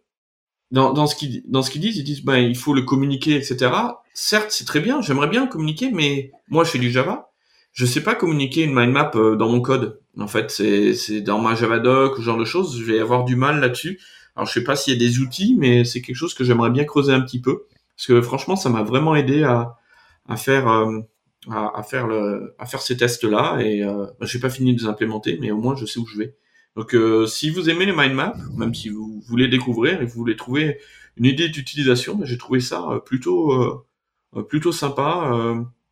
dans, 0.71 0.93
dans 0.93 1.07
ce 1.07 1.15
qu'ils 1.15 1.43
dans 1.47 1.63
ce 1.63 1.71
qu'ils 1.71 1.81
disent, 1.81 1.97
ils 1.97 2.05
disent 2.05 2.25
ben 2.25 2.39
il 2.39 2.57
faut 2.57 2.75
le 2.75 2.83
communiquer, 2.83 3.37
etc. 3.37 3.71
Certes, 4.15 4.51
c'est 4.51 4.65
très 4.65 4.81
bien, 4.81 5.01
j'aimerais 5.01 5.29
bien 5.29 5.47
communiquer, 5.47 5.91
mais 5.93 6.33
moi 6.49 6.65
je 6.65 6.71
fais 6.71 6.79
du 6.79 6.91
Java, 6.91 7.33
je 7.73 7.85
sais 7.87 8.03
pas 8.03 8.15
communiquer 8.15 8.63
une 8.63 8.75
mind 8.75 8.93
map 8.93 9.11
euh, 9.15 9.37
dans 9.37 9.49
mon 9.49 9.61
code. 9.61 10.01
En 10.19 10.29
fait, 10.29 10.51
c'est 10.51 11.21
dans 11.21 11.41
ma 11.41 11.57
Javadoc, 11.57 12.17
ce 12.17 12.23
genre 12.23 12.39
de 12.39 12.45
choses, 12.45 12.79
je 12.79 12.85
vais 12.85 13.01
avoir 13.01 13.25
du 13.25 13.35
mal 13.35 13.61
là-dessus. 13.61 14.01
Alors 14.37 14.47
je 14.47 14.53
sais 14.53 14.65
pas 14.65 14.77
s'il 14.77 14.95
y 14.95 14.97
a 14.97 14.99
des 14.99 15.21
outils, 15.21 15.55
mais 15.59 15.85
c'est 15.85 16.03
quelque 16.03 16.17
chose 16.17 16.35
que 16.35 16.45
j'aimerais 16.45 16.71
bien 16.71 16.85
creuser 16.85 17.13
un 17.13 17.21
petit 17.21 17.41
peu 17.41 17.67
parce 17.97 18.07
que 18.09 18.21
franchement, 18.23 18.57
ça 18.57 18.69
m'a 18.71 18.83
vraiment 18.83 19.15
aidé 19.15 19.45
à 19.45 19.77
à 20.29 20.37
faire 20.37 20.69
euh, 20.69 21.01
à, 21.51 21.79
à, 21.79 21.83
faire 21.83 22.07
le 22.07 22.55
à 22.59 22.67
faire 22.67 22.81
ces 22.83 22.97
tests 22.97 23.25
là 23.25 23.59
et 23.61 23.85
euh, 23.85 24.07
ben, 24.19 24.27
j'ai 24.27 24.41
pas 24.41 24.51
fini 24.51 24.75
de 24.75 24.81
les 24.81 24.87
implémenter, 24.87 25.39
mais 25.41 25.51
au 25.51 25.59
moins 25.59 25.77
je 25.77 25.87
sais 25.87 26.01
où 26.01 26.07
je 26.07 26.19
vais. 26.19 26.37
Donc, 26.77 26.95
euh, 26.95 27.27
si 27.27 27.51
vous 27.51 27.71
aimez 27.71 27.87
les 27.87 27.93
mind 27.93 28.15
maps, 28.15 28.35
même 28.57 28.75
si 28.75 28.89
vous 28.89 29.23
voulez 29.29 29.49
découvrir 29.49 30.03
et 30.03 30.07
vous 30.07 30.15
voulez 30.15 30.37
trouver 30.37 30.79
une 31.17 31.27
idée 31.27 31.49
d'utilisation, 31.49 32.17
ben, 32.17 32.27
j'ai 32.27 32.39
trouvé 32.39 32.61
ça 32.61 32.85
euh, 32.91 32.99
plutôt 32.99 33.53
euh, 33.53 34.43
plutôt 34.49 34.73
sympa. 34.73 35.33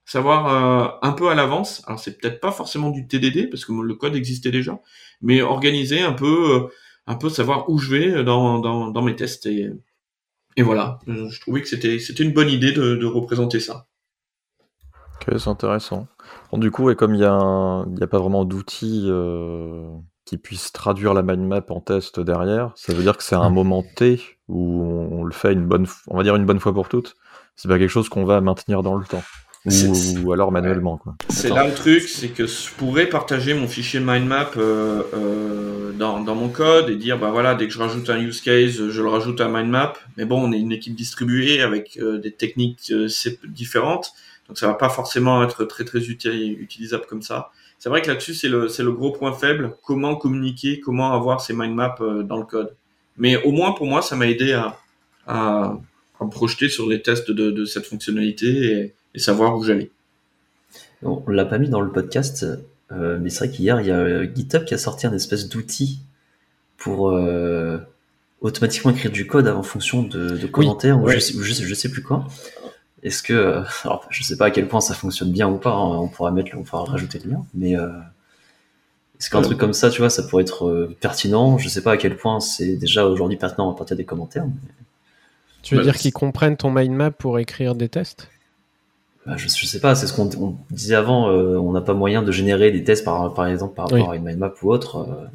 savoir 0.05 0.99
un 1.03 1.12
peu 1.12 1.28
à 1.28 1.34
l'avance. 1.34 1.82
Alors, 1.86 2.01
c'est 2.01 2.20
peut-être 2.20 2.40
pas 2.40 2.51
forcément 2.51 2.90
du 2.90 3.07
TDD 3.07 3.49
parce 3.51 3.64
que 3.64 3.72
le 3.72 3.95
code 3.95 4.16
existait 4.16 4.51
déjà, 4.51 4.80
mais 5.20 5.43
organiser 5.43 6.01
un 6.01 6.12
peu, 6.12 6.68
un 7.07 7.16
peu 7.16 7.28
savoir 7.28 7.68
où 7.68 7.78
je 7.78 7.90
vais 7.90 8.24
dans, 8.24 8.59
dans, 8.59 8.90
dans 8.90 9.03
mes 9.03 9.16
tests 9.16 9.46
et, 9.46 9.70
et 10.57 10.62
voilà. 10.62 10.98
Je 11.07 11.40
trouvais 11.40 11.62
que 11.62 11.68
c'était 11.68 11.98
c'était 11.98 12.22
une 12.22 12.32
bonne 12.32 12.50
idée 12.50 12.72
de, 12.72 12.94
de 12.96 13.07
représenter 13.07 13.61
ça. 13.61 13.86
Ok, 15.16 15.38
c'est 15.38 15.48
intéressant. 15.48 16.09
Bon, 16.50 16.59
du 16.59 16.70
coup, 16.70 16.90
et 16.90 16.96
comme 16.96 17.14
il 17.14 17.20
y, 17.20 17.24
a 17.24 17.34
a 17.34 18.07
pas 18.11 18.18
vraiment 18.18 18.44
d'outils 18.44 19.07
euh, 19.07 19.88
qui 20.24 20.36
puisse 20.36 20.72
traduire 20.72 21.14
la 21.14 21.22
mind 21.22 21.46
map 21.46 21.64
en 21.68 21.80
test 21.80 22.18
derrière, 22.20 22.72
ça 22.74 22.92
veut 22.92 23.03
dire 23.03 23.16
que 23.16 23.22
c'est 23.22 23.36
un 23.36 23.50
moment 23.50 23.84
T 23.96 24.20
où 24.48 24.82
on 24.82 25.24
le 25.24 25.32
fait 25.32 25.53
une 25.53 25.66
bonne, 25.66 25.86
on 26.09 26.16
va 26.16 26.22
dire 26.22 26.36
une 26.36 26.46
bonne 26.46 26.61
fois 26.61 26.72
pour 26.72 26.88
toutes. 26.88 27.14
C'est 27.55 27.68
pas 27.68 27.78
quelque 27.78 27.90
chose 27.90 28.09
qu'on 28.09 28.24
va 28.24 28.40
maintenir 28.40 28.82
dans 28.82 28.96
le 28.96 29.05
temps. 29.05 29.22
Ou, 29.64 30.18
ou, 30.24 30.32
alors 30.32 30.50
manuellement. 30.50 30.96
quoi. 30.96 31.14
C'est 31.28 31.48
là 31.48 31.66
le 31.66 31.74
truc, 31.74 32.02
c'est 32.02 32.28
que 32.28 32.46
je 32.46 32.70
pourrais 32.76 33.06
partager 33.06 33.54
mon 33.54 33.68
fichier 33.68 34.00
mind 34.00 34.26
map 34.26 34.50
euh, 34.56 35.02
euh, 35.14 35.92
dans, 35.92 36.20
dans, 36.20 36.34
mon 36.34 36.48
code 36.48 36.90
et 36.90 36.96
dire 36.96 37.16
bah 37.16 37.30
voilà 37.30 37.54
dès 37.54 37.68
que 37.68 37.72
je 37.72 37.78
rajoute 37.78 38.10
un 38.10 38.18
use 38.18 38.40
case, 38.40 38.88
je 38.88 39.02
le 39.02 39.08
rajoute 39.08 39.40
à 39.40 39.48
mind 39.48 39.70
map. 39.70 39.92
Mais 40.16 40.24
bon, 40.24 40.42
on 40.42 40.52
est 40.52 40.58
une 40.58 40.72
équipe 40.72 40.96
distribuée 40.96 41.62
avec 41.62 41.96
euh, 41.98 42.18
des 42.18 42.32
techniques 42.32 42.90
euh, 42.90 43.08
différentes, 43.44 44.12
donc 44.48 44.58
ça 44.58 44.66
va 44.66 44.74
pas 44.74 44.88
forcément 44.88 45.44
être 45.44 45.64
très 45.64 45.84
très 45.84 46.00
utilisable 46.00 47.04
comme 47.08 47.22
ça 47.22 47.52
c'est 47.82 47.88
vrai 47.88 48.00
que 48.00 48.06
là-dessus, 48.06 48.34
c'est 48.34 48.48
le, 48.48 48.68
c'est 48.68 48.84
le 48.84 48.92
gros 48.92 49.10
point 49.10 49.32
faible. 49.32 49.74
Comment 49.82 50.14
communiquer, 50.14 50.78
comment 50.78 51.14
avoir 51.14 51.40
ces 51.40 51.52
mind 51.52 51.74
maps 51.74 51.96
euh, 52.00 52.22
dans 52.22 52.36
le 52.36 52.44
code. 52.44 52.76
Mais 53.16 53.42
au 53.42 53.50
moins, 53.50 53.72
pour 53.72 53.88
moi, 53.88 54.02
ça 54.02 54.14
m'a 54.14 54.28
aidé 54.28 54.52
à, 54.52 54.78
à, 55.26 55.78
à, 56.20 56.24
me 56.24 56.30
projeter 56.30 56.68
sur 56.68 56.88
les 56.88 57.02
tests 57.02 57.32
de, 57.32 57.50
de 57.50 57.64
cette 57.64 57.84
fonctionnalité 57.84 58.46
et, 58.70 58.94
et 59.14 59.18
savoir 59.18 59.56
où 59.56 59.64
j'allais. 59.64 59.90
On 61.02 61.22
l'a 61.28 61.44
pas 61.44 61.58
mis 61.58 61.68
dans 61.68 61.80
le 61.80 61.90
podcast, 61.90 62.46
euh, 62.92 63.18
mais 63.20 63.30
c'est 63.30 63.46
vrai 63.46 63.50
qu'hier, 63.50 63.80
il 63.80 63.86
y 63.86 63.90
a 63.90 64.24
GitHub 64.32 64.64
qui 64.64 64.74
a 64.74 64.78
sorti 64.78 65.06
un 65.06 65.12
espèce 65.12 65.48
d'outil 65.48 66.00
pour 66.76 67.10
euh, 67.10 67.78
automatiquement 68.40 68.90
écrire 68.90 69.10
du 69.10 69.26
code 69.26 69.48
en 69.48 69.62
fonction 69.62 70.02
de, 70.02 70.36
de 70.36 70.46
commentaires 70.46 70.96
oui, 70.98 71.02
ou, 71.02 71.06
ouais. 71.06 71.20
je, 71.20 71.36
ou 71.36 71.42
je, 71.42 71.54
je, 71.54 71.74
sais 71.74 71.88
plus 71.88 72.02
quoi. 72.02 72.26
Est-ce 73.02 73.22
que, 73.22 73.32
euh, 73.32 73.62
alors 73.84 74.06
je 74.10 74.22
sais 74.22 74.36
pas 74.36 74.46
à 74.46 74.50
quel 74.50 74.68
point 74.68 74.80
ça 74.80 74.94
fonctionne 74.94 75.32
bien 75.32 75.48
ou 75.48 75.58
pas, 75.58 75.72
hein, 75.72 75.98
on 75.98 76.08
pourra 76.08 76.30
mettre, 76.30 76.52
on 76.56 76.62
pourra 76.62 76.84
rajouter 76.84 77.18
le 77.24 77.32
lien, 77.32 77.46
mais 77.54 77.76
euh, 77.76 77.88
est-ce 79.18 79.30
qu'un 79.30 79.42
truc 79.42 79.58
comme 79.58 79.72
ça, 79.72 79.88
tu 79.88 80.00
vois, 80.00 80.10
ça 80.10 80.24
pourrait 80.24 80.42
être 80.42 80.66
euh, 80.66 80.96
pertinent? 81.00 81.56
Je 81.56 81.68
sais 81.68 81.82
pas 81.82 81.92
à 81.92 81.96
quel 81.96 82.16
point 82.16 82.40
c'est 82.40 82.76
déjà 82.76 83.06
aujourd'hui 83.06 83.36
pertinent 83.36 83.72
à 83.72 83.76
partir 83.76 83.96
des 83.96 84.04
commentaires. 84.04 84.46
Mais... 84.46 84.70
Tu 85.62 85.76
veux 85.76 85.80
bah, 85.80 85.84
dire 85.84 85.96
qu'ils 85.96 86.12
comprennent 86.12 86.56
ton 86.56 86.72
mind 86.72 86.92
map 86.92 87.10
pour 87.12 87.38
écrire 87.38 87.76
des 87.76 87.88
tests? 87.88 88.28
Bah, 89.26 89.36
je, 89.36 89.48
je 89.48 89.66
sais 89.66 89.80
pas, 89.80 89.94
c'est 89.94 90.06
ce 90.06 90.12
qu'on 90.12 90.28
on 90.40 90.56
disait 90.70 90.94
avant, 90.96 91.30
euh, 91.30 91.56
on 91.56 91.72
n'a 91.72 91.80
pas 91.80 91.94
moyen 91.94 92.22
de 92.22 92.32
générer 92.32 92.70
des 92.70 92.82
tests 92.84 93.04
par, 93.04 93.32
par 93.34 93.46
exemple 93.46 93.74
par 93.74 93.86
rapport 93.86 94.08
Oui. 94.08 94.14
à 94.14 94.16
une 94.16 94.24
mind 94.24 94.38
map 94.38 94.52
ou 94.62 94.72
autre. 94.72 94.96
euh, 94.98 95.26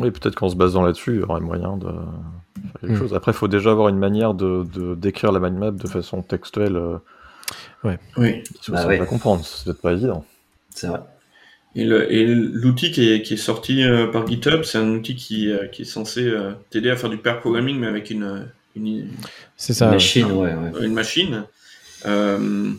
Oui, 0.00 0.10
peut-être 0.10 0.34
qu'en 0.34 0.48
se 0.48 0.56
basant 0.56 0.82
là-dessus, 0.82 1.14
il 1.14 1.20
y 1.20 1.22
aurait 1.22 1.40
moyen 1.40 1.76
de 1.76 1.86
faire 1.86 2.80
quelque 2.80 2.92
Mm. 2.92 2.96
chose. 2.98 3.14
Après, 3.14 3.32
il 3.32 3.34
faut 3.34 3.48
déjà 3.48 3.70
avoir 3.70 3.88
une 3.88 3.98
manière 3.98 4.34
de, 4.34 4.64
de 4.74 4.94
décrire 4.94 5.32
la 5.32 5.40
mind 5.40 5.56
map 5.58 5.70
de 5.70 5.86
façon 5.86 6.22
textuelle, 6.22 6.76
euh, 6.76 6.98
Oui. 7.84 7.92
parce 8.16 8.66
que 8.66 8.72
Bah 8.72 8.78
ça 8.82 8.88
ouais. 8.88 8.98
va 8.98 9.06
comprendre. 9.06 9.44
C'est 9.44 9.64
peut-être 9.64 9.80
pas 9.82 9.92
évident. 9.92 10.24
c'est 10.70 10.86
vrai. 10.88 11.00
Et 11.74 11.84
l'outil 12.26 12.90
qui 12.90 13.10
est, 13.10 13.22
qui 13.22 13.32
est 13.34 13.38
sorti 13.38 13.82
euh, 13.82 14.06
par 14.08 14.26
GitHub, 14.26 14.62
c'est 14.62 14.76
un 14.76 14.90
outil 14.90 15.16
qui, 15.16 15.50
euh, 15.50 15.66
qui 15.68 15.82
est 15.82 15.86
censé 15.86 16.22
euh, 16.22 16.52
t'aider 16.68 16.90
à 16.90 16.96
faire 16.96 17.08
du 17.08 17.16
pair 17.16 17.40
programming, 17.40 17.78
mais 17.78 17.86
avec 17.86 18.10
une, 18.10 18.46
une, 18.76 19.08
C'est 19.56 19.72
ça. 19.72 19.86
ouais. 19.86 19.92
Machine, 19.92 20.30
ouais, 20.32 20.54
ouais. 20.54 20.84
une 20.84 20.92
machine. 20.92 21.44
Euh, 22.06 22.70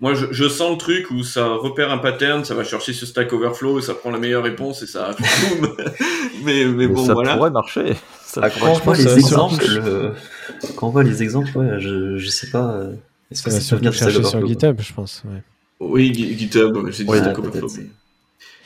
moi, 0.00 0.14
je, 0.14 0.26
je 0.32 0.48
sens 0.48 0.72
le 0.72 0.78
truc 0.78 1.10
où 1.10 1.22
ça 1.22 1.46
repère 1.46 1.92
un 1.92 1.98
pattern, 1.98 2.44
ça 2.44 2.54
va 2.54 2.64
chercher 2.64 2.92
ce 2.92 3.06
Stack 3.06 3.32
Overflow, 3.32 3.78
et 3.78 3.82
ça 3.82 3.94
prend 3.94 4.10
la 4.10 4.18
meilleure 4.18 4.42
réponse 4.42 4.82
et 4.82 4.86
ça 4.86 5.14
mais, 6.44 6.64
mais 6.64 6.64
Mais 6.66 6.86
bon, 6.88 7.06
ça 7.06 7.14
voilà. 7.14 7.36
pourrait 7.36 7.50
marcher. 7.50 7.94
Ça 8.24 8.40
Ah, 8.44 8.50
pourrait 8.50 8.72
quand 8.72 8.80
on 8.80 8.84
voit 8.84 8.96
les 8.96 9.14
exemples, 9.14 9.64
quand 10.76 10.88
on 10.88 10.90
voit 10.90 11.02
les 11.04 11.22
exemples, 11.22 11.56
ouais, 11.56 11.80
je, 11.80 12.16
je 12.18 12.28
sais 12.28 12.50
pas. 12.50 12.72
euh, 12.74 12.94
Est-ce 13.30 13.42
Ça 13.42 13.50
que 13.50 13.54
va 13.54 13.60
ça 13.60 13.66
surtout 13.66 13.78
venir 13.84 13.92
chercher 13.92 14.24
sur 14.24 14.46
GitHub, 14.46 14.80
je 14.80 14.92
pense. 14.92 15.22
ouais. 15.26 15.42
Oui, 15.80 16.12
Gi- 16.14 16.36
GitHub, 16.38 16.76
ouais, 16.76 16.90
dit 16.90 17.04
Oui, 17.06 17.18
Stack. 17.18 17.38
Overflow. 17.38 17.68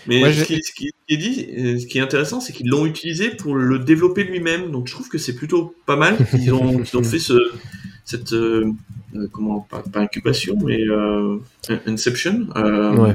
Mais, 0.06 0.20
Moi, 0.20 0.32
ce, 0.32 0.44
qui, 0.44 0.60
ce 0.62 0.72
qui 0.72 0.90
est 1.08 1.16
dit, 1.16 1.48
euh, 1.58 1.78
ce 1.80 1.86
qui 1.86 1.98
est 1.98 2.00
intéressant, 2.00 2.40
c'est 2.40 2.52
qu'ils 2.52 2.68
l'ont 2.68 2.86
utilisé 2.86 3.30
pour 3.30 3.56
le 3.56 3.78
développer 3.80 4.22
lui-même. 4.22 4.70
Donc 4.70 4.86
je 4.86 4.92
trouve 4.92 5.08
que 5.08 5.18
c'est 5.18 5.34
plutôt 5.34 5.74
pas 5.84 5.96
mal 5.96 6.16
qu'ils 6.30 6.54
ont, 6.54 6.78
qu'ils 6.78 6.96
ont 6.98 7.02
fait 7.12 7.18
ce, 7.18 7.34
cette 8.06 8.32
euh, 8.32 8.72
euh, 9.14 9.28
comment 9.30 9.60
pas, 9.60 9.82
pas 9.92 10.00
incubation, 10.00 10.56
mais 10.64 10.80
euh, 10.88 11.36
inception. 11.86 12.46
Ouais. 12.54 13.14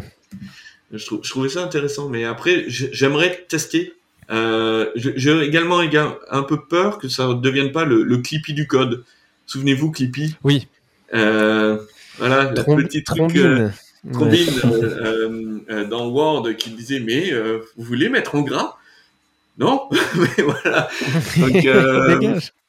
Je, 0.93 1.03
trou- 1.05 1.21
je 1.23 1.29
trouvais 1.31 1.49
ça 1.49 1.63
intéressant, 1.63 2.07
mais 2.09 2.23
après, 2.25 2.65
j'ai- 2.67 2.89
j'aimerais 2.93 3.45
tester. 3.49 3.93
J'ai 4.29 5.41
également 5.43 5.81
éga- 5.81 6.17
un 6.29 6.43
peu 6.43 6.59
peur 6.61 6.99
que 6.99 7.07
ça 7.07 7.27
ne 7.27 7.33
devienne 7.35 7.71
pas 7.71 7.85
le, 7.85 8.03
le 8.03 8.17
Clippy 8.19 8.53
du 8.53 8.67
code. 8.67 9.03
Souvenez-vous, 9.47 9.91
Clippy? 9.91 10.35
Oui, 10.43 10.67
voilà, 12.17 12.47
Trom- 12.53 12.83
petite 12.83 13.05
truc, 13.07 13.35
euh, 13.37 13.69
trombine. 14.13 14.47
Ouais. 14.63 14.79
Euh, 15.69 15.85
dans 15.85 16.09
Word 16.09 16.55
qui 16.57 16.71
disait 16.71 16.99
mais 16.99 17.31
euh, 17.31 17.59
vous 17.77 17.83
voulez 17.85 18.09
mettre 18.09 18.35
en 18.35 18.41
gras? 18.41 18.75
Non, 19.57 19.87
mais 20.15 20.43
voilà. 20.43 20.89
Donc. 21.37 21.65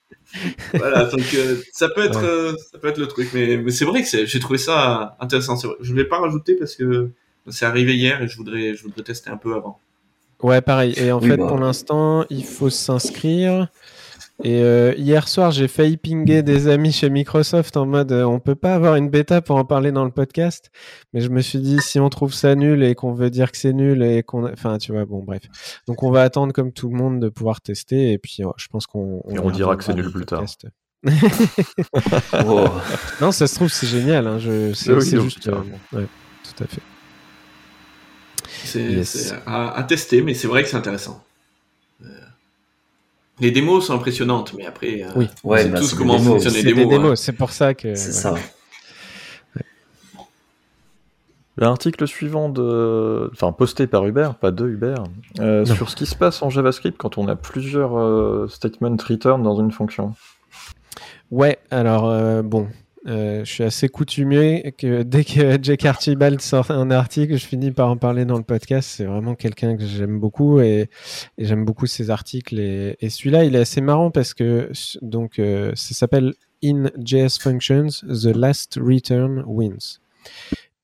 voilà, 0.74 1.05
donc 1.05 1.22
euh, 1.35 1.57
ça 1.72 1.89
peut 1.89 2.05
être 2.05 2.20
Ouais. 2.20 2.26
euh, 2.28 2.55
ça 2.72 2.78
peut 2.78 2.89
être 2.89 2.99
le 2.99 3.07
truc, 3.07 3.30
mais, 3.35 3.57
mais 3.59 3.70
c'est 3.70 3.85
vrai 3.85 4.03
que 4.03 4.09
c'est- 4.09 4.26
j'ai 4.26 4.41
trouvé 4.41 4.59
ça 4.59 5.16
intéressant. 5.20 5.57
C'est 5.57 5.66
vrai. 5.66 5.76
Je 5.80 5.95
vais 5.95 6.05
pas 6.05 6.18
rajouter 6.18 6.55
parce 6.57 6.74
que 6.76 7.11
c'est 7.51 7.66
arrivé 7.66 7.95
hier 7.97 8.22
et 8.22 8.28
je 8.28 8.37
voudrais 8.37 8.74
je 8.74 8.83
voudrais 8.83 9.03
tester 9.03 9.30
un 9.30 9.37
peu 9.37 9.55
avant. 9.55 9.78
Ouais, 10.43 10.61
pareil. 10.61 10.95
Et 10.97 11.12
en 11.12 11.20
Oui, 11.20 11.28
fait, 11.28 11.37
bah. 11.37 11.47
pour 11.47 11.59
l'instant, 11.59 12.24
il 12.30 12.45
faut 12.45 12.70
s'inscrire. 12.70 13.68
Et 14.45 14.61
euh, 14.62 14.93
hier 14.97 15.28
soir, 15.28 15.53
j'ai 15.53 15.68
failli 15.68 15.97
pinguer 15.97 16.43
des 16.43 16.66
amis 16.66 16.90
chez 16.90 17.09
Microsoft 17.11 17.76
en 17.76 17.86
mode 17.86 18.11
euh, 18.11 18.24
on 18.24 18.40
peut 18.40 18.57
pas 18.57 18.74
avoir 18.74 18.97
une 18.97 19.09
bêta 19.09 19.40
pour 19.40 19.55
en 19.57 19.64
parler 19.64 19.93
dans 19.93 20.05
le 20.05 20.11
podcast. 20.11 20.70
Mais 21.12 21.20
je 21.20 21.28
me 21.28 21.40
suis 21.40 21.61
dit 21.61 21.78
si 21.80 22.01
on 22.01 22.09
trouve 22.09 22.34
ça 22.34 22.57
nul 22.57 22.82
et 22.82 22.97
qu'on 22.97 23.12
veut 23.12 23.30
dire 23.30 23.53
que 23.53 23.57
c'est 23.59 23.72
nul 23.72 24.03
et 24.03 24.24
qu'on. 24.24 24.51
Enfin, 24.53 24.78
tu 24.78 24.90
vois, 24.93 25.05
bon, 25.05 25.22
bref. 25.22 25.43
Donc 25.86 26.03
on 26.03 26.11
va 26.11 26.22
attendre 26.22 26.53
comme 26.53 26.72
tout 26.72 26.88
le 26.90 26.97
monde 26.97 27.20
de 27.20 27.28
pouvoir 27.28 27.61
tester. 27.61 28.11
Et 28.12 28.18
puis 28.18 28.38
oh, 28.45 28.53
je 28.57 28.66
pense 28.66 28.86
qu'on. 28.86 29.22
Et 29.30 29.38
on 29.38 29.51
y 29.51 29.53
dira 29.53 29.76
que 29.76 29.84
c'est 29.84 29.95
nul 29.95 30.11
plus 30.11 30.26
tard. 30.26 30.45
Oh. 32.47 32.66
Non, 33.20 33.32
ça 33.32 33.47
se 33.47 33.55
trouve, 33.57 33.68
c'est 33.68 33.86
génial. 33.86 34.26
Hein. 34.26 34.38
Je... 34.38 34.72
C'est 34.72 34.93
Oui, 34.93 35.05
juste. 35.05 35.49
euh, 35.49 35.61
ouais, 35.93 36.07
tout 36.45 36.64
à 36.64 36.66
fait. 36.66 36.80
C'est 38.64 38.82
Yes. 38.82 39.09
c'est 39.09 39.34
à, 39.47 39.70
à 39.72 39.82
tester, 39.84 40.22
mais 40.22 40.34
c'est 40.34 40.47
vrai 40.49 40.62
que 40.62 40.68
c'est 40.68 40.76
intéressant. 40.76 41.22
Les 43.43 43.51
démos 43.51 43.84
sont 43.86 43.95
impressionnantes, 43.95 44.55
mais 44.57 44.64
après, 44.64 45.03
euh, 45.03 45.09
Oui. 45.16 45.28
on 45.45 45.51
Ouais, 45.51 45.64
sait 45.64 45.68
bah, 45.68 45.78
tous 45.80 45.88
c'est 45.88 45.97
comment 45.97 46.18
fonctionnent 46.18 46.55
les 46.55 46.61
C'est 46.62 46.66
démos. 46.74 46.88
démos, 46.88 47.11
hein. 47.11 47.16
c'est 47.16 47.32
pour 47.32 47.51
ça 47.51 47.74
que. 47.74 47.95
C'est 47.95 48.12
ça. 48.12 48.34
L'article 51.59 52.07
suivant 52.07 52.49
de, 52.49 53.28
enfin 53.32 53.53
posté 53.53 53.86
par 53.86 54.07
Hubert, 54.07 54.36
pas 54.36 54.51
de 54.53 54.66
Hubert, 54.66 55.05
euh, 55.40 55.66
sur 55.66 55.90
ce 55.90 55.97
qui 55.97 56.07
se 56.07 56.14
passe 56.14 56.40
en 56.43 56.49
JavaScript 56.49 56.97
quand 56.97 57.18
on 57.18 57.28
a 57.28 57.36
plusieurs 57.36 57.99
euh, 57.99 58.47
statements 58.49 58.97
return 58.97 59.43
dans 59.43 59.61
une 59.61 59.70
fonction. 59.70 60.14
Ouais, 61.30 61.59
alors 61.70 62.09
euh, 62.09 62.40
bon, 62.43 62.68
euh, 63.09 63.44
je 63.44 63.50
suis 63.50 63.64
assez 63.64 63.88
coutumier 63.88 64.74
que 64.78 65.03
dès 65.03 65.24
que 65.24 65.59
Jake 65.62 65.84
Archibald 65.84 66.40
sort 66.40 66.70
un 66.70 66.90
article, 66.90 67.36
je 67.36 67.44
finis 67.44 67.72
par 67.72 67.88
en 67.88 67.96
parler 67.96 68.24
dans 68.24 68.36
le 68.36 68.44
podcast. 68.44 68.88
C'est 68.96 69.05
vraiment 69.05 69.34
quelqu'un 69.34 69.76
que 69.76 69.84
j'aime 69.84 70.20
beaucoup 70.20 70.61
et, 70.61 70.88
j'aime 71.38 71.64
beaucoup 71.64 71.86
ses 71.86 72.11
articles. 72.11 72.59
Et, 72.59 72.96
celui-là, 73.09 73.44
il 73.44 73.57
est 73.57 73.61
assez 73.61 73.80
marrant 73.80 74.11
parce 74.11 74.34
que 74.34 74.70
donc 75.03 75.38
euh, 75.38 75.72
ça 75.74 75.94
s'appelle 75.94 76.34
In 76.62 76.90
JS 76.96 77.38
Functions, 77.40 77.88
The 78.09 78.36
Last 78.36 78.78
Return 78.80 79.42
Wins. 79.46 79.98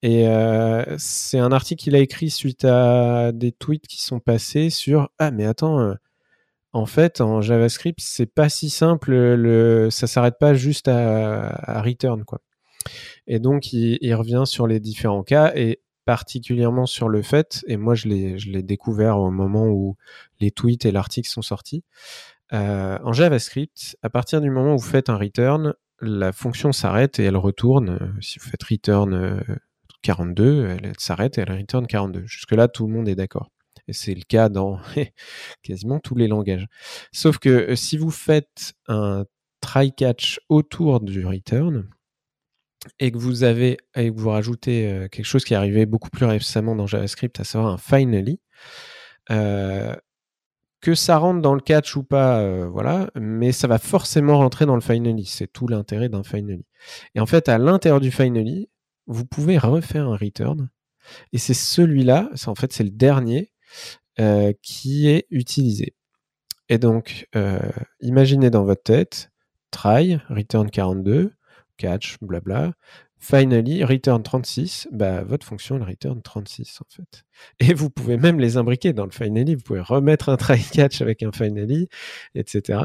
Et 0.03 0.29
euh, 0.29 0.97
c'est 0.99 1.39
un 1.39 1.53
article 1.53 1.83
qu'il 1.83 1.95
a 1.95 1.99
écrit 1.99 2.31
suite 2.31 2.65
à 2.65 3.33
des 3.33 3.53
tweets 3.53 3.87
qui 3.87 4.03
sont 4.03 4.21
passés 4.21 4.71
sur 4.71 5.11
Ah, 5.19 5.31
mais 5.31 5.45
attends, 5.45 5.95
en 6.79 6.87
fait, 6.87 7.21
en 7.21 7.41
JavaScript, 7.41 7.99
c'est 8.01 8.33
pas 8.33 8.49
si 8.49 8.71
simple. 8.71 9.13
Le, 9.13 9.91
ça 9.91 10.07
s'arrête 10.07 10.39
pas 10.39 10.55
juste 10.55 10.89
à, 10.89 11.83
return. 11.83 12.25
Et 13.27 13.41
donc, 13.41 13.73
il, 13.73 14.15
revient 14.15 14.45
sur 14.47 14.67
les 14.67 14.79
différents 14.79 15.25
cas 15.25 15.53
et 15.57 15.81
particulièrement 16.05 16.87
sur 16.87 17.09
le 17.09 17.21
fait, 17.21 17.63
et 17.67 17.77
moi, 17.77 17.95
je 17.95 18.09
l'ai, 18.09 18.63
découvert 18.63 19.19
au 19.19 19.31
moment 19.31 19.67
où 19.67 19.97
les 20.41 20.51
tweets 20.51 20.87
et 20.87 20.93
l'article 20.93 21.29
sont 21.29 21.43
sortis. 21.43 21.85
Euh, 22.55 22.99
en 23.03 23.13
JavaScript, 23.13 23.99
à 24.03 24.09
partir 24.09 24.41
du 24.41 24.51
moment 24.51 24.75
où 24.75 24.79
vous 24.79 24.89
faites 24.89 25.11
un 25.11 25.19
return, 25.19 25.75
la 26.01 26.33
fonction 26.33 26.73
s'arrête 26.73 27.19
et 27.19 27.25
elle 27.25 27.37
retourne. 27.37 27.99
euh, 28.01 28.21
Si 28.23 28.39
vous 28.39 28.49
faites 28.49 28.63
return 28.63 29.13
euh, 29.13 29.41
42, 30.03 30.67
elle, 30.69 30.87
elle 30.87 30.99
s'arrête 30.99 31.37
et 31.37 31.43
elle 31.43 31.53
return 31.53 31.87
42. 31.87 32.25
Jusque-là, 32.25 32.69
tout 32.69 32.87
le 32.87 32.95
monde 32.95 33.09
est 33.09 33.17
d'accord. 33.17 33.51
C'est 33.93 34.15
le 34.15 34.23
cas 34.23 34.49
dans 34.49 34.79
quasiment 35.63 35.99
tous 36.01 36.15
les 36.15 36.29
langages. 36.29 36.67
Sauf 37.13 37.39
que 37.39 37.49
euh, 37.49 37.77
si 37.77 37.97
vous 37.97 38.11
faites 38.11 38.75
un 38.87 39.25
try-catch 39.61 40.41
autour 40.49 41.01
du 41.01 41.27
return 41.27 41.89
et 43.01 43.11
que 43.11 43.19
vous 43.19 43.43
avez 43.43 43.79
et 43.97 44.13
que 44.13 44.19
vous 44.19 44.31
rajoutez 44.31 44.91
euh, 44.91 45.09
quelque 45.09 45.27
chose 45.27 45.45
qui 45.45 45.55
est 45.55 45.57
arrivé 45.57 45.87
beaucoup 45.87 46.11
plus 46.11 46.27
récemment 46.27 46.77
dans 46.77 46.87
JavaScript, 46.87 47.41
à 47.41 47.45
savoir 47.45 47.73
un 47.73 47.79
finally, 47.79 48.41
euh, 49.31 49.95
que 50.81 50.95
ça 50.95 51.19
rentre 51.19 51.43
dans 51.43 51.55
le 51.55 51.61
catch 51.61 51.97
ou 51.97 52.05
pas, 52.05 52.69
voilà, 52.69 53.11
mais 53.17 53.51
ça 53.51 53.67
va 53.67 53.79
forcément 53.79 54.39
rentrer 54.39 54.65
dans 54.65 54.77
le 54.77 54.81
finally. 54.81 55.25
C'est 55.27 55.49
tout 55.49 55.67
l'intérêt 55.67 56.09
d'un 56.09 56.23
finally. 56.23 56.65
Et 57.17 57.21
en 57.21 57.27
fait, 57.27 57.49
à 57.49 57.59
l'intérieur 57.59 58.01
du 58.01 58.13
finally, 58.13 58.71
vous 59.09 59.25
pouvez 59.25 59.59
refaire 59.59 60.07
un 60.07 60.17
return. 60.17 60.71
Et 61.33 61.39
c'est 61.39 61.55
celui-là, 61.55 62.31
en 62.47 62.55
fait, 62.55 62.73
c'est 62.73 62.85
le 62.85 62.91
dernier 62.91 63.51
euh, 64.21 64.53
qui 64.63 65.09
est 65.09 65.27
utilisé. 65.31 65.95
Et 66.69 66.79
donc, 66.79 67.27
euh, 67.35 67.59
imaginez 68.01 68.51
dans 68.51 68.65
votre 68.65 68.83
tête, 68.83 69.31
try, 69.71 70.19
return 70.29 70.71
42, 70.71 71.33
catch, 71.77 72.19
blabla, 72.21 72.73
finally, 73.19 73.85
return 73.85 74.23
36, 74.23 74.89
bah, 74.93 75.23
votre 75.23 75.47
fonction, 75.47 75.77
elle 75.77 75.83
return 75.83 76.21
36 76.23 76.81
en 76.81 76.87
fait. 76.89 77.25
Et 77.61 77.75
vous 77.75 77.91
pouvez 77.91 78.17
même 78.17 78.39
les 78.39 78.57
imbriquer 78.57 78.93
dans 78.93 79.05
le 79.05 79.11
finally, 79.11 79.55
vous 79.55 79.63
pouvez 79.63 79.81
remettre 79.81 80.29
un 80.29 80.37
try 80.37 80.61
catch 80.73 81.01
avec 81.01 81.23
un 81.23 81.33
finally, 81.33 81.89
etc. 82.35 82.81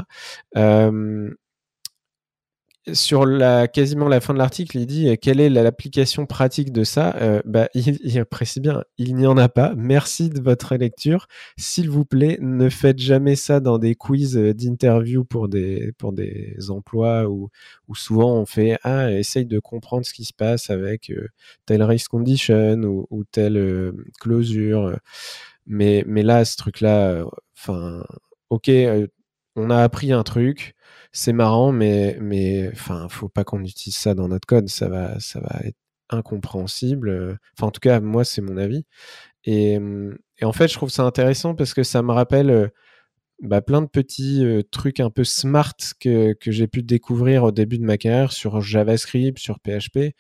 sur 2.92 3.26
la, 3.26 3.68
quasiment 3.70 4.10
la 4.10 4.20
fin 4.20 4.34
de 4.34 4.40
l'article, 4.40 4.78
il 4.78 4.86
dit 4.86 5.08
euh, 5.10 5.16
quelle 5.16 5.40
est 5.40 5.50
la- 5.50 5.64
l'application 5.64 6.26
pratique 6.26 6.74
de 6.74 6.84
ça? 6.84 7.16
Euh, 7.22 7.42
bah, 7.46 7.70
il, 7.76 7.98
il 8.04 8.26
précise 8.26 8.62
bien, 8.62 8.84
il 8.98 9.16
n'y 9.16 9.26
en 9.26 9.38
a 9.38 9.48
pas. 9.48 9.74
Merci 9.78 10.30
de 10.30 10.42
votre 10.42 10.76
lecture. 10.76 11.28
S'il 11.58 11.90
vous 11.90 12.04
plaît, 12.04 12.38
ne 12.42 12.70
faites 12.70 13.00
jamais 13.00 13.36
ça 13.38 13.62
dans 13.62 13.78
des 13.78 13.96
quiz 13.96 14.38
euh, 14.38 14.54
d'interview 14.54 15.24
pour 15.24 15.48
des, 15.48 15.94
pour 15.98 16.12
des 16.12 16.58
emplois 16.70 17.30
où, 17.30 17.50
où 17.88 17.96
souvent 17.96 18.34
on 18.36 18.46
fait 18.46 18.78
ah 18.84 19.12
essaye 19.12 19.46
de 19.46 19.60
comprendre 19.60 20.06
ce 20.06 20.14
qui 20.14 20.26
se 20.26 20.34
passe 20.34 20.70
avec 20.70 21.10
euh, 21.10 21.28
telle 21.66 21.84
race 21.84 22.08
condition 22.10 22.82
ou, 23.10 23.24
telle 23.32 23.58
euh, 23.58 23.94
closure. 24.20 24.98
Mais, 25.68 26.04
mais 26.08 26.24
là, 26.24 26.44
ce 26.46 26.58
truc-là, 26.58 27.24
enfin, 27.58 28.04
ok, 28.50 28.70
on 29.56 29.70
a 29.70 29.78
appris 29.84 30.12
un 30.12 30.24
truc 30.24 30.76
c'est 31.14 31.34
marrant, 31.34 31.72
mais 31.74 32.18
mais 32.22 32.70
enfin, 32.74 33.08
faut 33.10 33.30
pas 33.30 33.46
qu'on 33.46 33.64
utilise 33.64 33.98
ça 33.98 34.16
dans 34.16 34.28
notre 34.30 34.48
code, 34.48 34.70
ça 34.70 34.90
va 34.90 35.20
ça 35.22 35.40
va 35.42 35.62
être 35.66 35.78
incompréhensible. 36.10 37.10
euh, 37.10 37.36
Enfin, 37.58 37.68
en 37.68 37.72
tout 37.72 37.82
cas, 37.82 38.00
moi, 38.02 38.26
c'est 38.26 38.42
mon 38.42 38.58
avis. 38.58 38.86
Et, 39.46 39.78
hum, 39.78 40.18
et 40.40 40.46
en 40.46 40.54
fait, 40.54 40.68
je 40.70 40.76
trouve 40.76 40.90
ça 40.92 41.04
intéressant 41.04 41.56
parce 41.56 41.74
que 41.76 41.84
ça 41.84 42.02
me 42.04 42.12
rappelle 42.14 42.52
euh, 42.52 42.68
bah, 43.42 43.62
plein 43.62 43.82
de 43.82 43.88
petits 43.88 44.46
euh, 44.46 44.62
trucs 44.72 45.00
un 45.02 45.10
peu 45.10 45.24
smart 45.26 45.74
que, 46.00 46.34
que 46.34 46.52
j'ai 46.52 46.68
pu 46.68 46.84
découvrir 46.84 47.44
au 47.46 47.52
début 47.52 47.78
de 47.80 47.86
ma 47.86 47.98
carrière 47.98 48.32
sur 48.34 48.62
JavaScript, 48.62 49.40
sur 49.40 49.60
PHP. 49.60 50.14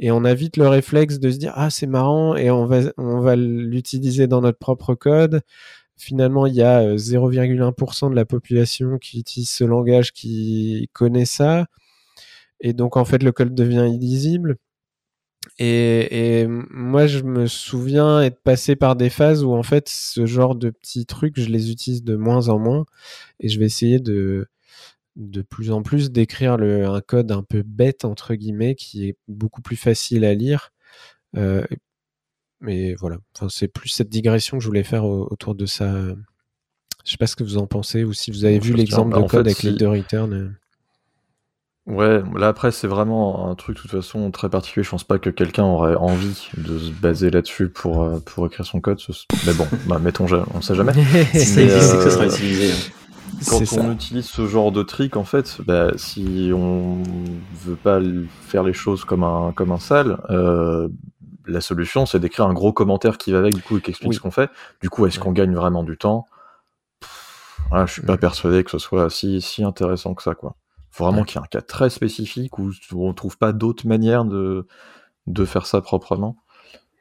Et 0.00 0.10
on 0.10 0.24
a 0.24 0.34
vite 0.34 0.56
le 0.58 0.68
réflexe 0.68 1.18
de 1.20 1.30
se 1.30 1.38
dire, 1.38 1.52
ah, 1.56 1.70
c'est 1.70 1.86
marrant, 1.86 2.36
et 2.36 2.50
on 2.50 2.66
va, 2.66 2.80
on 2.98 3.20
va 3.20 3.36
l'utiliser 3.36 4.26
dans 4.28 4.42
notre 4.42 4.58
propre 4.58 4.94
code. 4.94 5.42
Finalement, 5.98 6.46
il 6.46 6.54
y 6.54 6.62
a 6.62 6.96
0,1% 6.96 8.10
de 8.10 8.14
la 8.14 8.24
population 8.24 8.98
qui 8.98 9.20
utilise 9.20 9.50
ce 9.50 9.64
langage, 9.64 10.12
qui 10.12 10.90
connaît 10.92 11.24
ça. 11.24 11.66
Et 12.60 12.72
donc, 12.72 12.96
en 12.96 13.04
fait, 13.04 13.22
le 13.22 13.32
code 13.32 13.54
devient 13.54 13.88
illisible. 13.92 14.56
Et, 15.58 16.46
moi, 16.48 17.06
je 17.06 17.20
me 17.20 17.46
souviens 17.46 18.22
être 18.22 18.40
passé 18.42 18.76
par 18.76 18.96
des 18.96 19.10
phases 19.10 19.44
où, 19.44 19.52
en 19.54 19.62
fait, 19.62 19.88
ce 19.88 20.26
genre 20.26 20.54
de 20.54 20.70
petits 20.70 21.06
trucs, 21.06 21.38
je 21.40 21.48
les 21.48 21.70
utilise 21.70 22.02
de 22.04 22.16
moins 22.16 22.48
en 22.48 22.58
moins. 22.58 22.84
Et 23.40 23.48
je 23.48 23.58
vais 23.58 23.66
essayer 23.66 23.98
de, 24.00 24.48
de 25.16 25.42
plus 25.42 25.70
en 25.70 25.82
plus 25.82 26.10
d'écrire 26.10 26.54
un 26.54 27.00
code 27.00 27.32
un 27.32 27.42
peu 27.42 27.62
bête, 27.62 28.04
entre 28.04 28.34
guillemets, 28.34 28.74
qui 28.74 29.08
est 29.08 29.16
beaucoup 29.28 29.62
plus 29.62 29.76
facile 29.76 30.24
à 30.24 30.34
lire. 30.34 30.72
Euh, 31.36 31.64
mais 32.60 32.94
voilà, 32.94 33.16
enfin, 33.34 33.48
c'est 33.48 33.68
plus 33.68 33.88
cette 33.88 34.08
digression 34.08 34.58
que 34.58 34.62
je 34.62 34.68
voulais 34.68 34.84
faire 34.84 35.04
autour 35.04 35.54
de 35.54 35.66
ça. 35.66 35.92
Je 37.04 37.10
sais 37.10 37.18
pas 37.18 37.26
ce 37.26 37.36
que 37.36 37.44
vous 37.44 37.58
en 37.58 37.66
pensez, 37.66 38.04
ou 38.04 38.12
si 38.12 38.30
vous 38.30 38.44
avez 38.44 38.58
vu 38.58 38.72
l'exemple 38.72 39.16
de 39.16 39.26
code 39.26 39.46
avec 39.46 39.62
les 39.62 39.72
deux 39.72 39.88
return. 39.88 40.32
Euh. 40.32 40.50
Ouais, 41.86 42.20
là 42.36 42.48
après 42.48 42.72
c'est 42.72 42.88
vraiment 42.88 43.48
un 43.48 43.54
truc 43.54 43.76
de 43.76 43.82
toute 43.82 43.92
façon 43.92 44.32
très 44.32 44.50
particulier. 44.50 44.82
Je 44.82 44.90
pense 44.90 45.04
pas 45.04 45.20
que 45.20 45.30
quelqu'un 45.30 45.62
aurait 45.62 45.94
envie 45.94 46.48
de 46.56 46.78
se 46.78 46.90
baser 46.90 47.30
là-dessus 47.30 47.68
pour 47.68 48.02
euh, 48.02 48.18
pour 48.26 48.44
écrire 48.46 48.66
son 48.66 48.80
code. 48.80 49.00
Mais 49.46 49.52
bon, 49.54 49.68
bah, 49.86 50.00
mettons, 50.00 50.26
on 50.52 50.60
sait 50.60 50.74
jamais. 50.74 50.92
ça 51.32 51.62
existe, 51.62 51.94
que 51.94 52.02
ça 52.02 52.10
sera 52.10 52.24
euh, 52.24 52.28
utilisé. 52.28 52.72
Quand 53.48 53.60
on 53.78 53.92
utilise 53.92 54.26
ce 54.26 54.46
genre 54.48 54.72
de 54.72 54.82
trick, 54.82 55.16
en 55.16 55.24
fait, 55.24 55.58
bah, 55.64 55.92
si 55.96 56.50
on 56.52 57.02
veut 57.64 57.76
pas 57.76 58.00
faire 58.40 58.64
les 58.64 58.72
choses 58.72 59.04
comme 59.04 59.22
un 59.22 59.52
comme 59.52 59.70
un 59.70 59.78
sale, 59.78 60.18
euh, 60.30 60.88
la 61.46 61.60
solution 61.60 62.06
c'est 62.06 62.20
d'écrire 62.20 62.46
un 62.46 62.54
gros 62.54 62.72
commentaire 62.72 63.18
qui 63.18 63.32
va 63.32 63.38
avec 63.38 63.54
du 63.54 63.62
coup 63.62 63.78
et 63.78 63.80
qui 63.80 63.90
explique 63.90 64.14
ce 64.14 64.20
qu'on 64.20 64.30
fait. 64.30 64.50
Du 64.80 64.90
coup, 64.90 65.06
est-ce 65.06 65.18
qu'on 65.18 65.32
gagne 65.32 65.54
vraiment 65.54 65.82
du 65.82 65.96
temps? 65.96 66.26
Je 67.72 67.92
suis 67.92 68.02
pas 68.02 68.16
persuadé 68.16 68.62
que 68.62 68.70
ce 68.70 68.78
soit 68.78 69.10
si 69.10 69.40
si 69.40 69.64
intéressant 69.64 70.14
que 70.14 70.22
ça, 70.22 70.34
quoi. 70.34 70.56
Faut 70.90 71.04
vraiment 71.04 71.24
qu'il 71.24 71.38
y 71.38 71.42
ait 71.42 71.44
un 71.44 71.48
cas 71.48 71.60
très 71.60 71.90
spécifique 71.90 72.58
où 72.58 72.70
on 72.92 73.12
trouve 73.12 73.36
pas 73.36 73.52
d'autre 73.52 73.86
manière 73.86 74.24
de, 74.24 74.66
de 75.26 75.44
faire 75.44 75.66
ça 75.66 75.80
proprement. 75.80 76.36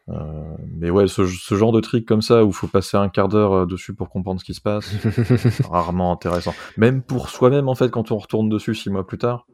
Euh, 0.10 0.56
mais 0.68 0.92
ouais, 0.92 1.08
ce, 1.08 1.26
genre 1.26 1.72
de 1.72 1.82
trick 1.82 2.06
comme 2.08 2.22
ça 2.22 2.46
où 2.46 2.52
faut 2.52 2.68
passer 2.68 2.96
un 2.96 3.10
quart 3.10 3.28
d'heure 3.28 3.54
euh, 3.54 3.66
dessus 3.66 3.96
pour 3.96 4.10
comprendre 4.10 4.40
ce 4.40 4.46
qui 4.46 4.54
se 4.54 4.62
passe, 4.62 4.92
rarement 5.70 6.12
intéressant. 6.12 6.54
Même 6.78 7.02
pour 7.02 7.30
soi-même 7.30 7.68
en 7.68 7.76
fait, 7.76 7.90
quand 7.90 8.12
on 8.12 8.18
retourne 8.18 8.50
dessus 8.50 8.76
six 8.76 8.90
mois 8.90 9.06
plus 9.06 9.18
tard. 9.18 9.48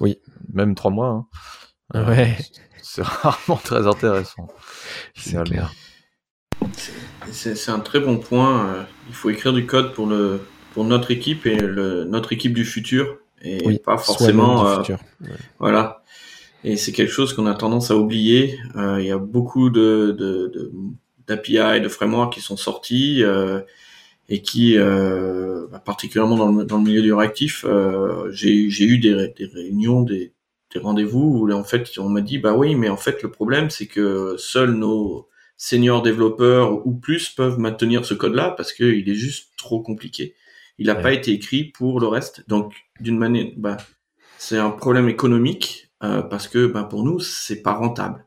Oui. 0.00 0.18
Même 0.52 0.74
trois 0.74 0.92
mois. 0.92 1.08
Hein. 1.08 1.26
Euh, 1.96 2.06
ouais. 2.06 2.36
C'est 2.88 3.02
rarement 3.04 3.56
très 3.56 3.86
intéressant. 3.86 4.48
C'est 5.16 5.42
clair. 5.42 5.72
C'est 7.32 7.70
un 7.70 7.80
très 7.80 7.98
bon 7.98 8.18
point. 8.18 8.86
Il 9.08 9.14
faut 9.14 9.28
écrire 9.28 9.52
du 9.52 9.66
code 9.66 9.92
pour 9.92 10.06
le 10.06 10.40
pour 10.72 10.84
notre 10.84 11.10
équipe 11.10 11.46
et 11.46 11.56
le, 11.56 12.04
notre 12.04 12.32
équipe 12.32 12.54
du 12.54 12.64
futur 12.64 13.18
et 13.42 13.78
pas 13.78 13.98
forcément. 13.98 14.68
Euh, 14.68 14.82
voilà. 15.58 16.04
Et 16.64 16.76
c'est 16.76 16.92
quelque 16.92 17.12
chose 17.12 17.34
qu'on 17.34 17.46
a 17.46 17.54
tendance 17.54 17.90
à 17.90 17.96
oublier. 17.96 18.58
Euh, 18.76 19.00
il 19.00 19.06
y 19.06 19.10
a 19.10 19.18
beaucoup 19.18 19.70
de, 19.70 20.14
de, 20.16 20.72
d'API, 21.26 21.80
de 21.80 21.88
frameworks 21.88 22.34
qui 22.34 22.40
sont 22.40 22.56
sortis 22.56 23.22
euh, 23.22 23.62
et 24.28 24.42
qui, 24.42 24.76
bah, 24.78 25.82
particulièrement 25.84 26.36
dans 26.36 26.52
le, 26.52 26.64
dans 26.64 26.78
le 26.78 26.84
milieu 26.84 27.02
du 27.02 27.12
réactif, 27.12 27.64
j'ai, 28.30 28.70
j'ai 28.70 28.84
eu 28.84 28.98
des, 28.98 29.34
des 29.36 29.46
réunions, 29.46 30.02
des, 30.02 30.32
rendez-vous 30.78 31.40
où 31.40 31.52
en 31.52 31.64
fait 31.64 31.90
on 31.98 32.08
m'a 32.08 32.20
dit 32.20 32.38
bah 32.38 32.54
oui, 32.54 32.74
mais 32.74 32.88
en 32.88 32.96
fait 32.96 33.22
le 33.22 33.30
problème 33.30 33.70
c'est 33.70 33.86
que 33.86 34.36
seuls 34.38 34.72
nos 34.72 35.28
seniors 35.56 36.02
développeurs 36.02 36.86
ou 36.86 36.94
plus 36.94 37.30
peuvent 37.30 37.58
maintenir 37.58 38.04
ce 38.04 38.14
code-là 38.14 38.54
parce 38.56 38.72
qu'il 38.72 39.08
est 39.08 39.14
juste 39.14 39.52
trop 39.56 39.80
compliqué. 39.80 40.34
Il 40.78 40.88
n'a 40.88 40.94
pas 40.94 41.12
été 41.12 41.32
écrit 41.32 41.64
pour 41.64 42.00
le 42.00 42.06
reste. 42.06 42.46
Donc, 42.48 42.74
d'une 43.00 43.16
manière, 43.16 43.46
bah, 43.56 43.78
c'est 44.36 44.58
un 44.58 44.70
problème 44.70 45.08
économique 45.08 45.90
euh, 46.02 46.20
parce 46.20 46.48
que 46.48 46.66
bah, 46.66 46.84
pour 46.84 47.02
nous, 47.02 47.18
c'est 47.18 47.62
pas 47.62 47.72
rentable. 47.72 48.26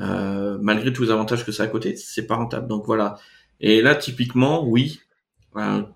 Euh, 0.00 0.58
malgré 0.60 0.92
tous 0.92 1.02
les 1.02 1.10
avantages 1.10 1.44
que 1.44 1.50
ça 1.50 1.64
a 1.64 1.66
à 1.66 1.68
côté, 1.68 1.96
c'est 1.96 2.26
pas 2.26 2.36
rentable. 2.36 2.68
Donc 2.68 2.86
voilà. 2.86 3.16
Et 3.60 3.82
là, 3.82 3.96
typiquement, 3.96 4.64
oui, 4.64 5.00
un 5.56 5.86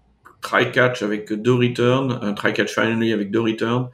try 0.41 0.73
catch 0.73 1.03
avec 1.03 1.33
deux 1.33 1.53
returns, 1.53 2.19
un 2.23 2.33
try 2.33 2.53
catch 2.53 2.75
finally 2.75 3.13
avec 3.13 3.31
deux 3.31 3.41
returns. 3.41 3.91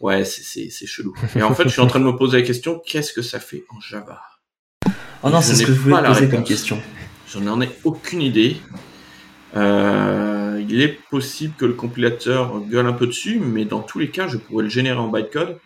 Ouais, 0.00 0.24
c'est 0.24 0.70
c'est 0.70 0.86
chelou. 0.86 1.14
Et 1.36 1.42
en 1.42 1.54
fait, 1.54 1.64
je 1.64 1.68
suis 1.68 1.80
en 1.80 1.86
train 1.86 2.00
de 2.00 2.04
me 2.04 2.16
poser 2.16 2.38
la 2.38 2.46
question 2.46 2.80
qu'est-ce 2.84 3.12
que 3.12 3.22
ça 3.22 3.38
fait 3.38 3.64
en 3.68 3.80
Java? 3.80 4.20
Oh 5.22 5.28
non, 5.28 5.42
c'est 5.42 5.54
ce 5.54 5.66
que 5.66 5.74
je 5.74 5.78
voulais 5.78 6.02
poser 6.02 6.28
comme 6.28 6.44
question. 6.44 6.80
J'en 7.32 7.60
ai 7.60 7.68
aucune 7.84 8.22
idée. 8.22 8.56
Euh, 9.56 10.62
il 10.68 10.80
est 10.80 10.98
possible 11.10 11.54
que 11.58 11.66
le 11.66 11.74
compilateur 11.74 12.60
gueule 12.60 12.86
un 12.86 12.92
peu 12.92 13.06
dessus, 13.06 13.38
mais 13.40 13.64
dans 13.64 13.80
tous 13.80 13.98
les 13.98 14.10
cas, 14.10 14.26
je 14.26 14.36
pourrais 14.38 14.64
le 14.64 14.70
générer 14.70 14.98
en 14.98 15.08
bytecode. 15.08 15.58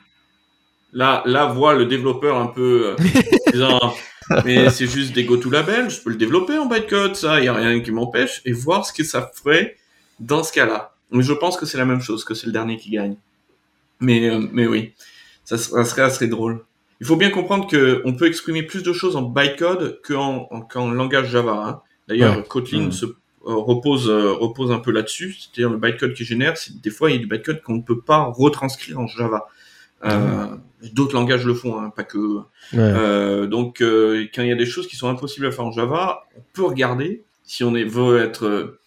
Là, 0.92 1.22
là, 1.26 1.46
voit 1.46 1.74
le 1.74 1.86
développeur 1.86 2.36
un 2.38 2.46
peu 2.46 2.96
euh, 2.98 3.04
disant, 3.52 3.94
mais 4.44 4.70
c'est 4.70 4.86
juste 4.86 5.12
des 5.12 5.24
go-to-labels, 5.24 5.90
je 5.90 6.00
peux 6.00 6.10
le 6.10 6.16
développer 6.16 6.56
en 6.56 6.66
bytecode, 6.66 7.16
ça, 7.16 7.40
il 7.40 7.42
n'y 7.42 7.48
a 7.48 7.52
rien 7.52 7.80
qui 7.80 7.90
m'empêche, 7.90 8.42
et 8.44 8.52
voir 8.52 8.86
ce 8.86 8.92
que 8.92 9.04
ça 9.04 9.30
ferait 9.34 9.76
dans 10.20 10.42
ce 10.42 10.52
cas-là. 10.52 10.94
Mais 11.10 11.22
je 11.22 11.32
pense 11.32 11.56
que 11.56 11.66
c'est 11.66 11.78
la 11.78 11.84
même 11.84 12.00
chose, 12.00 12.24
que 12.24 12.34
c'est 12.34 12.46
le 12.46 12.52
dernier 12.52 12.76
qui 12.76 12.90
gagne. 12.90 13.16
Mais, 14.00 14.28
euh, 14.28 14.40
mais 14.52 14.66
oui, 14.66 14.92
ça, 15.44 15.56
serait 15.56 16.02
assez 16.02 16.28
drôle. 16.28 16.64
Il 17.00 17.06
faut 17.06 17.16
bien 17.16 17.30
comprendre 17.30 17.66
qu'on 17.68 18.14
peut 18.14 18.26
exprimer 18.26 18.62
plus 18.62 18.82
de 18.82 18.92
choses 18.92 19.16
en 19.16 19.22
bytecode 19.22 20.00
qu'en 20.02 20.90
langage 20.90 21.30
Java. 21.30 21.64
Hein. 21.66 21.80
D'ailleurs, 22.08 22.46
Kotlin 22.46 22.90
se 22.90 23.06
euh, 23.46 23.56
repose 23.56 24.08
euh, 24.08 24.32
repose 24.32 24.72
un 24.72 24.78
peu 24.78 24.90
là-dessus, 24.90 25.36
c'est-à-dire 25.38 25.68
le 25.68 25.76
bytecode 25.76 26.14
qui 26.14 26.24
génère, 26.24 26.56
c'est 26.56 26.80
des 26.80 26.88
fois 26.88 27.10
il 27.10 27.14
y 27.14 27.16
a 27.16 27.20
du 27.20 27.26
bytecode 27.26 27.60
qu'on 27.62 27.74
ne 27.74 27.82
peut 27.82 28.00
pas 28.00 28.24
retranscrire 28.24 28.98
en 28.98 29.06
Java. 29.06 29.48
Euh, 30.04 30.46
D'autres 30.92 31.14
langages 31.14 31.44
le 31.46 31.54
font, 31.54 31.78
hein, 31.78 31.90
pas 31.90 32.04
que. 32.04 32.40
Donc 33.46 33.80
quand 33.80 34.42
il 34.42 34.48
y 34.48 34.52
a 34.52 34.56
des 34.56 34.66
choses 34.66 34.86
qui 34.86 34.96
sont 34.96 35.08
impossibles 35.08 35.46
à 35.46 35.50
faire 35.50 35.64
en 35.64 35.72
Java, 35.72 36.24
on 36.36 36.42
peut 36.54 36.64
regarder 36.64 37.22
si 37.42 37.64
on 37.64 37.74
est, 37.74 37.84
veut 37.84 38.22
être 38.22 38.78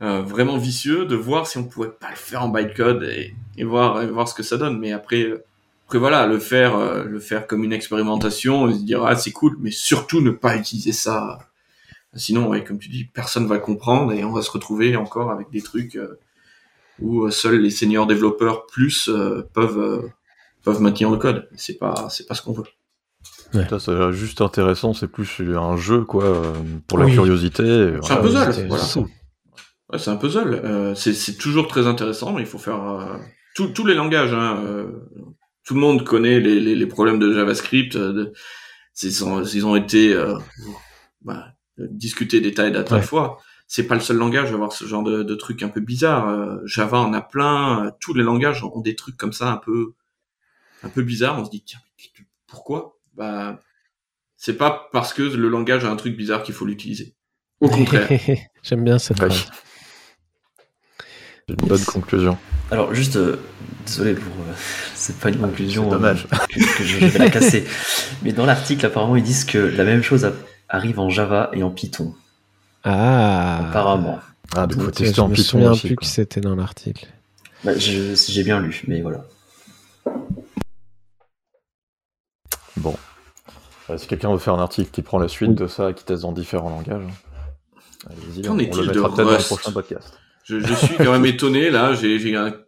vraiment 0.00 0.56
vicieux, 0.56 1.04
de 1.04 1.14
voir 1.14 1.46
si 1.46 1.58
on 1.58 1.64
pourrait 1.64 1.92
pas 1.92 2.10
le 2.10 2.16
faire 2.16 2.42
en 2.42 2.48
bytecode 2.48 3.02
et, 3.02 3.34
et 3.58 3.64
voir 3.64 4.02
et 4.02 4.06
voir 4.06 4.26
ce 4.26 4.34
que 4.34 4.42
ça 4.42 4.56
donne. 4.56 4.78
Mais 4.78 4.92
après 4.92 5.30
après 5.86 5.98
voilà, 5.98 6.26
le 6.26 6.38
faire 6.38 7.04
le 7.04 7.18
faire 7.18 7.46
comme 7.46 7.64
une 7.64 7.72
expérimentation, 7.72 8.68
et 8.68 8.74
se 8.74 8.82
dire 8.82 9.04
ah 9.04 9.16
c'est 9.16 9.32
cool, 9.32 9.56
mais 9.60 9.70
surtout 9.70 10.20
ne 10.20 10.30
pas 10.30 10.56
utiliser 10.56 10.92
ça 10.92 11.38
Sinon, 12.14 12.52
comme 12.66 12.78
tu 12.78 12.88
dis, 12.88 13.04
personne 13.04 13.46
va 13.46 13.58
comprendre 13.58 14.12
et 14.12 14.24
on 14.24 14.32
va 14.32 14.42
se 14.42 14.50
retrouver 14.50 14.96
encore 14.96 15.30
avec 15.30 15.50
des 15.50 15.62
trucs 15.62 15.94
euh, 15.94 16.18
où 17.00 17.24
euh, 17.24 17.30
seuls 17.30 17.60
les 17.60 17.70
seniors 17.70 18.06
développeurs 18.06 18.66
plus 18.66 19.08
euh, 19.08 19.48
peuvent 19.52 20.10
peuvent 20.64 20.80
maintenir 20.80 21.10
le 21.10 21.18
code. 21.18 21.48
C'est 21.54 21.78
pas 21.78 22.08
c'est 22.10 22.26
pas 22.26 22.34
ce 22.34 22.42
qu'on 22.42 22.52
veut. 22.52 22.64
Ça, 23.52 23.78
c'est 23.78 24.12
juste 24.12 24.40
intéressant, 24.40 24.92
c'est 24.92 25.08
plus 25.08 25.40
un 25.56 25.76
jeu 25.76 26.04
quoi 26.04 26.42
pour 26.86 26.98
la 26.98 27.06
curiosité. 27.06 27.94
C'est 28.02 28.12
un 28.12 28.16
puzzle, 28.16 28.66
voilà. 28.66 28.84
Ouais, 29.92 29.98
c'est 29.98 30.10
un 30.10 30.16
puzzle. 30.16 30.94
c'est 30.96 31.38
toujours 31.38 31.68
très 31.68 31.86
intéressant, 31.86 32.32
mais 32.32 32.42
il 32.42 32.46
faut 32.46 32.58
faire 32.58 33.18
tous 33.54 33.86
les 33.86 33.94
langages. 33.94 34.32
Hein, 34.32 34.86
tout 35.64 35.74
le 35.74 35.80
monde 35.80 36.04
connaît 36.04 36.40
les, 36.40 36.60
les, 36.60 36.74
les 36.74 36.86
problèmes 36.86 37.18
de 37.18 37.32
JavaScript. 37.32 37.96
De, 37.96 38.32
ils, 39.02 39.24
ont, 39.24 39.42
ils 39.42 39.66
ont 39.66 39.76
été 39.76 40.16
bah, 41.22 41.54
discuter 41.78 42.40
des 42.40 42.52
tas 42.54 42.68
et 42.68 42.72
tas 42.72 42.82
de 42.82 43.00
fois. 43.00 43.40
C'est 43.66 43.86
pas 43.86 43.94
le 43.94 44.00
seul 44.00 44.16
langage 44.16 44.50
à 44.50 44.54
avoir 44.54 44.72
ce 44.72 44.84
genre 44.84 45.04
de, 45.04 45.22
de 45.22 45.34
trucs 45.36 45.62
un 45.62 45.68
peu 45.68 45.80
bizarres. 45.80 46.28
Euh, 46.28 46.56
Java 46.64 46.98
en 46.98 47.12
a 47.12 47.20
plein. 47.20 47.92
tous 48.00 48.14
les 48.14 48.24
langages 48.24 48.64
ont 48.64 48.80
des 48.80 48.96
trucs 48.96 49.16
comme 49.16 49.32
ça 49.32 49.52
un 49.52 49.58
peu, 49.58 49.92
un 50.82 50.88
peu 50.88 51.02
bizarres. 51.02 51.38
On 51.38 51.44
se 51.44 51.50
dit 51.50 51.62
tiens, 51.62 51.78
pourquoi? 52.48 52.98
Bah, 53.14 53.60
c'est 54.36 54.56
pas 54.56 54.88
parce 54.90 55.12
que 55.12 55.22
le 55.22 55.48
langage 55.48 55.84
a 55.84 55.90
un 55.90 55.94
truc 55.94 56.16
bizarre 56.16 56.42
qu'il 56.42 56.54
faut 56.54 56.64
l'utiliser. 56.66 57.14
Au 57.60 57.68
contraire. 57.68 58.08
J'aime 58.64 58.82
bien 58.82 58.98
cette 58.98 59.18
phrase. 59.18 59.46
Une 61.50 61.68
bonne 61.68 61.84
conclusion. 61.84 62.38
Alors 62.70 62.94
juste, 62.94 63.16
euh, 63.16 63.40
désolé 63.86 64.14
pour, 64.14 64.32
euh, 64.32 64.52
c'est 64.94 65.16
pas 65.18 65.30
une 65.30 65.38
conclusion 65.38 65.88
dommage. 65.88 66.26
que, 66.28 66.78
que, 66.78 66.84
je 66.84 66.98
vais 66.98 67.18
la 67.18 67.30
casser. 67.30 67.66
Mais 68.22 68.32
dans 68.32 68.46
l'article, 68.46 68.86
apparemment, 68.86 69.16
ils 69.16 69.22
disent 69.22 69.44
que 69.44 69.58
la 69.58 69.84
même 69.84 70.02
chose 70.02 70.24
a 70.24 70.32
arrive 70.70 71.00
en 71.00 71.10
Java 71.10 71.50
et 71.52 71.62
en 71.62 71.70
Python. 71.70 72.14
Ah. 72.84 73.68
Apparemment. 73.68 74.20
Ah, 74.56 74.66
donc 74.66 74.82
faut 74.82 74.90
tester 74.90 75.20
en 75.20 75.28
Python. 75.28 75.58
Je 75.58 75.68
me 75.68 75.74
souviens 75.74 75.88
plus 75.88 75.96
que 75.96 76.06
c'était 76.06 76.40
dans 76.40 76.54
l'article. 76.54 77.08
Bah, 77.64 77.72
j'ai 77.76 78.42
bien 78.42 78.60
lu, 78.60 78.82
mais 78.86 79.02
voilà. 79.02 79.24
Bon. 82.76 82.96
Euh, 83.90 83.98
si 83.98 84.06
quelqu'un 84.06 84.32
veut 84.32 84.38
faire 84.38 84.54
un 84.54 84.62
article 84.62 84.90
qui 84.90 85.02
prend 85.02 85.18
la 85.18 85.28
suite 85.28 85.54
de 85.54 85.66
ça 85.66 85.90
et 85.90 85.94
qui 85.94 86.04
teste 86.04 86.22
dans 86.22 86.32
différents 86.32 86.70
langages, 86.70 87.04
allez-y. 88.08 88.42
Qu'en 88.42 88.58
est-il 88.58 88.70
de 88.70 89.00
Rust 89.00 89.16
dans 89.16 89.30
le 89.30 89.38
prochain 89.38 89.72
podcast. 89.72 90.19
Je, 90.44 90.58
je 90.58 90.74
suis 90.74 90.96
quand 90.96 91.12
même 91.12 91.26
étonné 91.26 91.70
là. 91.70 91.94
J'ai 91.94 92.18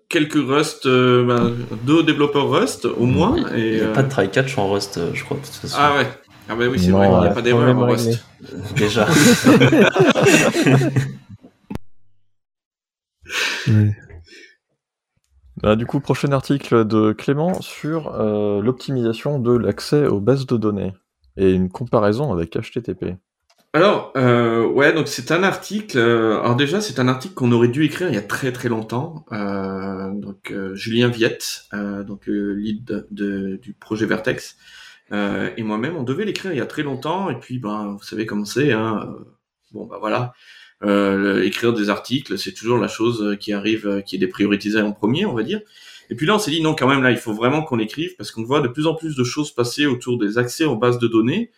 quelques 0.08 0.34
Rust, 0.34 0.86
euh, 0.86 1.24
ben, 1.24 1.54
deux 1.84 2.02
développeurs 2.02 2.48
Rust 2.50 2.84
au 2.84 3.06
moins. 3.06 3.36
Il 3.54 3.58
Et, 3.58 3.74
n'y 3.76 3.80
a 3.80 3.84
euh, 3.84 3.92
pas 3.94 4.02
de 4.02 4.10
try 4.10 4.30
catch 4.30 4.56
en 4.58 4.70
Rust, 4.70 4.98
euh, 4.98 5.10
je 5.14 5.24
crois. 5.24 5.38
De 5.38 5.42
toute 5.42 5.54
façon. 5.54 5.76
Ah 5.78 5.96
ouais. 5.96 6.06
Ah 6.48 6.54
bah 6.54 6.64
oui, 6.70 6.78
c'est 6.78 6.90
vrai, 6.90 7.08
il 7.10 7.20
n'y 7.20 7.26
a 7.26 7.30
pas 7.30 7.42
d'erreur 7.42 7.76
en 7.76 7.86
Rust. 7.86 8.24
Déjà. 8.76 9.06
Bah, 15.62 15.76
du 15.76 15.86
coup, 15.86 16.00
prochain 16.00 16.32
article 16.32 16.84
de 16.84 17.12
Clément 17.12 17.60
sur 17.60 18.12
euh, 18.14 18.60
l'optimisation 18.60 19.38
de 19.38 19.52
l'accès 19.56 20.06
aux 20.06 20.18
bases 20.20 20.46
de 20.46 20.56
données 20.56 20.92
et 21.36 21.52
une 21.52 21.70
comparaison 21.70 22.32
avec 22.32 22.56
HTTP. 22.56 23.14
Alors, 23.74 24.12
euh, 24.16 24.66
ouais, 24.66 24.92
donc 24.92 25.08
c'est 25.08 25.30
un 25.30 25.42
article. 25.42 25.96
euh, 25.96 26.38
alors 26.40 26.56
déjà, 26.56 26.80
c'est 26.82 26.98
un 26.98 27.08
article 27.08 27.34
qu'on 27.34 27.52
aurait 27.52 27.68
dû 27.68 27.84
écrire 27.84 28.08
il 28.08 28.14
y 28.14 28.18
a 28.18 28.22
très 28.22 28.52
très 28.52 28.68
longtemps. 28.68 29.24
Euh, 29.32 30.10
donc 30.12 30.50
euh, 30.50 30.74
Julien 30.74 31.08
Viette, 31.08 31.64
euh, 31.72 32.04
donc 32.04 32.26
le 32.26 32.54
lead 32.54 33.06
de, 33.10 33.56
du 33.62 33.72
projet 33.72 34.04
Vertex, 34.04 34.58
euh, 35.12 35.50
et 35.56 35.62
moi-même, 35.62 35.96
on 35.96 36.02
devait 36.02 36.26
l'écrire 36.26 36.52
il 36.52 36.58
y 36.58 36.60
a 36.60 36.66
très 36.66 36.82
longtemps. 36.82 37.30
Et 37.30 37.38
puis, 37.38 37.58
ben, 37.58 37.96
vous 37.98 38.04
savez 38.04 38.26
comment 38.26 38.44
c'est. 38.44 38.72
Hein, 38.72 39.00
euh, 39.08 39.24
bon, 39.72 39.86
bah 39.86 39.96
voilà. 40.00 40.34
Euh, 40.84 41.42
écrire 41.42 41.72
des 41.72 41.88
articles, 41.90 42.36
c'est 42.38 42.52
toujours 42.52 42.76
la 42.78 42.88
chose 42.88 43.36
qui 43.40 43.52
arrive, 43.52 43.86
euh, 43.86 44.00
qui 44.02 44.16
est 44.16 44.18
déprioritisée 44.18 44.82
en 44.82 44.92
premier, 44.92 45.24
on 45.26 45.34
va 45.34 45.44
dire. 45.44 45.60
Et 46.10 46.14
puis 46.14 46.26
là, 46.26 46.34
on 46.34 46.38
s'est 46.38 46.50
dit 46.50 46.60
non, 46.60 46.74
quand 46.74 46.88
même, 46.88 47.02
là, 47.02 47.10
il 47.10 47.16
faut 47.16 47.32
vraiment 47.32 47.62
qu'on 47.62 47.78
écrive 47.78 48.16
parce 48.16 48.32
qu'on 48.32 48.42
voit 48.42 48.60
de 48.60 48.68
plus 48.68 48.86
en 48.86 48.94
plus 48.94 49.16
de 49.16 49.24
choses 49.24 49.52
passer 49.52 49.86
autour 49.86 50.18
des 50.18 50.36
accès 50.36 50.64
aux 50.64 50.76
bases 50.76 50.98
de 50.98 51.08
données 51.08 51.50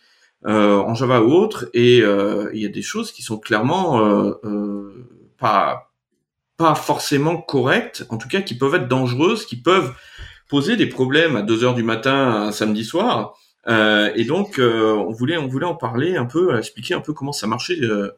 euh, 0.45 0.77
en 0.77 0.93
Java 0.93 1.21
ou 1.21 1.31
autre, 1.31 1.69
et 1.73 2.01
euh, 2.01 2.49
il 2.53 2.61
y 2.61 2.65
a 2.65 2.69
des 2.69 2.81
choses 2.81 3.11
qui 3.11 3.21
sont 3.21 3.39
clairement 3.39 3.99
euh, 4.05 4.33
euh, 4.43 5.07
pas 5.39 5.91
pas 6.57 6.75
forcément 6.75 7.37
correctes, 7.37 8.05
en 8.09 8.17
tout 8.17 8.29
cas 8.29 8.41
qui 8.41 8.57
peuvent 8.57 8.75
être 8.75 8.87
dangereuses, 8.87 9.45
qui 9.45 9.57
peuvent 9.57 9.93
poser 10.47 10.77
des 10.77 10.87
problèmes 10.87 11.35
à 11.35 11.41
2 11.41 11.63
heures 11.63 11.73
du 11.75 11.83
matin 11.83 12.47
un 12.47 12.51
samedi 12.51 12.85
soir. 12.85 13.35
Euh, 13.67 14.11
et 14.15 14.25
donc 14.25 14.59
euh, 14.59 14.93
on 14.93 15.11
voulait 15.11 15.37
on 15.37 15.47
voulait 15.47 15.65
en 15.65 15.75
parler 15.75 16.15
un 16.15 16.25
peu, 16.25 16.55
expliquer 16.57 16.93
un 16.93 17.01
peu 17.01 17.13
comment 17.13 17.31
ça 17.31 17.47
marchait 17.47 17.79
euh, 17.81 18.11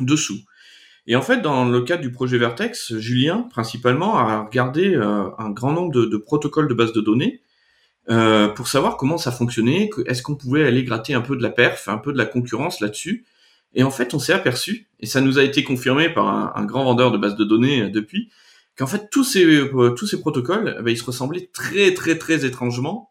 dessous. 0.00 0.40
Et 1.06 1.14
en 1.14 1.22
fait, 1.22 1.40
dans 1.40 1.64
le 1.64 1.82
cadre 1.82 2.02
du 2.02 2.10
projet 2.10 2.36
Vertex, 2.36 2.96
Julien, 2.98 3.46
principalement, 3.50 4.18
a 4.18 4.42
regardé 4.42 4.96
un 4.96 5.50
grand 5.50 5.72
nombre 5.72 5.92
de, 5.92 6.04
de 6.04 6.16
protocoles 6.16 6.66
de 6.66 6.74
base 6.74 6.92
de 6.92 7.00
données 7.00 7.42
euh, 8.10 8.48
pour 8.48 8.68
savoir 8.68 8.96
comment 8.96 9.18
ça 9.18 9.32
fonctionnait, 9.32 9.90
est-ce 10.06 10.22
qu'on 10.22 10.36
pouvait 10.36 10.64
aller 10.64 10.84
gratter 10.84 11.14
un 11.14 11.20
peu 11.20 11.36
de 11.36 11.42
la 11.42 11.50
perf, 11.50 11.88
un 11.88 11.98
peu 11.98 12.12
de 12.12 12.18
la 12.18 12.26
concurrence 12.26 12.80
là-dessus. 12.80 13.24
Et 13.74 13.82
en 13.82 13.90
fait, 13.90 14.14
on 14.14 14.18
s'est 14.18 14.32
aperçu, 14.32 14.88
et 15.00 15.06
ça 15.06 15.20
nous 15.20 15.38
a 15.38 15.42
été 15.42 15.64
confirmé 15.64 16.08
par 16.08 16.28
un, 16.28 16.52
un 16.54 16.64
grand 16.64 16.84
vendeur 16.84 17.10
de 17.10 17.18
bases 17.18 17.36
de 17.36 17.44
données 17.44 17.82
euh, 17.82 17.90
depuis, 17.90 18.30
qu'en 18.76 18.86
fait 18.86 19.08
tous 19.10 19.24
ces 19.24 19.44
euh, 19.44 19.90
tous 19.90 20.06
ces 20.06 20.20
protocoles, 20.20 20.76
eh 20.78 20.82
ben, 20.82 20.90
ils 20.90 20.98
se 20.98 21.04
ressemblaient 21.04 21.50
très 21.52 21.94
très 21.94 22.16
très 22.16 22.44
étrangement. 22.44 23.10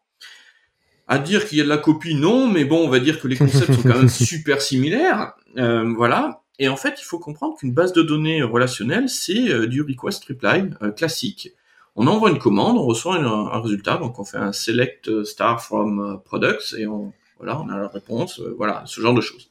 À 1.08 1.18
dire 1.18 1.46
qu'il 1.46 1.58
y 1.58 1.60
a 1.60 1.64
de 1.64 1.68
la 1.68 1.78
copie, 1.78 2.16
non, 2.16 2.48
mais 2.48 2.64
bon, 2.64 2.84
on 2.84 2.88
va 2.88 2.98
dire 2.98 3.20
que 3.20 3.28
les 3.28 3.36
concepts 3.36 3.72
sont 3.74 3.82
quand 3.82 3.98
même 3.98 4.08
super 4.32 4.60
similaires, 4.60 5.34
Euh, 5.56 5.92
voilà. 5.96 6.42
Et 6.58 6.68
en 6.68 6.76
fait, 6.76 6.94
il 7.00 7.04
faut 7.04 7.18
comprendre 7.18 7.56
qu'une 7.58 7.72
base 7.72 7.92
de 7.92 8.02
données 8.02 8.42
relationnelle, 8.42 9.08
c'est 9.08 9.48
euh, 9.50 9.66
du 9.66 9.82
request 9.82 10.24
reply 10.24 10.70
euh, 10.82 10.90
classique. 10.90 11.50
On 11.98 12.06
envoie 12.06 12.30
une 12.30 12.38
commande, 12.38 12.76
on 12.76 12.84
reçoit 12.84 13.16
un, 13.16 13.60
résultat, 13.60 13.96
donc 13.96 14.18
on 14.18 14.24
fait 14.24 14.36
un 14.36 14.52
select 14.52 15.08
euh, 15.08 15.24
star 15.24 15.62
from 15.62 15.98
euh, 15.98 16.16
products 16.18 16.74
et 16.78 16.86
on 16.86 17.12
voilà, 17.38 17.60
on 17.60 17.68
a 17.68 17.78
la 17.78 17.88
réponse, 17.88 18.40
euh, 18.40 18.54
voilà, 18.56 18.82
ce 18.86 19.00
genre 19.00 19.14
de 19.14 19.20
choses. 19.20 19.50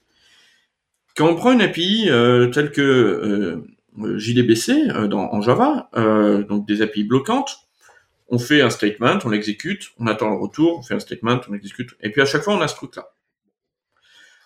Quand 1.15 1.27
on 1.27 1.35
prend 1.35 1.51
une 1.51 1.61
API 1.61 2.09
telle 2.53 2.71
que 2.71 2.81
euh, 2.81 4.17
JDBC 4.17 5.07
dans, 5.07 5.31
en 5.31 5.41
Java, 5.41 5.89
donc 6.49 6.67
des 6.67 6.81
API 6.81 7.05
bloquantes, 7.05 7.57
on 8.27 8.37
fait 8.37 8.61
un 8.61 8.69
statement, 8.69 9.19
on 9.23 9.29
l'exécute, 9.29 9.91
on 9.97 10.07
attend 10.07 10.29
le 10.29 10.35
retour, 10.35 10.79
on 10.79 10.81
fait 10.81 10.95
un 10.95 10.99
statement, 10.99 11.39
on 11.47 11.53
l'exécute, 11.53 11.91
et 12.01 12.09
puis 12.09 12.21
à 12.21 12.25
chaque 12.25 12.41
fois 12.41 12.53
on 12.53 12.59
a 12.59 12.67
ce 12.67 12.75
truc-là. 12.75 13.13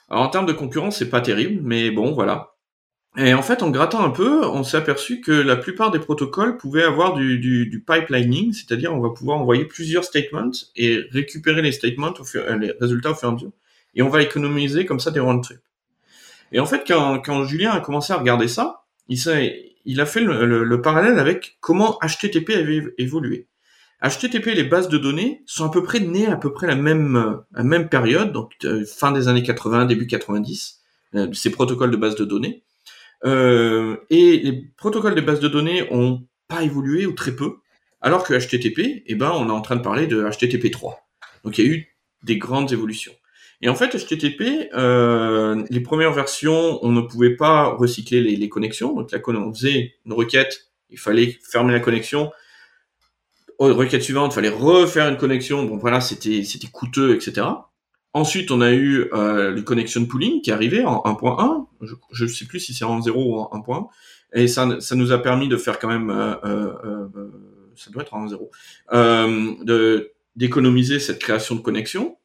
Alors 0.09 0.23
en 0.23 0.29
termes 0.29 0.45
de 0.45 0.53
concurrence, 0.53 0.97
c'est 0.97 1.09
pas 1.09 1.21
terrible, 1.21 1.61
mais 1.63 1.89
bon, 1.89 2.13
voilà. 2.13 2.53
Et 3.17 3.33
en 3.33 3.41
fait, 3.41 3.63
en 3.63 3.71
grattant 3.71 4.03
un 4.03 4.11
peu, 4.11 4.45
on 4.45 4.63
s'est 4.63 4.77
aperçu 4.77 5.19
que 5.19 5.31
la 5.31 5.55
plupart 5.55 5.91
des 5.91 5.99
protocoles 5.99 6.57
pouvaient 6.57 6.83
avoir 6.83 7.13
du, 7.15 7.83
pipelining, 7.85 8.53
c'est-à-dire 8.53 8.93
on 8.93 8.99
va 8.99 9.09
pouvoir 9.09 9.39
envoyer 9.39 9.65
plusieurs 9.65 10.03
statements 10.03 10.51
et 10.75 11.01
récupérer 11.11 11.61
les 11.61 11.71
statements, 11.71 12.13
au 12.19 12.23
fur, 12.23 12.43
les 12.57 12.71
résultats 12.79 13.11
au 13.11 13.15
fur 13.15 13.27
et 13.29 13.31
à 13.31 13.33
mesure. 13.33 13.51
Et 13.95 14.03
on 14.03 14.09
va 14.09 14.21
économiser 14.21 14.85
comme 14.85 14.99
ça 14.99 15.09
des 15.11 15.19
round 15.19 15.43
trips. 15.43 15.59
Et 16.51 16.59
en 16.59 16.65
fait, 16.65 16.83
quand, 16.87 17.43
Julien 17.45 17.71
a 17.71 17.79
commencé 17.79 18.13
à 18.13 18.17
regarder 18.17 18.47
ça, 18.47 18.83
il, 19.07 19.99
a 19.99 20.05
fait 20.05 20.21
le, 20.21 20.45
le- 20.45 20.63
le 20.63 20.81
parallèle 20.81 21.17
avec 21.19 21.57
comment 21.61 21.97
HTTP 22.03 22.51
avait 22.51 22.93
évolué. 22.99 23.47
HTTP, 24.03 24.55
les 24.55 24.63
bases 24.63 24.87
de 24.87 24.97
données, 24.97 25.43
sont 25.45 25.65
à 25.65 25.71
peu 25.71 25.83
près 25.83 25.99
nées 25.99 26.27
à 26.27 26.37
peu 26.37 26.53
près 26.53 26.67
la 26.67 26.75
même, 26.75 27.41
la 27.51 27.63
même 27.63 27.89
période, 27.89 28.31
donc 28.31 28.53
euh, 28.63 28.85
fin 28.85 29.11
des 29.11 29.27
années 29.27 29.43
80, 29.43 29.85
début 29.85 30.07
90, 30.07 30.79
euh, 31.15 31.33
ces 31.33 31.49
protocoles 31.51 31.91
de 31.91 31.97
bases 31.97 32.15
de 32.15 32.23
données. 32.23 32.63
Euh, 33.25 33.97
et 34.09 34.37
les 34.37 34.53
protocoles 34.77 35.15
de 35.15 35.21
bases 35.21 35.39
de 35.39 35.47
données 35.47 35.87
ont 35.91 36.25
pas 36.47 36.63
évolué 36.63 37.05
ou 37.05 37.13
très 37.13 37.35
peu, 37.35 37.57
alors 38.01 38.23
que 38.23 38.33
HTTP, 38.33 39.03
eh 39.05 39.15
ben, 39.15 39.31
on 39.35 39.49
est 39.49 39.51
en 39.51 39.61
train 39.61 39.75
de 39.75 39.81
parler 39.81 40.07
de 40.07 40.23
HTTP 40.23 40.71
3. 40.71 41.07
Donc 41.43 41.57
il 41.57 41.65
y 41.65 41.67
a 41.67 41.71
eu 41.71 41.95
des 42.23 42.37
grandes 42.37 42.71
évolutions. 42.71 43.13
Et 43.61 43.67
en 43.67 43.75
fait, 43.75 43.95
HTTP, 43.97 44.69
euh, 44.73 45.63
les 45.69 45.81
premières 45.81 46.13
versions, 46.13 46.79
on 46.81 46.91
ne 46.91 47.01
pouvait 47.01 47.35
pas 47.35 47.65
recycler 47.65 48.21
les, 48.21 48.49
connexions. 48.49 48.93
Donc 48.95 49.11
la, 49.11 49.19
on 49.27 49.53
faisait 49.53 49.95
une 50.05 50.13
requête, 50.13 50.71
il 50.89 50.97
fallait 50.97 51.37
fermer 51.43 51.73
la 51.73 51.81
connexion. 51.81 52.31
Requête 53.59 54.01
suivante, 54.01 54.31
il 54.31 54.35
fallait 54.35 54.47
refaire 54.47 55.09
une 55.09 55.17
connexion. 55.17 55.65
Bon 55.65 55.75
voilà, 55.75 55.99
c'était 55.99 56.43
c'était 56.43 56.67
coûteux, 56.67 57.13
etc. 57.13 57.45
Ensuite, 58.13 58.49
on 58.49 58.61
a 58.61 58.71
eu 58.71 59.07
euh, 59.13 59.51
le 59.51 59.61
connection 59.61 60.05
pooling 60.05 60.41
qui 60.41 60.49
est 60.49 60.53
arrivé 60.53 60.83
en 60.83 61.03
1.1. 61.05 61.67
Je 62.11 62.23
ne 62.23 62.29
sais 62.29 62.45
plus 62.45 62.59
si 62.59 62.73
c'est 62.73 62.85
en 62.85 63.01
0 63.01 63.23
ou 63.23 63.39
en 63.39 63.49
1.1. 63.59 63.87
Et 64.33 64.47
ça, 64.47 64.79
ça 64.79 64.95
nous 64.95 65.11
a 65.11 65.21
permis 65.21 65.47
de 65.47 65.57
faire 65.57 65.79
quand 65.79 65.87
même, 65.87 66.09
euh, 66.09 66.35
euh, 66.43 66.73
euh, 66.83 67.31
ça 67.75 67.91
doit 67.91 68.03
être 68.03 68.13
en 68.13 68.27
0, 68.27 68.49
euh, 68.93 70.03
d'économiser 70.35 70.99
cette 70.99 71.19
création 71.19 71.55
de 71.55 71.61
connexion. 71.61 72.17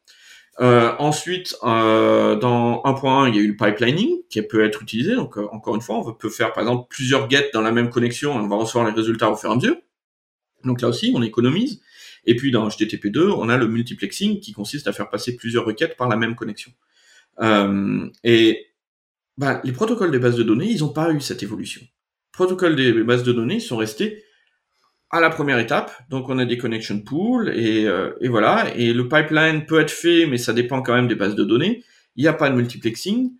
Euh, 0.61 0.93
ensuite, 0.99 1.55
dans 1.61 2.81
1.1, 2.83 3.29
il 3.29 3.35
y 3.35 3.39
a 3.39 3.41
eu 3.41 3.47
le 3.47 3.55
pipelining 3.55 4.21
qui 4.29 4.41
peut 4.41 4.63
être 4.63 4.81
utilisé. 4.81 5.15
Donc, 5.15 5.37
encore 5.37 5.75
une 5.75 5.81
fois, 5.81 5.97
on 5.97 6.13
peut 6.13 6.29
faire 6.29 6.53
par 6.53 6.63
exemple 6.63 6.87
plusieurs 6.89 7.29
get 7.29 7.49
dans 7.53 7.61
la 7.61 7.71
même 7.71 7.89
connexion 7.89 8.33
et 8.39 8.43
on 8.43 8.47
va 8.47 8.55
recevoir 8.55 8.85
les 8.85 8.93
résultats 8.93 9.29
au 9.29 9.35
fur 9.35 9.49
et 9.49 9.53
à 9.53 9.55
mesure. 9.55 9.75
Donc 10.63 10.81
là 10.81 10.87
aussi, 10.87 11.11
on 11.15 11.21
économise. 11.21 11.81
Et 12.25 12.35
puis 12.35 12.51
dans 12.51 12.67
HTTP2, 12.67 13.29
on 13.37 13.49
a 13.49 13.57
le 13.57 13.67
multiplexing 13.67 14.39
qui 14.39 14.51
consiste 14.51 14.87
à 14.87 14.93
faire 14.93 15.09
passer 15.09 15.35
plusieurs 15.35 15.65
requêtes 15.65 15.97
par 15.97 16.09
la 16.09 16.15
même 16.15 16.35
connexion. 16.35 16.71
Euh, 17.41 18.07
et 18.23 18.67
bah, 19.37 19.61
les 19.63 19.71
protocoles 19.71 20.11
des 20.11 20.19
bases 20.19 20.37
de 20.37 20.43
données, 20.43 20.69
ils 20.69 20.79
n'ont 20.79 20.93
pas 20.93 21.11
eu 21.11 21.21
cette 21.21 21.43
évolution. 21.43 21.81
Les 21.81 22.31
protocoles 22.31 22.75
des 22.75 22.91
bases 23.03 23.23
de 23.23 23.33
données 23.33 23.59
sont 23.59 23.77
restés 23.77 24.23
à 25.11 25.19
la 25.19 25.29
première 25.29 25.59
étape. 25.59 25.91
Donc 26.09 26.29
on 26.29 26.39
a 26.39 26.45
des 26.45 26.57
connection 26.57 26.99
pools 26.99 27.49
et, 27.49 27.85
euh, 27.85 28.13
et 28.21 28.27
voilà. 28.27 28.75
Et 28.75 28.93
le 28.93 29.07
pipeline 29.07 29.65
peut 29.65 29.79
être 29.79 29.91
fait, 29.91 30.25
mais 30.25 30.37
ça 30.37 30.53
dépend 30.53 30.81
quand 30.81 30.93
même 30.93 31.07
des 31.07 31.15
bases 31.15 31.35
de 31.35 31.43
données. 31.43 31.83
Il 32.15 32.23
n'y 32.23 32.27
a 32.27 32.33
pas 32.33 32.49
de 32.49 32.55
multiplexing. 32.55 33.31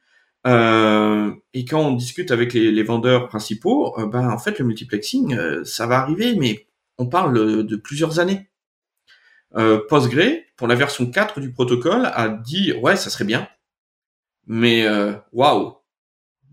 Euh, 0.47 1.31
et 1.53 1.65
quand 1.65 1.81
on 1.81 1.93
discute 1.93 2.29
avec 2.29 2.53
les, 2.53 2.83
vendeurs 2.83 3.27
principaux, 3.27 3.95
ben 4.11 4.29
en 4.29 4.37
fait 4.37 4.59
le 4.59 4.65
multiplexing, 4.65 5.33
euh, 5.33 5.63
ça 5.63 5.87
va 5.87 5.97
arriver, 5.97 6.35
mais 6.35 6.67
on 6.99 7.07
parle 7.07 7.65
de 7.65 7.75
plusieurs 7.75 8.19
années. 8.19 8.47
Euh, 9.57 9.79
Postgre, 9.87 10.41
pour 10.57 10.67
la 10.67 10.75
version 10.75 11.09
4 11.09 11.39
du 11.39 11.51
protocole, 11.51 12.11
a 12.13 12.29
dit 12.29 12.73
ouais, 12.73 12.95
ça 12.95 13.09
serait 13.09 13.25
bien, 13.25 13.47
mais 14.47 14.87
waouh. 15.31 15.63
Wow. 15.63 15.77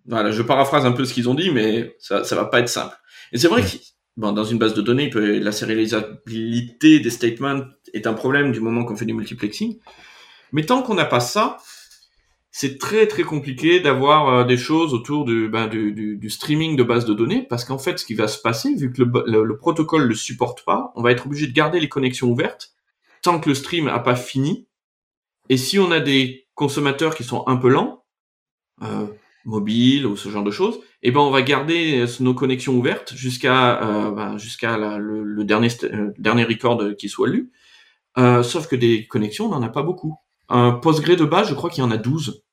Voilà, 0.07 0.33
je 0.33 0.43
paraphrase 0.43 0.85
un 0.85 0.93
peu 0.93 1.05
ce 1.05 1.15
qu'ils 1.15 1.29
ont 1.29 1.35
dit, 1.35 1.51
mais 1.51 1.95
ça, 2.01 2.25
ça 2.25 2.35
va 2.35 2.45
pas 2.45 2.59
être 2.59 2.69
simple. 2.69 2.97
Et 3.33 3.39
c'est 3.39 3.49
vrai 3.49 3.63
que 3.63 3.77
bon, 4.17 4.33
dans 4.33 4.45
une 4.45 4.59
base 4.59 4.75
de 4.75 4.83
données, 4.83 5.11
peut, 5.11 5.39
la 5.39 5.53
sérialisabilité 5.53 7.01
des 7.01 7.11
statements 7.11 7.63
est 7.93 8.07
un 8.07 8.15
problème 8.15 8.53
du 8.53 8.61
moment 8.61 8.85
qu'on 8.85 8.97
fait 8.97 9.05
du 9.05 9.15
multiplexing. 9.15 9.79
Mais 10.53 10.65
tant 10.65 10.83
qu'on 10.83 10.95
n'a 10.95 11.05
pas 11.05 11.21
ça, 11.21 11.59
c'est 12.51 12.79
très 12.79 13.07
très 13.07 13.23
compliqué 13.23 13.81
d'avoir 13.81 14.29
euh, 14.29 14.45
des 14.45 14.59
choses 14.59 14.93
autour 14.93 15.25
du, 15.25 15.49
ben, 15.49 15.69
du, 15.69 15.93
du, 15.93 16.17
du, 16.17 16.31
streaming 16.31 16.77
de 16.77 16.83
bases 16.83 17.07
de 17.07 17.15
données, 17.15 17.47
parce 17.49 17.65
qu'en 17.65 17.79
fait, 17.79 17.99
ce 17.99 18.05
qui 18.05 18.15
va 18.15 18.29
se 18.29 18.41
passer, 18.41 18.75
vu 18.75 18.93
que 18.93 19.03
le, 19.03 19.11
le, 19.27 19.45
le 19.45 19.57
protocole 19.57 20.07
le 20.07 20.15
supporte 20.15 20.63
pas, 20.65 20.93
on 20.95 21.03
va 21.03 21.13
être 21.13 21.27
obligé 21.27 21.47
de 21.47 21.53
garder 21.53 21.81
les 21.81 21.89
connexions 21.89 22.29
ouvertes 22.29 22.72
tant 23.23 23.41
que 23.41 23.49
le 23.49 23.55
stream 23.55 23.87
n'a 23.87 23.99
pas 23.99 24.17
fini. 24.17 24.69
Et 25.49 25.57
si 25.57 25.79
on 25.79 25.91
a 25.91 26.01
des 26.01 26.47
consommateurs 26.55 27.15
qui 27.15 27.25
sont 27.25 27.45
un 27.47 27.57
peu 27.57 27.69
lents, 27.69 28.05
euh, 28.83 29.07
mobiles 29.45 30.07
ou 30.07 30.17
ce 30.17 30.29
genre 30.29 30.45
de 30.45 30.51
choses, 30.51 30.81
eh 31.03 31.11
ben 31.11 31.21
on 31.21 31.31
va 31.31 31.43
garder 31.43 32.05
nos 32.21 32.35
connexions 32.35 32.75
ouvertes 32.75 33.15
jusqu'à 33.15 33.83
euh, 33.83 34.11
ben, 34.11 34.39
jusqu'à 34.39 34.77
le, 34.77 35.45
dernier 35.45 35.69
euh, 35.85 36.13
dernier 36.19 36.45
record 36.45 36.83
qui 36.99 37.09
soit 37.09 37.29
lu. 37.29 37.53
Euh, 38.19 38.43
sauf 38.43 38.69
que 38.69 38.77
des 38.77 39.07
connexions, 39.07 39.47
on 39.47 39.51
n'en 39.51 39.63
a 39.63 39.69
pas 39.69 39.83
beaucoup. 39.83 40.17
Un 40.49 40.73
Postgre 40.73 41.17
de 41.17 41.25
base, 41.25 41.49
je 41.49 41.55
crois 41.55 41.71
qu'il 41.71 41.83
y 41.83 41.87
en 41.87 41.91
a 41.91 41.97
12. 41.97 42.45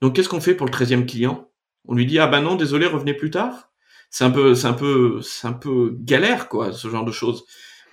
Donc 0.00 0.16
qu'est-ce 0.16 0.28
qu'on 0.28 0.40
fait 0.40 0.54
pour 0.54 0.66
le 0.66 0.72
13e 0.72 1.06
client? 1.06 1.48
On 1.86 1.94
lui 1.94 2.06
dit 2.06 2.18
ah 2.18 2.26
ben 2.26 2.42
non, 2.42 2.56
désolé, 2.56 2.86
revenez 2.86 3.14
plus 3.14 3.30
tard. 3.30 3.70
c'est 4.10 4.24
un 4.24 4.30
peu, 4.30 4.54
c'est 4.54 4.66
un 4.66 4.72
peu, 4.72 5.20
c'est 5.22 5.46
un 5.46 5.52
peu 5.52 5.96
galère, 6.00 6.48
quoi, 6.48 6.72
ce 6.72 6.88
genre 6.88 7.04
de 7.04 7.12
choses. 7.12 7.44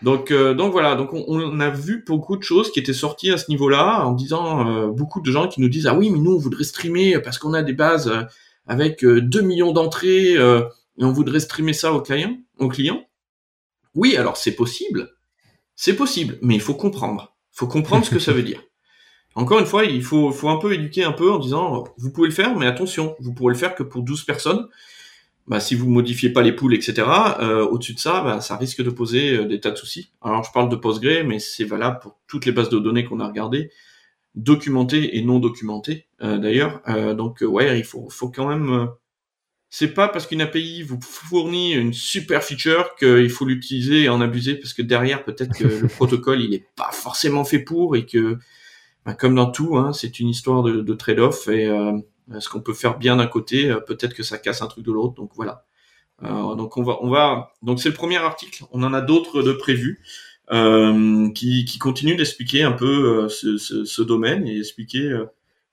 Donc, 0.04 0.30
euh, 0.30 0.54
donc 0.54 0.72
voilà, 0.72 0.96
donc 0.96 1.10
on, 1.14 1.60
a 1.60 1.70
vu 1.70 2.04
beaucoup 2.06 2.38
de 2.38 2.44
choses 2.44 2.72
qui 2.72 2.80
étaient 2.80 2.94
sorties 2.94 3.32
à 3.32 3.38
ce 3.38 3.50
niveau-là, 3.50 4.06
en 4.06 4.14
disant 4.14 4.68
euh, 4.68 4.88
beaucoup 4.88 5.22
de 5.22 5.32
gens 5.32 5.48
qui 5.48 5.60
nous 5.60 5.70
disent 5.70 5.88
ah 5.88 5.96
oui, 5.96 6.12
mais 6.12 6.20
nous 6.20 6.36
on 6.36 6.38
voudrait 6.38 6.64
streamer 6.64 7.20
parce 7.20 7.40
qu'on 7.40 7.54
a 7.54 7.64
des 7.64 7.74
bases 7.74 8.08
euh, 8.08 8.22
avec 8.68 9.04
2 9.04 9.42
millions 9.42 9.72
d'entrées 9.72 10.34
et 10.34 11.04
on 11.04 11.12
voudrait 11.12 11.40
streamer 11.40 11.74
ça 11.74 11.94
aux 11.94 12.02
clients, 12.02 12.38
aux 12.60 12.68
clients. 12.68 13.06
Oui, 13.96 14.18
alors 14.18 14.38
c'est 14.38 14.56
possible, 14.56 15.10
c'est 15.76 15.96
possible, 15.96 16.38
mais 16.42 16.56
il 16.56 16.62
faut 16.62 16.76
comprendre, 16.76 17.36
il 17.54 17.58
faut 17.58 17.68
comprendre 17.68 18.06
ce 18.06 18.12
que 18.12 18.20
ça 18.20 18.34
veut 18.34 18.44
dire. 18.44 18.62
Encore 19.36 19.60
une 19.60 19.66
fois, 19.66 19.86
il 19.86 20.04
faut, 20.04 20.32
faut 20.32 20.50
un 20.50 20.58
peu 20.58 20.74
éduquer 20.74 21.06
un 21.06 21.12
peu 21.12 21.32
en 21.32 21.40
disant 21.40 21.86
vous 21.98 22.12
pouvez 22.12 22.28
le 22.28 22.34
faire, 22.34 22.58
mais 22.58 22.68
attention, 22.68 23.16
vous 23.20 23.34
pourrez 23.34 23.54
le 23.54 23.60
faire 23.60 23.74
que 23.74 23.84
pour 23.84 24.04
12 24.04 24.26
personnes 24.26 24.68
bah, 25.48 25.62
si 25.62 25.76
vous 25.76 25.90
modifiez 25.90 26.30
pas 26.30 26.42
les 26.42 26.52
poules, 26.52 26.74
etc., 26.74 27.08
euh, 27.40 27.66
au-dessus 27.66 27.94
de 27.94 28.00
ça, 28.00 28.22
bah, 28.22 28.42
ça 28.42 28.58
risque 28.58 28.84
de 28.84 28.90
poser 28.90 29.38
euh, 29.38 29.46
des 29.46 29.62
tas 29.62 29.72
de 29.72 29.78
soucis. 29.78 30.12
Alors, 30.22 30.44
je 30.44 30.52
parle 30.52 30.70
de 30.70 30.76
Postgre, 30.76 31.26
mais 31.26 31.40
c'est 31.40 31.64
valable 31.64 32.00
pour 32.02 32.20
toutes 32.28 32.46
les 32.46 32.52
bases 32.52 32.70
de 32.70 32.80
données 32.80 33.06
qu'on 33.06 33.22
a 33.22 33.28
regardées, 33.28 33.72
documentées 34.36 35.18
et 35.18 35.22
non 35.22 35.40
documentées, 35.40 36.08
euh, 36.22 36.38
d'ailleurs. 36.38 36.82
donc, 37.16 37.42
ouais, 37.42 37.80
il 37.80 37.86
faut, 37.86 38.10
faut 38.10 38.30
quand 38.30 38.48
même... 38.48 38.90
c'est 39.70 39.94
pas 39.94 40.10
parce 40.10 40.28
qu'une 40.28 40.42
API 40.42 40.84
vous 40.84 41.00
fournit 41.02 41.74
une 41.74 41.94
super 41.94 42.44
feature 42.44 42.96
qu'il 43.00 43.30
faut 43.30 43.46
l'utiliser 43.46 44.04
et 44.04 44.10
en 44.10 44.20
abuser, 44.20 44.56
parce 44.56 44.74
que 44.74 44.82
derrière, 44.82 45.24
peut-être 45.24 45.58
que 45.58 45.64
le 45.64 45.88
protocole, 45.88 46.42
il 46.42 46.54
est 46.54 46.68
pas 46.76 46.92
forcément 46.92 47.46
fait 47.46 47.60
pour, 47.60 47.96
et 47.96 48.06
que, 48.06 48.38
bah, 49.06 49.14
comme 49.14 49.36
dans 49.36 49.50
tout, 49.50 49.78
hein, 49.78 49.94
c'est 49.94 50.20
une 50.20 50.28
histoire 50.28 50.62
de, 50.62 50.82
de 50.82 50.94
trade-off, 50.94 51.48
et 51.48 51.68
euh, 51.68 51.94
ce 52.40 52.50
qu'on 52.50 52.62
peut 52.62 52.74
faire 52.74 52.98
bien 52.98 53.18
d'un 53.18 53.28
côté, 53.28 53.70
euh, 53.70 53.80
peut-être 53.80 54.14
que 54.14 54.24
ça 54.24 54.38
casse 54.38 54.62
un 54.62 54.68
truc 54.68 54.86
de 54.86 54.92
l'autre. 54.92 55.16
Donc 55.16 55.32
voilà. 55.36 55.66
Euh, 56.24 56.56
donc 56.56 56.78
on 56.78 56.84
va, 56.84 56.98
on 57.02 57.10
va. 57.10 57.54
Donc 57.62 57.80
c'est 57.80 57.90
le 57.90 57.96
premier 57.96 58.18
article. 58.18 58.64
On 58.72 58.84
en 58.84 58.94
a 58.94 59.02
d'autres 59.02 59.42
de 59.42 59.54
prévus. 59.54 60.02
Euh, 60.50 61.30
qui, 61.32 61.66
qui 61.66 61.78
continue 61.78 62.16
d'expliquer 62.16 62.64
un 62.64 62.72
peu 62.72 63.28
ce, 63.28 63.58
ce, 63.58 63.84
ce, 63.84 64.02
domaine 64.02 64.48
et 64.48 64.60
expliquer 64.60 65.14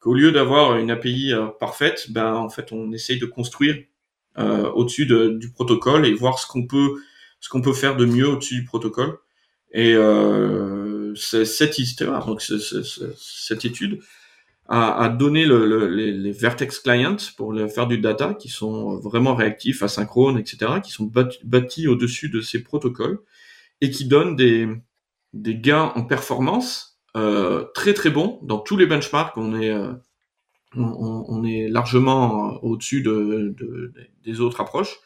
qu'au 0.01 0.15
lieu 0.15 0.33
d'avoir 0.33 0.79
une 0.79 0.91
API 0.91 1.33
parfaite, 1.61 2.11
ben 2.11 2.35
en 2.35 2.49
fait 2.49 2.73
on 2.73 2.91
essaye 2.91 3.21
de 3.21 3.27
construire 3.27 3.77
au-dessus 4.37 5.07
de, 5.07 5.29
du 5.29 5.53
protocole 5.53 6.05
et 6.05 6.13
voir 6.13 6.41
ce 6.41 6.49
qu'on 6.49 6.67
peut 6.67 6.97
ce 7.39 7.49
qu'on 7.51 7.63
peut 7.63 7.73
faire 7.73 7.95
de 7.97 8.05
mieux 8.05 8.29
au-dessus 8.29 8.57
du 8.57 8.65
protocole. 8.65 9.17
Et 9.73 9.95
cette 11.15 11.79
histoire, 11.79 12.27
donc 12.27 12.43
cette 12.43 13.65
étude, 13.65 14.01
à, 14.67 15.11
donner 15.11 15.45
le, 15.45 15.89
les, 15.89 16.33
Vertex 16.33 16.79
Clients 16.79 17.17
pour 17.37 17.55
faire 17.69 17.87
du 17.87 17.99
data, 17.99 18.35
qui 18.35 18.49
sont 18.49 18.99
vraiment 18.99 19.35
réactifs, 19.35 19.83
asynchrones, 19.83 20.39
etc., 20.39 20.81
qui 20.83 20.91
sont 20.91 21.11
bâtis, 21.45 21.87
au-dessus 21.87 22.31
de 22.31 22.41
ces 22.41 22.63
protocoles 22.63 23.19
et 23.81 23.91
qui 23.91 24.07
donnent 24.07 24.37
des, 24.37 24.69
gains 25.35 25.93
en 25.97 26.05
performance 26.05 26.99
euh, 27.17 27.65
très 27.75 27.93
très 27.93 28.11
bons 28.11 28.39
dans 28.43 28.59
tous 28.59 28.77
les 28.77 28.87
benchmarks. 28.87 29.37
On 29.37 29.61
est 29.61 29.71
euh, 29.71 29.93
largement 31.69 32.59
au-dessus 32.65 33.03
de, 33.03 33.55
de, 33.59 33.93
des 34.25 34.41
autres 34.41 34.63
approches. 34.63 34.97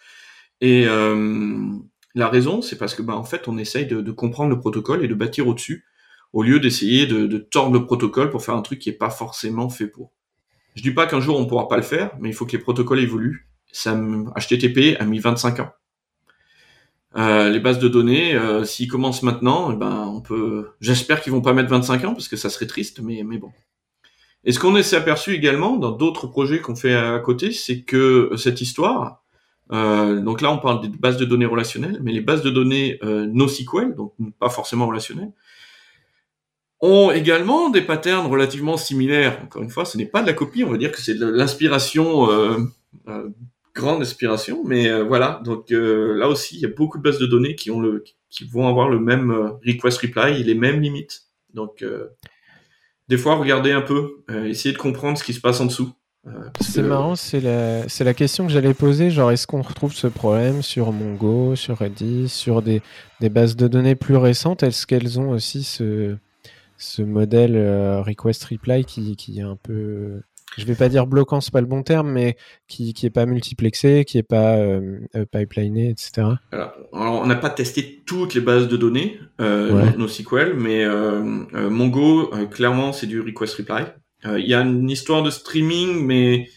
Et 0.61 0.85
euh, 0.87 1.67
la 2.15 2.29
raison, 2.29 2.63
c'est 2.63 2.79
parce 2.79 2.95
que 2.95 3.03
bah, 3.03 3.17
en 3.17 3.25
fait, 3.25 3.49
on 3.49 3.59
essaye 3.59 3.87
de 3.87 4.13
comprendre 4.13 4.51
le 4.51 4.61
protocole 4.61 5.05
et 5.05 5.09
de 5.09 5.15
bâtir 5.15 5.49
au-dessus 5.49 5.85
au 6.33 6.43
lieu 6.43 6.61
d'essayer 6.61 7.07
de, 7.07 7.39
tordre 7.39 7.73
le 7.73 7.85
protocole 7.85 8.31
pour 8.31 8.45
faire 8.45 8.55
un 8.55 8.63
truc 8.63 8.79
qui 8.79 8.89
est 8.89 8.99
pas 8.99 9.11
forcément 9.11 9.69
fait 9.69 9.87
pour. 9.87 10.13
Je 10.75 10.83
dis 10.83 10.91
pas 10.91 11.07
qu'un 11.07 11.21
jour 11.21 11.39
on 11.39 11.47
pourra 11.47 11.69
pas 11.69 11.77
le 11.77 11.83
faire, 11.83 12.11
mais 12.21 12.29
il 12.29 12.35
faut 12.35 12.47
que 12.47 12.53
les 12.53 12.63
protocoles 12.63 13.01
évoluent. 13.01 13.49
Ça, 13.73 13.95
HTTP 13.95 14.97
a 15.01 15.05
mis 15.05 15.19
25 15.19 15.61
ans. 15.61 15.71
Euh, 17.17 17.49
les 17.49 17.59
bases 17.59 17.79
de 17.79 17.89
données, 17.89 18.35
euh, 18.35 18.65
s'ils 18.65 18.89
commencent 18.89 19.23
maintenant, 19.23 19.73
eh 19.73 19.77
ben 19.77 20.07
on 20.07 20.21
peut. 20.21 20.69
J'espère 20.81 21.23
qu'ils 21.23 21.33
vont 21.33 21.41
pas 21.41 21.55
mettre 21.55 21.71
25 21.71 22.05
ans 22.05 22.13
parce 22.13 22.29
que 22.29 22.37
ça 22.37 22.51
serait 22.51 22.67
triste, 22.67 23.01
mais 23.01 23.23
mais 23.25 23.39
bon. 23.39 23.51
Et 24.45 24.53
ce 24.53 24.59
qu'on 24.59 24.81
s'est 24.83 24.97
aperçu 24.97 25.35
également 25.35 25.77
dans 25.77 25.91
d'autres 25.91 26.27
projets 26.27 26.61
qu'on 26.61 26.77
fait 26.77 26.95
à 26.95 27.19
côté, 27.19 27.51
c'est 27.53 27.83
que 27.83 28.31
cette 28.37 28.61
histoire, 28.61 29.25
euh, 29.73 30.21
donc 30.21 30.41
là 30.41 30.51
on 30.53 30.59
parle 30.59 30.81
des 30.81 30.89
bases 30.89 31.17
de 31.17 31.25
données 31.25 31.47
relationnelles, 31.47 31.99
mais 32.03 32.13
les 32.13 32.21
bases 32.21 32.43
de 32.43 32.51
données 32.51 32.99
euh, 33.03 33.27
NoSQL, 33.27 33.95
donc 33.95 34.15
pas 34.39 34.49
forcément 34.49 34.87
relationnelles, 34.87 35.33
ont 36.81 37.11
également 37.11 37.71
des 37.71 37.83
patterns 37.83 38.27
relativement 38.27 38.77
similaires. 38.77 39.41
Encore 39.43 39.63
une 39.63 39.71
fois, 39.71 39.85
ce 39.85 39.97
n'est 39.97 40.07
pas 40.07 40.23
de 40.23 40.27
la 40.27 40.33
copie, 40.33 40.65
on 40.65 40.71
va 40.71 40.77
dire 40.77 40.93
que 40.93 41.01
c'est 41.01 41.15
de 41.15 41.27
l'inspiration, 41.27 42.31
euh, 42.31 42.59
euh, 43.09 43.29
grande 43.75 44.03
inspiration, 44.03 44.63
mais 44.65 44.89
euh, 44.89 45.03
voilà. 45.03 45.41
Donc 45.45 45.71
là 45.71 46.29
aussi, 46.29 46.57
il 46.57 46.61
y 46.61 46.67
a 46.67 46.71
beaucoup 46.77 46.99
de 46.99 47.03
bases 47.03 47.19
de 47.19 47.27
données 47.27 47.55
qui 47.55 47.71
ont 47.71 47.81
le, 47.81 48.05
qui 48.31 48.45
vont 48.45 48.69
avoir 48.69 48.89
le 48.89 49.01
même 49.01 49.31
request 49.67 49.99
reply 49.99 50.43
les 50.43 50.55
mêmes 50.55 50.81
limites. 50.81 51.23
Donc 51.55 51.85
des 53.09 53.17
fois, 53.17 53.37
regardez 53.37 53.73
un 53.73 53.81
peu, 53.81 54.25
essayez 54.47 54.73
de 54.73 54.79
comprendre 54.79 55.19
ce 55.19 55.25
qui 55.25 55.33
se 55.33 55.41
passe 55.41 55.61
en 55.61 55.67
dessous. 55.67 55.93
C'est 56.61 56.83
marrant, 56.83 57.17
c'est 57.17 57.41
la, 57.41 57.89
c'est 57.89 58.05
la 58.05 58.13
question 58.13 58.47
que 58.47 58.53
j'allais 58.53 58.75
poser. 58.75 59.11
Genre, 59.11 59.31
est-ce 59.31 59.47
qu'on 59.47 59.63
retrouve 59.63 59.95
ce 59.95 60.09
problème 60.09 60.63
sur 60.63 60.93
Mongo, 60.93 61.57
sur 61.57 61.79
Redis, 61.79 62.29
sur 62.29 62.61
des, 62.61 62.83
des 63.21 63.31
bases 63.31 63.57
de 63.57 63.67
données 63.67 63.95
plus 63.95 64.17
récentes? 64.17 64.63
Est-ce 64.63 64.87
qu'elles 64.87 65.19
ont 65.19 65.31
aussi 65.31 65.63
ce, 65.63 66.17
ce 66.79 67.03
modèle 67.03 67.57
euh, 67.57 68.01
request 68.01 68.45
reply 68.45 68.85
qui, 68.85 69.17
qui, 69.17 69.41
est 69.41 69.43
un 69.43 69.57
peu 69.57 70.23
je 70.57 70.65
vais 70.65 70.75
pas 70.75 70.89
dire 70.89 71.07
bloquant, 71.07 71.41
c'est 71.41 71.53
pas 71.53 71.61
le 71.61 71.67
bon 71.67 71.83
terme, 71.83 72.11
mais 72.11 72.37
qui 72.69 72.95
qui 72.95 73.07
est 73.07 73.11
pas 73.11 73.27
multiplexé, 73.27 74.05
qui 74.05 74.19
est 74.19 74.23
pas 74.23 74.57
euh, 74.57 74.99
euh 75.15 75.25
pipeliné, 75.25 75.91
etc. 75.91 76.29
Alors, 76.53 76.73
on 76.93 77.27
n'a 77.27 77.37
pas 77.37 77.51
testé 77.51 78.03
toutes 78.07 78.35
les 78.35 78.41
bases 78.41 78.69
de 78.69 78.77
données 78.77 79.21
euh, 79.41 79.93
NoSQL, 79.97 80.55
mais 80.55 80.85
euh, 80.85 81.21
Mongo 81.53 82.31
clairement 82.51 82.93
c'est 82.93 83.07
du 83.07 83.21
request 83.21 83.55
reply. 83.57 83.85
Il 84.25 84.47
y 84.47 84.55
a 84.55 84.61
une 84.63 84.91
histoire 84.91 85.23
de 85.23 85.31
streaming, 85.31 86.05
mais 86.05 86.49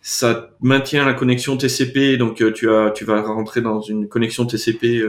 ça 0.00 0.50
maintient 0.62 1.04
la 1.04 1.12
connexion 1.12 1.56
TCP, 1.56 2.16
donc 2.16 2.42
tu 2.54 2.70
as 2.70 2.90
tu 2.90 3.04
vas 3.04 3.20
rentrer 3.22 3.60
dans 3.60 3.80
une 3.80 4.08
connexion 4.08 4.46
TCP 4.46 5.02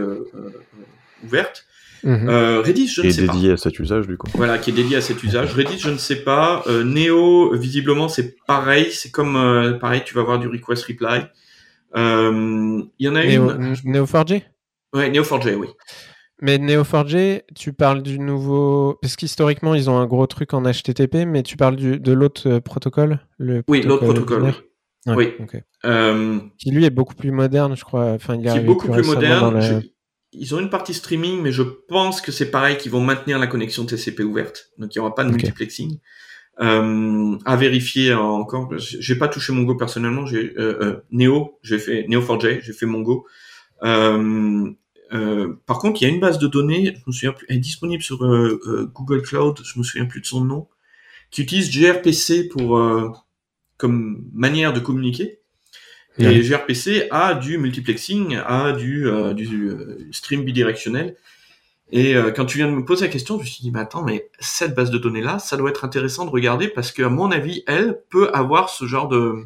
ouverte. 1.23 1.65
Mhm. 2.03 2.29
Euh, 2.29 2.61
Redis, 2.61 2.87
je 2.87 3.01
ne 3.01 3.09
sais 3.11 3.25
pas. 3.25 3.33
Qui 3.33 3.37
est 3.37 3.41
dédié 3.41 3.51
à 3.51 3.57
cet 3.57 3.79
usage, 3.79 4.07
du 4.07 4.17
coup. 4.17 4.27
Voilà, 4.33 4.57
qui 4.57 4.71
est 4.71 4.73
dédié 4.73 4.97
à 4.97 5.01
cet 5.01 5.21
usage. 5.23 5.53
Redis, 5.53 5.79
je 5.79 5.89
ne 5.89 5.97
sais 5.97 6.23
pas. 6.23 6.63
Euh, 6.67 6.83
Neo, 6.83 7.55
visiblement, 7.55 8.07
c'est 8.07 8.35
pareil. 8.47 8.87
C'est 8.91 9.11
comme, 9.11 9.35
euh, 9.35 9.73
pareil, 9.73 10.01
tu 10.05 10.13
vas 10.15 10.21
avoir 10.21 10.39
du 10.39 10.47
request 10.47 10.85
reply. 10.85 11.21
Il 11.95 12.89
y 12.99 13.07
en 13.07 13.15
a 13.15 13.23
une. 13.23 13.73
Neo4j 13.85 14.41
Ouais, 14.93 15.09
Neo4j, 15.09 15.55
oui. 15.55 15.67
Mais 16.41 16.57
Neo4j, 16.57 17.41
tu 17.55 17.71
parles 17.71 18.01
du 18.01 18.17
nouveau. 18.17 18.97
Parce 19.01 19.15
qu'historiquement, 19.15 19.75
ils 19.75 19.89
ont 19.89 19.97
un 19.99 20.07
gros 20.07 20.25
truc 20.25 20.53
en 20.53 20.63
HTTP, 20.63 21.25
mais 21.27 21.43
tu 21.43 21.55
parles 21.55 21.75
du... 21.75 21.99
de 21.99 22.11
l'autre 22.13 22.59
protocole 22.59 23.19
le 23.37 23.63
Oui, 23.67 23.83
l'autre 23.83 24.05
protocole. 24.05 24.53
oui. 25.07 25.33
Qui 26.57 26.71
lui 26.71 26.85
est 26.85 26.89
beaucoup 26.89 27.13
plus 27.15 27.31
moderne, 27.31 27.75
je 27.75 27.83
crois. 27.83 28.11
Enfin, 28.13 28.35
il 28.35 28.41
qui 28.41 28.57
est 28.57 28.61
beaucoup 28.61 28.89
plus, 28.91 29.05
moderne 29.05 29.81
ils 30.33 30.55
ont 30.55 30.59
une 30.59 30.69
partie 30.69 30.93
streaming, 30.93 31.41
mais 31.41 31.51
je 31.51 31.63
pense 31.63 32.21
que 32.21 32.31
c'est 32.31 32.51
pareil 32.51 32.77
qu'ils 32.77 32.91
vont 32.91 33.01
maintenir 33.01 33.37
la 33.39 33.47
connexion 33.47 33.85
TCP 33.85 34.23
ouverte. 34.23 34.71
Donc 34.77 34.95
il 34.95 34.97
n'y 34.97 35.01
aura 35.01 35.15
pas 35.15 35.23
de 35.23 35.31
multiplexing. 35.31 35.99
Euh, 36.59 37.37
à 37.45 37.55
vérifier 37.55 38.13
encore. 38.13 38.71
J'ai 38.77 39.15
pas 39.15 39.27
touché 39.27 39.51
Mongo 39.51 39.75
personnellement. 39.75 40.25
J'ai 40.25 40.53
euh, 40.57 40.77
euh, 40.81 41.05
Neo, 41.11 41.57
j'ai 41.63 41.79
fait 41.79 42.03
Neo4j, 42.03 42.61
j'ai 42.61 42.73
fait 42.73 42.85
Mongo. 42.85 43.25
Euh, 43.83 44.71
euh, 45.13 45.53
par 45.65 45.79
contre, 45.79 46.01
il 46.01 46.05
y 46.05 46.07
a 46.07 46.13
une 46.13 46.19
base 46.19 46.39
de 46.39 46.47
données, 46.47 46.93
je 46.95 47.01
me 47.07 47.11
souviens 47.11 47.33
plus, 47.33 47.45
elle 47.49 47.57
est 47.57 47.59
disponible 47.59 48.03
sur 48.03 48.23
euh, 48.23 48.89
Google 48.93 49.21
Cloud, 49.21 49.59
je 49.63 49.77
me 49.77 49.83
souviens 49.83 50.05
plus 50.05 50.21
de 50.21 50.25
son 50.25 50.45
nom, 50.45 50.67
qui 51.31 51.41
utilise 51.41 51.69
gRPC 51.69 52.47
pour 52.47 52.79
comme 53.77 54.29
manière 54.33 54.73
de 54.73 54.79
communiquer. 54.79 55.40
Et 56.17 56.41
gRPC 56.41 57.07
a 57.09 57.33
du 57.33 57.57
multiplexing, 57.57 58.37
a 58.45 58.73
du, 58.73 59.07
euh, 59.07 59.33
du 59.33 59.69
euh, 59.69 59.97
stream 60.11 60.43
bidirectionnel. 60.43 61.15
Et 61.91 62.15
euh, 62.15 62.31
quand 62.31 62.45
tu 62.45 62.57
viens 62.57 62.67
de 62.67 62.75
me 62.75 62.85
poser 62.85 63.05
la 63.05 63.11
question, 63.11 63.37
je 63.37 63.43
me 63.43 63.47
suis 63.47 63.61
dit, 63.61 63.71
mais 63.71 63.79
attends, 63.79 64.03
mais 64.03 64.29
cette 64.39 64.75
base 64.75 64.91
de 64.91 64.97
données-là, 64.97 65.39
ça 65.39 65.57
doit 65.57 65.69
être 65.69 65.85
intéressant 65.85 66.25
de 66.25 66.29
regarder 66.29 66.67
parce 66.67 66.91
qu'à 66.91 67.09
mon 67.09 67.31
avis, 67.31 67.63
elle 67.67 68.01
peut 68.09 68.29
avoir 68.33 68.69
ce 68.69 68.85
genre 68.85 69.07
de, 69.07 69.45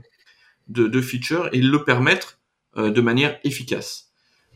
de, 0.68 0.88
de 0.88 1.02
feature 1.02 1.50
et 1.54 1.62
le 1.62 1.84
permettre 1.84 2.40
de 2.78 3.00
manière 3.00 3.40
efficace. 3.46 4.10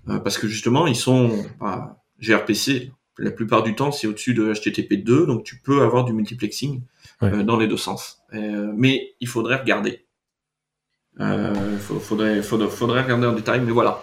parce 0.05 0.37
que 0.37 0.45
justement, 0.45 0.87
ils 0.87 0.95
sont, 0.95 1.45
bah, 1.61 2.03
gRPC, 2.19 2.91
la 3.17 3.31
plupart 3.31 3.63
du 3.63 3.75
temps, 3.75 3.93
c'est 3.93 4.07
au-dessus 4.07 4.33
de 4.33 4.51
HTTP2, 4.53 5.25
donc 5.25 5.45
tu 5.45 5.57
peux 5.57 5.81
avoir 5.83 6.03
du 6.03 6.11
multiplexing 6.11 6.81
dans 7.21 7.55
les 7.55 7.67
deux 7.67 7.77
sens. 7.77 8.21
mais 8.33 9.13
il 9.21 9.27
faudrait 9.29 9.55
regarder. 9.55 10.03
Euh, 11.21 11.77
faudrait, 11.79 12.41
faudrait, 12.41 12.69
faudrait, 12.69 13.01
regarder 13.01 13.27
en 13.27 13.33
détail, 13.33 13.61
mais 13.65 13.71
voilà. 13.71 14.01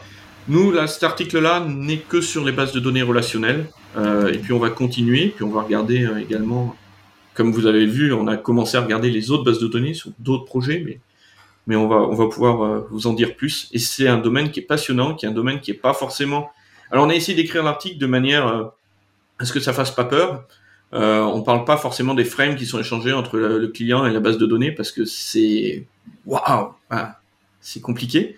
Nous, 0.48 0.70
là, 0.70 0.86
cet 0.86 1.02
article-là 1.02 1.66
n'est 1.66 1.98
que 1.98 2.20
sur 2.20 2.44
les 2.44 2.52
bases 2.52 2.72
de 2.72 2.80
données 2.80 3.02
relationnelles, 3.02 3.66
euh, 3.96 4.32
et 4.32 4.38
puis 4.38 4.52
on 4.52 4.58
va 4.58 4.70
continuer, 4.70 5.32
puis 5.34 5.44
on 5.44 5.50
va 5.50 5.62
regarder 5.62 6.04
euh, 6.04 6.18
également, 6.18 6.76
comme 7.34 7.52
vous 7.52 7.66
avez 7.66 7.86
vu, 7.86 8.12
on 8.12 8.26
a 8.26 8.36
commencé 8.36 8.76
à 8.76 8.82
regarder 8.82 9.10
les 9.10 9.30
autres 9.30 9.44
bases 9.44 9.58
de 9.58 9.66
données 9.66 9.94
sur 9.94 10.10
d'autres 10.18 10.44
projets, 10.44 10.82
mais 10.84 11.00
mais 11.66 11.76
on 11.76 11.88
va, 11.88 11.96
on 11.96 12.14
va 12.14 12.28
pouvoir 12.28 12.62
euh, 12.62 12.88
vous 12.90 13.06
en 13.06 13.12
dire 13.12 13.34
plus. 13.36 13.68
Et 13.72 13.78
c'est 13.78 14.08
un 14.08 14.18
domaine 14.18 14.50
qui 14.50 14.60
est 14.60 14.64
passionnant, 14.64 15.14
qui 15.14 15.26
est 15.26 15.28
un 15.28 15.32
domaine 15.32 15.60
qui 15.60 15.70
est 15.72 15.74
pas 15.74 15.94
forcément. 15.94 16.50
Alors 16.90 17.06
on 17.06 17.10
a 17.10 17.14
essayé 17.14 17.36
d'écrire 17.36 17.62
l'article 17.62 17.98
de 17.98 18.06
manière 18.06 18.46
euh, 18.46 18.64
à 19.38 19.44
ce 19.44 19.52
que 19.52 19.60
ça 19.60 19.72
fasse 19.72 19.90
pas 19.90 20.04
peur. 20.04 20.44
Euh, 20.94 21.22
on 21.22 21.42
parle 21.42 21.64
pas 21.64 21.76
forcément 21.76 22.14
des 22.14 22.24
frames 22.24 22.54
qui 22.54 22.64
sont 22.64 22.78
échangés 22.78 23.12
entre 23.12 23.36
le, 23.38 23.66
client 23.68 24.06
et 24.06 24.12
la 24.12 24.20
base 24.20 24.38
de 24.38 24.46
données 24.46 24.70
parce 24.70 24.92
que 24.92 25.04
c'est 25.04 25.84
waouh, 26.26 26.72
c'est 27.60 27.80
compliqué. 27.80 28.36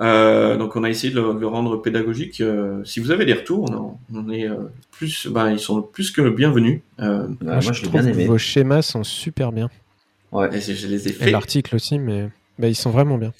Euh, 0.00 0.56
donc 0.56 0.76
on 0.76 0.84
a 0.84 0.88
essayé 0.88 1.12
de 1.12 1.20
le, 1.20 1.46
rendre 1.46 1.76
pédagogique. 1.76 2.40
Euh, 2.40 2.82
si 2.84 3.00
vous 3.00 3.10
avez 3.10 3.24
des 3.26 3.34
retours, 3.34 3.66
on, 4.14 4.30
est 4.30 4.48
plus, 4.90 5.26
bah, 5.26 5.52
ils 5.52 5.60
sont 5.60 5.82
plus 5.82 6.10
que 6.10 6.28
bienvenus. 6.28 6.80
moi, 6.98 7.60
je, 7.60 7.72
je 7.72 7.88
bien 7.88 8.06
aimé. 8.06 8.26
Vos 8.26 8.38
schémas 8.38 8.82
sont 8.82 9.04
super 9.04 9.52
bien. 9.52 9.68
Ouais, 10.32 10.54
et 10.56 10.60
je 10.60 10.86
les 10.86 11.08
ai 11.08 11.12
fait. 11.12 11.30
L'article 11.30 11.76
aussi, 11.76 11.98
mais 11.98 12.30
bah, 12.58 12.68
ils 12.68 12.76
sont 12.76 12.90
vraiment 12.90 13.18
bien. 13.18 13.32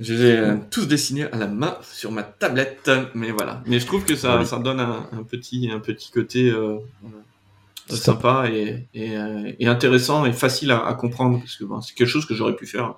Je 0.00 0.12
les 0.12 0.30
ai 0.30 0.54
tous 0.70 0.86
dessinés 0.86 1.24
à 1.30 1.36
la 1.36 1.46
main 1.46 1.78
sur 1.82 2.10
ma 2.10 2.22
tablette, 2.24 2.90
mais 3.14 3.30
voilà. 3.30 3.62
Mais 3.66 3.78
je 3.78 3.86
trouve 3.86 4.04
que 4.04 4.16
ça, 4.16 4.44
ça 4.44 4.58
donne 4.58 4.80
un, 4.80 5.22
petit, 5.28 5.70
un 5.72 5.78
petit 5.78 6.10
côté 6.10 6.52
sympa 7.88 8.48
et, 8.50 8.86
euh, 8.96 9.52
et, 9.58 9.66
intéressant 9.66 10.24
et 10.24 10.32
facile 10.32 10.70
à, 10.70 10.86
à 10.86 10.94
comprendre 10.94 11.38
parce 11.38 11.56
que 11.56 11.64
bon, 11.64 11.80
c'est 11.80 11.94
quelque 11.94 12.08
chose 12.08 12.26
que 12.26 12.34
j'aurais 12.34 12.56
pu 12.56 12.66
faire 12.66 12.94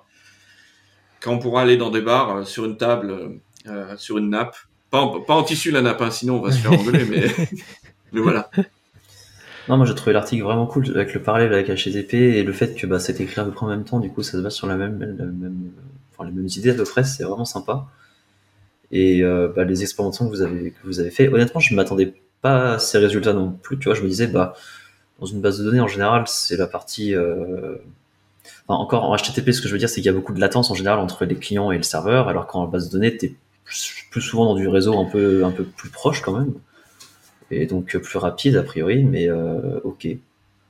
quand 1.21 1.33
on 1.33 1.39
pourra 1.39 1.61
aller 1.61 1.77
dans 1.77 1.89
des 1.89 2.01
bars 2.01 2.37
euh, 2.37 2.43
sur 2.43 2.65
une 2.65 2.77
table, 2.77 3.39
euh, 3.67 3.97
sur 3.97 4.17
une 4.17 4.29
nappe. 4.29 4.55
Pas 4.89 4.99
en, 4.99 5.19
pas 5.19 5.33
en 5.33 5.43
tissu 5.43 5.71
la 5.71 5.81
nappe, 5.81 6.01
hein, 6.01 6.11
sinon 6.11 6.37
on 6.37 6.41
va 6.41 6.51
se 6.51 6.59
faire 6.59 6.71
engueuler, 6.71 7.05
mais, 7.05 7.27
mais 8.13 8.21
voilà. 8.21 8.49
Non, 9.67 9.75
moi 9.75 9.85
j'ai 9.85 9.95
trouvé 9.95 10.13
l'article 10.13 10.43
vraiment 10.43 10.65
cool 10.65 10.89
avec 10.95 11.13
le 11.13 11.21
parallèle 11.21 11.53
avec 11.53 11.67
HTTP 11.67 12.13
et 12.13 12.43
le 12.43 12.53
fait 12.53 12.73
que 12.75 12.87
bah, 12.87 12.99
c'est 12.99 13.19
écrit 13.19 13.41
à 13.41 13.43
peu 13.43 13.51
près 13.51 13.65
en 13.65 13.69
même 13.69 13.83
temps, 13.83 13.99
du 13.99 14.09
coup 14.09 14.23
ça 14.23 14.33
se 14.33 14.37
base 14.37 14.53
sur 14.53 14.67
la 14.67 14.77
même, 14.77 14.99
la 14.99 15.25
même 15.25 15.71
enfin, 16.13 16.29
les 16.29 16.33
mêmes 16.33 16.47
idées 16.47 16.69
à 16.69 16.73
peu 16.73 16.85
près, 16.85 17.03
c'est 17.03 17.23
vraiment 17.23 17.45
sympa. 17.45 17.87
Et 18.91 19.23
euh, 19.23 19.49
bah, 19.53 19.65
les 19.65 19.81
expérimentations 19.81 20.25
que 20.25 20.31
vous 20.31 20.41
avez 20.41 20.71
que 20.71 20.85
vous 20.85 20.99
avez 20.99 21.11
fait, 21.11 21.27
honnêtement, 21.27 21.59
je 21.59 21.75
m'attendais 21.75 22.13
pas 22.41 22.73
à 22.73 22.79
ces 22.79 22.97
résultats 22.97 23.33
non 23.33 23.51
plus. 23.51 23.77
Tu 23.77 23.85
vois, 23.85 23.95
je 23.95 24.03
me 24.03 24.07
disais 24.07 24.27
bah 24.27 24.53
dans 25.19 25.25
une 25.25 25.41
base 25.41 25.59
de 25.59 25.65
données, 25.65 25.81
en 25.81 25.87
général, 25.87 26.23
c'est 26.27 26.57
la 26.57 26.67
partie. 26.67 27.15
Euh... 27.15 27.75
Enfin, 28.67 28.79
encore 28.79 29.03
en 29.05 29.15
HTTP, 29.15 29.51
ce 29.51 29.61
que 29.61 29.67
je 29.67 29.73
veux 29.73 29.79
dire, 29.79 29.89
c'est 29.89 30.01
qu'il 30.01 30.05
y 30.05 30.09
a 30.09 30.13
beaucoup 30.13 30.33
de 30.33 30.39
latence 30.39 30.71
en 30.71 30.75
général 30.75 30.99
entre 30.99 31.25
les 31.25 31.35
clients 31.35 31.71
et 31.71 31.77
le 31.77 31.83
serveur, 31.83 32.27
alors 32.27 32.47
qu'en 32.47 32.67
base 32.67 32.87
de 32.87 32.93
données, 32.93 33.15
tu 33.15 33.27
es 33.27 33.35
plus 34.11 34.21
souvent 34.21 34.45
dans 34.45 34.55
du 34.55 34.67
réseau 34.67 34.99
un 34.99 35.05
peu, 35.05 35.45
un 35.45 35.51
peu 35.51 35.63
plus 35.63 35.89
proche 35.89 36.21
quand 36.21 36.37
même, 36.37 36.53
et 37.51 37.65
donc 37.65 37.97
plus 37.97 38.17
rapide 38.17 38.57
a 38.57 38.63
priori, 38.63 39.03
mais 39.03 39.29
euh, 39.29 39.79
ok. 39.83 40.07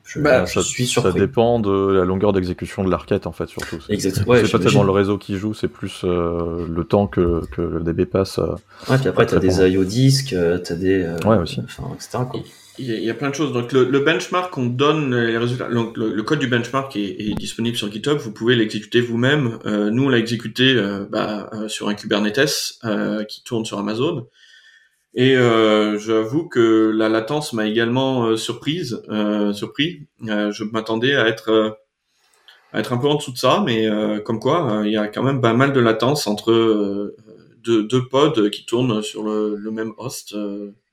Je, 0.08 0.22
bah, 0.22 0.46
je 0.46 0.54
ça, 0.54 0.62
suis 0.62 0.88
surpris. 0.88 1.12
Ça 1.12 1.20
dépend 1.20 1.60
de 1.60 1.92
la 1.92 2.06
longueur 2.06 2.32
d'exécution 2.32 2.82
de 2.86 2.90
l'arquette 2.90 3.28
en 3.28 3.34
fait 3.34 3.48
surtout. 3.48 3.78
Exactement. 3.90 4.28
Ouais, 4.28 4.46
c'est 4.46 4.52
pas 4.52 4.60
tellement 4.60 4.84
le 4.84 4.92
réseau 4.92 5.18
qui 5.18 5.36
joue, 5.36 5.54
c'est 5.54 5.68
plus 5.68 6.02
euh, 6.06 6.66
le 6.66 6.84
temps 6.86 7.08
que, 7.08 7.46
que, 7.52 7.62
le 7.62 7.82
DB 7.82 8.06
passe. 8.06 8.40
Euh, 8.40 8.56
ouais, 8.90 8.98
puis 8.98 9.10
après 9.10 9.26
tu 9.26 9.36
as 9.36 9.40
des 9.40 9.60
IO 9.70 9.84
disques, 9.84 10.32
euh, 10.32 10.60
tu 10.66 10.72
as 10.72 10.76
des. 10.78 11.04
Euh, 11.04 11.18
ouais 11.26 11.38
aussi. 11.38 11.60
Enfin, 11.62 11.90
etc. 11.94 12.20
Quoi 12.30 12.40
il 12.80 13.04
y, 13.04 13.10
a, 13.10 13.14
plein 13.14 13.30
de 13.30 13.36
choses. 13.36 13.54
Donc 13.54 13.72
le, 13.72 14.00
benchmark, 14.00 14.56
on 14.58 14.66
donne 14.66 15.16
les 15.16 15.38
résultats. 15.38 15.70
Donc 15.70 15.98
le, 15.98 16.22
code 16.24 16.40
du 16.40 16.48
benchmark 16.48 16.96
est, 16.96 17.34
disponible 17.38 17.76
sur 17.76 17.92
GitHub. 17.92 18.18
Vous 18.18 18.32
pouvez 18.32 18.56
l'exécuter 18.56 19.02
vous-même. 19.02 19.60
Euh, 19.66 19.90
nous, 19.90 20.06
on 20.06 20.10
l'a 20.10 20.20
exécuté 20.20 20.76
euh, 20.76 21.06
bah, 21.10 21.50
euh, 21.54 21.68
sur 21.68 21.90
un 21.90 21.96
Kubernetes 21.96 22.76
euh, 22.86 23.24
qui 23.24 23.44
tourne 23.44 23.66
sur 23.66 23.80
Amazon. 23.80 24.28
Et 25.16 25.34
j'avoue 25.34 26.48
que 26.48 26.92
la 26.96 27.10
latence 27.10 27.54
m'a 27.54 27.66
également 27.66 28.38
surprise, 28.38 29.02
surpris. 29.52 30.06
je 30.22 30.64
m'attendais 30.72 31.16
à 31.16 31.28
être 31.28 31.80
à 32.72 32.80
être 32.80 32.94
un 32.94 32.98
peu 32.98 33.08
en 33.08 33.16
dessous 33.16 33.32
de 33.32 33.38
ça, 33.38 33.64
mais 33.66 33.90
comme 34.24 34.40
quoi, 34.40 34.84
il 34.86 34.92
y 34.92 34.98
a 34.98 35.08
quand 35.08 35.24
même 35.24 35.42
pas 35.42 35.54
mal 35.54 35.74
de 35.74 35.80
latence 35.80 36.28
entre 36.28 37.16
deux, 37.64 37.84
deux, 37.86 38.08
pods 38.08 38.52
qui 38.52 38.64
tournent 38.68 39.02
sur 39.02 39.24
le, 39.24 39.56
le 39.56 39.72
même 39.72 39.94
host. 39.98 40.36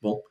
bon. 0.00 0.22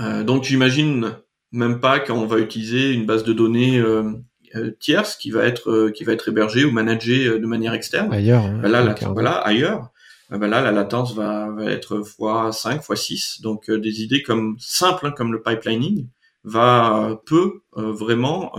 Euh, 0.00 0.18
euh, 0.18 0.24
donc 0.24 0.44
j'imagine 0.44 1.16
même 1.52 1.80
pas 1.80 2.00
quand 2.00 2.16
on 2.16 2.26
va 2.26 2.38
utiliser 2.38 2.92
une 2.92 3.06
base 3.06 3.24
de 3.24 3.32
données 3.32 3.78
euh, 3.78 4.12
euh, 4.54 4.70
tierce 4.80 5.16
qui 5.16 5.30
va 5.30 5.44
être 5.44 5.90
qui 5.94 6.04
va 6.04 6.12
être 6.12 6.28
hébergée 6.28 6.64
ou 6.64 6.70
managée 6.70 7.38
de 7.38 7.46
manière 7.46 7.74
externe. 7.74 8.12
Ailleurs. 8.12 8.44
Hein, 8.44 8.60
ben 8.62 8.68
là, 8.70 8.82
la, 8.82 8.94
voilà, 9.08 9.32
ailleurs. 9.32 9.90
Ben 10.30 10.46
là, 10.46 10.60
la 10.60 10.72
latence 10.72 11.14
va, 11.14 11.48
va 11.50 11.64
être 11.70 12.00
x5, 12.00 12.86
x6. 12.86 13.40
Donc 13.40 13.70
des 13.70 14.02
idées 14.02 14.22
comme 14.22 14.56
simples, 14.58 15.06
hein, 15.06 15.10
comme 15.16 15.32
le 15.32 15.42
pipelining, 15.42 16.06
va 16.44 17.18
peut 17.24 17.62
vraiment 17.74 18.52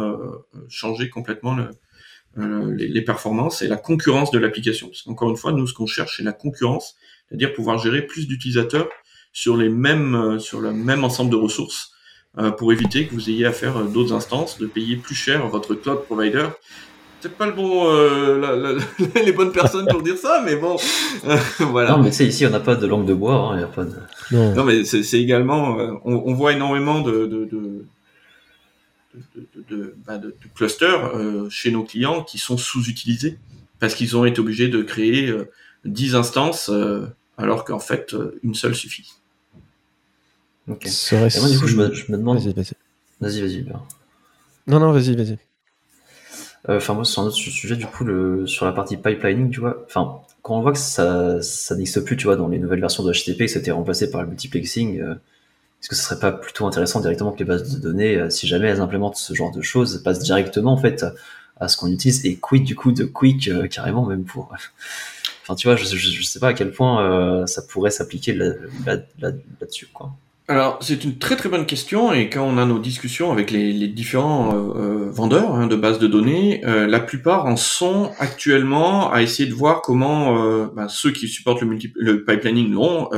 changer 0.68 1.10
complètement 1.10 1.56
le, 1.56 2.72
les, 2.72 2.88
les, 2.88 3.02
performances 3.03 3.61
et 3.61 3.68
la 3.68 3.78
concurrence 3.78 4.32
de 4.32 4.40
l'application. 4.40 4.88
Parce 4.88 5.03
qu'encore 5.03 5.30
une 5.30 5.38
fois, 5.38 5.52
nous, 5.52 5.68
ce 5.68 5.76
qu'on 5.76 5.86
cherche, 5.86 6.18
c'est 6.18 6.24
la 6.24 6.34
concurrence, 6.34 6.95
c'est-à-dire 7.28 7.53
pouvoir 7.53 7.78
gérer 7.78 8.02
plus 8.02 8.28
d'utilisateurs 8.28 8.90
sur 9.31 9.57
les 9.57 9.69
mêmes, 9.69 10.15
euh, 10.15 10.39
sur 10.39 10.60
le 10.60 10.72
même 10.72 11.03
ensemble 11.03 11.31
de 11.31 11.35
ressources 11.35 11.91
euh, 12.38 12.51
pour 12.51 12.73
éviter 12.73 13.07
que 13.07 13.14
vous 13.14 13.30
ayez 13.30 13.45
à 13.45 13.51
faire 13.51 13.77
euh, 13.77 13.85
d'autres 13.85 14.14
instances, 14.14 14.57
de 14.57 14.68
payer 14.68 14.95
plus 14.95 15.15
cher 15.15 15.47
votre 15.47 15.76
cloud 15.76 16.03
provider. 16.03 16.47
C'est 17.22 17.35
pas 17.35 17.47
le 17.47 17.51
bon, 17.51 17.89
euh, 17.91 18.80
les 19.26 19.34
bonnes 19.34 19.51
personnes 19.51 19.88
pour 19.89 20.01
dire 20.01 20.18
ça, 20.18 20.41
mais 20.45 20.56
bon, 20.56 20.77
voilà. 21.60 21.91
Non, 21.91 22.03
mais 22.03 22.11
c'est 22.11 22.26
ici, 22.26 22.45
on 22.45 22.49
n'a 22.49 22.61
pas 22.61 22.76
de 22.76 22.88
langue 22.88 23.06
de 23.06 23.14
bois, 23.14 23.35
hein, 23.35 23.60
y 23.60 23.64
a 23.64 23.68
pas 23.68 23.84
de. 23.84 23.95
Non, 24.31 24.64
mais 24.64 24.85
c'est 24.85 25.19
également, 25.19 25.77
on, 26.06 26.23
on, 26.26 26.34
voit 26.34 26.53
énormément 26.53 27.01
de, 27.01 27.26
de, 27.26 27.43
de 27.43 27.85
de, 29.35 29.65
de, 29.69 29.95
bah 30.06 30.18
de, 30.18 30.35
clusters 30.56 31.15
euh, 31.15 31.49
chez 31.49 31.72
nos 31.72 31.84
clients 31.84 32.23
qui 32.23 32.38
sont 32.38 32.57
sous-utilisés 32.57 33.38
parce 33.80 33.95
qu'ils 33.95 34.18
ont 34.18 34.26
été 34.26 34.39
obligés 34.39 34.68
de 34.68 34.81
créer 34.81 35.27
euh, 35.27 35.49
10 35.85 36.15
instances 36.15 36.69
euh, 36.69 37.07
alors 37.40 37.66
qu'en 37.66 37.80
fait 37.80 38.16
une 38.44 38.53
seule 38.53 38.76
suffit. 38.76 39.14
Ok. 40.68 40.86
Et 40.86 41.18
moi, 41.18 41.49
du 41.49 41.60
coup, 41.60 41.68
je 41.68 41.76
me, 41.76 41.94
je 41.94 42.11
me 42.11 42.18
demande. 42.18 42.38
Vas-y, 42.38 42.53
vas-y. 42.53 42.74
Vas-y, 43.22 43.41
vas-y. 43.41 43.66
Non, 44.68 44.80
non, 44.80 44.91
vas-y, 44.91 45.16
vas-y. 45.16 45.38
Euh, 46.68 46.78
enfin, 46.78 46.94
moi, 46.94 47.06
sur 47.06 47.22
un 47.22 47.26
autre 47.26 47.36
sujet, 47.36 47.76
du 47.76 47.86
coup, 47.86 48.03
le, 48.03 48.45
sur 48.45 48.66
la 48.66 48.72
partie 48.72 48.98
pipelining, 48.98 49.49
tu 49.49 49.60
vois. 49.61 49.84
Enfin, 49.86 50.20
quand 50.41 50.57
on 50.57 50.61
voit 50.61 50.74
que 50.74 50.78
ça, 50.78 51.41
ça 51.41 51.76
n'existe 51.76 52.02
plus, 52.02 52.18
tu 52.18 52.26
vois, 52.26 52.36
dans 52.36 52.48
les 52.48 52.60
nouvelles 52.60 52.82
versions 52.82 53.03
de 53.03 53.11
HTTP, 53.11 53.40
que 53.40 53.48
c'était 53.48 53.72
remplacé 53.72 54.11
par 54.11 54.22
le 54.22 54.28
multiplexing, 54.28 54.99
euh, 55.02 55.14
est-ce 55.14 55.90
que 55.90 55.95
ce 55.95 56.03
serait 56.03 56.20
pas 56.20 56.32
plutôt 56.32 56.68
intéressant 56.68 56.99
directement 56.99 57.32
que 57.32 57.40
les 57.40 57.45
bases 57.45 57.74
de 57.74 57.80
données, 57.80 58.18
euh, 58.18 58.30
si 58.30 58.48
jamais 58.48 58.68
elles 58.68 58.82
implémentent 58.82 59.16
ce 59.16 59.34
genre 59.34 59.52
de 59.52 59.61
choses, 59.61 60.03
passent 60.03 60.20
directement, 60.20 60.74
en 60.74 60.78
fait, 60.78 61.06
à 61.60 61.68
ce 61.68 61.78
qu'on 61.78 61.88
utilise 61.88 62.26
et 62.26 62.36
quick, 62.36 62.64
du 62.64 62.76
coup, 62.76 62.91
de 62.91 63.06
quick, 63.06 63.49
carrément, 63.70 64.06
même 64.06 64.24
pour. 64.24 64.53
Enfin, 65.49 65.55
tu 65.55 65.67
vois, 65.67 65.76
je, 65.76 65.85
je, 65.85 66.23
sais 66.23 66.39
pas 66.39 66.49
à 66.49 66.53
quel 66.53 66.71
point 66.71 67.45
ça 67.47 67.61
pourrait 67.63 67.91
s'appliquer 67.91 68.34
là-dessus, 68.34 69.05
là, 69.19 69.31
là, 69.31 69.67
quoi. 69.93 70.13
Alors, 70.49 70.80
c'est 70.81 71.03
une 71.03 71.19
très 71.19 71.35
très 71.35 71.47
bonne 71.47 71.67
question 71.67 72.11
et 72.11 72.27
quand 72.27 72.43
on 72.43 72.57
a 72.57 72.65
nos 72.65 72.80
discussions 72.80 73.31
avec 73.31 73.51
les, 73.51 73.71
les 73.71 73.88
différents 73.88 74.55
euh, 74.55 75.05
euh, 75.05 75.11
vendeurs 75.11 75.53
hein, 75.53 75.67
de 75.67 75.76
bases 75.76 75.99
de 75.99 76.07
données, 76.07 76.65
euh, 76.65 76.88
la 76.88 76.99
plupart 76.99 77.45
en 77.45 77.55
sont 77.55 78.11
actuellement 78.17 79.11
à 79.11 79.21
essayer 79.21 79.47
de 79.47 79.53
voir 79.53 79.84
comment 79.84 80.43
euh, 80.43 80.65
bah, 80.76 80.88
ceux 80.89 81.11
qui 81.11 81.27
supportent 81.27 81.61
le, 81.61 81.77
le 81.93 82.26
pipelining 82.26 82.73
l'ont, 82.73 83.09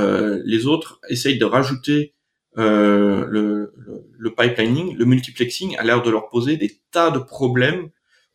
les 0.44 0.66
autres 0.66 1.00
essayent 1.08 1.38
de 1.38 1.46
rajouter 1.46 2.12
le, 2.56 3.24
le, 3.30 3.72
le, 4.18 4.34
pipelining, 4.34 4.94
le 4.94 5.06
multiplexing 5.06 5.74
a 5.78 5.84
l'air 5.84 6.02
de 6.02 6.10
leur 6.10 6.28
poser 6.28 6.58
des 6.58 6.80
tas 6.90 7.10
de 7.10 7.18
problèmes 7.18 7.88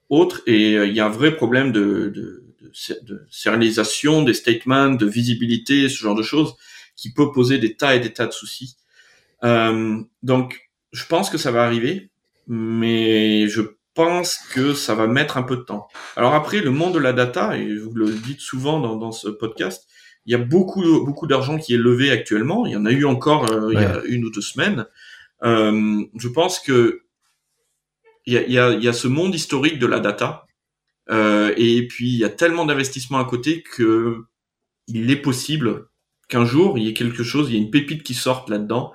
autres 0.10 0.42
et 0.48 0.74
il 0.74 0.94
y 0.94 1.00
a 1.00 1.06
un 1.06 1.10
vrai 1.10 1.36
problème 1.36 1.72
de, 1.72 2.12
de, 2.16 2.47
de, 2.68 3.14
de 3.14 3.28
sérialisation 3.30 4.24
des 4.24 4.34
statements, 4.34 4.90
de 4.90 5.06
visibilité, 5.06 5.90
ce 5.90 5.98
genre 5.98 6.16
de 6.16 6.24
choses 6.24 6.56
qui 6.96 7.14
peut 7.14 7.32
poser 7.32 7.58
des 7.58 7.76
tas 7.76 7.96
et 7.96 8.00
des 8.00 8.14
tas 8.14 8.28
de 8.28 8.34
soucis. 8.34 8.76
Euh, 9.44 10.02
donc, 10.24 10.70
je 10.92 11.06
pense 11.06 11.30
que 11.30 11.38
ça 11.38 11.52
va 11.52 11.64
arriver, 11.64 12.10
mais 12.48 13.48
je 13.48 13.62
pense 13.94 14.38
que 14.38 14.74
ça 14.74 14.96
va 14.96 15.08
mettre 15.08 15.38
un 15.38 15.44
peu 15.44 15.58
de 15.58 15.62
temps. 15.62 15.88
Alors 16.16 16.34
après, 16.34 16.60
le 16.60 16.72
monde 16.72 16.94
de 16.94 17.00
la 17.00 17.14
data, 17.14 17.58
et 17.58 17.76
vous 17.78 17.94
le 17.94 18.12
dites 18.12 18.42
souvent 18.42 18.80
dans, 18.80 18.96
dans 18.96 19.12
ce 19.12 19.28
podcast, 19.28 19.88
il 20.26 20.32
y 20.32 20.36
a 20.36 20.40
beaucoup, 20.40 20.82
beaucoup 21.06 21.28
d'argent 21.28 21.58
qui 21.58 21.74
est 21.74 21.78
levé 21.78 22.12
actuellement. 22.12 22.66
Il 22.66 22.74
y 22.74 22.76
en 22.76 22.86
a 22.86 22.92
eu 22.92 23.06
encore 23.06 23.52
euh, 23.52 23.74
il 23.74 23.80
y 23.80 23.84
a 23.84 24.02
une 24.06 24.26
ou 24.26 24.30
deux 24.30 24.42
semaines. 24.42 24.86
Euh, 25.44 26.04
je 26.18 26.28
pense 26.28 26.60
que 26.60 27.04
il 28.26 28.34
y 28.34 28.38
a, 28.38 28.42
il 28.42 28.52
y, 28.52 28.60
a, 28.60 28.72
il 28.72 28.84
y 28.84 28.90
a 28.90 28.94
ce 28.94 29.08
monde 29.08 29.34
historique 29.34 29.80
de 29.80 29.88
la 29.88 30.02
data, 30.02 30.47
euh, 31.10 31.54
et 31.58 31.88
puis 31.88 32.10
il 32.10 32.18
y 32.18 32.26
a 32.26 32.30
tellement 32.30 32.66
d'investissements 32.66 33.20
à 33.20 33.26
côté 33.26 33.64
que 33.64 34.26
il 34.88 35.12
est 35.12 35.22
possible 35.22 35.88
qu'un 36.30 36.46
jour 36.46 36.78
il 36.78 36.86
y 36.86 36.90
ait 36.90 36.94
quelque 36.94 37.24
chose, 37.24 37.50
il 37.50 37.56
y 37.56 37.58
ait 37.58 37.62
une 37.62 37.72
pépite 37.72 38.04
qui 38.04 38.14
sorte 38.14 38.50
là-dedans 38.50 38.94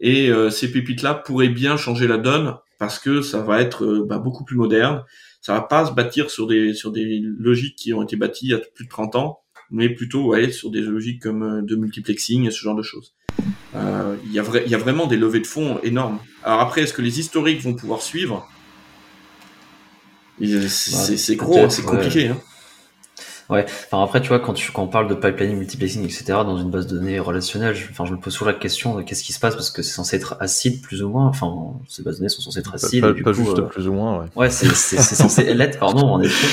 et 0.00 0.30
euh, 0.30 0.50
ces 0.50 0.70
pépites-là 0.72 1.14
pourraient 1.14 1.48
bien 1.48 1.76
changer 1.76 2.06
la 2.06 2.18
donne 2.18 2.56
parce 2.82 2.98
que 2.98 3.22
ça 3.22 3.40
va 3.40 3.60
être 3.60 3.84
euh, 3.84 4.04
bah, 4.04 4.18
beaucoup 4.18 4.44
plus 4.44 4.56
moderne. 4.56 5.04
Ça 5.40 5.52
va 5.54 5.60
pas 5.60 5.86
se 5.86 5.92
bâtir 5.92 6.30
sur 6.30 6.48
des 6.48 6.74
sur 6.74 6.90
des 6.90 7.20
logiques 7.38 7.76
qui 7.76 7.94
ont 7.94 8.02
été 8.02 8.16
bâties 8.16 8.46
il 8.46 8.50
y 8.50 8.54
a 8.54 8.58
plus 8.58 8.86
de 8.86 8.90
30 8.90 9.14
ans, 9.14 9.38
mais 9.70 9.88
plutôt 9.88 10.24
ouais, 10.24 10.50
sur 10.50 10.68
des 10.68 10.80
logiques 10.80 11.22
comme 11.22 11.42
euh, 11.44 11.62
de 11.62 11.76
multiplexing 11.76 12.48
et 12.48 12.50
ce 12.50 12.58
genre 12.58 12.74
de 12.74 12.82
choses. 12.82 13.14
Euh, 13.76 14.16
il, 14.24 14.32
y 14.32 14.40
a 14.40 14.42
vrai, 14.42 14.64
il 14.66 14.72
y 14.72 14.74
a 14.74 14.78
vraiment 14.78 15.06
des 15.06 15.16
levées 15.16 15.38
de 15.38 15.46
fonds 15.46 15.78
énormes. 15.84 16.18
Alors 16.42 16.58
après, 16.58 16.82
est-ce 16.82 16.92
que 16.92 17.02
les 17.02 17.20
historiques 17.20 17.60
vont 17.60 17.74
pouvoir 17.74 18.02
suivre? 18.02 18.48
C'est 20.46 21.36
gros, 21.36 21.68
c'est 21.68 21.82
compliqué. 21.82 22.28
Hein. 22.28 22.36
Ouais, 23.50 23.66
enfin 23.66 24.02
après, 24.02 24.22
tu 24.22 24.28
vois, 24.28 24.40
quand, 24.40 24.54
tu, 24.54 24.72
quand 24.72 24.84
on 24.84 24.88
parle 24.88 25.08
de 25.08 25.14
pipelining, 25.14 25.58
multiplexing, 25.58 26.04
etc., 26.04 26.24
dans 26.28 26.56
une 26.56 26.70
base 26.70 26.86
de 26.86 26.96
données 26.96 27.18
relationnelle, 27.18 27.74
je, 27.74 27.84
enfin, 27.90 28.06
je 28.06 28.12
me 28.12 28.16
pose 28.16 28.32
toujours 28.32 28.46
la 28.48 28.54
question 28.54 28.96
de 28.96 29.02
qu'est-ce 29.02 29.22
qui 29.22 29.34
se 29.34 29.40
passe 29.40 29.54
parce 29.54 29.70
que 29.70 29.82
c'est 29.82 29.92
censé 29.92 30.16
être 30.16 30.36
acide 30.40 30.80
plus 30.80 31.02
ou 31.02 31.10
moins. 31.10 31.26
Enfin, 31.26 31.74
ces 31.88 32.02
bases 32.02 32.14
de 32.14 32.18
données 32.20 32.28
sont 32.30 32.40
censées 32.40 32.60
être 32.60 32.74
acides. 32.74 33.02
Pas, 33.02 33.12
pas, 33.12 33.32
juste 33.32 33.58
euh, 33.58 33.62
plus 33.62 33.88
ou 33.88 33.92
moins, 33.92 34.20
ouais. 34.20 34.26
Ouais, 34.36 34.50
c'est 34.50 34.96
censé 34.96 35.52
l'être, 35.52 35.78
pardon, 35.78 36.06
en 36.06 36.22
effet. 36.22 36.46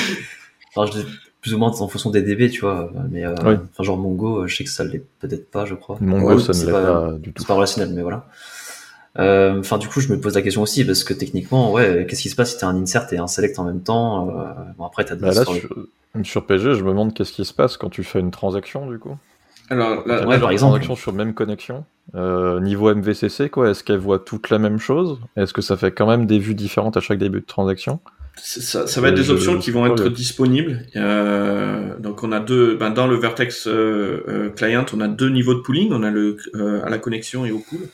Enfin, 0.75 0.91
je, 0.91 1.01
plus 1.41 1.53
ou 1.53 1.57
moins 1.57 1.69
en 1.69 1.87
fonction 1.87 2.09
des 2.09 2.21
DB, 2.21 2.49
tu 2.49 2.61
vois. 2.61 2.91
Mais 3.09 3.25
euh, 3.25 3.33
enfin, 3.33 3.83
genre 3.83 3.97
Mongo, 3.97 4.45
je 4.47 4.55
sais 4.55 4.63
que 4.65 4.69
ça 4.69 4.83
l'est 4.83 5.03
peut-être 5.19 5.49
pas, 5.49 5.65
je 5.65 5.75
crois. 5.75 5.97
Mongo, 6.01 6.39
ça 6.39 6.51
ne 6.51 6.65
l'est 6.65 6.71
pas, 6.71 7.13
du 7.17 7.31
tout. 7.31 7.41
C'est 7.41 7.47
pas 7.47 7.53
relationnel, 7.53 7.93
mais 7.95 8.01
voilà. 8.01 8.27
Euh, 9.17 9.59
enfin, 9.59 9.77
du 9.77 9.87
coup, 9.87 10.01
je 10.01 10.09
me 10.09 10.19
pose 10.19 10.35
la 10.35 10.41
question 10.41 10.61
aussi 10.61 10.85
parce 10.85 11.03
que 11.03 11.13
techniquement, 11.13 11.71
ouais, 11.71 12.05
qu'est-ce 12.07 12.21
qui 12.21 12.29
se 12.29 12.35
passe 12.35 12.53
si 12.53 12.57
t'as 12.59 12.67
un 12.67 12.81
insert 12.81 13.11
et 13.11 13.17
un 13.17 13.27
select 13.27 13.57
en 13.59 13.63
même 13.63 13.81
temps 13.81 14.27
Bon, 14.77 14.85
après, 14.85 15.05
t'as 15.05 15.15
bah 15.15 15.31
là, 15.33 15.43
sur 16.23 16.45
PG, 16.45 16.75
je 16.75 16.83
me 16.83 16.89
demande 16.89 17.13
qu'est-ce 17.13 17.31
qui 17.31 17.45
se 17.45 17.53
passe 17.53 17.77
quand 17.77 17.89
tu 17.89 18.03
fais 18.03 18.19
une 18.19 18.31
transaction, 18.31 18.89
du 18.89 18.99
coup. 18.99 19.17
Alors, 19.69 20.07
là, 20.07 20.27
ouais, 20.27 20.39
par 20.39 20.51
exemple. 20.51 20.71
transaction 20.71 20.95
sur 20.95 21.13
même 21.13 21.33
connexion. 21.33 21.85
Euh, 22.15 22.59
niveau 22.59 22.93
MVCC, 22.93 23.49
quoi, 23.49 23.69
est-ce 23.69 23.83
qu'elle 23.83 23.99
voit 23.99 24.19
toute 24.19 24.49
la 24.49 24.57
même 24.57 24.79
chose? 24.79 25.19
Est-ce 25.35 25.53
que 25.53 25.61
ça 25.61 25.77
fait 25.77 25.91
quand 25.91 26.07
même 26.07 26.25
des 26.25 26.39
vues 26.39 26.55
différentes 26.55 26.97
à 26.97 27.01
chaque 27.01 27.19
début 27.19 27.41
de 27.41 27.45
transaction? 27.45 27.99
Ça, 28.41 28.87
ça, 28.87 29.01
va 29.01 29.09
être 29.09 29.15
des 29.15 29.29
options 29.29 29.57
qui 29.59 29.71
vont 29.71 29.85
être 29.85 30.09
disponibles. 30.09 30.85
Euh, 30.95 31.97
donc 31.99 32.23
on 32.23 32.31
a 32.31 32.39
deux, 32.39 32.75
ben 32.75 32.89
dans 32.89 33.07
le 33.07 33.15
Vertex 33.15 33.67
euh, 33.67 34.23
euh, 34.27 34.49
client, 34.49 34.85
on 34.93 35.01
a 35.01 35.07
deux 35.07 35.29
niveaux 35.29 35.53
de 35.53 35.59
pooling. 35.59 35.91
On 35.91 36.03
a 36.03 36.11
le 36.11 36.37
euh, 36.55 36.83
à 36.83 36.89
la 36.89 36.97
connexion 36.97 37.45
et 37.45 37.51
au 37.51 37.59
pool. 37.59 37.87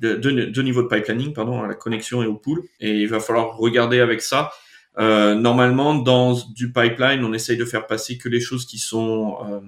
Deux, 0.00 0.16
deux, 0.18 0.62
niveaux 0.62 0.82
de 0.82 0.88
pipelining, 0.88 1.32
pardon, 1.32 1.62
à 1.62 1.68
la 1.68 1.74
connexion 1.74 2.22
et 2.22 2.26
au 2.26 2.34
pool. 2.34 2.62
Et 2.80 3.02
il 3.02 3.08
va 3.08 3.20
falloir 3.20 3.56
regarder 3.56 4.00
avec 4.00 4.20
ça 4.20 4.50
euh, 4.98 5.34
normalement, 5.34 5.94
dans 5.94 6.34
du 6.54 6.72
pipeline, 6.72 7.22
on 7.24 7.32
essaye 7.32 7.56
de 7.56 7.64
faire 7.64 7.86
passer 7.86 8.16
que 8.16 8.28
les 8.28 8.40
choses 8.40 8.64
qui 8.64 8.78
sont 8.78 9.36
euh, 9.46 9.60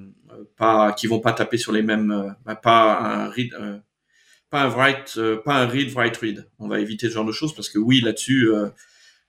pas, 0.57 0.93
qui 0.93 1.07
vont 1.07 1.21
pas 1.21 1.33
taper 1.33 1.59
sur 1.59 1.73
les 1.73 1.83
mêmes, 1.83 2.11
euh, 2.11 2.55
pas 2.55 2.99
un 2.99 3.29
read, 3.29 3.53
euh, 3.55 3.79
pas 4.49 4.63
un 4.63 4.69
write, 4.69 5.21
pas 5.45 5.57
un 5.57 5.67
read, 5.67 5.93
write, 5.93 6.17
read. 6.17 6.49
On 6.59 6.69
va 6.69 6.81
éviter 6.81 7.09
ce 7.09 7.15
genre 7.15 7.27
de 7.27 7.33
choses 7.33 7.55
parce 7.55 7.69
que 7.69 7.79
oui, 7.79 8.01
là-dessus, 8.01 8.51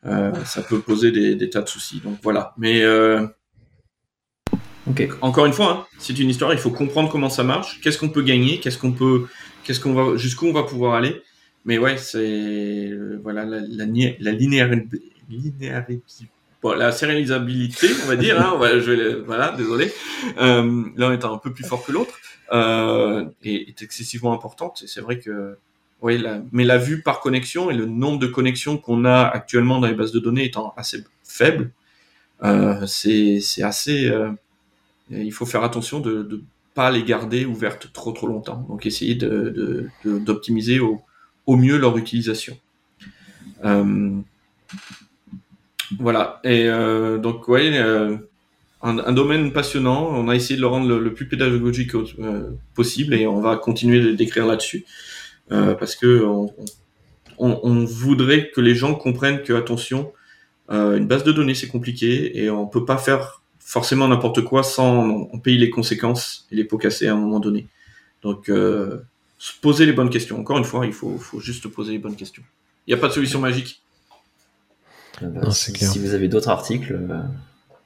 ça 0.03 0.61
peut 0.61 0.79
poser 0.79 1.11
des, 1.11 1.35
des, 1.35 1.49
tas 1.49 1.61
de 1.61 1.69
soucis. 1.69 2.01
Donc 2.01 2.17
voilà. 2.23 2.53
Mais 2.57 2.83
okay. 4.89 5.09
encore 5.21 5.45
une 5.45 5.53
fois, 5.53 5.71
hein, 5.71 5.85
c'est 5.97 6.17
une 6.19 6.29
histoire. 6.29 6.53
Il 6.53 6.59
faut 6.59 6.71
comprendre 6.71 7.09
comment 7.09 7.29
ça 7.29 7.43
marche, 7.43 7.79
qu'est-ce 7.81 7.97
qu'on 7.97 8.09
peut 8.09 8.23
gagner, 8.23 8.59
qu'est-ce 8.59 8.77
qu'on 8.77 8.91
peut, 8.91 9.27
qu'est-ce 9.63 9.79
qu'on 9.79 9.93
va, 9.93 10.17
jusqu'où 10.17 10.47
on 10.47 10.53
va 10.53 10.63
pouvoir 10.63 10.95
aller? 10.95 11.21
Mais 11.65 11.77
ouais, 11.77 11.97
c'est 11.97 12.91
voilà 13.21 13.45
la, 13.45 13.59
la, 13.59 13.85
la 14.19 14.31
linéarité 14.31 15.01
bon, 16.61 16.73
la 16.73 16.91
sérialisabilité, 16.91 17.87
on 18.03 18.07
va 18.07 18.15
dire, 18.15 18.39
hein, 18.39 18.59
je 18.79 19.21
voilà, 19.23 19.51
désolé, 19.51 19.91
euh, 20.39 20.83
l'un 20.95 21.13
étant 21.13 21.33
un 21.33 21.37
peu 21.37 21.53
plus 21.53 21.63
fort 21.63 21.85
que 21.85 21.91
l'autre, 21.91 22.17
euh, 22.51 23.25
est, 23.43 23.69
est, 23.69 23.81
excessivement 23.81 24.33
importante. 24.33 24.81
Et 24.83 24.87
c'est 24.87 25.01
vrai 25.01 25.19
que, 25.19 25.57
oui, 26.01 26.23
mais 26.51 26.63
la 26.63 26.77
vue 26.77 27.01
par 27.01 27.19
connexion 27.19 27.69
et 27.69 27.73
le 27.73 27.85
nombre 27.85 28.19
de 28.19 28.27
connexions 28.27 28.77
qu'on 28.77 29.03
a 29.03 29.23
actuellement 29.23 29.79
dans 29.79 29.87
les 29.87 29.93
bases 29.93 30.13
de 30.13 30.19
données 30.19 30.45
étant 30.45 30.73
assez 30.77 31.03
faible, 31.23 31.71
euh, 32.43 32.85
c'est 32.85 33.41
assez. 33.61 34.07
Euh, 34.07 34.31
il 35.09 35.33
faut 35.33 35.45
faire 35.45 35.63
attention 35.63 35.99
de 35.99 36.27
ne 36.29 36.37
pas 36.73 36.89
les 36.91 37.03
garder 37.03 37.45
ouvertes 37.45 37.91
trop 37.91 38.11
trop 38.13 38.27
longtemps. 38.27 38.65
Donc 38.69 38.85
essayer 38.85 39.15
d'optimiser 39.15 40.75
de, 40.75 40.79
de, 40.79 40.85
au, 41.45 41.55
mieux 41.57 41.77
leur 41.77 41.97
utilisation. 41.97 42.57
Euh, 43.65 44.11
voilà. 45.99 46.39
Et 46.45 46.67
donc, 47.21 47.49
euh, 47.49 48.17
un, 48.81 49.11
domaine 49.11 49.51
passionnant. 49.51 50.07
On 50.13 50.29
a 50.29 50.35
essayé 50.35 50.55
de 50.55 50.61
le 50.61 50.67
rendre 50.67 50.87
le, 50.87 51.13
plus 51.13 51.27
pédagogique 51.27 51.91
possible 52.73 53.15
et 53.15 53.27
on 53.27 53.41
va 53.41 53.57
continuer 53.57 54.13
d'écrire 54.15 54.45
là-dessus 54.45 54.85
parce 55.49 55.95
que 55.95 56.23
on, 56.25 56.53
on, 57.37 57.85
voudrait 57.85 58.51
que 58.51 58.61
les 58.61 58.75
gens 58.75 58.95
comprennent 58.95 59.43
que 59.43 59.53
attention, 59.53 60.11
une 60.69 61.07
base 61.07 61.23
de 61.23 61.31
données 61.31 61.55
c'est 61.55 61.67
compliqué 61.67 62.37
et 62.43 62.49
on 62.49 62.67
peut 62.67 62.85
pas 62.85 62.97
faire 62.97 63.41
forcément 63.59 64.07
n'importe 64.07 64.43
quoi 64.43 64.63
sans 64.63 65.07
on 65.31 65.39
payer 65.39 65.57
les 65.57 65.69
conséquences 65.69 66.47
et 66.51 66.55
les 66.55 66.63
pots 66.63 66.77
cassés 66.77 67.07
à 67.07 67.13
un 67.13 67.17
moment 67.17 67.39
donné. 67.39 67.67
Donc, 68.21 68.49
se 69.39 69.53
poser 69.61 69.85
les 69.85 69.93
bonnes 69.93 70.09
questions. 70.09 70.39
Encore 70.39 70.57
une 70.57 70.65
fois, 70.65 70.85
il 70.85 70.93
faut, 70.93 71.17
faut 71.17 71.39
juste 71.39 71.67
poser 71.69 71.93
les 71.93 71.99
bonnes 71.99 72.15
questions. 72.15 72.43
Il 72.85 72.93
n'y 72.93 72.99
a 72.99 73.01
pas 73.01 73.07
de 73.07 73.13
solution 73.13 73.39
magique. 73.39 73.81
Euh, 75.23 75.51
si, 75.51 75.99
vous 75.99 76.13
avez 76.13 76.27
d'autres 76.27 76.49
articles. 76.49 76.93
Euh, 76.93 77.21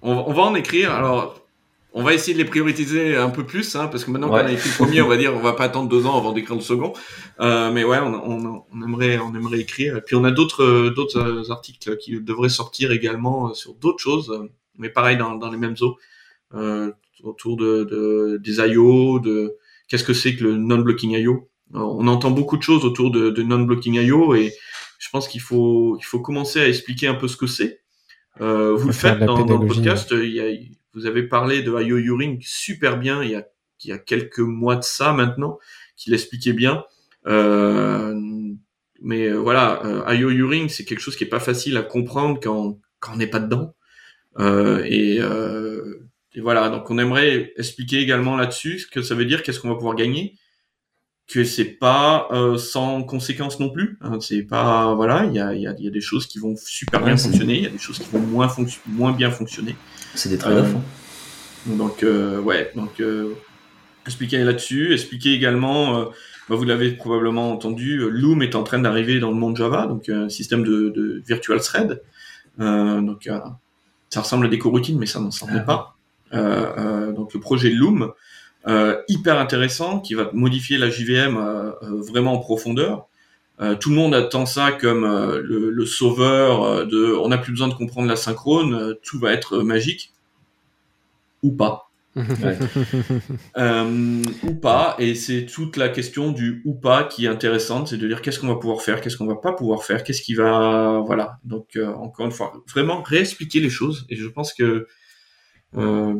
on, 0.01 0.33
va 0.33 0.43
en 0.43 0.55
écrire. 0.55 0.91
Alors, 0.91 1.42
on 1.93 2.03
va 2.03 2.13
essayer 2.13 2.33
de 2.33 2.39
les 2.39 2.49
prioriser 2.49 3.15
un 3.15 3.29
peu 3.29 3.45
plus, 3.45 3.75
hein, 3.75 3.87
parce 3.87 4.03
que 4.03 4.11
maintenant 4.11 4.29
qu'on 4.29 4.35
a 4.35 4.51
écrit 4.51 4.69
le 4.69 4.75
premier, 4.75 5.01
on 5.01 5.07
va 5.07 5.17
dire, 5.17 5.35
on 5.35 5.39
va 5.39 5.53
pas 5.53 5.65
attendre 5.65 5.89
deux 5.89 6.05
ans 6.05 6.17
avant 6.17 6.31
d'écrire 6.31 6.55
le 6.55 6.61
second. 6.61 6.93
Euh, 7.39 7.71
mais 7.71 7.83
ouais, 7.83 7.99
on, 7.99 8.65
aimerait, 8.83 9.19
on 9.19 9.33
aimerait 9.35 9.59
écrire. 9.59 9.97
Et 9.97 10.01
puis 10.01 10.15
on 10.15 10.23
a 10.23 10.31
d'autres, 10.31 10.89
d'autres 10.89 11.51
articles 11.51 11.97
qui 11.97 12.19
devraient 12.19 12.49
sortir 12.49 12.91
également 12.91 13.53
sur 13.53 13.75
d'autres 13.75 13.99
choses, 13.99 14.47
mais 14.77 14.89
pareil 14.89 15.17
dans, 15.17 15.35
dans 15.35 15.51
les 15.51 15.57
mêmes 15.57 15.75
eaux, 15.81 15.97
autour 17.23 17.57
de, 17.57 17.83
de, 17.83 18.37
des 18.43 18.57
IO, 18.57 19.19
de 19.19 19.57
qu'est-ce 19.87 20.03
que 20.03 20.13
c'est 20.13 20.35
que 20.35 20.43
le 20.43 20.57
non-blocking 20.57 21.11
IO. 21.11 21.49
on 21.73 22.07
entend 22.07 22.31
beaucoup 22.31 22.57
de 22.57 22.63
choses 22.63 22.85
autour 22.85 23.11
de, 23.11 23.29
de 23.29 23.43
non-blocking 23.43 23.95
IO 23.95 24.35
et 24.35 24.53
je 24.99 25.09
pense 25.09 25.27
qu'il 25.27 25.41
faut, 25.41 25.97
il 25.99 26.03
faut 26.05 26.19
commencer 26.19 26.59
à 26.59 26.67
expliquer 26.67 27.07
un 27.07 27.15
peu 27.15 27.27
ce 27.27 27.37
que 27.37 27.47
c'est. 27.47 27.81
Euh, 28.41 28.73
vous 28.75 28.87
le 28.87 28.93
faites 28.93 29.19
dans, 29.19 29.43
dans, 29.45 29.57
le 29.57 29.67
podcast. 29.67 30.09
Il 30.11 30.33
y 30.33 30.39
a, 30.39 30.45
vous 30.93 31.05
avez 31.05 31.23
parlé 31.23 31.61
de 31.61 31.71
IO 31.71 31.97
Uring 31.97 32.39
super 32.41 32.97
bien 32.97 33.23
il 33.23 33.31
y, 33.31 33.35
a, 33.35 33.47
il 33.83 33.89
y 33.89 33.93
a 33.93 33.97
quelques 33.97 34.39
mois 34.39 34.75
de 34.75 34.83
ça 34.83 35.13
maintenant, 35.13 35.59
qui 35.95 36.11
l'expliquait 36.11 36.53
bien. 36.53 36.85
Euh, 37.27 38.19
mais 39.01 39.27
euh, 39.27 39.37
voilà, 39.37 39.83
euh, 39.85 40.15
IO 40.15 40.29
Uring, 40.29 40.69
c'est 40.69 40.85
quelque 40.85 40.99
chose 40.99 41.15
qui 41.15 41.23
est 41.23 41.27
pas 41.27 41.39
facile 41.39 41.77
à 41.77 41.83
comprendre 41.83 42.39
quand, 42.41 42.79
quand 42.99 43.13
on 43.13 43.17
n'est 43.17 43.27
pas 43.27 43.39
dedans. 43.39 43.75
Euh, 44.39 44.83
et, 44.85 45.17
euh, 45.19 46.07
et, 46.33 46.41
voilà, 46.41 46.69
donc 46.69 46.89
on 46.89 46.97
aimerait 46.97 47.53
expliquer 47.57 47.99
également 47.99 48.35
là-dessus 48.35 48.79
ce 48.79 48.87
que 48.87 49.01
ça 49.01 49.15
veut 49.15 49.25
dire, 49.25 49.43
qu'est-ce 49.43 49.59
qu'on 49.59 49.69
va 49.69 49.75
pouvoir 49.75 49.95
gagner 49.95 50.35
que 51.25 51.43
c'est 51.45 51.65
pas 51.65 52.27
euh, 52.31 52.57
sans 52.57 53.03
conséquences 53.03 53.59
non 53.59 53.69
plus. 53.69 53.97
Hein, 54.01 54.19
c'est 54.19 54.43
pas 54.43 54.93
voilà, 54.93 55.25
il 55.25 55.33
y 55.33 55.39
a, 55.39 55.53
y, 55.53 55.67
a, 55.67 55.73
y 55.77 55.87
a, 55.87 55.89
des 55.89 56.01
choses 56.01 56.27
qui 56.27 56.37
vont 56.37 56.55
super 56.57 57.01
bien 57.03 57.15
fonctionner, 57.15 57.57
il 57.57 57.63
y 57.63 57.67
a 57.67 57.69
des 57.69 57.77
choses 57.77 57.97
qui 57.97 58.09
vont 58.11 58.19
moins 58.19 58.53
moins 58.87 59.13
bien 59.13 59.31
fonctionner. 59.31 59.75
C'est 60.15 60.29
des 60.29 60.37
trade-offs. 60.37 60.73
Euh, 60.73 60.77
hein. 60.77 61.75
donc 61.75 62.03
euh, 62.03 62.39
ouais, 62.39 62.71
donc 62.75 62.99
euh, 62.99 63.33
expliquer 64.05 64.43
là-dessus, 64.43 64.93
expliquer 64.93 65.33
également. 65.33 65.99
Euh, 65.99 66.05
bah, 66.49 66.55
vous 66.55 66.65
l'avez 66.65 66.91
probablement 66.91 67.51
entendu, 67.51 67.97
Loom 68.09 68.41
est 68.41 68.55
en 68.55 68.63
train 68.63 68.79
d'arriver 68.79 69.19
dans 69.19 69.29
le 69.29 69.37
monde 69.37 69.55
Java, 69.55 69.87
donc 69.87 70.09
un 70.09 70.29
système 70.29 70.63
de, 70.63 70.89
de 70.89 71.23
virtual 71.25 71.61
thread. 71.61 72.01
donc 72.59 73.29
ça 74.09 74.21
ressemble 74.21 74.47
à 74.47 74.49
des 74.49 74.59
coroutines, 74.59 74.99
mais 74.99 75.05
ça 75.05 75.19
n'en 75.19 75.31
s'en 75.31 75.47
est 75.47 75.63
ah 75.65 75.93
pas. 76.31 77.11
donc 77.13 77.33
le 77.33 77.39
projet 77.39 77.69
Loom 77.69 78.11
hyper 79.07 79.39
intéressant 79.39 80.01
qui 80.01 80.15
va 80.15 80.31
modifier 80.33 80.77
la 80.77 80.89
JVM 80.89 81.37
vraiment 81.81 82.33
en 82.33 82.39
profondeur. 82.39 83.07
Tout 83.79 83.89
le 83.89 83.95
monde 83.95 84.15
attend 84.15 84.45
ça 84.45 84.71
comme 84.71 85.05
le, 85.05 85.69
le, 85.69 85.85
sauveur 85.85 86.85
de 86.87 87.15
on 87.15 87.29
n'a 87.29 87.37
plus 87.37 87.51
besoin 87.51 87.67
de 87.67 87.73
comprendre 87.73 88.07
la 88.07 88.15
synchrone, 88.15 88.95
tout 89.03 89.19
va 89.19 89.31
être 89.31 89.59
magique 89.59 90.11
ou 91.43 91.51
pas. 91.51 91.89
Ouais. 92.15 92.59
euh, 93.57 94.21
ou 94.43 94.53
pas, 94.53 94.95
et 94.99 95.15
c'est 95.15 95.47
toute 95.47 95.77
la 95.77 95.89
question 95.89 96.31
du 96.31 96.61
ou 96.63 96.75
pas 96.75 97.05
qui 97.05 97.25
est 97.25 97.27
intéressante, 97.27 97.87
c'est 97.87 97.97
de 97.97 98.07
dire 98.07 98.21
qu'est-ce 98.21 98.39
qu'on 98.39 98.49
va 98.49 98.55
pouvoir 98.55 98.83
faire, 98.83 99.01
qu'est-ce 99.01 99.17
qu'on 99.17 99.25
va 99.25 99.35
pas 99.35 99.53
pouvoir 99.53 99.83
faire, 99.83 100.03
qu'est-ce 100.03 100.21
qui 100.21 100.35
va, 100.35 101.01
voilà. 101.03 101.39
Donc 101.43 101.75
euh, 101.75 101.91
encore 101.95 102.27
une 102.27 102.31
fois, 102.31 102.53
vraiment 102.71 103.01
réexpliquer 103.01 103.61
les 103.61 103.71
choses, 103.71 104.05
et 104.09 104.15
je 104.15 104.27
pense 104.27 104.53
que 104.53 104.85
euh, 105.75 106.13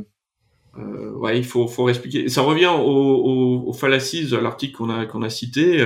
euh, 0.80 1.12
ouais, 1.12 1.38
il 1.38 1.46
faut, 1.46 1.68
faut 1.68 1.88
expliquer. 1.90 2.28
Ça 2.28 2.42
revient 2.42 2.72
aux, 2.74 2.82
aux, 2.82 3.68
aux 3.68 3.74
fallacies 3.74 4.28
de 4.28 4.38
l'article 4.38 4.76
qu'on 4.76 4.90
a, 4.90 5.06
qu'on 5.06 5.22
a 5.22 5.30
cité. 5.30 5.86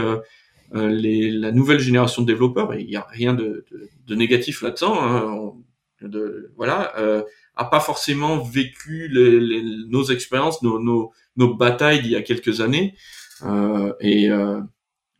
Euh, 0.75 0.89
les, 0.89 1.31
la 1.31 1.51
nouvelle 1.53 1.79
génération 1.79 2.21
de 2.21 2.27
développeurs, 2.27 2.73
et 2.73 2.81
il 2.81 2.87
n'y 2.87 2.97
a 2.97 3.07
rien 3.09 3.33
de, 3.33 3.65
de, 3.71 3.89
de 4.05 4.15
négatif 4.15 4.61
là-dedans, 4.61 4.95
hein, 4.99 5.53
de, 6.01 6.51
voilà, 6.57 6.93
euh, 6.97 7.23
a 7.55 7.65
pas 7.65 7.79
forcément 7.79 8.39
vécu 8.39 9.07
les, 9.07 9.39
les, 9.39 9.63
nos 9.87 10.03
expériences, 10.03 10.61
nos, 10.61 10.79
nos, 10.79 11.11
nos 11.37 11.53
batailles 11.55 12.01
d'il 12.01 12.11
y 12.11 12.15
a 12.15 12.21
quelques 12.21 12.61
années. 12.61 12.95
Euh, 13.43 13.93
et 13.99 14.29
euh, 14.29 14.61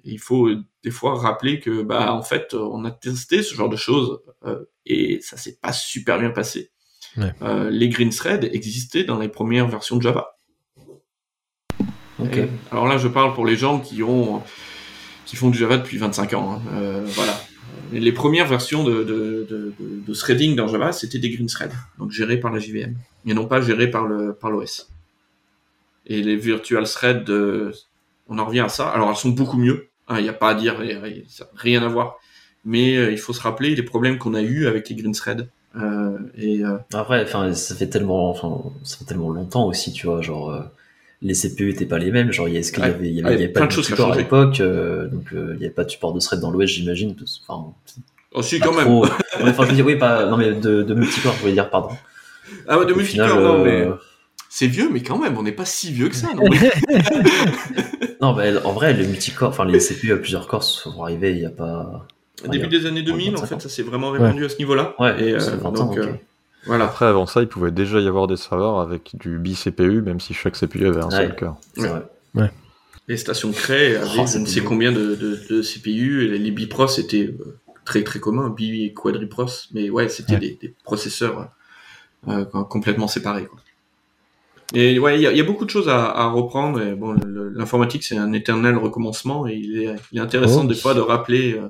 il 0.03 0.19
faut 0.19 0.49
des 0.83 0.91
fois 0.91 1.15
rappeler 1.15 1.59
que, 1.59 1.81
bah, 1.81 2.13
en 2.13 2.23
fait, 2.23 2.53
on 2.53 2.85
a 2.85 2.91
testé 2.91 3.41
ce 3.41 3.55
genre 3.55 3.69
de 3.69 3.75
choses 3.75 4.19
euh, 4.45 4.65
et 4.85 5.19
ça 5.21 5.37
s'est 5.37 5.57
pas 5.61 5.73
super 5.73 6.19
bien 6.19 6.31
passé. 6.31 6.71
Euh, 7.41 7.71
les 7.71 7.89
green 7.89 8.11
threads 8.11 8.45
existaient 8.53 9.03
dans 9.03 9.17
les 9.17 9.27
premières 9.27 9.67
versions 9.67 9.95
de 9.95 10.03
Java. 10.03 10.37
alors 12.71 12.87
là, 12.87 12.97
je 12.97 13.07
parle 13.07 13.33
pour 13.33 13.45
les 13.45 13.55
gens 13.55 13.79
qui 13.79 14.03
ont 14.03 14.43
qui 15.27 15.35
font 15.35 15.49
du 15.49 15.57
Java 15.57 15.77
depuis 15.77 15.97
25 15.97 16.33
ans. 16.33 16.53
Hein. 16.53 16.61
Euh, 16.73 17.03
voilà. 17.05 17.39
les 17.91 18.11
premières 18.11 18.47
versions 18.47 18.83
de, 18.83 19.03
de, 19.03 19.45
de, 19.47 19.73
de 19.79 20.13
threading 20.13 20.55
dans 20.55 20.67
Java, 20.67 20.91
c'était 20.93 21.19
des 21.19 21.29
green 21.29 21.47
threads, 21.47 21.75
donc 21.99 22.11
gérés 22.11 22.37
par 22.37 22.51
la 22.51 22.59
JVM, 22.59 22.95
et 23.27 23.33
non 23.33 23.45
pas 23.45 23.61
gérés 23.61 23.91
par 23.91 24.07
le 24.07 24.33
par 24.33 24.49
l'OS. 24.49 24.89
Et 26.07 26.23
les 26.23 26.37
virtual 26.37 26.85
threads, 26.85 27.29
euh, 27.29 27.73
on 28.29 28.39
en 28.39 28.45
revient 28.45 28.61
à 28.61 28.69
ça. 28.69 28.89
Alors 28.89 29.09
elles 29.09 29.17
sont 29.17 29.29
beaucoup 29.29 29.57
mieux. 29.57 29.89
Il 30.09 30.23
n'y 30.23 30.29
a 30.29 30.33
pas 30.33 30.51
à 30.51 30.55
dire, 30.55 30.81
rien 31.55 31.83
à 31.83 31.87
voir. 31.89 32.15
Mais 32.63 32.95
euh, 32.95 33.11
il 33.11 33.17
faut 33.17 33.33
se 33.33 33.41
rappeler 33.41 33.75
les 33.75 33.83
problèmes 33.83 34.17
qu'on 34.17 34.33
a 34.33 34.41
eu 34.41 34.65
avec 34.65 34.87
les 34.87 34.95
green 34.95 35.11
threads. 35.11 35.49
Euh, 35.75 36.17
et 36.37 36.63
après, 36.93 37.21
enfin, 37.23 37.53
ça 37.53 37.75
fait 37.75 37.87
tellement, 37.87 38.29
enfin, 38.29 38.71
ça 38.83 38.97
fait 38.97 39.05
tellement 39.05 39.31
longtemps 39.31 39.67
aussi, 39.67 39.91
tu 39.91 40.07
vois, 40.07 40.21
genre 40.21 40.63
les 41.21 41.33
CPU 41.33 41.69
étaient 41.69 41.85
pas 41.85 41.97
les 41.97 42.11
mêmes. 42.11 42.31
Genre, 42.31 42.47
est-ce 42.47 42.71
qu'il 42.71 42.83
y 42.83 42.87
avait, 42.87 43.09
il 43.09 43.15
y 43.15 43.23
avait, 43.23 43.47
pas 43.47 43.67
de, 43.67 43.81
support 43.81 44.13
à 44.13 44.15
l'époque, 44.15 44.61
donc 44.61 45.27
il 45.31 45.57
n'y 45.57 45.65
avait 45.65 45.69
pas 45.69 45.83
de 45.83 45.89
support 45.89 46.13
de 46.13 46.19
thread 46.19 46.39
dans 46.39 46.51
l'OS, 46.51 46.65
j'imagine. 46.67 47.15
Enfin, 47.47 47.73
oh 48.33 48.41
si, 48.41 48.59
quand 48.59 48.73
même. 48.73 48.87
enfin, 48.87 49.63
je 49.63 49.69
veux 49.69 49.75
dire, 49.75 49.85
oui, 49.85 49.95
pas, 49.95 50.25
non 50.25 50.37
mais 50.37 50.53
de, 50.53 50.83
de 50.83 50.93
multicore, 50.93 51.33
je 51.33 51.41
voulais 51.41 51.53
dire, 51.53 51.69
pardon. 51.69 51.89
Ah 52.67 52.79
ouais, 52.79 52.85
de 52.85 52.93
multicore, 52.93 53.39
non 53.39 53.63
mais 53.63 53.87
c'est 54.49 54.67
vieux, 54.67 54.89
mais 54.91 55.01
quand 55.01 55.19
même, 55.19 55.37
on 55.37 55.43
n'est 55.43 55.51
pas 55.51 55.65
si 55.65 55.91
vieux 55.91 56.09
que 56.09 56.15
ça, 56.15 56.29
non 56.33 56.43
Non, 58.21 58.33
mais 58.33 58.57
en 58.63 58.73
vrai, 58.73 58.93
le 58.93 59.05
multicore, 59.05 59.49
enfin 59.49 59.65
les 59.65 59.79
CPU 59.79 60.13
à 60.13 60.17
plusieurs 60.17 60.47
corps 60.47 60.63
sont 60.63 61.03
arrivés 61.03 61.33
il 61.33 61.39
n'y 61.39 61.45
a 61.45 61.51
pas. 61.51 62.07
Début 62.49 62.67
des 62.67 62.85
années 62.85 63.03
2000, 63.03 63.35
en 63.35 63.45
fait, 63.45 63.61
ça 63.61 63.69
s'est 63.69 63.83
vraiment 63.83 64.11
répandu 64.11 64.45
à 64.45 64.49
ce 64.49 64.57
niveau-là. 64.57 64.95
Ouais, 64.99 65.21
et 65.21 65.33
euh, 65.33 65.57
donc, 65.71 65.97
euh, 65.97 66.13
voilà. 66.67 66.85
Après, 66.85 67.05
avant 67.05 67.25
ça, 67.25 67.41
il 67.41 67.47
pouvait 67.47 67.71
déjà 67.71 67.99
y 67.99 68.07
avoir 68.07 68.27
des 68.27 68.37
serveurs 68.37 68.79
avec 68.79 69.15
du 69.15 69.39
bi-CPU, 69.39 70.01
même 70.01 70.19
si 70.19 70.33
chaque 70.33 70.55
CPU 70.55 70.87
avait 70.87 71.03
un 71.03 71.09
seul 71.09 71.35
cœur. 71.35 71.57
Ouais. 71.77 72.51
Les 73.07 73.17
stations 73.17 73.51
Cray 73.51 73.95
avaient 73.95 74.07
oh, 74.19 74.25
je 74.27 74.37
ne 74.37 74.45
sais 74.45 74.61
combien 74.61 74.91
de, 74.91 75.15
de, 75.15 75.61
CPU, 75.61 76.25
et 76.25 76.37
les 76.37 76.51
bipros 76.51 76.99
étaient 76.99 77.27
euh, 77.27 77.57
très 77.85 78.03
très 78.03 78.19
communs, 78.19 78.49
bi 78.49 78.83
et 78.83 78.93
quadripros, 78.93 79.69
mais 79.73 79.89
ouais, 79.89 80.09
c'était 80.09 80.37
des, 80.37 80.57
des, 80.61 80.75
processeurs 80.83 81.49
complètement 82.69 83.07
séparés. 83.07 83.45
Quoi. 83.45 83.59
Et 84.73 84.99
ouais, 84.99 85.17
il 85.17 85.21
y, 85.21 85.39
a 85.39 85.43
beaucoup 85.43 85.63
de 85.63 85.69
choses 85.69 85.87
à, 85.87 86.05
à 86.05 86.27
reprendre. 86.27 86.81
Et 86.81 86.93
bon, 86.93 87.15
l'informatique 87.53 88.03
c'est 88.03 88.17
un 88.17 88.33
éternel 88.33 88.75
recommencement 88.75 89.47
et 89.47 89.53
il 89.53 89.83
est, 89.83 89.95
il 90.11 90.17
est 90.17 90.21
intéressant 90.21 90.63
oh, 90.65 90.67
des 90.67 90.75
fois 90.75 90.93
de 90.93 90.99
rappeler 90.99 91.53
euh, 91.53 91.67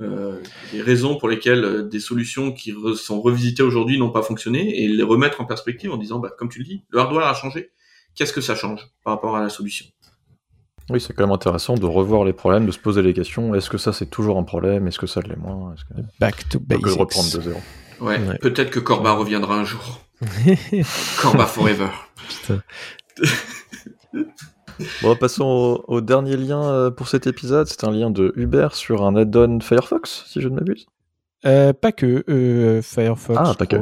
euh, 0.00 0.42
les 0.72 0.82
raisons 0.82 1.16
pour 1.16 1.28
lesquelles 1.28 1.64
euh, 1.64 1.82
des 1.82 2.00
solutions 2.00 2.52
qui 2.52 2.74
sont 2.96 3.20
revisitées 3.20 3.62
aujourd'hui 3.62 3.98
n'ont 3.98 4.10
pas 4.10 4.22
fonctionné 4.22 4.82
et 4.82 4.88
les 4.88 5.02
remettre 5.02 5.40
en 5.40 5.46
perspective 5.46 5.90
en 5.90 5.96
disant, 5.96 6.18
bah, 6.18 6.30
comme 6.36 6.50
tu 6.50 6.58
le 6.58 6.64
dis, 6.64 6.84
le 6.90 6.98
hardware 6.98 7.26
a 7.26 7.34
changé. 7.34 7.70
Qu'est-ce 8.14 8.32
que 8.32 8.40
ça 8.40 8.54
change 8.54 8.80
par 9.04 9.14
rapport 9.14 9.36
à 9.36 9.42
la 9.42 9.48
solution? 9.48 9.86
Oui, 10.90 11.00
c'est 11.00 11.12
quand 11.14 11.24
même 11.24 11.32
intéressant 11.32 11.74
de 11.74 11.86
revoir 11.86 12.24
les 12.24 12.32
problèmes, 12.32 12.66
de 12.66 12.72
se 12.72 12.78
poser 12.78 13.02
les 13.02 13.12
questions. 13.12 13.54
Est-ce 13.54 13.68
que 13.70 13.78
ça 13.78 13.92
c'est 13.92 14.06
toujours 14.06 14.38
un 14.38 14.44
problème? 14.44 14.86
Est-ce 14.86 14.98
que 14.98 15.06
ça 15.06 15.20
l'est 15.20 15.36
moins? 15.36 15.74
Que... 15.74 16.00
Back 16.20 16.48
to 16.48 16.60
basics. 16.60 16.84
Que 16.84 16.90
reprendre 16.90 17.36
de 17.36 17.40
zéro. 17.40 17.60
Ouais, 18.00 18.18
ouais. 18.18 18.38
peut-être 18.38 18.70
que 18.70 18.78
Corba 18.78 19.12
reviendra 19.12 19.58
un 19.58 19.64
jour. 19.64 20.00
Corba 21.20 21.46
forever. 21.46 21.88
Putain. 22.28 22.62
bon, 25.02 25.16
passons 25.16 25.82
au, 25.86 26.00
dernier 26.00 26.36
lien 26.36 26.62
euh, 26.64 26.90
pour 26.90 27.08
cet 27.08 27.26
épisode. 27.26 27.66
C'est 27.66 27.84
un 27.84 27.90
lien 27.90 28.10
de 28.10 28.32
Uber 28.36 28.68
sur 28.72 29.04
un 29.04 29.16
add-on 29.16 29.60
Firefox, 29.60 30.24
si 30.26 30.40
je 30.40 30.48
ne 30.48 30.56
m'abuse. 30.56 30.86
Euh, 31.44 31.72
pas 31.72 31.92
que 31.92 32.24
euh, 32.28 32.82
Firefox. 32.82 33.40
Ah, 33.42 33.54
pas 33.58 33.66
que. 33.66 33.76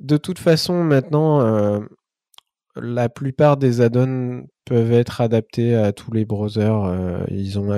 De 0.00 0.16
toute 0.16 0.38
façon, 0.38 0.84
maintenant, 0.84 1.80
la 2.76 3.08
plupart 3.08 3.56
des 3.56 3.80
add-ons 3.80 4.46
peuvent 4.64 4.92
être 4.92 5.20
adaptés 5.20 5.74
à 5.74 5.92
tous 5.92 6.12
les 6.12 6.24
browsers. 6.24 7.26
ils 7.28 7.58
ont 7.58 7.70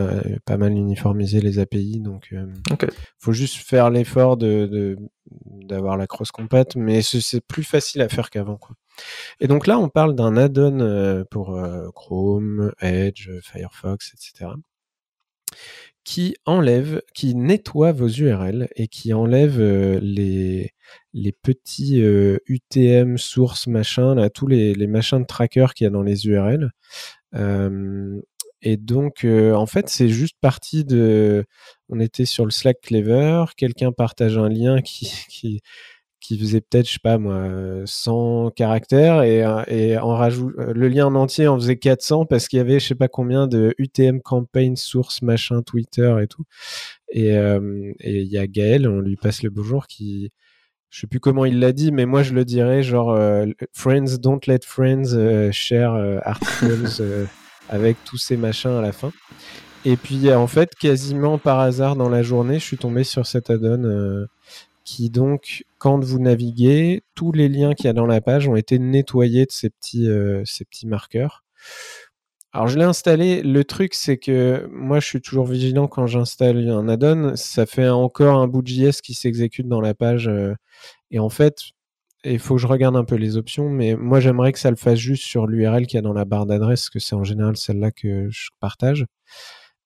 pas 0.44 0.56
mal 0.56 0.72
uniformisé 0.72 1.40
les 1.40 1.58
API, 1.58 2.00
donc 2.00 2.28
il 2.32 2.88
faut 3.18 3.32
juste 3.32 3.56
faire 3.56 3.90
l'effort 3.90 4.36
de 4.36 4.96
d'avoir 5.44 5.96
la 5.96 6.06
cross 6.06 6.30
compat, 6.30 6.66
mais 6.76 7.02
c'est 7.02 7.40
plus 7.40 7.64
facile 7.64 8.02
à 8.02 8.08
faire 8.08 8.30
qu'avant. 8.30 8.58
Et 9.40 9.46
donc 9.46 9.66
là, 9.66 9.78
on 9.78 9.88
parle 9.88 10.14
d'un 10.14 10.36
add-on 10.36 10.80
euh, 10.80 11.24
pour 11.30 11.56
euh, 11.56 11.88
Chrome, 11.94 12.72
Edge, 12.80 13.30
Firefox, 13.42 14.12
etc. 14.14 14.52
qui 16.04 16.36
enlève, 16.44 17.00
qui 17.14 17.34
nettoie 17.34 17.92
vos 17.92 18.08
URL 18.08 18.68
et 18.76 18.88
qui 18.88 19.12
enlève 19.12 19.60
euh, 19.60 19.98
les, 20.00 20.72
petits 21.42 22.00
UTM 22.00 23.18
source 23.18 23.66
machin, 23.66 24.14
là, 24.14 24.30
tous 24.30 24.46
les, 24.46 24.74
les 24.74 24.86
machins 24.86 25.20
de 25.20 25.26
tracker 25.26 25.66
qu'il 25.74 25.84
y 25.84 25.88
a 25.88 25.90
dans 25.90 26.02
les 26.02 26.26
URL. 26.26 26.70
Et 28.66 28.78
donc, 28.78 29.26
en 29.26 29.66
fait, 29.66 29.90
c'est 29.90 30.08
juste 30.08 30.36
parti 30.40 30.84
de. 30.84 31.44
On 31.90 32.00
était 32.00 32.24
sur 32.24 32.46
le 32.46 32.50
Slack 32.50 32.80
Clever, 32.80 33.44
quelqu'un 33.58 33.92
partage 33.92 34.38
un 34.38 34.48
lien 34.48 34.80
qui, 34.80 35.12
qui, 35.28 35.60
qui 36.18 36.38
faisait 36.38 36.62
peut-être, 36.62 36.86
je 36.86 36.92
sais 36.92 36.98
pas 37.02 37.18
moi, 37.18 37.46
100 37.84 38.52
caractères 38.56 39.22
et, 39.22 39.44
et 39.68 39.98
en 39.98 40.14
rajoute, 40.16 40.54
le 40.56 40.88
lien 40.88 41.06
en 41.06 41.14
entier 41.14 41.46
en 41.46 41.56
faisait 41.56 41.76
400 41.76 42.24
parce 42.24 42.48
qu'il 42.48 42.56
y 42.56 42.60
avait 42.60 42.80
je 42.80 42.86
sais 42.86 42.94
pas 42.94 43.08
combien 43.08 43.46
de 43.46 43.74
UTM 43.76 44.22
campaign, 44.22 44.76
source, 44.76 45.20
machin, 45.20 45.60
Twitter 45.60 46.16
et 46.22 46.26
tout. 46.26 46.44
Et 47.10 47.34
il 47.34 48.26
y 48.26 48.38
a 48.38 48.46
Gaël, 48.46 48.88
on 48.88 49.00
lui 49.00 49.16
passe 49.16 49.42
le 49.42 49.50
bonjour, 49.50 49.86
qui, 49.86 50.32
je 50.88 51.00
sais 51.00 51.06
plus 51.06 51.20
comment 51.20 51.44
il 51.44 51.60
l'a 51.60 51.72
dit, 51.72 51.92
mais 51.92 52.06
moi 52.06 52.22
je 52.22 52.32
le 52.32 52.46
dirais 52.46 52.82
genre 52.82 53.14
Friends 53.74 54.18
don't 54.18 54.40
let 54.46 54.60
friends 54.64 55.52
share 55.52 55.94
articles 56.24 57.02
avec 57.68 57.96
tous 58.04 58.18
ces 58.18 58.36
machins 58.36 58.72
à 58.72 58.80
la 58.80 58.92
fin. 58.92 59.12
Et 59.84 59.96
puis 59.96 60.32
en 60.32 60.46
fait, 60.46 60.74
quasiment 60.74 61.38
par 61.38 61.60
hasard 61.60 61.96
dans 61.96 62.08
la 62.08 62.22
journée, 62.22 62.58
je 62.58 62.64
suis 62.64 62.78
tombé 62.78 63.04
sur 63.04 63.26
cet 63.26 63.50
add-on 63.50 64.26
qui 64.84 65.10
donc, 65.10 65.64
quand 65.78 65.98
vous 66.04 66.18
naviguez, 66.18 67.02
tous 67.14 67.32
les 67.32 67.48
liens 67.48 67.74
qu'il 67.74 67.86
y 67.86 67.88
a 67.88 67.94
dans 67.94 68.06
la 68.06 68.20
page 68.20 68.48
ont 68.48 68.56
été 68.56 68.78
nettoyés 68.78 69.46
de 69.46 69.50
ces 69.50 69.70
petits, 69.70 70.08
euh, 70.08 70.42
ces 70.44 70.64
petits 70.64 70.86
marqueurs. 70.86 71.42
Alors 72.52 72.68
je 72.68 72.78
l'ai 72.78 72.84
installé. 72.84 73.42
Le 73.42 73.64
truc, 73.64 73.94
c'est 73.94 74.18
que 74.18 74.68
moi, 74.70 75.00
je 75.00 75.06
suis 75.06 75.20
toujours 75.20 75.46
vigilant 75.46 75.88
quand 75.88 76.06
j'installe 76.06 76.68
un 76.68 76.88
add-on. 76.88 77.34
Ça 77.34 77.66
fait 77.66 77.88
encore 77.88 78.38
un 78.38 78.46
bout 78.46 78.62
de 78.62 78.68
JS 78.68 79.00
qui 79.02 79.14
s'exécute 79.14 79.66
dans 79.66 79.80
la 79.80 79.94
page. 79.94 80.28
Euh, 80.28 80.54
et 81.10 81.18
en 81.18 81.30
fait, 81.30 81.56
il 82.24 82.38
faut 82.38 82.54
que 82.56 82.60
je 82.60 82.66
regarde 82.66 82.96
un 82.96 83.04
peu 83.04 83.16
les 83.16 83.36
options. 83.36 83.68
Mais 83.68 83.96
moi, 83.96 84.20
j'aimerais 84.20 84.52
que 84.52 84.58
ça 84.58 84.70
le 84.70 84.76
fasse 84.76 84.98
juste 84.98 85.24
sur 85.24 85.46
l'URL 85.46 85.86
qu'il 85.86 85.96
y 85.96 85.98
a 85.98 86.02
dans 86.02 86.12
la 86.12 86.24
barre 86.24 86.46
d'adresse, 86.46 86.82
parce 86.82 86.90
que 86.90 86.98
c'est 86.98 87.14
en 87.14 87.24
général 87.24 87.56
celle-là 87.56 87.90
que 87.90 88.28
je 88.30 88.48
partage. 88.60 89.06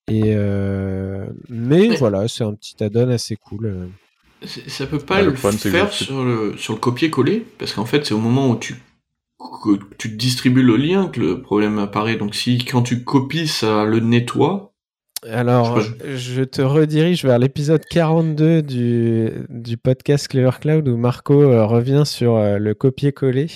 Et 0.08 0.34
euh, 0.34 1.26
mais 1.48 1.88
voilà, 1.96 2.28
c'est 2.28 2.44
un 2.44 2.54
petit 2.54 2.82
add-on 2.82 3.10
assez 3.10 3.36
cool. 3.36 3.90
Ça 4.44 4.86
peut 4.86 4.98
pas 4.98 5.20
le, 5.20 5.34
faire 5.34 5.92
sur 5.92 6.24
le, 6.24 6.56
sur 6.56 6.72
le 6.72 6.78
copier-coller, 6.78 7.44
parce 7.58 7.72
qu'en 7.72 7.84
fait, 7.84 8.06
c'est 8.06 8.14
au 8.14 8.18
moment 8.18 8.48
où 8.50 8.56
tu, 8.56 8.76
que 9.38 9.78
tu 9.98 10.10
distribues 10.10 10.62
le 10.62 10.76
lien 10.76 11.08
que 11.08 11.20
le 11.20 11.42
problème 11.42 11.78
apparaît. 11.78 12.16
Donc 12.16 12.34
si 12.34 12.58
quand 12.58 12.82
tu 12.82 13.04
copies, 13.04 13.48
ça 13.48 13.84
le 13.84 14.00
nettoie. 14.00 14.67
Alors, 15.26 15.80
je, 15.80 16.44
te 16.44 16.62
redirige 16.62 17.24
vers 17.24 17.38
l'épisode 17.38 17.84
42 17.84 18.62
du, 18.62 19.30
du 19.48 19.76
podcast 19.76 20.28
Clever 20.28 20.58
Cloud 20.60 20.86
où 20.86 20.96
Marco 20.96 21.42
euh, 21.42 21.66
revient 21.66 22.04
sur 22.06 22.36
euh, 22.36 22.58
le 22.58 22.74
copier-coller 22.74 23.48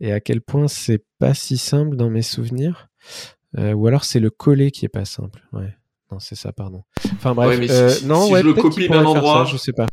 et 0.00 0.12
à 0.12 0.20
quel 0.20 0.40
point 0.40 0.68
c'est 0.68 1.04
pas 1.18 1.34
si 1.34 1.58
simple 1.58 1.96
dans 1.96 2.10
mes 2.10 2.22
souvenirs. 2.22 2.88
Euh, 3.58 3.72
ou 3.72 3.88
alors 3.88 4.04
c'est 4.04 4.20
le 4.20 4.30
coller 4.30 4.70
qui 4.70 4.84
est 4.84 4.88
pas 4.88 5.04
simple. 5.04 5.42
Ouais. 5.52 5.74
Non, 6.12 6.20
c'est 6.20 6.36
ça, 6.36 6.52
pardon. 6.52 6.84
Enfin 7.16 7.34
bref. 7.34 7.58
non, 8.04 8.36
je 8.36 8.42
le 8.42 8.54
copie 8.54 8.88
d'un 8.88 9.04
endroit, 9.04 9.46
je 9.46 9.56
sais 9.56 9.72
pas. 9.72 9.86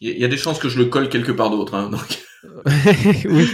Il 0.00 0.16
y 0.16 0.24
a 0.24 0.28
des 0.28 0.36
chances 0.36 0.58
que 0.58 0.68
je 0.68 0.78
le 0.78 0.86
colle 0.86 1.08
quelque 1.08 1.32
part 1.32 1.50
d'autre. 1.50 1.74
Hein, 1.74 1.90
oui. 3.24 3.48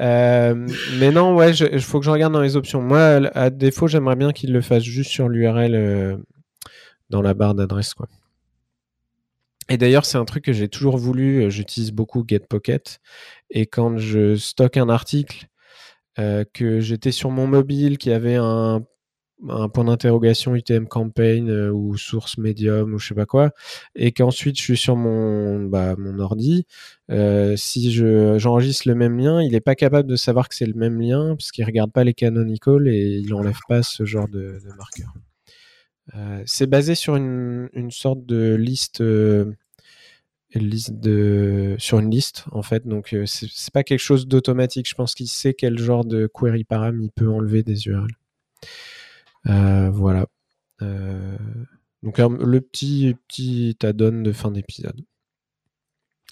Euh, 0.00 0.66
mais 0.98 1.10
non, 1.10 1.34
ouais, 1.34 1.52
il 1.52 1.80
faut 1.80 1.98
que 1.98 2.06
je 2.06 2.10
regarde 2.10 2.32
dans 2.32 2.40
les 2.40 2.56
options. 2.56 2.80
Moi, 2.80 3.00
à 3.34 3.50
défaut, 3.50 3.86
j'aimerais 3.86 4.16
bien 4.16 4.32
qu'il 4.32 4.52
le 4.52 4.60
fasse 4.60 4.82
juste 4.82 5.10
sur 5.10 5.28
l'URL 5.28 5.74
euh, 5.74 6.16
dans 7.10 7.22
la 7.22 7.34
barre 7.34 7.54
d'adresse, 7.54 7.94
quoi. 7.94 8.08
Et 9.68 9.76
d'ailleurs, 9.76 10.04
c'est 10.04 10.18
un 10.18 10.24
truc 10.24 10.44
que 10.44 10.52
j'ai 10.52 10.68
toujours 10.68 10.96
voulu. 10.96 11.44
Euh, 11.44 11.50
j'utilise 11.50 11.92
beaucoup 11.92 12.24
GetPocket. 12.26 13.00
Et 13.50 13.66
quand 13.66 13.98
je 13.98 14.36
stocke 14.36 14.76
un 14.76 14.88
article, 14.88 15.46
que 16.52 16.80
j'étais 16.80 17.12
sur 17.12 17.30
mon 17.30 17.46
mobile, 17.46 17.96
qui 17.96 18.12
avait 18.12 18.34
un 18.34 18.84
un 19.48 19.68
point 19.68 19.84
d'interrogation 19.84 20.54
UTM 20.54 20.86
campaign 20.86 21.48
euh, 21.48 21.70
ou 21.70 21.96
source 21.96 22.38
medium 22.38 22.92
ou 22.94 22.98
je 22.98 23.08
sais 23.08 23.14
pas 23.14 23.26
quoi 23.26 23.52
et 23.94 24.12
qu'ensuite 24.12 24.56
je 24.58 24.62
suis 24.62 24.76
sur 24.76 24.96
mon 24.96 25.64
bah, 25.64 25.94
mon 25.96 26.18
ordi 26.18 26.66
euh, 27.10 27.56
si 27.56 27.92
je 27.92 28.38
j'enregistre 28.38 28.88
le 28.88 28.94
même 28.94 29.18
lien 29.18 29.42
il 29.42 29.54
est 29.54 29.60
pas 29.60 29.74
capable 29.74 30.08
de 30.08 30.16
savoir 30.16 30.48
que 30.48 30.54
c'est 30.54 30.66
le 30.66 30.74
même 30.74 31.00
lien 31.00 31.36
parce 31.36 31.50
qu'il 31.52 31.64
regarde 31.64 31.92
pas 31.92 32.04
les 32.04 32.14
canonical 32.14 32.88
et 32.88 33.20
il 33.22 33.32
enlève 33.34 33.58
pas 33.68 33.82
ce 33.82 34.04
genre 34.04 34.28
de, 34.28 34.58
marqueur. 34.76 35.12
Euh, 36.14 36.42
c'est 36.44 36.66
basé 36.66 36.94
sur 36.94 37.16
une, 37.16 37.68
une, 37.72 37.90
sorte 37.90 38.26
de 38.26 38.54
liste 38.54 39.02
liste 40.54 40.92
de 40.94 41.76
sur 41.78 42.00
une 42.00 42.10
liste 42.10 42.44
en 42.50 42.62
fait 42.62 42.86
donc 42.86 43.14
c'est 43.26 43.72
pas 43.72 43.84
quelque 43.84 44.00
chose 44.00 44.26
d'automatique. 44.26 44.88
Je 44.88 44.94
pense 44.94 45.14
qu'il 45.14 45.28
sait 45.28 45.54
quel 45.54 45.78
genre 45.78 46.04
de 46.04 46.28
query 46.32 46.64
param 46.64 47.00
il 47.00 47.10
peut 47.10 47.28
enlever 47.28 47.62
des 47.62 47.86
URL 47.86 48.10
voilà. 49.44 50.26
Euh, 50.82 51.36
Donc 52.02 52.18
le 52.18 52.60
petit, 52.60 53.16
petit 53.28 53.76
add-on 53.82 54.22
de 54.22 54.32
fin 54.32 54.50
d'épisode 54.50 55.00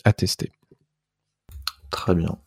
à 0.05 0.13
tester. 0.13 0.53
Très 1.91 2.15
bien. 2.15 2.39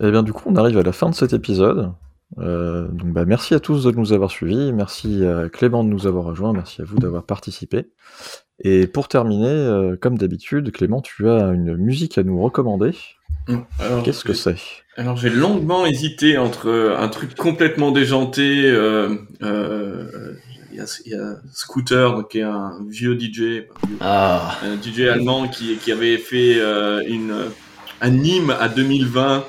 Et 0.00 0.06
eh 0.06 0.10
bien 0.10 0.22
du 0.22 0.32
coup, 0.32 0.44
on 0.46 0.56
arrive 0.56 0.78
à 0.78 0.82
la 0.82 0.92
fin 0.92 1.10
de 1.10 1.14
cet 1.14 1.32
épisode. 1.32 1.92
Euh, 2.38 2.88
donc 2.88 3.12
bah, 3.12 3.24
merci 3.24 3.54
à 3.54 3.60
tous 3.60 3.84
de 3.84 3.90
nous 3.90 4.12
avoir 4.12 4.30
suivis, 4.30 4.72
merci 4.72 5.26
à 5.26 5.48
Clément 5.48 5.82
de 5.82 5.88
nous 5.88 6.06
avoir 6.06 6.24
rejoints, 6.24 6.52
merci 6.52 6.80
à 6.80 6.84
vous 6.84 6.96
d'avoir 6.96 7.24
participé. 7.24 7.90
Et 8.60 8.86
pour 8.86 9.08
terminer, 9.08 9.48
euh, 9.48 9.96
comme 9.96 10.16
d'habitude, 10.16 10.70
Clément, 10.70 11.00
tu 11.00 11.28
as 11.28 11.48
une 11.48 11.76
musique 11.76 12.18
à 12.18 12.22
nous 12.22 12.40
recommander. 12.40 12.92
Mmh. 13.50 14.02
Qu'est-ce 14.04 14.24
que 14.24 14.32
c'est? 14.32 14.56
Alors 14.96 15.16
j'ai 15.16 15.30
longuement 15.30 15.86
hésité 15.86 16.38
entre 16.38 16.96
un 16.98 17.08
truc 17.08 17.34
complètement 17.34 17.90
déjanté. 17.90 18.64
Euh, 18.66 19.16
il 20.72 20.76
y, 20.76 21.14
a, 21.14 21.36
Scooter, 21.52 22.28
qui 22.28 22.38
est 22.38 22.42
un 22.42 22.78
vieux 22.88 23.18
DJ, 23.18 23.66
ah. 24.00 24.56
un 24.62 24.80
DJ 24.80 25.00
allemand 25.08 25.48
qui, 25.48 25.76
qui 25.76 25.92
avait 25.92 26.16
fait 26.16 26.58
une, 27.06 27.34
un 28.00 28.24
hymne 28.24 28.52
à 28.58 28.68
2020 28.68 29.44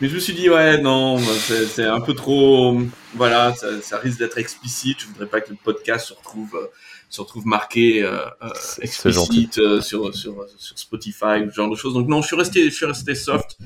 mais 0.00 0.08
je 0.08 0.14
me 0.14 0.20
suis 0.20 0.32
dit, 0.32 0.48
ouais, 0.48 0.80
non, 0.80 1.18
c'est 1.18 1.84
un 1.84 2.00
peu 2.00 2.14
trop. 2.14 2.78
Voilà, 3.14 3.52
ça, 3.54 3.66
ça 3.82 3.98
risque 3.98 4.18
d'être 4.18 4.38
explicite. 4.38 5.00
Je 5.00 5.06
voudrais 5.06 5.26
pas 5.26 5.40
que 5.40 5.50
le 5.50 5.56
podcast 5.56 6.06
se 6.06 6.14
retrouve, 6.14 6.54
euh, 6.54 6.66
se 7.08 7.20
retrouve 7.20 7.46
marqué 7.46 8.02
euh, 8.02 8.18
euh 8.42 8.48
explicite 8.80 9.58
euh, 9.58 9.80
sur, 9.80 10.14
sur, 10.14 10.46
sur 10.56 10.78
Spotify, 10.78 11.44
ce 11.48 11.54
genre 11.54 11.70
de 11.70 11.76
choses. 11.76 11.94
Donc, 11.94 12.08
non, 12.08 12.22
je 12.22 12.26
suis 12.26 12.36
resté, 12.36 12.64
je 12.64 12.74
suis 12.74 12.86
resté 12.86 13.14
soft. 13.14 13.58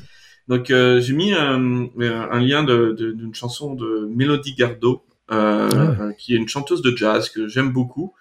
Donc, 0.48 0.66
j'ai 0.68 1.12
mis 1.12 1.32
un, 1.32 1.88
un 1.98 2.40
lien 2.40 2.64
d'une 2.64 2.94
de, 2.94 3.12
d'une 3.12 3.34
chanson 3.34 3.74
de 3.74 4.08
Mélodie 4.10 4.54
Gardot, 4.54 5.04
ah 5.28 6.08
qui 6.18 6.34
est 6.34 6.36
une 6.36 6.48
chanteuse 6.48 6.82
de 6.82 6.96
jazz 6.96 7.28
que 7.28 7.46
j'aime 7.48 7.72
beaucoup. 7.72 8.14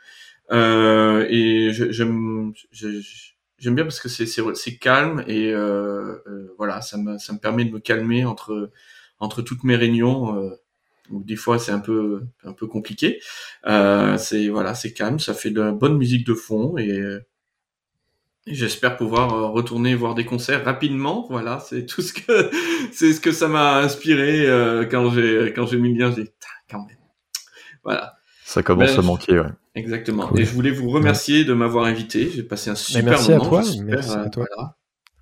et 0.51 1.71
j'aime 1.71 2.53
j'aime 3.61 3.75
bien 3.75 3.85
parce 3.85 3.99
que 3.99 4.09
c'est 4.09 4.25
c'est 4.25 4.75
calme 4.77 5.23
et 5.27 5.53
euh, 5.53 6.17
euh, 6.27 6.53
voilà 6.57 6.81
ça 6.81 6.97
me 6.97 7.17
ça 7.19 7.31
me 7.31 7.37
permet 7.37 7.63
de 7.63 7.71
me 7.71 7.79
calmer 7.79 8.25
entre 8.25 8.71
entre 9.19 9.43
toutes 9.43 9.63
mes 9.63 9.75
réunions 9.75 10.51
des 11.11 11.35
fois 11.35 11.59
c'est 11.59 11.71
un 11.71 11.79
peu 11.79 12.23
un 12.43 12.53
peu 12.53 12.67
compliqué 12.67 13.21
euh, 13.67 14.17
c'est 14.17 14.47
voilà 14.49 14.75
c'est 14.75 14.93
calme 14.93 15.19
ça 15.19 15.33
fait 15.33 15.51
de 15.51 15.61
la 15.61 15.71
bonne 15.71 15.97
musique 15.97 16.25
de 16.25 16.33
fond 16.33 16.77
et, 16.77 17.01
j'espère 18.47 18.97
pouvoir 18.97 19.33
euh, 19.33 19.47
retourner 19.49 19.93
voir 19.93 20.15
des 20.15 20.25
concerts 20.25 20.65
rapidement 20.65 21.27
voilà 21.29 21.59
c'est 21.59 21.85
tout 21.85 22.01
ce 22.01 22.13
que 22.13 22.49
c'est 22.91 23.13
ce 23.13 23.21
que 23.21 23.31
ça 23.31 23.47
m'a 23.47 23.77
inspiré 23.77 24.47
euh, 24.47 24.85
quand 24.85 25.11
j'ai 25.11 25.53
quand 25.55 25.67
j'ai 25.67 25.77
mis 25.77 25.93
le 25.93 25.99
lien 25.99 26.13
j'ai 26.15 26.27
quand 26.69 26.83
même 26.85 26.97
voilà 27.83 28.15
ça 28.43 28.63
commence 28.63 28.97
à 28.97 29.01
manquer 29.01 29.39
ouais 29.39 29.51
Exactement. 29.73 30.35
Et 30.35 30.43
je 30.43 30.53
voulais 30.53 30.71
vous 30.71 30.89
remercier 30.89 31.45
de 31.45 31.53
m'avoir 31.53 31.85
invité. 31.85 32.29
J'ai 32.29 32.43
passé 32.43 32.69
un 32.69 32.75
super 32.75 33.03
merci 33.03 33.31
moment. 33.31 33.43
À 33.43 33.47
toi. 33.47 33.63
merci 33.83 34.11
à 34.11 34.29
toi. 34.29 34.45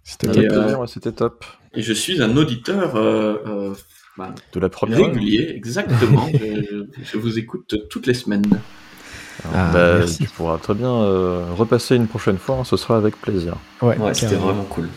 C'était 0.03 0.47
top. 0.47 0.87
C'était 0.87 1.11
top. 1.11 1.45
Et 1.73 1.81
je 1.83 1.93
suis 1.93 2.21
un 2.21 2.35
auditeur 2.35 2.95
euh, 2.95 3.37
euh, 3.45 3.75
bah, 4.19 4.35
de 4.53 4.59
la 4.59 4.67
première 4.69 4.97
régulier. 4.97 5.53
Exactement. 5.55 6.27
je, 7.03 7.17
vous 7.17 7.39
écoute 7.39 7.75
toutes 7.89 8.05
les 8.05 8.13
semaines. 8.13 8.59
Ah, 9.55 9.71
bah, 9.73 9.99
tu 10.05 10.27
pourras 10.27 10.57
très 10.57 10.73
bien 10.73 10.91
euh, 10.91 11.45
repasser 11.57 11.95
une 11.95 12.07
prochaine 12.07 12.37
fois. 12.37 12.57
Hein, 12.57 12.63
ce 12.65 12.75
sera 12.75 12.97
avec 12.97 13.15
plaisir. 13.15 13.55
Ouais, 13.81 13.95
c'était 14.13 14.35
vraiment 14.35 14.65
cool. 14.65 14.89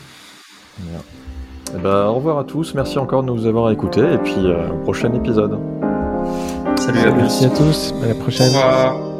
Et 0.80 1.78
bah, 1.78 2.08
au 2.08 2.14
revoir 2.14 2.38
à 2.38 2.44
tous. 2.44 2.74
Merci 2.74 2.98
encore 2.98 3.22
de 3.22 3.28
nous 3.28 3.46
avoir 3.46 3.70
écoutés. 3.70 4.12
Et 4.12 4.18
puis, 4.18 4.34
au 4.72 4.82
prochain 4.82 5.14
épisode. 5.14 5.58
Salut 6.76 6.98
à 6.98 7.12
Merci 7.12 7.44
à 7.44 7.50
tous. 7.50 7.94
À 8.02 8.08
la 8.08 8.14
prochaine. 8.14 8.50
Au 8.50 8.56
revoir. 8.56 9.11